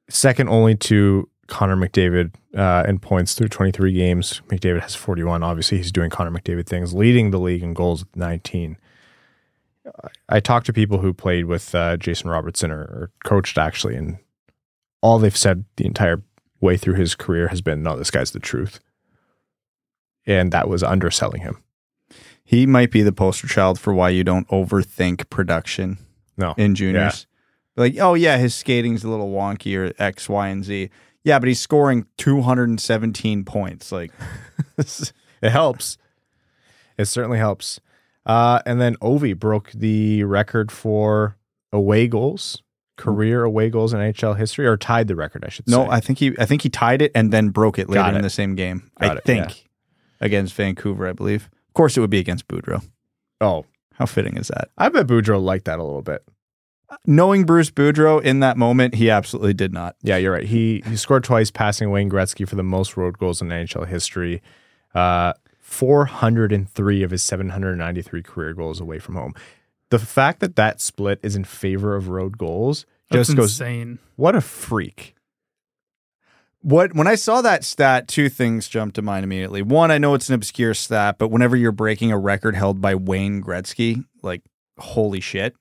Second 0.09 0.49
only 0.49 0.75
to 0.75 1.29
Connor 1.47 1.77
McDavid 1.77 2.33
uh, 2.55 2.83
in 2.87 2.99
points 2.99 3.33
through 3.33 3.47
23 3.47 3.93
games. 3.93 4.41
McDavid 4.49 4.81
has 4.81 4.93
41. 4.93 5.41
Obviously, 5.41 5.77
he's 5.77 5.91
doing 5.91 6.09
Connor 6.09 6.31
McDavid 6.31 6.67
things, 6.67 6.93
leading 6.93 7.31
the 7.31 7.39
league 7.39 7.63
in 7.63 7.73
goals 7.73 8.01
with 8.01 8.15
19. 8.15 8.77
I 10.29 10.39
talked 10.39 10.65
to 10.65 10.73
people 10.73 10.99
who 10.99 11.13
played 11.13 11.45
with 11.45 11.73
uh, 11.73 11.97
Jason 11.97 12.29
Robertson 12.29 12.71
or, 12.71 12.81
or 12.81 13.11
coached 13.23 13.57
actually, 13.57 13.95
and 13.95 14.17
all 15.01 15.19
they've 15.19 15.35
said 15.35 15.65
the 15.77 15.85
entire 15.85 16.23
way 16.61 16.77
through 16.77 16.95
his 16.95 17.15
career 17.15 17.49
has 17.49 17.61
been, 17.61 17.83
"No, 17.83 17.97
this 17.97 18.11
guy's 18.11 18.31
the 18.31 18.39
truth," 18.39 18.79
and 20.25 20.51
that 20.51 20.69
was 20.69 20.83
underselling 20.83 21.41
him. 21.41 21.61
He 22.43 22.65
might 22.65 22.91
be 22.91 23.01
the 23.01 23.13
poster 23.13 23.47
child 23.47 23.79
for 23.79 23.93
why 23.93 24.09
you 24.09 24.23
don't 24.23 24.47
overthink 24.49 25.29
production 25.29 25.97
No, 26.37 26.53
in 26.57 26.75
juniors. 26.75 27.25
Like, 27.75 27.97
oh 27.99 28.13
yeah, 28.13 28.37
his 28.37 28.53
skating's 28.53 29.03
a 29.03 29.09
little 29.09 29.31
wonky 29.31 29.77
or 29.77 29.93
X, 30.01 30.29
Y, 30.29 30.47
and 30.47 30.63
Z. 30.63 30.89
Yeah, 31.23 31.39
but 31.39 31.47
he's 31.47 31.59
scoring 31.59 32.05
217 32.17 33.45
points. 33.45 33.91
Like, 33.91 34.11
it 34.77 35.13
helps. 35.41 35.97
It 36.97 37.05
certainly 37.05 37.37
helps. 37.37 37.79
Uh, 38.25 38.61
and 38.65 38.79
then 38.79 38.95
Ovi 38.97 39.37
broke 39.37 39.71
the 39.71 40.23
record 40.23 40.71
for 40.71 41.37
away 41.71 42.07
goals, 42.07 42.61
career 42.97 43.43
away 43.43 43.69
goals 43.69 43.93
in 43.93 43.99
NHL 43.99 44.37
history, 44.37 44.67
or 44.67 44.77
tied 44.77 45.07
the 45.07 45.15
record, 45.15 45.43
I 45.45 45.49
should 45.49 45.67
no, 45.67 45.77
say. 45.77 45.85
No, 45.85 45.91
I 45.91 45.99
think 45.99 46.19
he, 46.19 46.35
I 46.37 46.45
think 46.45 46.61
he 46.61 46.69
tied 46.69 47.01
it 47.01 47.11
and 47.15 47.31
then 47.31 47.49
broke 47.49 47.79
it 47.79 47.89
later 47.89 48.03
Got 48.03 48.15
in 48.15 48.21
the 48.21 48.29
same 48.29 48.55
game. 48.55 48.91
Got 48.99 49.11
I 49.11 49.15
it, 49.15 49.23
think 49.23 49.49
yeah. 49.49 49.67
Against 50.23 50.53
Vancouver, 50.55 51.07
I 51.07 51.13
believe. 51.13 51.49
Of 51.67 51.73
course, 51.73 51.97
it 51.97 51.99
would 51.99 52.09
be 52.09 52.19
against 52.19 52.47
Boudreau. 52.47 52.81
oh, 53.41 53.65
How 53.95 54.05
fitting 54.05 54.37
is 54.37 54.47
that? 54.47 54.69
I 54.77 54.89
bet 54.89 55.05
Boudreau 55.05 55.39
liked 55.43 55.65
that 55.65 55.77
a 55.79 55.83
little 55.83 56.01
bit. 56.01 56.23
Knowing 57.05 57.43
Bruce 57.45 57.71
Boudreau 57.71 58.21
in 58.21 58.39
that 58.39 58.55
moment, 58.55 58.95
he 58.95 59.09
absolutely 59.09 59.53
did 59.53 59.73
not. 59.73 59.95
Yeah, 60.03 60.17
you're 60.17 60.31
right. 60.31 60.45
He 60.45 60.81
he 60.87 60.95
scored 60.95 61.23
twice, 61.23 61.49
passing 61.51 61.89
Wayne 61.89 62.09
Gretzky 62.09 62.47
for 62.47 62.55
the 62.55 62.63
most 62.63 62.95
road 62.95 63.17
goals 63.17 63.41
in 63.41 63.49
NHL 63.49 63.87
history. 63.87 64.41
Uh, 64.95 65.33
403 65.59 67.03
of 67.03 67.11
his 67.11 67.23
793 67.23 68.21
career 68.23 68.53
goals 68.53 68.79
away 68.79 68.99
from 68.99 69.15
home. 69.15 69.33
The 69.89 69.99
fact 69.99 70.39
that 70.39 70.55
that 70.55 70.79
split 70.81 71.19
is 71.23 71.35
in 71.35 71.43
favor 71.43 71.95
of 71.95 72.09
road 72.09 72.37
goals 72.37 72.85
That's 73.09 73.27
just 73.27 73.37
goes, 73.37 73.59
insane. 73.59 73.99
what 74.15 74.35
a 74.35 74.41
freak. 74.41 75.15
What 76.63 76.95
when 76.95 77.07
I 77.07 77.15
saw 77.15 77.41
that 77.41 77.65
stat, 77.65 78.07
two 78.07 78.29
things 78.29 78.69
jumped 78.69 78.95
to 78.95 79.01
mind 79.01 79.25
immediately. 79.25 79.61
One, 79.61 79.91
I 79.91 79.97
know 79.97 80.13
it's 80.13 80.29
an 80.29 80.35
obscure 80.35 80.73
stat, 80.73 81.17
but 81.17 81.27
whenever 81.27 81.57
you're 81.57 81.73
breaking 81.73 82.13
a 82.13 82.17
record 82.17 82.55
held 82.55 82.79
by 82.79 82.95
Wayne 82.95 83.43
Gretzky, 83.43 84.05
like 84.21 84.43
holy 84.79 85.19
shit. 85.19 85.55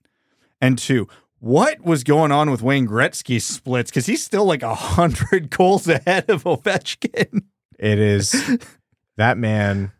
And 0.61 0.78
two, 0.78 1.09
what 1.40 1.84
was 1.84 2.05
going 2.05 2.30
on 2.30 2.53
with 2.53 2.62
Wayne 2.62 2.86
Gretzky's 2.86 3.44
splits? 3.44 3.90
Because 3.90 4.07
he's 4.07 4.24
still 4.24 4.44
like 4.44 4.62
a 4.62 4.76
hundred 4.76 5.50
goals 5.57 5.88
ahead 5.88 6.30
of 6.30 6.44
Ovechkin. 6.44 7.42
It 7.80 7.98
is 7.98 8.59
that 9.16 9.36
man. 9.36 9.90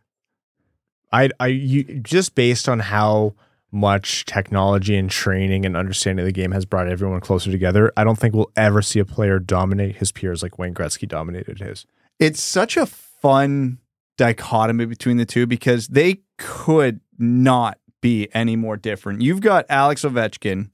I 1.13 1.31
I 1.41 1.49
you, 1.49 1.83
just 1.99 2.37
based 2.37 2.69
on 2.69 2.79
how 2.79 3.35
much 3.73 4.27
technology 4.27 4.97
and 4.97 5.11
training 5.11 5.65
and 5.65 5.77
understanding 5.77 6.23
of 6.23 6.27
the 6.27 6.33
game 6.33 6.53
has 6.53 6.67
brought 6.67 6.89
everyone 6.89 7.21
closer 7.21 7.51
together. 7.51 7.91
I 7.97 8.05
don't 8.05 8.19
think 8.19 8.35
we'll 8.35 8.53
ever 8.55 8.83
see 8.83 8.99
a 8.99 9.05
player 9.05 9.39
dominate 9.39 9.97
his 9.97 10.13
peers 10.13 10.43
like 10.43 10.59
Wayne 10.59 10.75
Gretzky 10.75 11.09
dominated 11.09 11.59
his. 11.59 11.87
It's 12.19 12.43
such 12.43 12.77
a 12.77 12.85
fun 12.87 13.79
dichotomy 14.19 14.85
between 14.85 15.17
the 15.17 15.25
two 15.25 15.47
because 15.47 15.89
they 15.89 16.21
could 16.37 17.01
not 17.19 17.79
be 18.03 18.29
any 18.35 18.57
more 18.57 18.77
different. 18.77 19.23
You've 19.23 19.41
got 19.41 19.65
Alex 19.71 20.03
Ovechkin, 20.03 20.71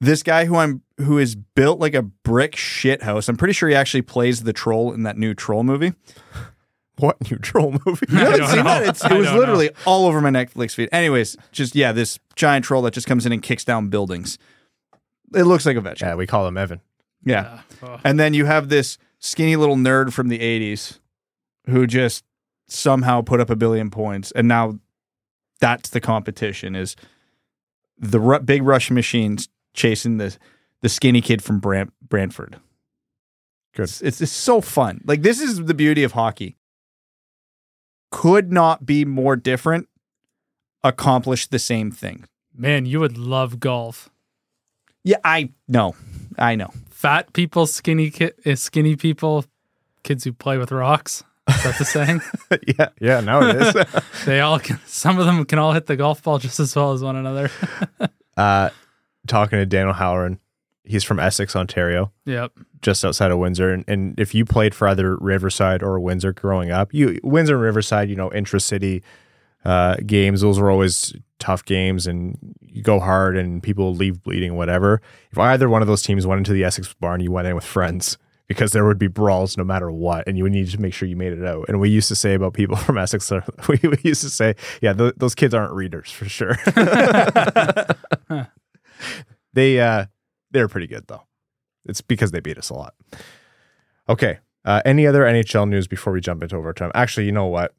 this 0.00 0.22
guy 0.22 0.46
who 0.46 0.56
I'm 0.56 0.82
who 0.98 1.18
is 1.18 1.34
built 1.36 1.78
like 1.78 1.94
a 1.94 2.02
brick 2.02 2.56
shit 2.56 3.02
house. 3.02 3.28
I'm 3.28 3.36
pretty 3.36 3.52
sure 3.52 3.68
he 3.68 3.74
actually 3.74 4.02
plays 4.02 4.42
the 4.42 4.52
troll 4.52 4.92
in 4.92 5.04
that 5.04 5.16
new 5.16 5.34
troll 5.34 5.62
movie. 5.62 5.92
What 6.98 7.20
new 7.30 7.38
troll 7.38 7.78
movie? 7.84 8.06
You 8.08 8.18
haven't 8.18 8.46
seen 8.46 8.56
know. 8.58 8.64
that? 8.64 8.88
It's, 8.88 9.04
it 9.04 9.12
was 9.12 9.26
don't 9.26 9.38
literally 9.38 9.70
all 9.84 10.06
over 10.06 10.20
my 10.20 10.30
Netflix 10.30 10.74
feed. 10.74 10.88
Anyways, 10.92 11.36
just 11.52 11.74
yeah, 11.74 11.92
this 11.92 12.18
giant 12.36 12.64
troll 12.64 12.82
that 12.82 12.94
just 12.94 13.06
comes 13.06 13.26
in 13.26 13.32
and 13.32 13.42
kicks 13.42 13.64
down 13.64 13.88
buildings. 13.88 14.38
It 15.34 15.42
looks 15.42 15.66
like 15.66 15.76
a 15.76 15.80
Ovechkin. 15.80 16.00
yeah, 16.00 16.14
we 16.14 16.26
call 16.26 16.46
him 16.46 16.56
Evan. 16.56 16.80
Yeah. 17.24 17.60
Oh. 17.82 18.00
And 18.04 18.18
then 18.18 18.32
you 18.32 18.46
have 18.46 18.68
this 18.68 18.96
skinny 19.18 19.56
little 19.56 19.76
nerd 19.76 20.12
from 20.12 20.28
the 20.28 20.38
80s 20.38 21.00
who 21.68 21.86
just 21.86 22.24
somehow 22.68 23.22
put 23.22 23.40
up 23.40 23.50
a 23.50 23.56
billion 23.56 23.90
points. 23.90 24.30
And 24.32 24.46
now 24.46 24.78
that's 25.60 25.90
the 25.90 26.00
competition 26.00 26.76
is 26.76 26.94
the 27.98 28.20
Ru- 28.20 28.38
big 28.40 28.62
Russian 28.62 28.94
machines 28.94 29.48
chasing 29.74 30.18
the, 30.18 30.36
the 30.82 30.88
skinny 30.88 31.20
kid 31.20 31.42
from 31.42 31.58
Brant- 31.58 31.92
Brantford. 32.00 32.60
Good. 33.74 33.84
It's, 33.84 34.00
it's, 34.00 34.20
it's 34.20 34.32
so 34.32 34.60
fun. 34.60 35.00
Like, 35.04 35.22
this 35.22 35.40
is 35.40 35.64
the 35.64 35.74
beauty 35.74 36.04
of 36.04 36.12
hockey. 36.12 36.56
Could 38.10 38.52
not 38.52 38.86
be 38.86 39.04
more 39.04 39.36
different, 39.36 39.88
accomplish 40.82 41.46
the 41.46 41.58
same 41.58 41.90
thing. 41.90 42.24
Man, 42.54 42.86
you 42.86 43.00
would 43.00 43.18
love 43.18 43.60
golf. 43.60 44.08
Yeah, 45.04 45.18
I 45.24 45.50
know. 45.68 45.94
I 46.38 46.54
know. 46.54 46.70
Fat 46.90 47.32
people, 47.32 47.66
skinny 47.66 48.10
ki- 48.10 48.32
uh, 48.44 48.54
skinny 48.54 48.96
people, 48.96 49.44
kids 50.02 50.24
who 50.24 50.32
play 50.32 50.58
with 50.58 50.72
rocks. 50.72 51.22
Is 51.48 51.62
that 51.62 51.78
the 51.78 51.84
saying? 51.84 52.20
yeah, 52.78 52.88
yeah, 53.00 53.20
now 53.20 53.40
it 53.42 53.56
is. 53.56 54.02
they 54.24 54.40
all 54.40 54.58
can, 54.58 54.80
some 54.86 55.18
of 55.18 55.26
them 55.26 55.44
can 55.44 55.58
all 55.58 55.72
hit 55.72 55.86
the 55.86 55.96
golf 55.96 56.22
ball 56.22 56.38
just 56.38 56.58
as 56.58 56.74
well 56.74 56.92
as 56.92 57.02
one 57.02 57.14
another. 57.14 57.50
uh, 58.36 58.70
talking 59.26 59.58
to 59.58 59.66
Dan 59.66 59.88
O'Halloran, 59.88 60.40
he's 60.86 61.04
from 61.04 61.18
Essex, 61.18 61.56
Ontario. 61.56 62.12
yep. 62.24 62.52
just 62.80 63.04
outside 63.04 63.30
of 63.30 63.38
Windsor. 63.38 63.72
And, 63.72 63.84
and 63.88 64.18
if 64.18 64.34
you 64.34 64.44
played 64.44 64.74
for 64.74 64.88
either 64.88 65.16
Riverside 65.16 65.82
or 65.82 65.98
Windsor 66.00 66.32
growing 66.32 66.70
up, 66.70 66.94
you 66.94 67.18
Windsor 67.22 67.54
and 67.54 67.62
Riverside, 67.62 68.08
you 68.08 68.16
know, 68.16 68.32
intra-city 68.32 69.02
uh, 69.64 69.96
games, 70.06 70.40
those 70.42 70.60
were 70.60 70.70
always 70.70 71.12
tough 71.38 71.64
games 71.64 72.06
and 72.06 72.38
you 72.60 72.82
go 72.82 73.00
hard 73.00 73.36
and 73.36 73.62
people 73.62 73.94
leave 73.94 74.22
bleeding, 74.22 74.54
whatever. 74.54 75.00
If 75.32 75.38
either 75.38 75.68
one 75.68 75.82
of 75.82 75.88
those 75.88 76.02
teams 76.02 76.26
went 76.26 76.38
into 76.38 76.52
the 76.52 76.64
Essex 76.64 76.94
barn, 76.94 77.20
you 77.20 77.32
went 77.32 77.48
in 77.48 77.54
with 77.54 77.64
friends 77.64 78.16
because 78.46 78.70
there 78.70 78.84
would 78.84 78.98
be 78.98 79.08
brawls 79.08 79.56
no 79.56 79.64
matter 79.64 79.90
what, 79.90 80.26
and 80.28 80.36
you 80.36 80.44
would 80.44 80.52
need 80.52 80.70
to 80.70 80.80
make 80.80 80.94
sure 80.94 81.08
you 81.08 81.16
made 81.16 81.32
it 81.32 81.44
out. 81.44 81.68
And 81.68 81.80
we 81.80 81.90
used 81.90 82.08
to 82.08 82.14
say 82.14 82.34
about 82.34 82.54
people 82.54 82.76
from 82.86 82.96
Essex, 82.96 83.30
we, 83.68 83.80
we 83.82 83.98
used 84.04 84.22
to 84.22 84.30
say, 84.30 84.54
yeah, 84.80 84.92
th- 84.92 85.14
those 85.16 85.34
kids 85.34 85.52
aren't 85.52 85.72
readers 85.72 86.10
for 86.12 86.28
sure. 86.28 86.56
they 89.52 89.80
uh, 89.80 90.06
they're 90.50 90.68
pretty 90.68 90.86
good 90.86 91.06
though. 91.06 91.22
It's 91.84 92.00
because 92.00 92.30
they 92.32 92.40
beat 92.40 92.58
us 92.58 92.70
a 92.70 92.74
lot. 92.74 92.94
Okay. 94.08 94.38
Uh, 94.64 94.82
any 94.84 95.06
other 95.06 95.22
NHL 95.22 95.68
news 95.68 95.86
before 95.86 96.12
we 96.12 96.20
jump 96.20 96.42
into 96.42 96.56
overtime? 96.56 96.90
Actually, 96.94 97.26
you 97.26 97.32
know 97.32 97.46
what? 97.46 97.72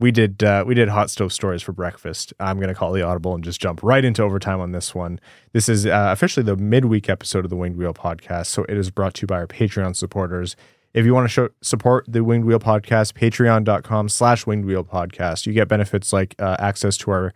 We 0.00 0.10
did 0.10 0.42
uh, 0.42 0.64
we 0.66 0.74
did 0.74 0.88
hot 0.88 1.10
stove 1.10 1.32
stories 1.32 1.62
for 1.62 1.72
breakfast. 1.72 2.32
I'm 2.40 2.56
going 2.56 2.68
to 2.68 2.74
call 2.74 2.92
the 2.92 3.02
audible 3.02 3.34
and 3.34 3.44
just 3.44 3.60
jump 3.60 3.82
right 3.82 4.04
into 4.04 4.22
overtime 4.22 4.60
on 4.60 4.72
this 4.72 4.94
one. 4.94 5.20
This 5.52 5.68
is 5.68 5.86
uh, 5.86 6.08
officially 6.10 6.42
the 6.42 6.56
midweek 6.56 7.08
episode 7.08 7.44
of 7.44 7.50
the 7.50 7.56
Winged 7.56 7.76
Wheel 7.76 7.94
podcast, 7.94 8.46
so 8.46 8.64
it 8.64 8.76
is 8.76 8.90
brought 8.90 9.14
to 9.14 9.22
you 9.22 9.26
by 9.28 9.36
our 9.36 9.46
Patreon 9.46 9.94
supporters. 9.94 10.56
If 10.92 11.06
you 11.06 11.14
want 11.14 11.24
to 11.24 11.28
show, 11.28 11.48
support 11.60 12.04
the 12.08 12.24
Winged 12.24 12.46
Wheel 12.46 12.58
podcast, 12.58 13.12
patreon.com 13.12 14.08
slash 14.08 14.44
winged 14.46 14.64
wheel 14.64 14.84
podcast. 14.84 15.46
You 15.46 15.52
get 15.52 15.68
benefits 15.68 16.12
like 16.12 16.34
uh, 16.38 16.56
access 16.58 16.96
to 16.98 17.10
our 17.12 17.32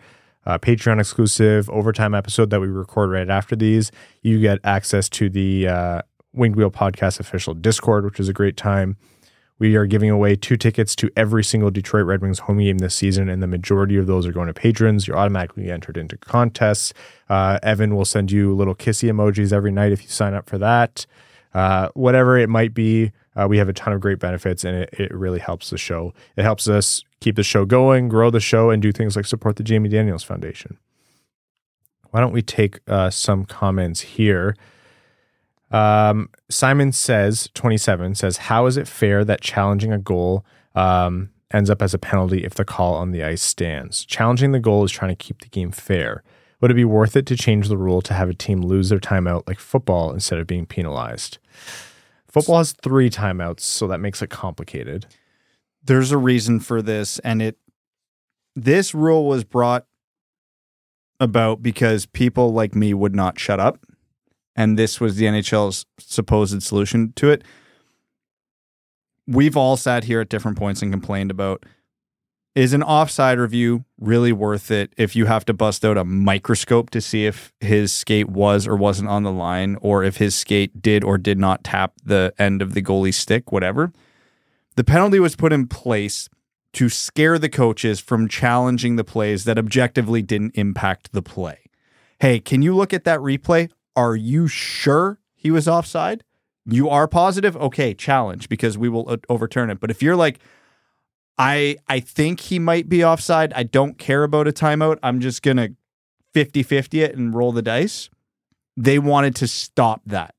uh, 0.47 0.59
Patreon 0.59 1.01
exclusive 1.01 1.69
overtime 1.71 2.15
episode 2.15 2.51
that 2.51 2.61
we 2.61 2.69
record 2.69 3.11
right 3.11 3.29
after 3.29 3.57
these. 3.57 3.91
You 4.23 4.41
get 4.41 4.59
access 4.65 5.09
to 5.11 5.29
the 5.29 5.69
uh, 5.69 6.03
Winged 6.33 6.57
Wheel 6.57 6.71
podcast 6.71 7.19
official 7.21 7.55
Discord, 7.55 8.05
which 8.05 8.21
is 8.21 8.29
a 8.29 8.33
great 8.33 8.57
time. 8.57 8.97
We 9.59 9.75
are 9.75 9.87
giving 9.87 10.11
away 10.11 10.37
two 10.37 10.57
tickets 10.59 10.95
to 10.97 11.11
every 11.17 11.43
single 11.43 11.71
Detroit 11.71 12.05
Red 12.05 12.21
Wings 12.21 12.41
home 12.41 12.59
game 12.59 12.79
this 12.79 12.95
season, 12.95 13.31
and 13.31 13.43
the 13.43 13.47
majority 13.47 13.97
of 13.97 14.07
those 14.07 14.27
are 14.27 14.33
going 14.33 14.49
to 14.49 14.55
patrons. 14.55 15.09
You're 15.09 15.17
automatically 15.17 15.71
entered 15.71 15.97
into 15.97 16.19
contests. 16.19 16.93
Uh, 17.31 17.59
Evan 17.63 17.97
will 17.97 18.05
send 18.05 18.31
you 18.31 18.55
little 18.55 18.75
kissy 18.75 19.11
emojis 19.11 19.55
every 19.55 19.73
night 19.73 19.93
if 19.93 20.03
you 20.03 20.09
sign 20.09 20.35
up 20.35 20.49
for 20.49 20.59
that. 20.59 21.07
Uh, 21.55 21.89
whatever 21.95 22.37
it 22.37 22.51
might 22.51 22.75
be, 22.75 23.13
uh, 23.37 23.47
we 23.49 23.59
have 23.59 23.69
a 23.69 23.73
ton 23.73 23.93
of 23.93 24.01
great 24.01 24.19
benefits, 24.19 24.65
and 24.65 24.77
it, 24.77 24.91
it 24.95 25.15
really 25.15 25.39
helps 25.39 25.71
the 25.71 25.79
show. 25.79 26.15
It 26.37 26.43
helps 26.43 26.69
us 26.69 27.03
keep 27.21 27.37
the 27.37 27.43
show 27.43 27.65
going, 27.65 28.09
grow 28.09 28.31
the 28.31 28.41
show, 28.41 28.71
and 28.71 28.81
do 28.81 28.93
things 28.93 29.15
like 29.15 29.27
support 29.27 29.57
the 29.57 29.63
Jamie 29.63 29.89
Daniels 29.89 30.23
Foundation. 30.23 30.79
Why 32.11 32.21
don't 32.21 32.33
we 32.33 32.43
take 32.43 32.81
uh, 32.89 33.11
some 33.11 33.45
comments 33.45 34.01
here? 34.01 34.57
Um, 35.71 36.31
Simon 36.49 36.93
says, 36.93 37.51
27 37.55 38.15
says, 38.15 38.37
How 38.39 38.67
is 38.67 38.77
it 38.77 38.89
fair 38.89 39.25
that 39.25 39.41
challenging 39.41 39.93
a 39.93 39.99
goal 39.99 40.45
um, 40.75 41.31
ends 41.53 41.69
up 41.69 41.83
as 41.83 41.93
a 41.93 41.99
penalty 41.99 42.45
if 42.45 42.55
the 42.55 42.65
call 42.65 42.95
on 42.95 43.11
the 43.11 43.23
ice 43.23 43.43
stands? 43.43 44.05
Challenging 44.05 44.53
the 44.53 44.61
goal 44.61 44.85
is 44.85 44.93
trying 44.93 45.15
to 45.15 45.25
keep 45.25 45.43
the 45.43 45.49
game 45.49 45.73
fair. 45.73 46.23
Would 46.61 46.71
it 46.71 46.75
be 46.75 46.85
worth 46.85 47.17
it 47.17 47.27
to 47.27 47.37
change 47.37 47.69
the 47.69 47.77
rule 47.77 48.01
to 48.03 48.15
have 48.15 48.31
a 48.31 48.35
team 48.35 48.63
lose 48.63 48.89
their 48.89 48.99
timeout 48.99 49.47
like 49.47 49.59
football 49.59 50.13
instead 50.13 50.39
of 50.39 50.47
being 50.47 50.65
penalized? 50.65 51.39
Football 52.37 52.59
has 52.59 52.73
three 52.73 53.09
timeouts, 53.09 53.61
so 53.61 53.87
that 53.87 53.99
makes 53.99 54.21
it 54.21 54.29
complicated. 54.29 55.07
There's 55.83 56.13
a 56.13 56.19
reason 56.19 56.61
for 56.61 56.83
this, 56.83 57.19
and 57.21 57.41
it 57.41 57.57
this 58.55 58.95
rule 58.95 59.27
was 59.27 59.43
brought 59.43 59.87
about 61.19 61.63
because 61.63 62.05
people 62.05 62.53
like 62.53 62.75
me 62.75 62.93
would 62.93 63.15
not 63.15 63.39
shut 63.39 63.59
up, 63.59 63.87
and 64.55 64.79
this 64.79 65.01
was 65.01 65.17
the 65.17 65.25
NHL's 65.25 65.87
supposed 65.99 66.63
solution 66.63 67.15
to 67.17 67.31
it. 67.31 67.43
We've 69.27 69.57
all 69.57 69.79
sat 69.79 70.05
here 70.05 70.21
at 70.21 70.29
different 70.29 70.59
points 70.59 70.83
and 70.83 70.93
complained 70.93 71.31
about 71.31 71.65
is 72.57 72.73
an 72.73 72.83
offside 72.83 73.39
review 73.39 73.85
really 74.01 74.33
worth 74.33 74.71
it 74.71 74.91
if 74.97 75.15
you 75.15 75.27
have 75.27 75.45
to 75.45 75.53
bust 75.53 75.85
out 75.85 75.99
a 75.99 76.05
microscope 76.05 76.89
to 76.89 77.03
see 77.03 77.27
if 77.27 77.53
his 77.61 77.93
skate 77.93 78.31
was 78.31 78.67
or 78.67 78.75
wasn't 78.75 79.07
on 79.07 79.23
the 79.25 79.31
line 79.31 79.77
or 79.83 80.03
if 80.03 80.17
his 80.17 80.35
skate 80.35 80.81
did 80.81 81.05
or 81.05 81.19
did 81.19 81.39
not 81.39 81.63
tap 81.63 81.93
the 82.03 82.33
end 82.39 82.63
of 82.63 82.73
the 82.73 82.81
goalie 82.81 83.13
stick, 83.13 83.53
whatever? 83.53 83.93
The 84.75 84.85
penalty 84.85 85.21
was 85.21 85.37
put 85.37 85.53
in 85.53 85.69
place 85.69 86.31
to 86.73 86.89
scare 86.89 87.39
the 87.39 87.51
coaches 87.51 88.01
from 88.01 88.27
challenging 88.27 88.97
the 88.97 89.05
plays 89.05 89.45
that 89.45 89.59
objectively 89.59 90.23
didn't 90.23 90.57
impact 90.57 91.13
the 91.13 91.23
play. 91.23 91.59
Hey, 92.21 92.41
can 92.41 92.63
you 92.63 92.75
look 92.75 92.95
at 92.95 93.05
that 93.05 93.21
replay? 93.21 93.71
Are 93.95 94.17
you 94.17 94.49
sure 94.49 95.19
he 95.35 95.51
was 95.51 95.69
offside? 95.69 96.25
You 96.65 96.89
are 96.89 97.07
positive? 97.07 97.55
Okay, 97.59 97.93
challenge 97.93 98.49
because 98.49 98.79
we 98.79 98.89
will 98.89 99.09
uh, 99.11 99.19
overturn 99.29 99.69
it. 99.69 99.79
But 99.79 99.91
if 99.91 100.03
you're 100.03 100.17
like, 100.17 100.41
I 101.39 101.77
I 101.89 102.01
think 102.01 102.41
he 102.41 102.59
might 102.59 102.89
be 102.89 103.05
offside. 103.05 103.53
I 103.55 103.63
don't 103.63 103.99
care 103.99 104.25
about 104.25 104.49
a 104.49 104.53
timeout. 104.53 104.99
I'm 105.03 105.21
just 105.21 105.43
going 105.43 105.59
to 105.59 105.75
50-50 106.35 107.03
it 107.03 107.17
and 107.17 107.35
roll 107.35 107.53
the 107.53 107.63
dice. 107.63 108.11
They 108.77 108.99
wanted 108.99 109.35
to 109.37 109.49
stop 109.49 110.03
that 110.07 110.35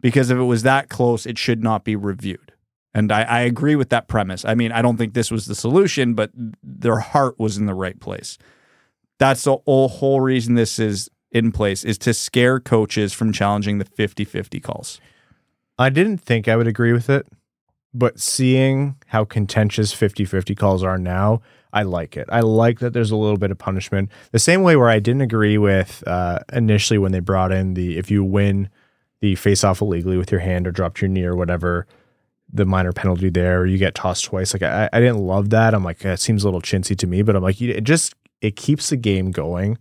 because 0.00 0.30
if 0.30 0.38
it 0.38 0.42
was 0.42 0.62
that 0.62 0.88
close, 0.88 1.26
it 1.26 1.38
should 1.38 1.62
not 1.62 1.84
be 1.84 1.96
reviewed. 1.96 2.52
And 2.94 3.10
I, 3.10 3.22
I 3.22 3.40
agree 3.40 3.74
with 3.74 3.88
that 3.88 4.06
premise. 4.06 4.44
I 4.44 4.54
mean, 4.54 4.70
I 4.70 4.82
don't 4.82 4.98
think 4.98 5.14
this 5.14 5.30
was 5.30 5.46
the 5.46 5.54
solution, 5.54 6.14
but 6.14 6.30
their 6.62 6.98
heart 6.98 7.38
was 7.38 7.56
in 7.56 7.66
the 7.66 7.74
right 7.74 7.98
place. 7.98 8.38
That's 9.18 9.44
the 9.44 9.56
whole, 9.66 10.20
reason 10.20 10.54
this 10.54 10.78
is 10.78 11.08
in 11.30 11.52
place 11.52 11.84
is 11.84 11.96
to 11.98 12.12
scare 12.12 12.60
coaches 12.60 13.12
from 13.12 13.32
challenging 13.32 13.78
the 13.78 13.84
50-50 13.84 14.62
calls. 14.62 15.00
I 15.78 15.88
didn't 15.88 16.18
think 16.18 16.48
I 16.48 16.56
would 16.56 16.66
agree 16.66 16.92
with 16.92 17.08
it, 17.08 17.26
but 17.94 18.18
seeing 18.18 18.96
how 19.06 19.24
contentious 19.24 19.92
50 19.92 20.24
50 20.24 20.54
calls 20.54 20.82
are 20.82 20.98
now, 20.98 21.42
I 21.72 21.82
like 21.82 22.16
it. 22.16 22.28
I 22.30 22.40
like 22.40 22.80
that 22.80 22.92
there's 22.92 23.10
a 23.10 23.16
little 23.16 23.38
bit 23.38 23.50
of 23.50 23.58
punishment. 23.58 24.10
The 24.30 24.38
same 24.38 24.62
way 24.62 24.76
where 24.76 24.90
I 24.90 24.98
didn't 24.98 25.22
agree 25.22 25.56
with 25.58 26.04
uh, 26.06 26.40
initially 26.52 26.98
when 26.98 27.12
they 27.12 27.20
brought 27.20 27.52
in 27.52 27.74
the 27.74 27.98
if 27.98 28.10
you 28.10 28.22
win 28.24 28.68
the 29.20 29.34
face 29.36 29.64
off 29.64 29.80
illegally 29.80 30.16
with 30.16 30.30
your 30.30 30.40
hand 30.40 30.66
or 30.66 30.72
dropped 30.72 31.00
your 31.00 31.08
knee 31.08 31.24
or 31.24 31.36
whatever, 31.36 31.86
the 32.52 32.66
minor 32.66 32.92
penalty 32.92 33.30
there, 33.30 33.60
or 33.60 33.66
you 33.66 33.78
get 33.78 33.94
tossed 33.94 34.24
twice. 34.24 34.52
Like 34.52 34.62
I, 34.62 34.88
I 34.92 35.00
didn't 35.00 35.18
love 35.18 35.50
that. 35.50 35.74
I'm 35.74 35.84
like, 35.84 36.04
it 36.04 36.20
seems 36.20 36.44
a 36.44 36.46
little 36.46 36.60
chintzy 36.60 36.96
to 36.98 37.06
me, 37.06 37.22
but 37.22 37.34
I'm 37.34 37.42
like, 37.42 37.60
it 37.60 37.84
just 37.84 38.14
it 38.40 38.56
keeps 38.56 38.90
the 38.90 38.96
game 38.96 39.30
going. 39.30 39.78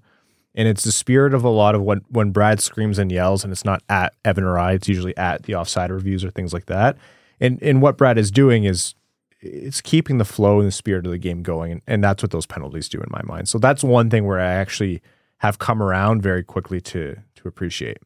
And 0.53 0.67
it's 0.67 0.83
the 0.83 0.91
spirit 0.91 1.33
of 1.33 1.45
a 1.45 1.49
lot 1.49 1.75
of 1.75 1.81
what 1.81 1.99
when 2.09 2.31
Brad 2.31 2.61
screams 2.61 2.99
and 2.99 3.11
yells, 3.11 3.43
and 3.43 3.51
it's 3.51 3.65
not 3.65 3.83
at 3.89 4.13
Evan 4.23 4.43
or 4.43 4.57
I, 4.57 4.73
it's 4.73 4.87
usually 4.87 5.15
at 5.17 5.43
the 5.43 5.55
offside 5.55 5.91
reviews 5.91 6.23
or 6.23 6.31
things 6.31 6.53
like 6.53 6.67
that. 6.67 6.97
And 7.41 7.61
and 7.61 7.81
what 7.81 7.97
Brad 7.97 8.17
is 8.17 8.31
doing 8.31 8.63
is 8.63 8.95
it's 9.41 9.81
keeping 9.81 10.19
the 10.19 10.25
flow 10.25 10.59
and 10.59 10.67
the 10.67 10.71
spirit 10.71 11.05
of 11.05 11.11
the 11.11 11.17
game 11.17 11.41
going, 11.43 11.71
and, 11.71 11.81
and 11.87 12.03
that's 12.03 12.23
what 12.23 12.31
those 12.31 12.45
penalties 12.45 12.87
do 12.87 12.99
in 12.99 13.07
my 13.09 13.21
mind. 13.23 13.49
So 13.49 13.57
that's 13.57 13.83
one 13.83 14.09
thing 14.09 14.25
where 14.25 14.39
I 14.39 14.51
actually 14.51 15.01
have 15.37 15.57
come 15.57 15.81
around 15.81 16.21
very 16.21 16.43
quickly 16.43 16.79
to 16.81 17.17
to 17.35 17.47
appreciate. 17.47 17.97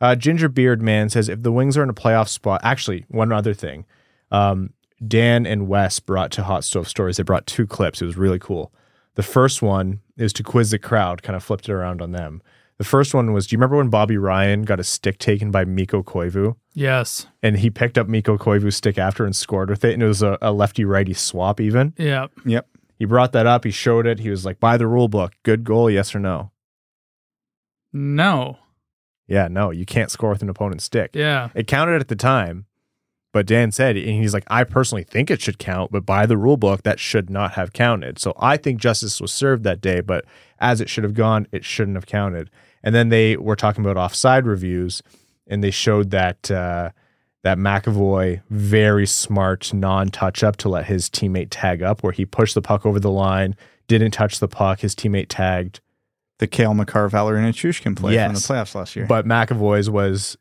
Uh, 0.00 0.16
Ginger 0.16 0.48
Beard 0.48 0.82
Man 0.82 1.08
says 1.08 1.28
if 1.28 1.42
the 1.42 1.52
Wings 1.52 1.78
are 1.78 1.84
in 1.84 1.88
a 1.88 1.94
playoff 1.94 2.28
spot, 2.28 2.60
actually, 2.64 3.04
one 3.08 3.30
other 3.30 3.54
thing, 3.54 3.86
um, 4.32 4.72
Dan 5.06 5.46
and 5.46 5.68
Wes 5.68 6.00
brought 6.00 6.32
to 6.32 6.42
Hot 6.42 6.64
Stove 6.64 6.88
Stories. 6.88 7.16
They 7.16 7.22
brought 7.22 7.46
two 7.46 7.66
clips. 7.66 8.02
It 8.02 8.06
was 8.06 8.16
really 8.16 8.40
cool. 8.40 8.72
The 9.14 9.22
first 9.22 9.62
one 9.62 10.00
is 10.16 10.32
to 10.34 10.42
quiz 10.42 10.72
the 10.72 10.78
crowd, 10.78 11.22
kind 11.22 11.36
of 11.36 11.44
flipped 11.44 11.68
it 11.68 11.72
around 11.72 12.02
on 12.02 12.12
them. 12.12 12.42
The 12.82 12.88
first 12.88 13.14
one 13.14 13.32
was, 13.32 13.46
do 13.46 13.54
you 13.54 13.58
remember 13.58 13.76
when 13.76 13.90
Bobby 13.90 14.16
Ryan 14.16 14.62
got 14.62 14.80
a 14.80 14.82
stick 14.82 15.18
taken 15.18 15.52
by 15.52 15.64
Mikko 15.64 16.02
Koivu? 16.02 16.56
Yes. 16.74 17.28
And 17.40 17.56
he 17.56 17.70
picked 17.70 17.96
up 17.96 18.08
Mikko 18.08 18.38
Koivu's 18.38 18.74
stick 18.74 18.98
after 18.98 19.24
and 19.24 19.36
scored 19.36 19.70
with 19.70 19.84
it. 19.84 19.92
And 19.92 20.02
it 20.02 20.06
was 20.06 20.20
a, 20.20 20.36
a 20.42 20.50
lefty 20.50 20.84
righty 20.84 21.14
swap, 21.14 21.60
even. 21.60 21.94
Yep. 21.96 22.32
Yep. 22.44 22.66
He 22.98 23.04
brought 23.04 23.30
that 23.34 23.46
up. 23.46 23.62
He 23.62 23.70
showed 23.70 24.04
it. 24.04 24.18
He 24.18 24.30
was 24.30 24.44
like, 24.44 24.58
by 24.58 24.76
the 24.76 24.88
rule 24.88 25.06
book, 25.06 25.32
good 25.44 25.62
goal, 25.62 25.88
yes 25.88 26.12
or 26.12 26.18
no? 26.18 26.50
No. 27.92 28.58
Yeah, 29.28 29.46
no, 29.46 29.70
you 29.70 29.86
can't 29.86 30.10
score 30.10 30.30
with 30.30 30.42
an 30.42 30.48
opponent's 30.48 30.82
stick. 30.82 31.12
Yeah. 31.14 31.50
It 31.54 31.68
counted 31.68 32.00
at 32.00 32.08
the 32.08 32.16
time, 32.16 32.66
but 33.32 33.46
Dan 33.46 33.70
said, 33.70 33.96
and 33.96 34.20
he's 34.20 34.34
like, 34.34 34.44
I 34.48 34.64
personally 34.64 35.04
think 35.04 35.30
it 35.30 35.40
should 35.40 35.60
count, 35.60 35.92
but 35.92 36.04
by 36.04 36.26
the 36.26 36.36
rule 36.36 36.56
book, 36.56 36.82
that 36.82 36.98
should 36.98 37.30
not 37.30 37.52
have 37.52 37.72
counted. 37.72 38.18
So 38.18 38.34
I 38.40 38.56
think 38.56 38.80
justice 38.80 39.20
was 39.20 39.32
served 39.32 39.62
that 39.62 39.80
day, 39.80 40.00
but 40.00 40.24
as 40.58 40.80
it 40.80 40.88
should 40.90 41.04
have 41.04 41.14
gone, 41.14 41.46
it 41.52 41.64
shouldn't 41.64 41.96
have 41.96 42.06
counted. 42.06 42.50
And 42.82 42.94
then 42.94 43.08
they 43.08 43.36
were 43.36 43.56
talking 43.56 43.84
about 43.84 43.96
offside 43.96 44.46
reviews, 44.46 45.02
and 45.46 45.62
they 45.62 45.70
showed 45.70 46.10
that 46.10 46.50
uh, 46.50 46.90
that 47.42 47.58
McAvoy 47.58 48.42
very 48.50 49.06
smart 49.06 49.72
non-touch 49.72 50.42
up 50.42 50.56
to 50.58 50.68
let 50.68 50.86
his 50.86 51.08
teammate 51.10 51.48
tag 51.50 51.82
up, 51.82 52.02
where 52.02 52.12
he 52.12 52.24
pushed 52.24 52.54
the 52.54 52.62
puck 52.62 52.86
over 52.86 53.00
the 53.00 53.10
line, 53.10 53.56
didn't 53.88 54.12
touch 54.12 54.38
the 54.38 54.48
puck, 54.48 54.80
his 54.80 54.94
teammate 54.94 55.26
tagged, 55.28 55.80
The 56.38 56.46
Cale 56.46 56.74
Makar 56.74 57.08
Valeri 57.08 57.40
Nichushkin 57.42 57.96
play 57.96 58.14
from 58.16 58.34
the 58.34 58.40
playoffs 58.40 58.74
last 58.74 58.96
year. 58.96 59.06
but 59.06 59.26
McAvoy's 59.26 59.90
was 59.90 60.36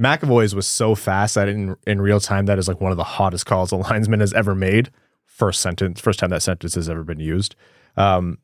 McAvoy's 0.00 0.54
was 0.54 0.66
so 0.66 0.94
fast 0.94 1.34
that 1.34 1.48
in 1.48 1.76
in 1.86 2.00
real 2.00 2.20
time 2.20 2.46
that 2.46 2.58
is 2.58 2.68
like 2.68 2.80
one 2.80 2.92
of 2.92 2.96
the 2.96 3.04
hottest 3.04 3.46
calls 3.46 3.72
a 3.72 3.76
linesman 3.76 4.20
has 4.20 4.32
ever 4.32 4.54
made. 4.54 4.90
First 5.24 5.60
sentence, 5.60 6.00
first 6.00 6.18
time 6.18 6.30
that 6.30 6.42
sentence 6.42 6.74
has 6.74 6.88
ever 6.88 7.04
been 7.04 7.20
used. 7.20 7.54
Um, 7.96 8.38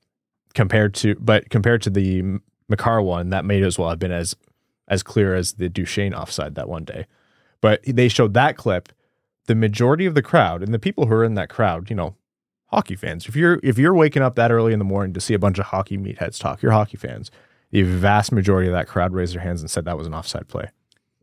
compared 0.55 0.95
to, 0.95 1.17
but 1.17 1.51
compared 1.51 1.83
to 1.83 1.91
the 1.91 2.39
Makar 2.69 3.03
one, 3.03 3.31
that 3.31 3.45
may 3.45 3.63
as 3.63 3.79
well 3.79 3.91
have 3.91 3.99
been 3.99 4.13
as 4.13 4.35
as 4.89 5.03
clear 5.03 5.35
as 5.35 5.55
the 5.55 5.69
Duchene 5.69 6.15
offside 6.15 6.55
that 6.57 6.69
one 6.69 6.85
day. 6.85 7.07
But 7.61 7.83
they 7.87 8.09
showed 8.09 8.35
that 8.35 8.57
clip. 8.57 8.91
The 9.47 9.55
majority 9.55 10.07
of 10.07 10.15
the 10.15 10.23
crowd 10.23 10.63
and 10.63 10.73
the 10.73 10.79
people 10.79 11.07
who 11.07 11.15
are 11.15 11.25
in 11.25 11.35
that 11.35 11.49
crowd, 11.49 11.91
you 11.91 11.97
know, 11.97 12.15
hockey 12.67 12.97
fans. 12.97 13.27
If 13.27 13.37
you're 13.37 13.61
if 13.63 13.79
you're 13.79 13.95
waking 13.95 14.23
up 14.23 14.35
that 14.37 14.51
early 14.51 14.73
in 14.73 14.79
the 14.79 14.85
morning 14.85 15.13
to 15.15 15.21
see 15.21 15.35
a 15.35 15.39
bunch 15.39 15.59
of 15.59 15.67
hockey 15.67 15.97
meatheads 15.97 16.39
talk, 16.39 16.63
you're 16.63 16.73
hockey 16.73 16.97
fans. 16.97 17.31
The 17.71 17.83
vast 17.83 18.33
majority 18.33 18.69
of 18.69 18.75
that 18.75 18.87
crowd 18.87 19.13
raised 19.13 19.35
their 19.35 19.43
hands 19.43 19.61
and 19.61 19.71
said 19.71 19.85
that 19.85 19.99
was 19.99 20.07
an 20.07 20.15
offside 20.15 20.49
play. 20.49 20.71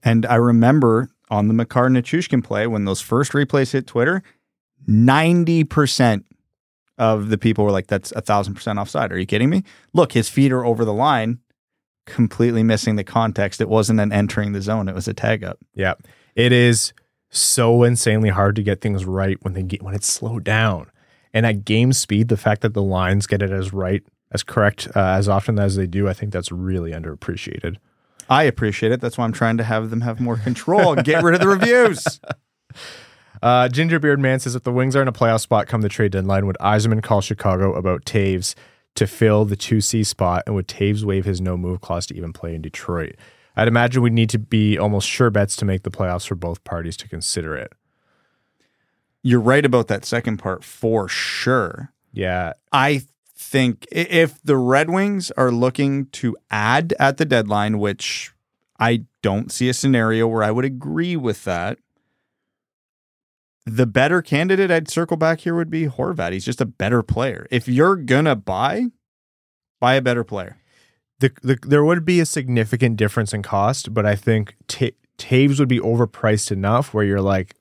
And 0.04 0.26
I 0.26 0.36
remember 0.36 1.10
on 1.30 1.48
the 1.48 1.54
Makar 1.54 1.90
Nichushkin 1.90 2.44
play 2.44 2.68
when 2.68 2.86
those 2.86 3.02
first 3.02 3.32
replays 3.32 3.72
hit 3.72 3.88
Twitter, 3.88 4.22
90% 4.90 6.24
of 7.02 7.30
the 7.30 7.38
people 7.38 7.66
were 7.66 7.72
like, 7.72 7.88
that's 7.88 8.12
a 8.12 8.22
thousand 8.22 8.54
percent 8.54 8.78
offside. 8.78 9.12
Are 9.12 9.18
you 9.18 9.26
kidding 9.26 9.50
me? 9.50 9.64
Look, 9.92 10.12
his 10.12 10.30
feet 10.30 10.52
are 10.52 10.64
over 10.64 10.86
the 10.86 10.94
line, 10.94 11.40
completely 12.06 12.62
missing 12.62 12.96
the 12.96 13.04
context. 13.04 13.60
It 13.60 13.68
wasn't 13.68 14.00
an 14.00 14.12
entering 14.12 14.52
the 14.52 14.62
zone, 14.62 14.88
it 14.88 14.94
was 14.94 15.08
a 15.08 15.14
tag 15.14 15.44
up. 15.44 15.58
Yeah. 15.74 15.96
It 16.36 16.52
is 16.52 16.94
so 17.32 17.82
insanely 17.82 18.30
hard 18.30 18.56
to 18.56 18.64
get 18.64 18.82
things 18.82 19.04
right 19.04 19.38
when 19.42 19.54
they 19.54 19.64
get 19.64 19.82
when 19.82 19.96
it's 19.96 20.06
slowed 20.06 20.44
down. 20.44 20.92
And 21.34 21.44
at 21.46 21.66
game 21.66 21.92
speed, 21.92 22.28
the 22.28 22.38
fact 22.38 22.62
that 22.62 22.76
the 22.76 22.84
lines 22.84 23.26
get 23.26 23.42
it 23.42 23.52
as 23.52 23.74
right 23.74 24.04
as 24.32 24.44
correct 24.44 24.88
uh, 24.96 25.00
as 25.00 25.28
often 25.28 25.58
as 25.58 25.76
they 25.76 25.88
do, 25.88 26.08
I 26.08 26.14
think 26.14 26.32
that's 26.32 26.52
really 26.52 26.92
underappreciated. 26.92 27.78
I 28.30 28.44
appreciate 28.44 28.92
it. 28.92 29.02
That's 29.02 29.18
why 29.18 29.26
I'm 29.26 29.32
trying 29.32 29.58
to 29.58 29.64
have 29.64 29.90
them 29.90 30.02
have 30.02 30.20
more 30.20 30.38
control 30.38 30.96
get 30.96 31.24
rid 31.24 31.34
of 31.34 31.42
the 31.42 31.48
reviews. 31.48 32.20
Uh, 33.42 33.68
Gingerbeard 33.68 34.20
Man 34.20 34.40
says 34.40 34.56
if 34.56 34.64
the 34.64 34.72
Wings 34.72 34.96
are 34.96 35.02
in 35.02 35.08
a 35.08 35.14
playoff 35.14 35.42
spot 35.42 35.68
come 35.68 35.82
the 35.82 35.90
trade 35.90 36.12
deadline, 36.12 36.46
would 36.46 36.58
Yzerman 36.60 37.02
call 37.02 37.22
Chicago 37.22 37.74
about 37.74 38.06
Toews 38.06 38.54
to 38.96 39.08
fill 39.08 39.46
the 39.46 39.58
2C 39.58 40.06
spot? 40.06 40.44
And 40.46 40.56
would 40.56 40.68
Toews 40.68 41.04
waive 41.04 41.26
his 41.26 41.42
no 41.42 41.58
move 41.58 41.82
clause 41.82 42.06
to 42.08 42.16
even 42.16 42.34
play 42.34 42.54
in 42.54 42.62
Detroit? 42.62 43.16
I'd 43.56 43.68
imagine 43.68 44.02
we'd 44.02 44.14
need 44.14 44.30
to 44.30 44.40
be 44.40 44.78
almost 44.78 45.08
sure 45.08 45.30
bets 45.30 45.56
to 45.58 45.66
make 45.66 45.84
the 45.84 45.92
playoffs 45.92 46.28
for 46.28 46.36
both 46.36 46.64
parties 46.64 46.96
to 46.98 47.10
consider 47.10 47.56
it. 47.58 47.74
You're 49.24 49.42
right 49.42 49.66
about 49.66 49.88
that 49.88 50.06
second 50.06 50.38
part 50.38 50.64
for 50.64 51.08
sure. 51.08 51.94
Yeah. 52.14 52.54
I 52.72 53.04
think 53.36 53.88
if 53.92 54.42
the 54.44 54.58
Red 54.58 54.90
Wings 54.90 55.32
are 55.32 55.52
looking 55.52 56.06
to 56.08 56.38
add 56.50 56.94
at 57.00 57.18
the 57.18 57.26
deadline, 57.26 57.80
which 57.80 58.32
I 58.80 59.06
don't 59.22 59.52
see 59.52 59.70
a 59.70 59.74
scenario 59.74 60.28
where 60.28 60.44
I 60.44 60.52
would 60.52 60.66
agree 60.66 61.16
with 61.16 61.44
that, 61.44 61.78
the 63.66 63.86
better 63.86 64.22
candidate 64.22 64.72
I'd 64.72 64.90
circle 64.90 65.18
back 65.18 65.42
here 65.42 65.56
would 65.56 65.70
be 65.70 65.86
Horvat. 65.88 66.32
He's 66.34 66.46
just 66.46 66.62
a 66.62 66.66
better 66.66 67.04
player. 67.04 67.48
If 67.52 67.68
you're 67.68 67.96
gonna 67.96 68.36
buy, 68.36 68.86
buy 69.80 69.96
a 69.96 70.02
better 70.02 70.24
player. 70.24 70.58
the, 71.20 71.32
the 71.44 71.58
there 71.62 71.84
would 71.84 72.04
be 72.06 72.20
a 72.20 72.26
significant 72.26 72.98
difference 72.98 73.34
in 73.34 73.44
cost, 73.44 73.94
but 73.94 74.06
I 74.06 74.16
think 74.16 74.56
Ta 74.68 74.88
Toews 75.18 75.60
would 75.60 75.68
be 75.70 75.80
overpriced 75.80 76.52
enough 76.52 76.94
where 76.94 77.04
you're 77.04 77.22
like, 77.22 77.54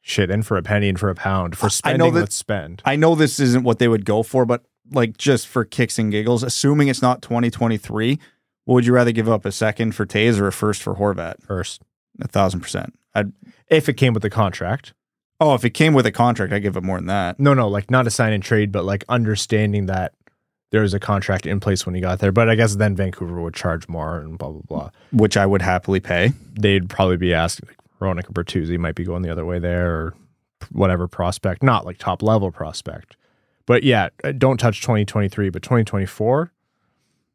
shit, 0.00 0.30
in 0.30 0.42
for 0.42 0.56
a 0.56 0.62
penny 0.62 0.88
and 0.88 0.98
for 0.98 1.10
a 1.10 1.14
pound 1.14 1.56
for 1.58 1.66
I 1.66 1.68
know 1.68 1.70
spending. 1.70 2.14
that- 2.14 2.20
let's 2.20 2.36
spend. 2.36 2.82
I 2.86 2.96
know 2.96 3.14
this 3.14 3.38
isn't 3.38 3.64
what 3.64 3.78
they 3.78 3.88
would 3.88 4.04
go 4.06 4.22
for, 4.22 4.46
but 4.46 4.64
like 4.90 5.18
just 5.18 5.46
for 5.46 5.64
kicks 5.66 5.98
and 5.98 6.10
giggles, 6.10 6.42
assuming 6.42 6.88
it's 6.88 7.02
not 7.02 7.20
2023, 7.20 8.18
what 8.64 8.74
would 8.74 8.86
you 8.86 8.94
rather 8.94 9.12
give 9.12 9.28
up 9.28 9.44
a 9.44 9.52
second 9.52 9.94
for 9.94 10.06
Toews 10.06 10.40
or 10.40 10.46
a 10.46 10.52
first 10.52 10.82
for 10.82 10.94
Horvat? 10.94 11.42
First, 11.42 11.82
A 12.22 12.28
thousand 12.28 12.60
percent. 12.60 12.97
I'd 13.14 13.32
if 13.68 13.88
it 13.88 13.94
came 13.94 14.14
with 14.14 14.24
a 14.24 14.30
contract. 14.30 14.94
oh, 15.40 15.54
if 15.54 15.64
it 15.64 15.70
came 15.70 15.94
with 15.94 16.04
a 16.06 16.12
contract, 16.12 16.52
I'd 16.52 16.62
give 16.62 16.76
it 16.76 16.82
more 16.82 16.98
than 16.98 17.06
that. 17.06 17.38
No, 17.38 17.54
no, 17.54 17.68
like 17.68 17.90
not 17.90 18.06
a 18.06 18.10
sign 18.10 18.32
and 18.32 18.42
trade, 18.42 18.72
but 18.72 18.84
like 18.84 19.04
understanding 19.08 19.86
that 19.86 20.12
there 20.70 20.82
was 20.82 20.94
a 20.94 21.00
contract 21.00 21.46
in 21.46 21.60
place 21.60 21.86
when 21.86 21.94
he 21.94 22.00
got 22.00 22.18
there. 22.18 22.32
But 22.32 22.48
I 22.48 22.54
guess 22.54 22.76
then 22.76 22.94
Vancouver 22.96 23.40
would 23.40 23.54
charge 23.54 23.88
more 23.88 24.18
and 24.18 24.36
blah 24.38 24.50
blah 24.50 24.62
blah. 24.66 24.90
Which 25.12 25.36
I 25.36 25.46
would 25.46 25.62
happily 25.62 26.00
pay. 26.00 26.32
They'd 26.58 26.88
probably 26.90 27.16
be 27.16 27.32
asking 27.32 27.68
like 27.68 27.78
Veronica 27.98 28.32
Bertuzzi 28.32 28.78
might 28.78 28.94
be 28.94 29.04
going 29.04 29.22
the 29.22 29.30
other 29.30 29.44
way 29.46 29.58
there 29.58 29.90
or 29.90 30.14
whatever 30.72 31.08
prospect, 31.08 31.62
not 31.62 31.86
like 31.86 31.98
top 31.98 32.22
level 32.22 32.50
prospect. 32.50 33.16
But 33.66 33.82
yeah, 33.82 34.08
uh, 34.24 34.32
don't 34.32 34.58
touch 34.58 34.80
2023, 34.80 35.50
but 35.50 35.62
2024, 35.62 36.52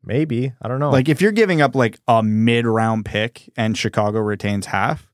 maybe. 0.03 0.53
I 0.61 0.67
don't 0.67 0.79
know. 0.79 0.89
Like 0.89 1.07
if 1.07 1.21
you're 1.21 1.31
giving 1.31 1.61
up 1.61 1.75
like 1.75 1.99
a 2.07 2.21
mid 2.23 2.65
round 2.65 3.05
pick 3.05 3.49
and 3.55 3.77
Chicago 3.77 4.19
retains 4.19 4.67
half, 4.67 5.09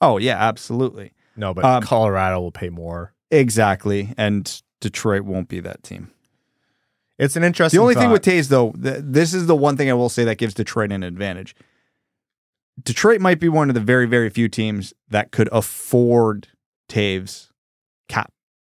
oh 0.00 0.18
yeah, 0.18 0.36
absolutely. 0.36 1.12
no, 1.36 1.54
but 1.54 1.64
um, 1.64 1.82
Colorado 1.82 2.40
will 2.40 2.52
pay 2.52 2.68
more. 2.70 3.14
Exactly. 3.30 4.14
And 4.16 4.62
Detroit 4.80 5.22
won't 5.22 5.48
be 5.48 5.60
that 5.60 5.82
team. 5.82 6.12
It's 7.18 7.36
an 7.36 7.44
interesting. 7.44 7.78
The 7.78 7.82
only 7.82 7.94
thing 7.94 8.10
with 8.10 8.22
Toews, 8.22 8.48
though, 8.48 8.72
th- 8.72 9.00
this 9.02 9.32
is 9.32 9.46
the 9.46 9.56
one 9.56 9.76
thing 9.76 9.88
I 9.88 9.94
will 9.94 10.10
say 10.10 10.24
that 10.24 10.36
gives 10.36 10.52
Detroit 10.52 10.92
an 10.92 11.02
advantage. 11.02 11.56
Detroit 12.82 13.22
might 13.22 13.40
be 13.40 13.48
one 13.48 13.70
of 13.70 13.74
the 13.74 13.80
very, 13.80 14.06
very 14.06 14.28
few 14.28 14.48
teams 14.48 14.92
that 15.08 15.30
could 15.30 15.48
afford 15.50 16.48
Toews 16.90 17.48
cap 18.08 18.30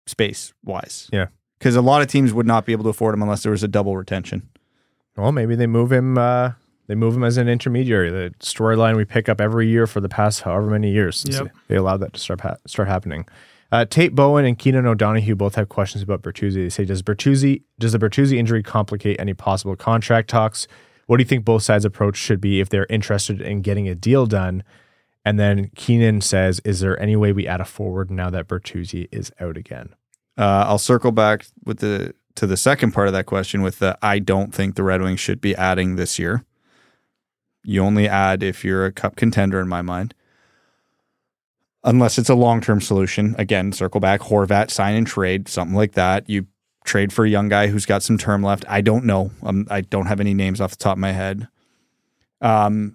space 0.07 0.53
wise. 0.63 1.09
Yeah. 1.13 1.29
Because 1.59 1.77
a 1.77 1.81
lot 1.81 2.03
of 2.03 2.09
teams 2.09 2.35
would 2.35 2.47
not 2.47 2.67
be 2.67 2.73
able 2.73 2.85
to 2.85 2.91
afford 2.91 3.15
him 3.15 3.23
unless 3.23 3.43
there 3.43 3.53
was 3.53 3.63
a 3.63 3.69
double 3.69 3.97
retention. 3.97 4.51
Well, 5.17 5.33
maybe 5.33 5.57
they 5.57 5.67
move 5.67 5.91
him. 5.91 6.19
Uh, 6.19 6.53
they 6.87 6.95
move 6.95 7.15
him 7.15 7.25
as 7.25 7.37
an 7.37 7.49
intermediary. 7.49 8.11
The 8.11 8.35
storyline 8.41 8.97
we 8.97 9.05
pick 9.05 9.29
up 9.29 9.41
every 9.41 9.69
year 9.69 9.87
for 9.87 10.01
the 10.01 10.09
past 10.09 10.43
however 10.43 10.71
many 10.71 10.91
years. 10.91 11.19
since 11.19 11.39
Yep. 11.39 11.49
They 11.69 11.77
allowed 11.77 11.99
that 11.99 12.13
to 12.15 12.21
start 12.21 12.41
ha- 12.41 12.57
start 12.67 12.89
happening. 12.89 13.27
Uh, 13.73 13.85
Tate 13.85 14.15
Bowen 14.15 14.45
and 14.45 14.57
Keenan 14.59 14.87
O'Donohue 14.87 15.35
both 15.35 15.57
have 15.57 15.69
questions 15.69 16.03
about 16.03 16.23
Bertuzzi. 16.23 16.55
They 16.55 16.69
say, 16.69 16.85
"Does 16.85 17.03
Bertuzzi 17.03 17.63
does 17.79 17.93
the 17.93 17.99
Bertuzzi 17.99 18.39
injury 18.39 18.63
complicate 18.63 19.19
any 19.19 19.35
possible 19.35 19.75
contract 19.75 20.31
talks? 20.31 20.69
What 21.07 21.17
do 21.17 21.23
you 21.23 21.29
think 21.29 21.45
both 21.45 21.63
sides' 21.63 21.85
approach 21.85 22.17
should 22.17 22.41
be 22.41 22.61
if 22.61 22.69
they're 22.69 22.87
interested 22.89 23.41
in 23.41 23.63
getting 23.63 23.89
a 23.89 23.95
deal 23.95 24.27
done?" 24.27 24.63
And 25.25 25.41
then 25.41 25.71
Keenan 25.75 26.21
says, 26.21 26.61
"Is 26.65 26.79
there 26.79 27.01
any 27.03 27.17
way 27.17 27.33
we 27.33 27.49
add 27.49 27.61
a 27.61 27.65
forward 27.65 28.11
now 28.11 28.31
that 28.31 28.47
Bertuzzi 28.47 29.09
is 29.11 29.33
out 29.41 29.57
again?" 29.57 29.89
Uh, 30.39 30.65
I'll 30.69 30.79
circle 30.79 31.11
back 31.11 31.47
with 31.65 31.79
the 31.79 32.15
to 32.37 32.47
the 32.47 32.57
second 32.57 32.93
part 32.93 33.09
of 33.09 33.15
that 33.15 33.27
question 33.27 33.63
with 33.63 33.81
the 33.81 33.99
I 34.01 34.21
don't 34.21 34.55
think 34.55 34.77
the 34.77 34.85
Red 34.85 35.03
Wings 35.03 35.19
should 35.19 35.41
be 35.41 35.57
adding 35.57 35.97
this 35.97 36.19
year. 36.19 36.45
You 37.67 37.83
only 37.83 38.09
add 38.09 38.43
if 38.43 38.65
you're 38.65 38.87
a 38.87 38.93
cup 38.93 39.17
contender 39.17 39.61
in 39.61 39.69
my 39.69 39.83
mind. 39.83 40.15
Unless 41.83 42.19
it's 42.19 42.29
a 42.29 42.35
long-term 42.35 42.81
solution. 42.81 43.35
Again, 43.39 43.73
circle 43.73 44.01
back, 44.01 44.21
Horvat, 44.21 44.71
sign 44.71 44.95
and 44.95 45.07
trade, 45.07 45.49
something 45.49 45.77
like 45.77 45.93
that. 45.93 46.29
You 46.29 46.47
trade 46.85 47.13
for 47.13 47.25
a 47.25 47.29
young 47.29 47.49
guy 47.49 47.67
who's 47.67 47.85
got 47.85 48.03
some 48.03 48.19
term 48.19 48.43
left. 48.43 48.65
I 48.69 48.81
don't 48.81 49.05
know. 49.05 49.33
Um, 49.43 49.67
I 49.69 49.81
don't 49.81 50.07
have 50.07 50.21
any 50.21 50.33
names 50.33 50.61
off 50.61 50.71
the 50.71 50.77
top 50.77 50.97
of 50.97 51.01
my 51.01 51.13
head. 51.13 51.49
Um, 52.41 52.95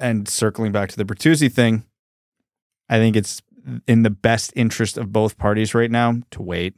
and 0.00 0.28
circling 0.28 0.72
back 0.72 0.90
to 0.90 0.96
the 0.96 1.04
Bertuzzi 1.04 1.52
thing, 1.52 1.84
I 2.88 2.96
think 2.96 3.16
it's 3.16 3.42
in 3.86 4.02
the 4.02 4.10
best 4.10 4.52
interest 4.56 4.96
of 4.96 5.12
both 5.12 5.38
parties 5.38 5.74
right 5.74 5.90
now 5.90 6.20
to 6.30 6.42
wait. 6.42 6.74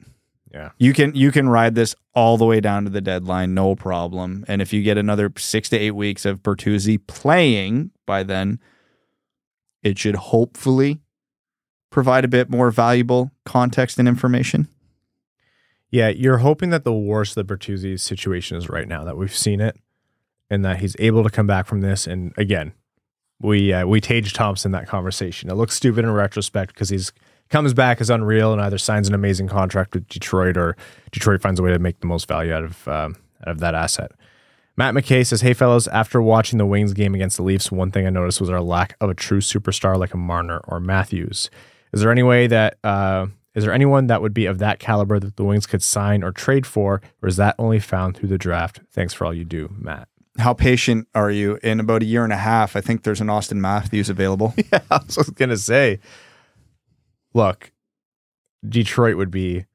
Yeah. 0.53 0.71
You 0.79 0.93
can 0.93 1.15
you 1.15 1.31
can 1.31 1.49
ride 1.49 1.75
this 1.75 1.95
all 2.15 2.37
the 2.37 2.47
way 2.47 2.61
down 2.61 2.85
to 2.85 2.91
the 2.91 3.01
deadline, 3.01 3.55
no 3.55 3.75
problem. 3.75 4.45
And 4.49 4.63
if 4.63 4.73
you 4.73 4.83
get 4.83 4.97
another 4.97 5.33
six 5.37 5.69
to 5.71 5.79
eight 5.79 5.93
weeks 5.93 6.25
of 6.25 6.43
Bertuzzi 6.43 6.99
playing 7.07 7.91
by 8.07 8.23
then, 8.23 8.59
it 9.83 9.99
should 9.99 10.17
hopefully 10.17 11.01
provide 11.91 12.25
a 12.25 12.29
bit 12.29 12.51
more 12.51 12.71
valuable 12.71 13.31
context 13.45 13.99
and 13.99 14.09
information. 14.09 14.69
Yeah, 15.91 16.09
you're 16.09 16.39
hoping 16.39 16.71
that 16.71 16.85
the 16.85 16.93
worst 16.93 17.37
of 17.37 17.47
the 17.47 17.55
Bertuzzi 17.55 17.99
situation 17.99 18.57
is 18.57 18.69
right 18.69 18.87
now, 18.87 19.05
that 19.05 19.17
we've 19.17 19.35
seen 19.35 19.61
it, 19.61 19.77
and 20.51 20.65
that 20.65 20.79
he's 20.79 20.95
able 20.99 21.25
to 21.25 21.31
come 21.31 21.47
back 21.47 21.67
from 21.67 21.81
this. 21.81 22.07
And 22.07 22.33
again, 22.37 22.73
we 23.41 23.73
uh, 23.73 23.87
we 23.87 24.01
Tage 24.01 24.33
Thompson 24.33 24.73
that 24.73 24.87
conversation. 24.87 25.51
It 25.51 25.55
looks 25.55 25.75
stupid 25.75 26.05
in 26.05 26.11
retrospect 26.11 26.75
because 26.75 26.91
he's 26.91 27.13
comes 27.51 27.75
back 27.75 28.01
as 28.01 28.11
unreal 28.11 28.53
and 28.53 28.61
either 28.61 28.79
signs 28.79 29.09
an 29.09 29.15
amazing 29.15 29.49
contract 29.49 29.95
with 29.95 30.09
Detroit 30.09 30.57
or 30.57 30.77
Detroit 31.13 31.41
finds 31.41 31.59
a 31.61 31.63
way 31.63 31.73
to 31.73 31.79
make 31.79 32.01
the 32.01 32.07
most 32.07 32.29
value 32.29 32.53
out 32.53 32.65
of 32.65 32.89
um, 32.89 33.17
out 33.43 33.53
of 33.53 33.61
that 33.61 33.75
asset. 33.75 34.13
Matt 34.77 34.95
McKay 34.95 35.27
says, 35.27 35.41
"Hey 35.41 35.55
fellas, 35.55 35.89
after 35.89 36.23
watching 36.23 36.59
the 36.59 36.67
Wings 36.67 36.93
game 36.93 37.15
against 37.15 37.37
the 37.37 37.43
Leafs, 37.43 37.73
one 37.73 37.91
thing 37.91 38.07
I 38.07 38.11
noticed 38.11 38.41
was 38.41 38.51
our 38.51 38.61
lack 38.61 38.97
of 39.01 39.11
a 39.11 39.15
true 39.15 39.41
superstar 39.41 39.99
like 39.99 40.15
a 40.15 40.19
Marner 40.19 40.61
or 40.69 40.79
Matthews. 40.79 41.51
Is 41.93 42.01
there 42.01 42.13
any 42.13 42.23
way 42.23 42.47
that 42.47 42.79
uh, 42.85 43.27
is 43.55 43.65
there 43.65 43.73
anyone 43.73 44.07
that 44.07 44.23
would 44.23 44.35
be 44.35 44.47
of 44.47 44.59
that 44.59 44.79
caliber 44.79 45.19
that 45.19 45.37
the 45.37 45.45
Wings 45.45 45.67
could 45.67 45.83
sign 45.83 46.23
or 46.23 46.31
trade 46.31 46.67
for, 46.67 47.01
or 47.23 47.29
is 47.29 47.37
that 47.37 47.57
only 47.59 47.81
found 47.81 48.17
through 48.17 48.29
the 48.29 48.39
draft? 48.39 48.81
Thanks 48.93 49.13
for 49.13 49.25
all 49.25 49.35
you 49.35 49.45
do, 49.45 49.75
Matt." 49.77 50.09
How 50.39 50.55
patient 50.55 51.09
are 51.17 51.33
you? 51.33 51.59
In 51.65 51.81
about 51.81 52.03
a 52.03 52.07
year 52.07 52.23
and 52.23 52.33
a 52.33 52.37
half, 52.37 52.77
I 52.77 52.81
think 52.81 53.03
there's 53.03 53.21
an 53.21 53.27
Auston 53.27 53.57
Matthews 53.57 54.09
available. 54.09 54.55
Yeah, 54.73 54.81
I 54.91 55.01
was 55.05 55.31
gonna 55.31 55.57
say. 55.57 55.99
Look, 57.35 57.73
Detroit 58.67 59.17
would 59.17 59.31
be 59.31 59.67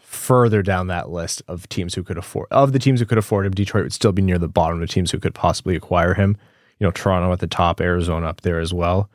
further 0.00 0.62
down 0.62 0.88
that 0.88 1.10
list 1.10 1.40
of 1.46 1.68
teams 1.68 1.94
who 1.94 2.02
could 2.02 2.18
afford 2.18 2.48
of 2.50 2.72
the 2.72 2.80
teams 2.80 2.98
who 2.98 3.06
could 3.06 3.18
afford 3.18 3.46
him. 3.46 3.52
Detroit 3.52 3.84
would 3.84 3.92
still 3.92 4.12
be 4.12 4.22
near 4.22 4.38
the 4.38 4.48
bottom 4.48 4.82
of 4.82 4.90
teams 4.90 5.12
who 5.12 5.20
could 5.20 5.34
possibly 5.34 5.76
acquire 5.76 6.14
him. 6.14 6.36
You 6.78 6.86
know, 6.86 6.90
Toronto 6.90 7.32
at 7.32 7.38
the 7.38 7.46
top, 7.46 7.80
Arizona 7.80 8.26
up 8.26 8.40
there 8.40 8.58
as 8.58 8.74
well. 8.74 9.08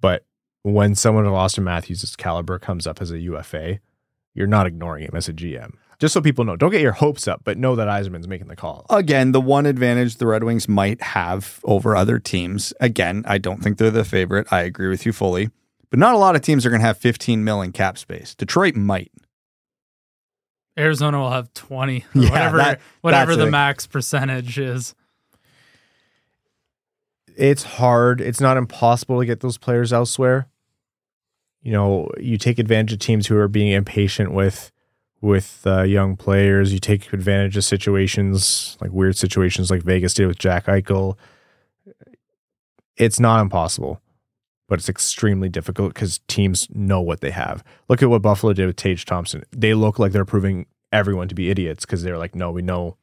But 0.00 0.24
when 0.62 0.94
someone 0.94 1.24
of 1.24 1.32
Auston 1.32 1.62
Matthews' 1.62 2.14
caliber 2.16 2.58
comes 2.58 2.86
up 2.86 3.00
as 3.00 3.10
a 3.10 3.18
UFA, 3.18 3.80
you're 4.34 4.46
not 4.46 4.66
ignoring 4.66 5.04
him 5.04 5.14
as 5.14 5.28
a 5.28 5.32
GM. 5.32 5.74
Just 5.98 6.14
so 6.14 6.20
people 6.20 6.44
know, 6.44 6.56
don't 6.56 6.70
get 6.70 6.80
your 6.80 6.92
hopes 6.92 7.26
up, 7.26 7.40
but 7.42 7.58
know 7.58 7.74
that 7.74 7.88
Yzerman's 7.88 8.28
making 8.28 8.46
the 8.46 8.54
call. 8.54 8.86
Again, 8.88 9.32
the 9.32 9.40
one 9.40 9.66
advantage 9.66 10.16
the 10.16 10.26
Red 10.26 10.44
Wings 10.44 10.68
might 10.68 11.00
have 11.02 11.58
over 11.64 11.96
other 11.96 12.20
teams. 12.20 12.72
Again, 12.80 13.24
I 13.26 13.38
don't 13.38 13.62
think 13.62 13.78
they're 13.78 13.90
the 13.90 14.04
favorite. 14.04 14.46
I 14.52 14.60
agree 14.60 14.88
with 14.88 15.04
you 15.04 15.12
fully. 15.12 15.50
But 15.90 15.98
not 15.98 16.14
a 16.14 16.18
lot 16.18 16.36
of 16.36 16.42
teams 16.42 16.66
are 16.66 16.70
going 16.70 16.80
to 16.80 16.86
have 16.86 16.98
15 16.98 17.42
mil 17.44 17.62
in 17.62 17.72
cap 17.72 17.96
space. 17.98 18.34
Detroit 18.34 18.76
might. 18.76 19.10
Arizona 20.78 21.18
will 21.18 21.30
have 21.30 21.52
20, 21.54 22.04
Yeah, 22.14 22.30
whatever, 22.30 22.56
that- 22.58 22.80
whatever 23.00 23.34
the 23.36 23.46
a- 23.46 23.50
max 23.50 23.86
percentage 23.86 24.58
is. 24.58 24.94
it's 27.36 27.62
hard. 27.62 28.20
It's 28.20 28.40
not 28.40 28.56
impossible 28.56 29.18
to 29.20 29.26
get 29.26 29.40
those 29.40 29.58
players 29.58 29.92
elsewhere. 29.92 30.48
You 31.62 31.72
know, 31.72 32.08
you 32.18 32.38
take 32.38 32.58
advantage 32.58 32.92
of 32.92 32.98
teams 33.00 33.26
who 33.26 33.36
are 33.36 33.48
being 33.48 33.72
impatient 33.72 34.32
with 34.32 34.70
with 35.20 35.62
uh, 35.66 35.82
young 35.82 36.16
players. 36.16 36.72
You 36.72 36.78
take 36.78 37.12
advantage 37.12 37.56
of 37.56 37.64
situations 37.64 38.76
like 38.80 38.92
weird 38.92 39.16
situations 39.16 39.68
like 39.70 39.82
Vegas 39.82 40.14
did 40.14 40.28
with 40.28 40.38
Jack 40.38 40.66
Eichel. 40.66 41.16
It's 42.96 43.18
not 43.18 43.40
impossible, 43.40 44.00
but 44.68 44.78
it's 44.78 44.88
extremely 44.88 45.48
difficult 45.48 45.94
because 45.94 46.20
teams 46.28 46.68
know 46.70 47.00
what 47.00 47.20
they 47.20 47.30
have. 47.30 47.64
Look 47.88 48.02
at 48.02 48.10
what 48.10 48.22
Buffalo 48.22 48.52
did 48.52 48.66
with 48.66 48.76
Tage 48.76 49.04
Thompson. 49.04 49.42
They 49.50 49.74
look 49.74 49.98
like 49.98 50.12
they're 50.12 50.24
proving 50.24 50.66
everyone 50.92 51.28
to 51.28 51.34
be 51.34 51.50
idiots 51.50 51.84
because 51.84 52.02
they're 52.02 52.18
like, 52.18 52.34
no, 52.34 52.50
we 52.50 52.62
know, 52.62 52.96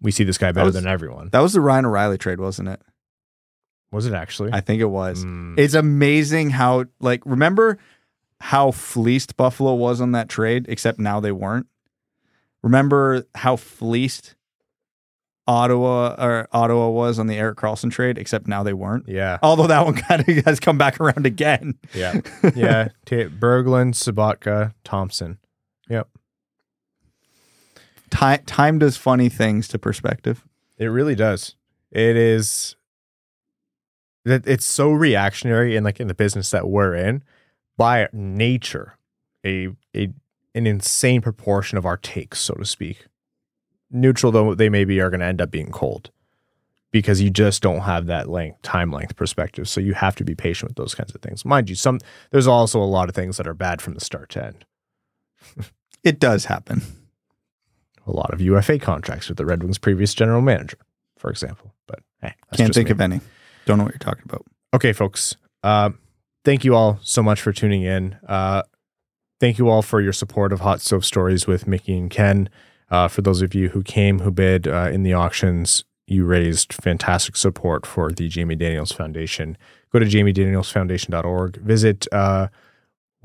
we 0.00 0.10
see 0.12 0.24
this 0.24 0.38
guy 0.38 0.52
better 0.52 0.66
was- 0.66 0.74
than 0.74 0.86
everyone. 0.86 1.30
That 1.32 1.40
was 1.40 1.54
the 1.54 1.60
Ryan 1.60 1.86
O'Reilly 1.86 2.18
trade, 2.18 2.38
wasn't 2.38 2.68
it? 2.68 2.80
Was 3.90 4.06
it 4.06 4.12
actually? 4.14 4.50
I 4.52 4.60
think 4.60 4.80
it 4.80 4.86
was. 4.86 5.24
Mm. 5.24 5.58
It's 5.58 5.74
amazing 5.74 6.50
how, 6.50 6.84
like, 7.00 7.22
remember 7.24 7.78
how 8.40 8.70
fleeced 8.70 9.36
Buffalo 9.36 9.74
was 9.74 10.00
on 10.00 10.12
that 10.12 10.28
trade, 10.28 10.66
except 10.68 10.98
now 10.98 11.18
they 11.20 11.32
weren't? 11.32 11.66
Remember 12.62 13.24
how 13.34 13.56
fleeced 13.56 14.34
Ottawa 15.48 16.14
or 16.18 16.48
Ottawa 16.52 16.88
was 16.88 17.18
on 17.18 17.26
the 17.28 17.36
Erik 17.36 17.56
Karlsson 17.58 17.90
trade, 17.90 18.18
except 18.18 18.46
now 18.48 18.62
they 18.62 18.72
weren't? 18.72 19.08
yeah. 19.08 19.38
Although 19.42 19.68
that 19.68 19.84
one 19.84 19.94
kind 20.08 20.28
of 20.28 20.44
has 20.44 20.58
come 20.60 20.76
back 20.78 21.00
around 21.00 21.24
again. 21.26 21.74
Yeah. 21.94 22.20
Yeah. 22.54 22.88
T- 23.04 23.24
Berglund, 23.26 23.94
Sobotka, 23.94 24.74
Thompson. 24.84 25.38
Yep. 25.88 26.08
Time, 28.10 28.42
time 28.44 28.78
does 28.78 28.96
funny 28.96 29.28
things 29.28 29.68
to 29.68 29.78
perspective. 29.78 30.44
It 30.78 30.86
really 30.86 31.14
does. 31.14 31.54
It 31.90 32.16
is 32.16 32.76
that 34.24 34.46
it's 34.46 34.64
so 34.64 34.90
reactionary 34.90 35.76
and 35.76 35.84
like 35.84 36.00
in 36.00 36.08
the 36.08 36.14
business 36.14 36.50
that 36.50 36.68
we're 36.68 36.94
in 36.94 37.22
by 37.76 38.08
nature, 38.12 38.98
a 39.44 39.68
a 39.94 40.08
an 40.54 40.66
insane 40.66 41.20
proportion 41.20 41.78
of 41.78 41.84
our 41.86 41.96
takes, 41.96 42.40
so 42.40 42.54
to 42.54 42.64
speak. 42.64 43.06
Neutral 43.90 44.32
though 44.32 44.54
they 44.54 44.68
maybe 44.68 45.00
are 45.00 45.10
going 45.10 45.20
to 45.20 45.26
end 45.26 45.40
up 45.40 45.50
being 45.50 45.70
cold 45.70 46.10
because 46.90 47.20
you 47.20 47.30
just 47.30 47.62
don't 47.62 47.80
have 47.80 48.06
that 48.06 48.28
length 48.28 48.62
time 48.62 48.90
length 48.90 49.16
perspective. 49.16 49.68
So 49.68 49.80
you 49.80 49.94
have 49.94 50.16
to 50.16 50.24
be 50.24 50.34
patient 50.34 50.70
with 50.70 50.76
those 50.76 50.94
kinds 50.94 51.14
of 51.14 51.20
things. 51.20 51.44
Mind 51.44 51.68
you, 51.68 51.76
some 51.76 52.00
there's 52.30 52.46
also 52.46 52.80
a 52.80 52.84
lot 52.84 53.08
of 53.08 53.14
things 53.14 53.36
that 53.36 53.46
are 53.46 53.54
bad 53.54 53.80
from 53.82 53.94
the 53.94 54.00
start 54.00 54.30
to 54.30 54.44
end. 54.44 54.64
It 56.02 56.18
does 56.20 56.44
happen. 56.46 56.82
a 58.06 58.12
lot 58.12 58.32
of 58.32 58.40
UFA 58.40 58.78
contracts 58.78 59.28
with 59.28 59.38
the 59.38 59.44
Red 59.46 59.62
Wings' 59.62 59.78
previous 59.78 60.14
general 60.14 60.40
manager, 60.40 60.78
for 61.18 61.30
example. 61.30 61.74
But 61.86 62.00
hey, 62.22 62.34
that's 62.50 62.58
Can't 62.58 62.74
think 62.74 62.88
me. 62.88 62.92
of 62.92 63.00
any. 63.00 63.20
Don't 63.64 63.78
know 63.78 63.84
what 63.84 63.92
you're 63.92 63.98
talking 63.98 64.22
about. 64.24 64.44
Okay, 64.74 64.92
folks. 64.92 65.36
Uh, 65.62 65.90
thank 66.44 66.64
you 66.64 66.74
all 66.74 66.98
so 67.02 67.22
much 67.22 67.40
for 67.40 67.52
tuning 67.52 67.82
in. 67.82 68.16
Uh, 68.28 68.62
thank 69.40 69.58
you 69.58 69.68
all 69.68 69.82
for 69.82 70.00
your 70.00 70.12
support 70.12 70.52
of 70.52 70.60
Hot 70.60 70.80
Stove 70.80 71.04
Stories 71.04 71.46
with 71.46 71.66
Mickey 71.66 71.96
and 71.98 72.10
Ken. 72.10 72.48
Uh, 72.90 73.08
for 73.08 73.22
those 73.22 73.42
of 73.42 73.54
you 73.54 73.70
who 73.70 73.82
came, 73.82 74.20
who 74.20 74.30
bid 74.30 74.68
uh, 74.68 74.90
in 74.92 75.02
the 75.02 75.12
auctions, 75.12 75.84
you 76.06 76.24
raised 76.24 76.72
fantastic 76.72 77.36
support 77.36 77.84
for 77.84 78.12
the 78.12 78.28
Jamie 78.28 78.54
Daniels 78.54 78.92
Foundation. 78.92 79.58
Go 79.92 79.98
to 79.98 80.06
jamiedanielsfoundation.org. 80.06 81.56
Visit 81.56 82.06
uh, 82.12 82.48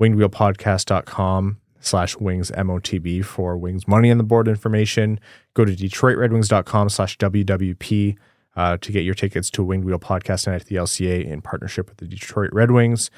wingedwheelpodcast.com 0.00 1.58
slash 1.80 2.16
wings 2.16 2.50
MOTB 2.52 3.24
for 3.24 3.56
wings 3.56 3.86
money 3.86 4.10
on 4.10 4.18
the 4.18 4.24
board 4.24 4.48
information. 4.48 5.20
Go 5.54 5.64
to 5.64 5.72
detroitredwings.com 5.72 6.88
slash 6.88 7.18
WWP 7.18 8.16
uh, 8.56 8.76
to 8.80 8.92
get 8.92 9.04
your 9.04 9.14
tickets 9.14 9.50
to 9.50 9.62
Winged 9.62 9.84
Wheel 9.84 9.98
Podcast 9.98 10.46
Night 10.46 10.60
at 10.62 10.66
the 10.66 10.76
LCA 10.76 11.24
in 11.24 11.40
partnership 11.40 11.88
with 11.88 11.98
the 11.98 12.06
Detroit 12.06 12.50
Red 12.52 12.70
Wings. 12.70 13.10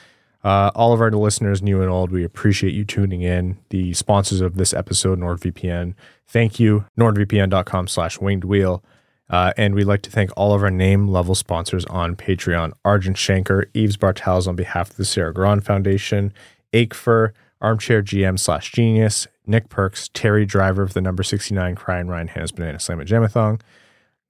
Uh, 0.45 0.71
all 0.75 0.93
of 0.93 1.01
our 1.01 1.11
listeners, 1.11 1.63
new 1.63 1.81
and 1.81 1.91
old, 1.91 2.13
we 2.13 2.23
appreciate 2.23 2.75
you 2.75 2.85
tuning 2.85 3.23
in. 3.23 3.57
The 3.71 3.95
sponsors 3.95 4.43
of 4.43 4.57
this 4.57 4.75
episode, 4.75 5.19
NordVPN, 5.19 5.95
thank 6.29 6.61
you. 6.61 6.85
NordVPN.com 6.99 7.89
slash 7.89 8.21
winged 8.21 8.45
wheel. 8.45 8.85
Uh, 9.31 9.55
and 9.57 9.75
we'd 9.75 9.85
like 9.85 10.03
to 10.03 10.11
thank 10.11 10.31
all 10.37 10.53
of 10.53 10.63
our 10.63 10.71
name 10.71 11.09
level 11.09 11.35
sponsors 11.35 11.87
on 11.87 12.15
Patreon 12.15 12.73
Argent 12.85 13.17
Shanker, 13.17 13.65
Eves 13.73 13.97
Bartels 13.97 14.47
on 14.47 14.55
behalf 14.55 14.91
of 14.91 14.97
the 14.97 15.05
Sarah 15.07 15.33
Grand 15.33 15.65
Foundation, 15.65 16.31
Akefer, 16.75 17.33
Armchair 17.63 18.03
GM 18.03 18.39
slash 18.39 18.71
Genius, 18.71 19.27
Nick 19.47 19.71
Perks, 19.71 20.11
Terry 20.13 20.45
Driver 20.45 20.83
of 20.83 20.93
the 20.93 21.01
number 21.01 21.23
69 21.23 21.75
Crying 21.75 22.09
Ryan 22.09 22.29
Hannah's 22.29 22.53
Banana 22.53 22.79
Slam 22.79 23.01
at 23.01 23.07
Jamathon, 23.07 23.63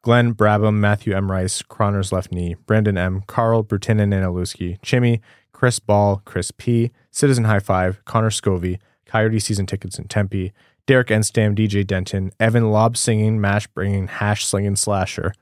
Glenn 0.03 0.33
Brabham, 0.33 0.75
Matthew 0.75 1.17
M. 1.17 1.31
Rice, 1.31 1.63
Croner's 1.63 2.13
Left 2.13 2.31
Knee, 2.31 2.55
Brandon 2.67 2.97
M., 2.97 3.23
Carl 3.27 3.65
Brutinen 3.65 4.15
and 4.15 4.25
Aluski, 4.25 4.79
Chimmy, 4.81 5.21
Chris 5.65 5.79
Ball, 5.79 6.21
Chris 6.27 6.51
P., 6.51 6.91
Citizen 7.11 7.45
High 7.45 7.59
Five, 7.59 8.05
Connor 8.05 8.29
Scovey, 8.29 8.81
Coyote 9.07 9.39
Season 9.39 9.65
Tickets 9.65 9.99
in 9.99 10.09
Tempe, 10.09 10.53
Derek 10.87 11.09
Enstam, 11.09 11.57
DJ 11.57 11.87
Denton, 11.87 12.33
Evan 12.39 12.71
Lob 12.71 12.99
Singing, 12.99 13.41
Mash 13.41 13.67
Bringing, 13.69 14.07
Hash 14.07 14.45
Slinging 14.45 14.77
Slasher. 14.77 15.33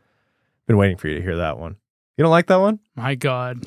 Been 0.69 0.77
waiting 0.77 0.97
for 0.97 1.09
you 1.09 1.17
to 1.17 1.23
hear 1.23 1.35
that 1.39 1.59
one. 1.59 1.75
You 2.17 2.23
don't 2.23 2.31
like 2.31 2.47
that 2.47 2.61
one? 2.61 2.79
My 2.95 3.17
God. 3.17 3.67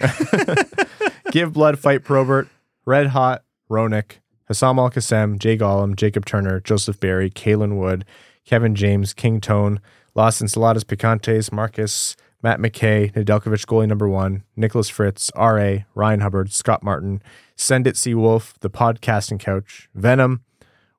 Give 1.32 1.52
Blood, 1.52 1.78
Fight 1.78 2.06
Probert, 2.06 2.48
Red 2.86 3.08
Hot, 3.08 3.44
Ronick, 3.70 4.20
Hassam 4.46 4.80
Al 4.80 4.90
Qassem, 4.90 5.38
Jay 5.38 5.58
Gollum, 5.58 5.98
Jacob 5.98 6.24
Turner, 6.24 6.62
Joseph 6.62 7.02
Barry, 7.02 7.30
Kalen 7.30 7.76
Wood, 7.76 8.06
Kevin 8.46 8.76
James, 8.76 9.14
King 9.14 9.42
Tone, 9.42 9.82
Los 10.14 10.42
Enchiladas 10.42 10.86
Picantes, 10.86 11.52
Marcus, 11.52 12.16
Matt 12.46 12.60
McKay, 12.60 13.12
Nedeljkovic 13.12 13.66
goalie 13.66 13.88
number 13.88 14.08
one, 14.08 14.44
Nicholas 14.56 14.88
Fritz, 14.88 15.32
R.A., 15.32 15.88
Ryan 15.96 16.20
Hubbard, 16.20 16.54
Scott 16.54 16.84
Martin, 16.84 17.24
Send 17.56 17.88
It 17.88 17.96
Seawolf, 17.96 18.54
The 18.60 18.70
Podcasting 18.70 19.40
Couch, 19.40 19.90
Venom, 19.96 20.44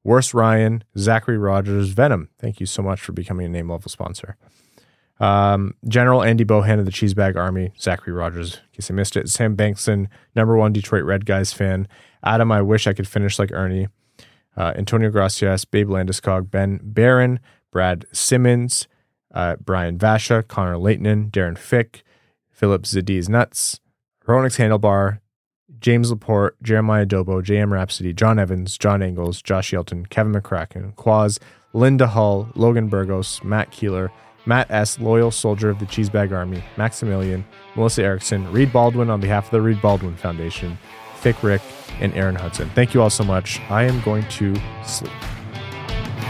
Worst 0.02 0.34
Ryan, 0.34 0.82
Zachary 0.98 1.38
Rogers, 1.38 1.90
Venom. 1.90 2.30
Thank 2.40 2.58
you 2.58 2.66
so 2.66 2.82
much 2.82 3.00
for 3.00 3.12
becoming 3.12 3.46
a 3.46 3.48
name 3.48 3.70
level 3.70 3.88
sponsor. 3.88 4.36
Um, 5.20 5.74
General 5.86 6.24
Andy 6.24 6.44
Bohan 6.44 6.80
of 6.80 6.84
the 6.84 6.90
Cheesebag 6.90 7.36
Army, 7.36 7.70
Zachary 7.78 8.12
Rogers, 8.12 8.54
in 8.54 8.60
case 8.72 8.90
I 8.90 8.94
missed 8.94 9.16
it, 9.16 9.28
Sam 9.28 9.56
Bankson, 9.56 10.08
number 10.34 10.56
one 10.56 10.72
Detroit 10.72 11.04
Red 11.04 11.26
Guys 11.26 11.52
fan, 11.52 11.86
Adam, 12.24 12.50
I 12.50 12.60
wish 12.60 12.88
I 12.88 12.92
could 12.92 13.06
finish 13.06 13.38
like 13.38 13.52
Erne, 13.52 13.86
uh, 14.56 14.72
Antonio 14.74 15.10
Gracias, 15.10 15.64
Babe 15.64 15.90
Landeskog, 15.90 16.50
Ben 16.50 16.80
Barron, 16.82 17.38
Brad 17.70 18.04
Simmons, 18.10 18.88
uh, 19.36 19.56
Brian 19.56 19.98
Vasha, 19.98 20.42
Connor 20.48 20.78
Leighton, 20.78 21.30
Darren 21.30 21.58
Fick, 21.58 22.02
Philip 22.50 22.82
Zadiz 22.84 23.28
Nuts, 23.28 23.78
Ronix 24.26 24.56
Handlebar, 24.56 25.20
James 25.78 26.10
Laporte, 26.10 26.56
Jeremiah 26.62 27.04
Dobo, 27.04 27.42
JM 27.42 27.70
Rhapsody, 27.70 28.14
John 28.14 28.38
Evans, 28.38 28.78
John 28.78 29.02
Engels, 29.02 29.42
Josh 29.42 29.72
Yelton, 29.72 30.08
Kevin 30.08 30.32
McCracken, 30.32 30.94
Quaz, 30.94 31.38
Linda 31.74 32.06
Hull, 32.06 32.48
Logan 32.54 32.88
Burgos, 32.88 33.44
Matt 33.44 33.70
Keeler, 33.70 34.10
Matt 34.46 34.70
S., 34.70 34.98
Loyal 34.98 35.30
Soldier 35.30 35.68
of 35.68 35.80
the 35.80 35.84
Cheesebag 35.84 36.32
Army, 36.32 36.64
Maximilian, 36.78 37.44
Melissa 37.74 38.04
Erickson, 38.04 38.50
Reed 38.50 38.72
Baldwin 38.72 39.10
on 39.10 39.20
behalf 39.20 39.46
of 39.46 39.50
the 39.50 39.60
Reed 39.60 39.82
Baldwin 39.82 40.16
Foundation, 40.16 40.78
Thick 41.18 41.42
Rick, 41.42 41.60
and 42.00 42.14
Aaron 42.14 42.36
Hudson. 42.36 42.70
Thank 42.70 42.94
you 42.94 43.02
all 43.02 43.10
so 43.10 43.24
much. 43.24 43.60
I 43.68 43.82
am 43.82 44.00
going 44.00 44.26
to 44.28 44.56
sleep. 44.82 45.12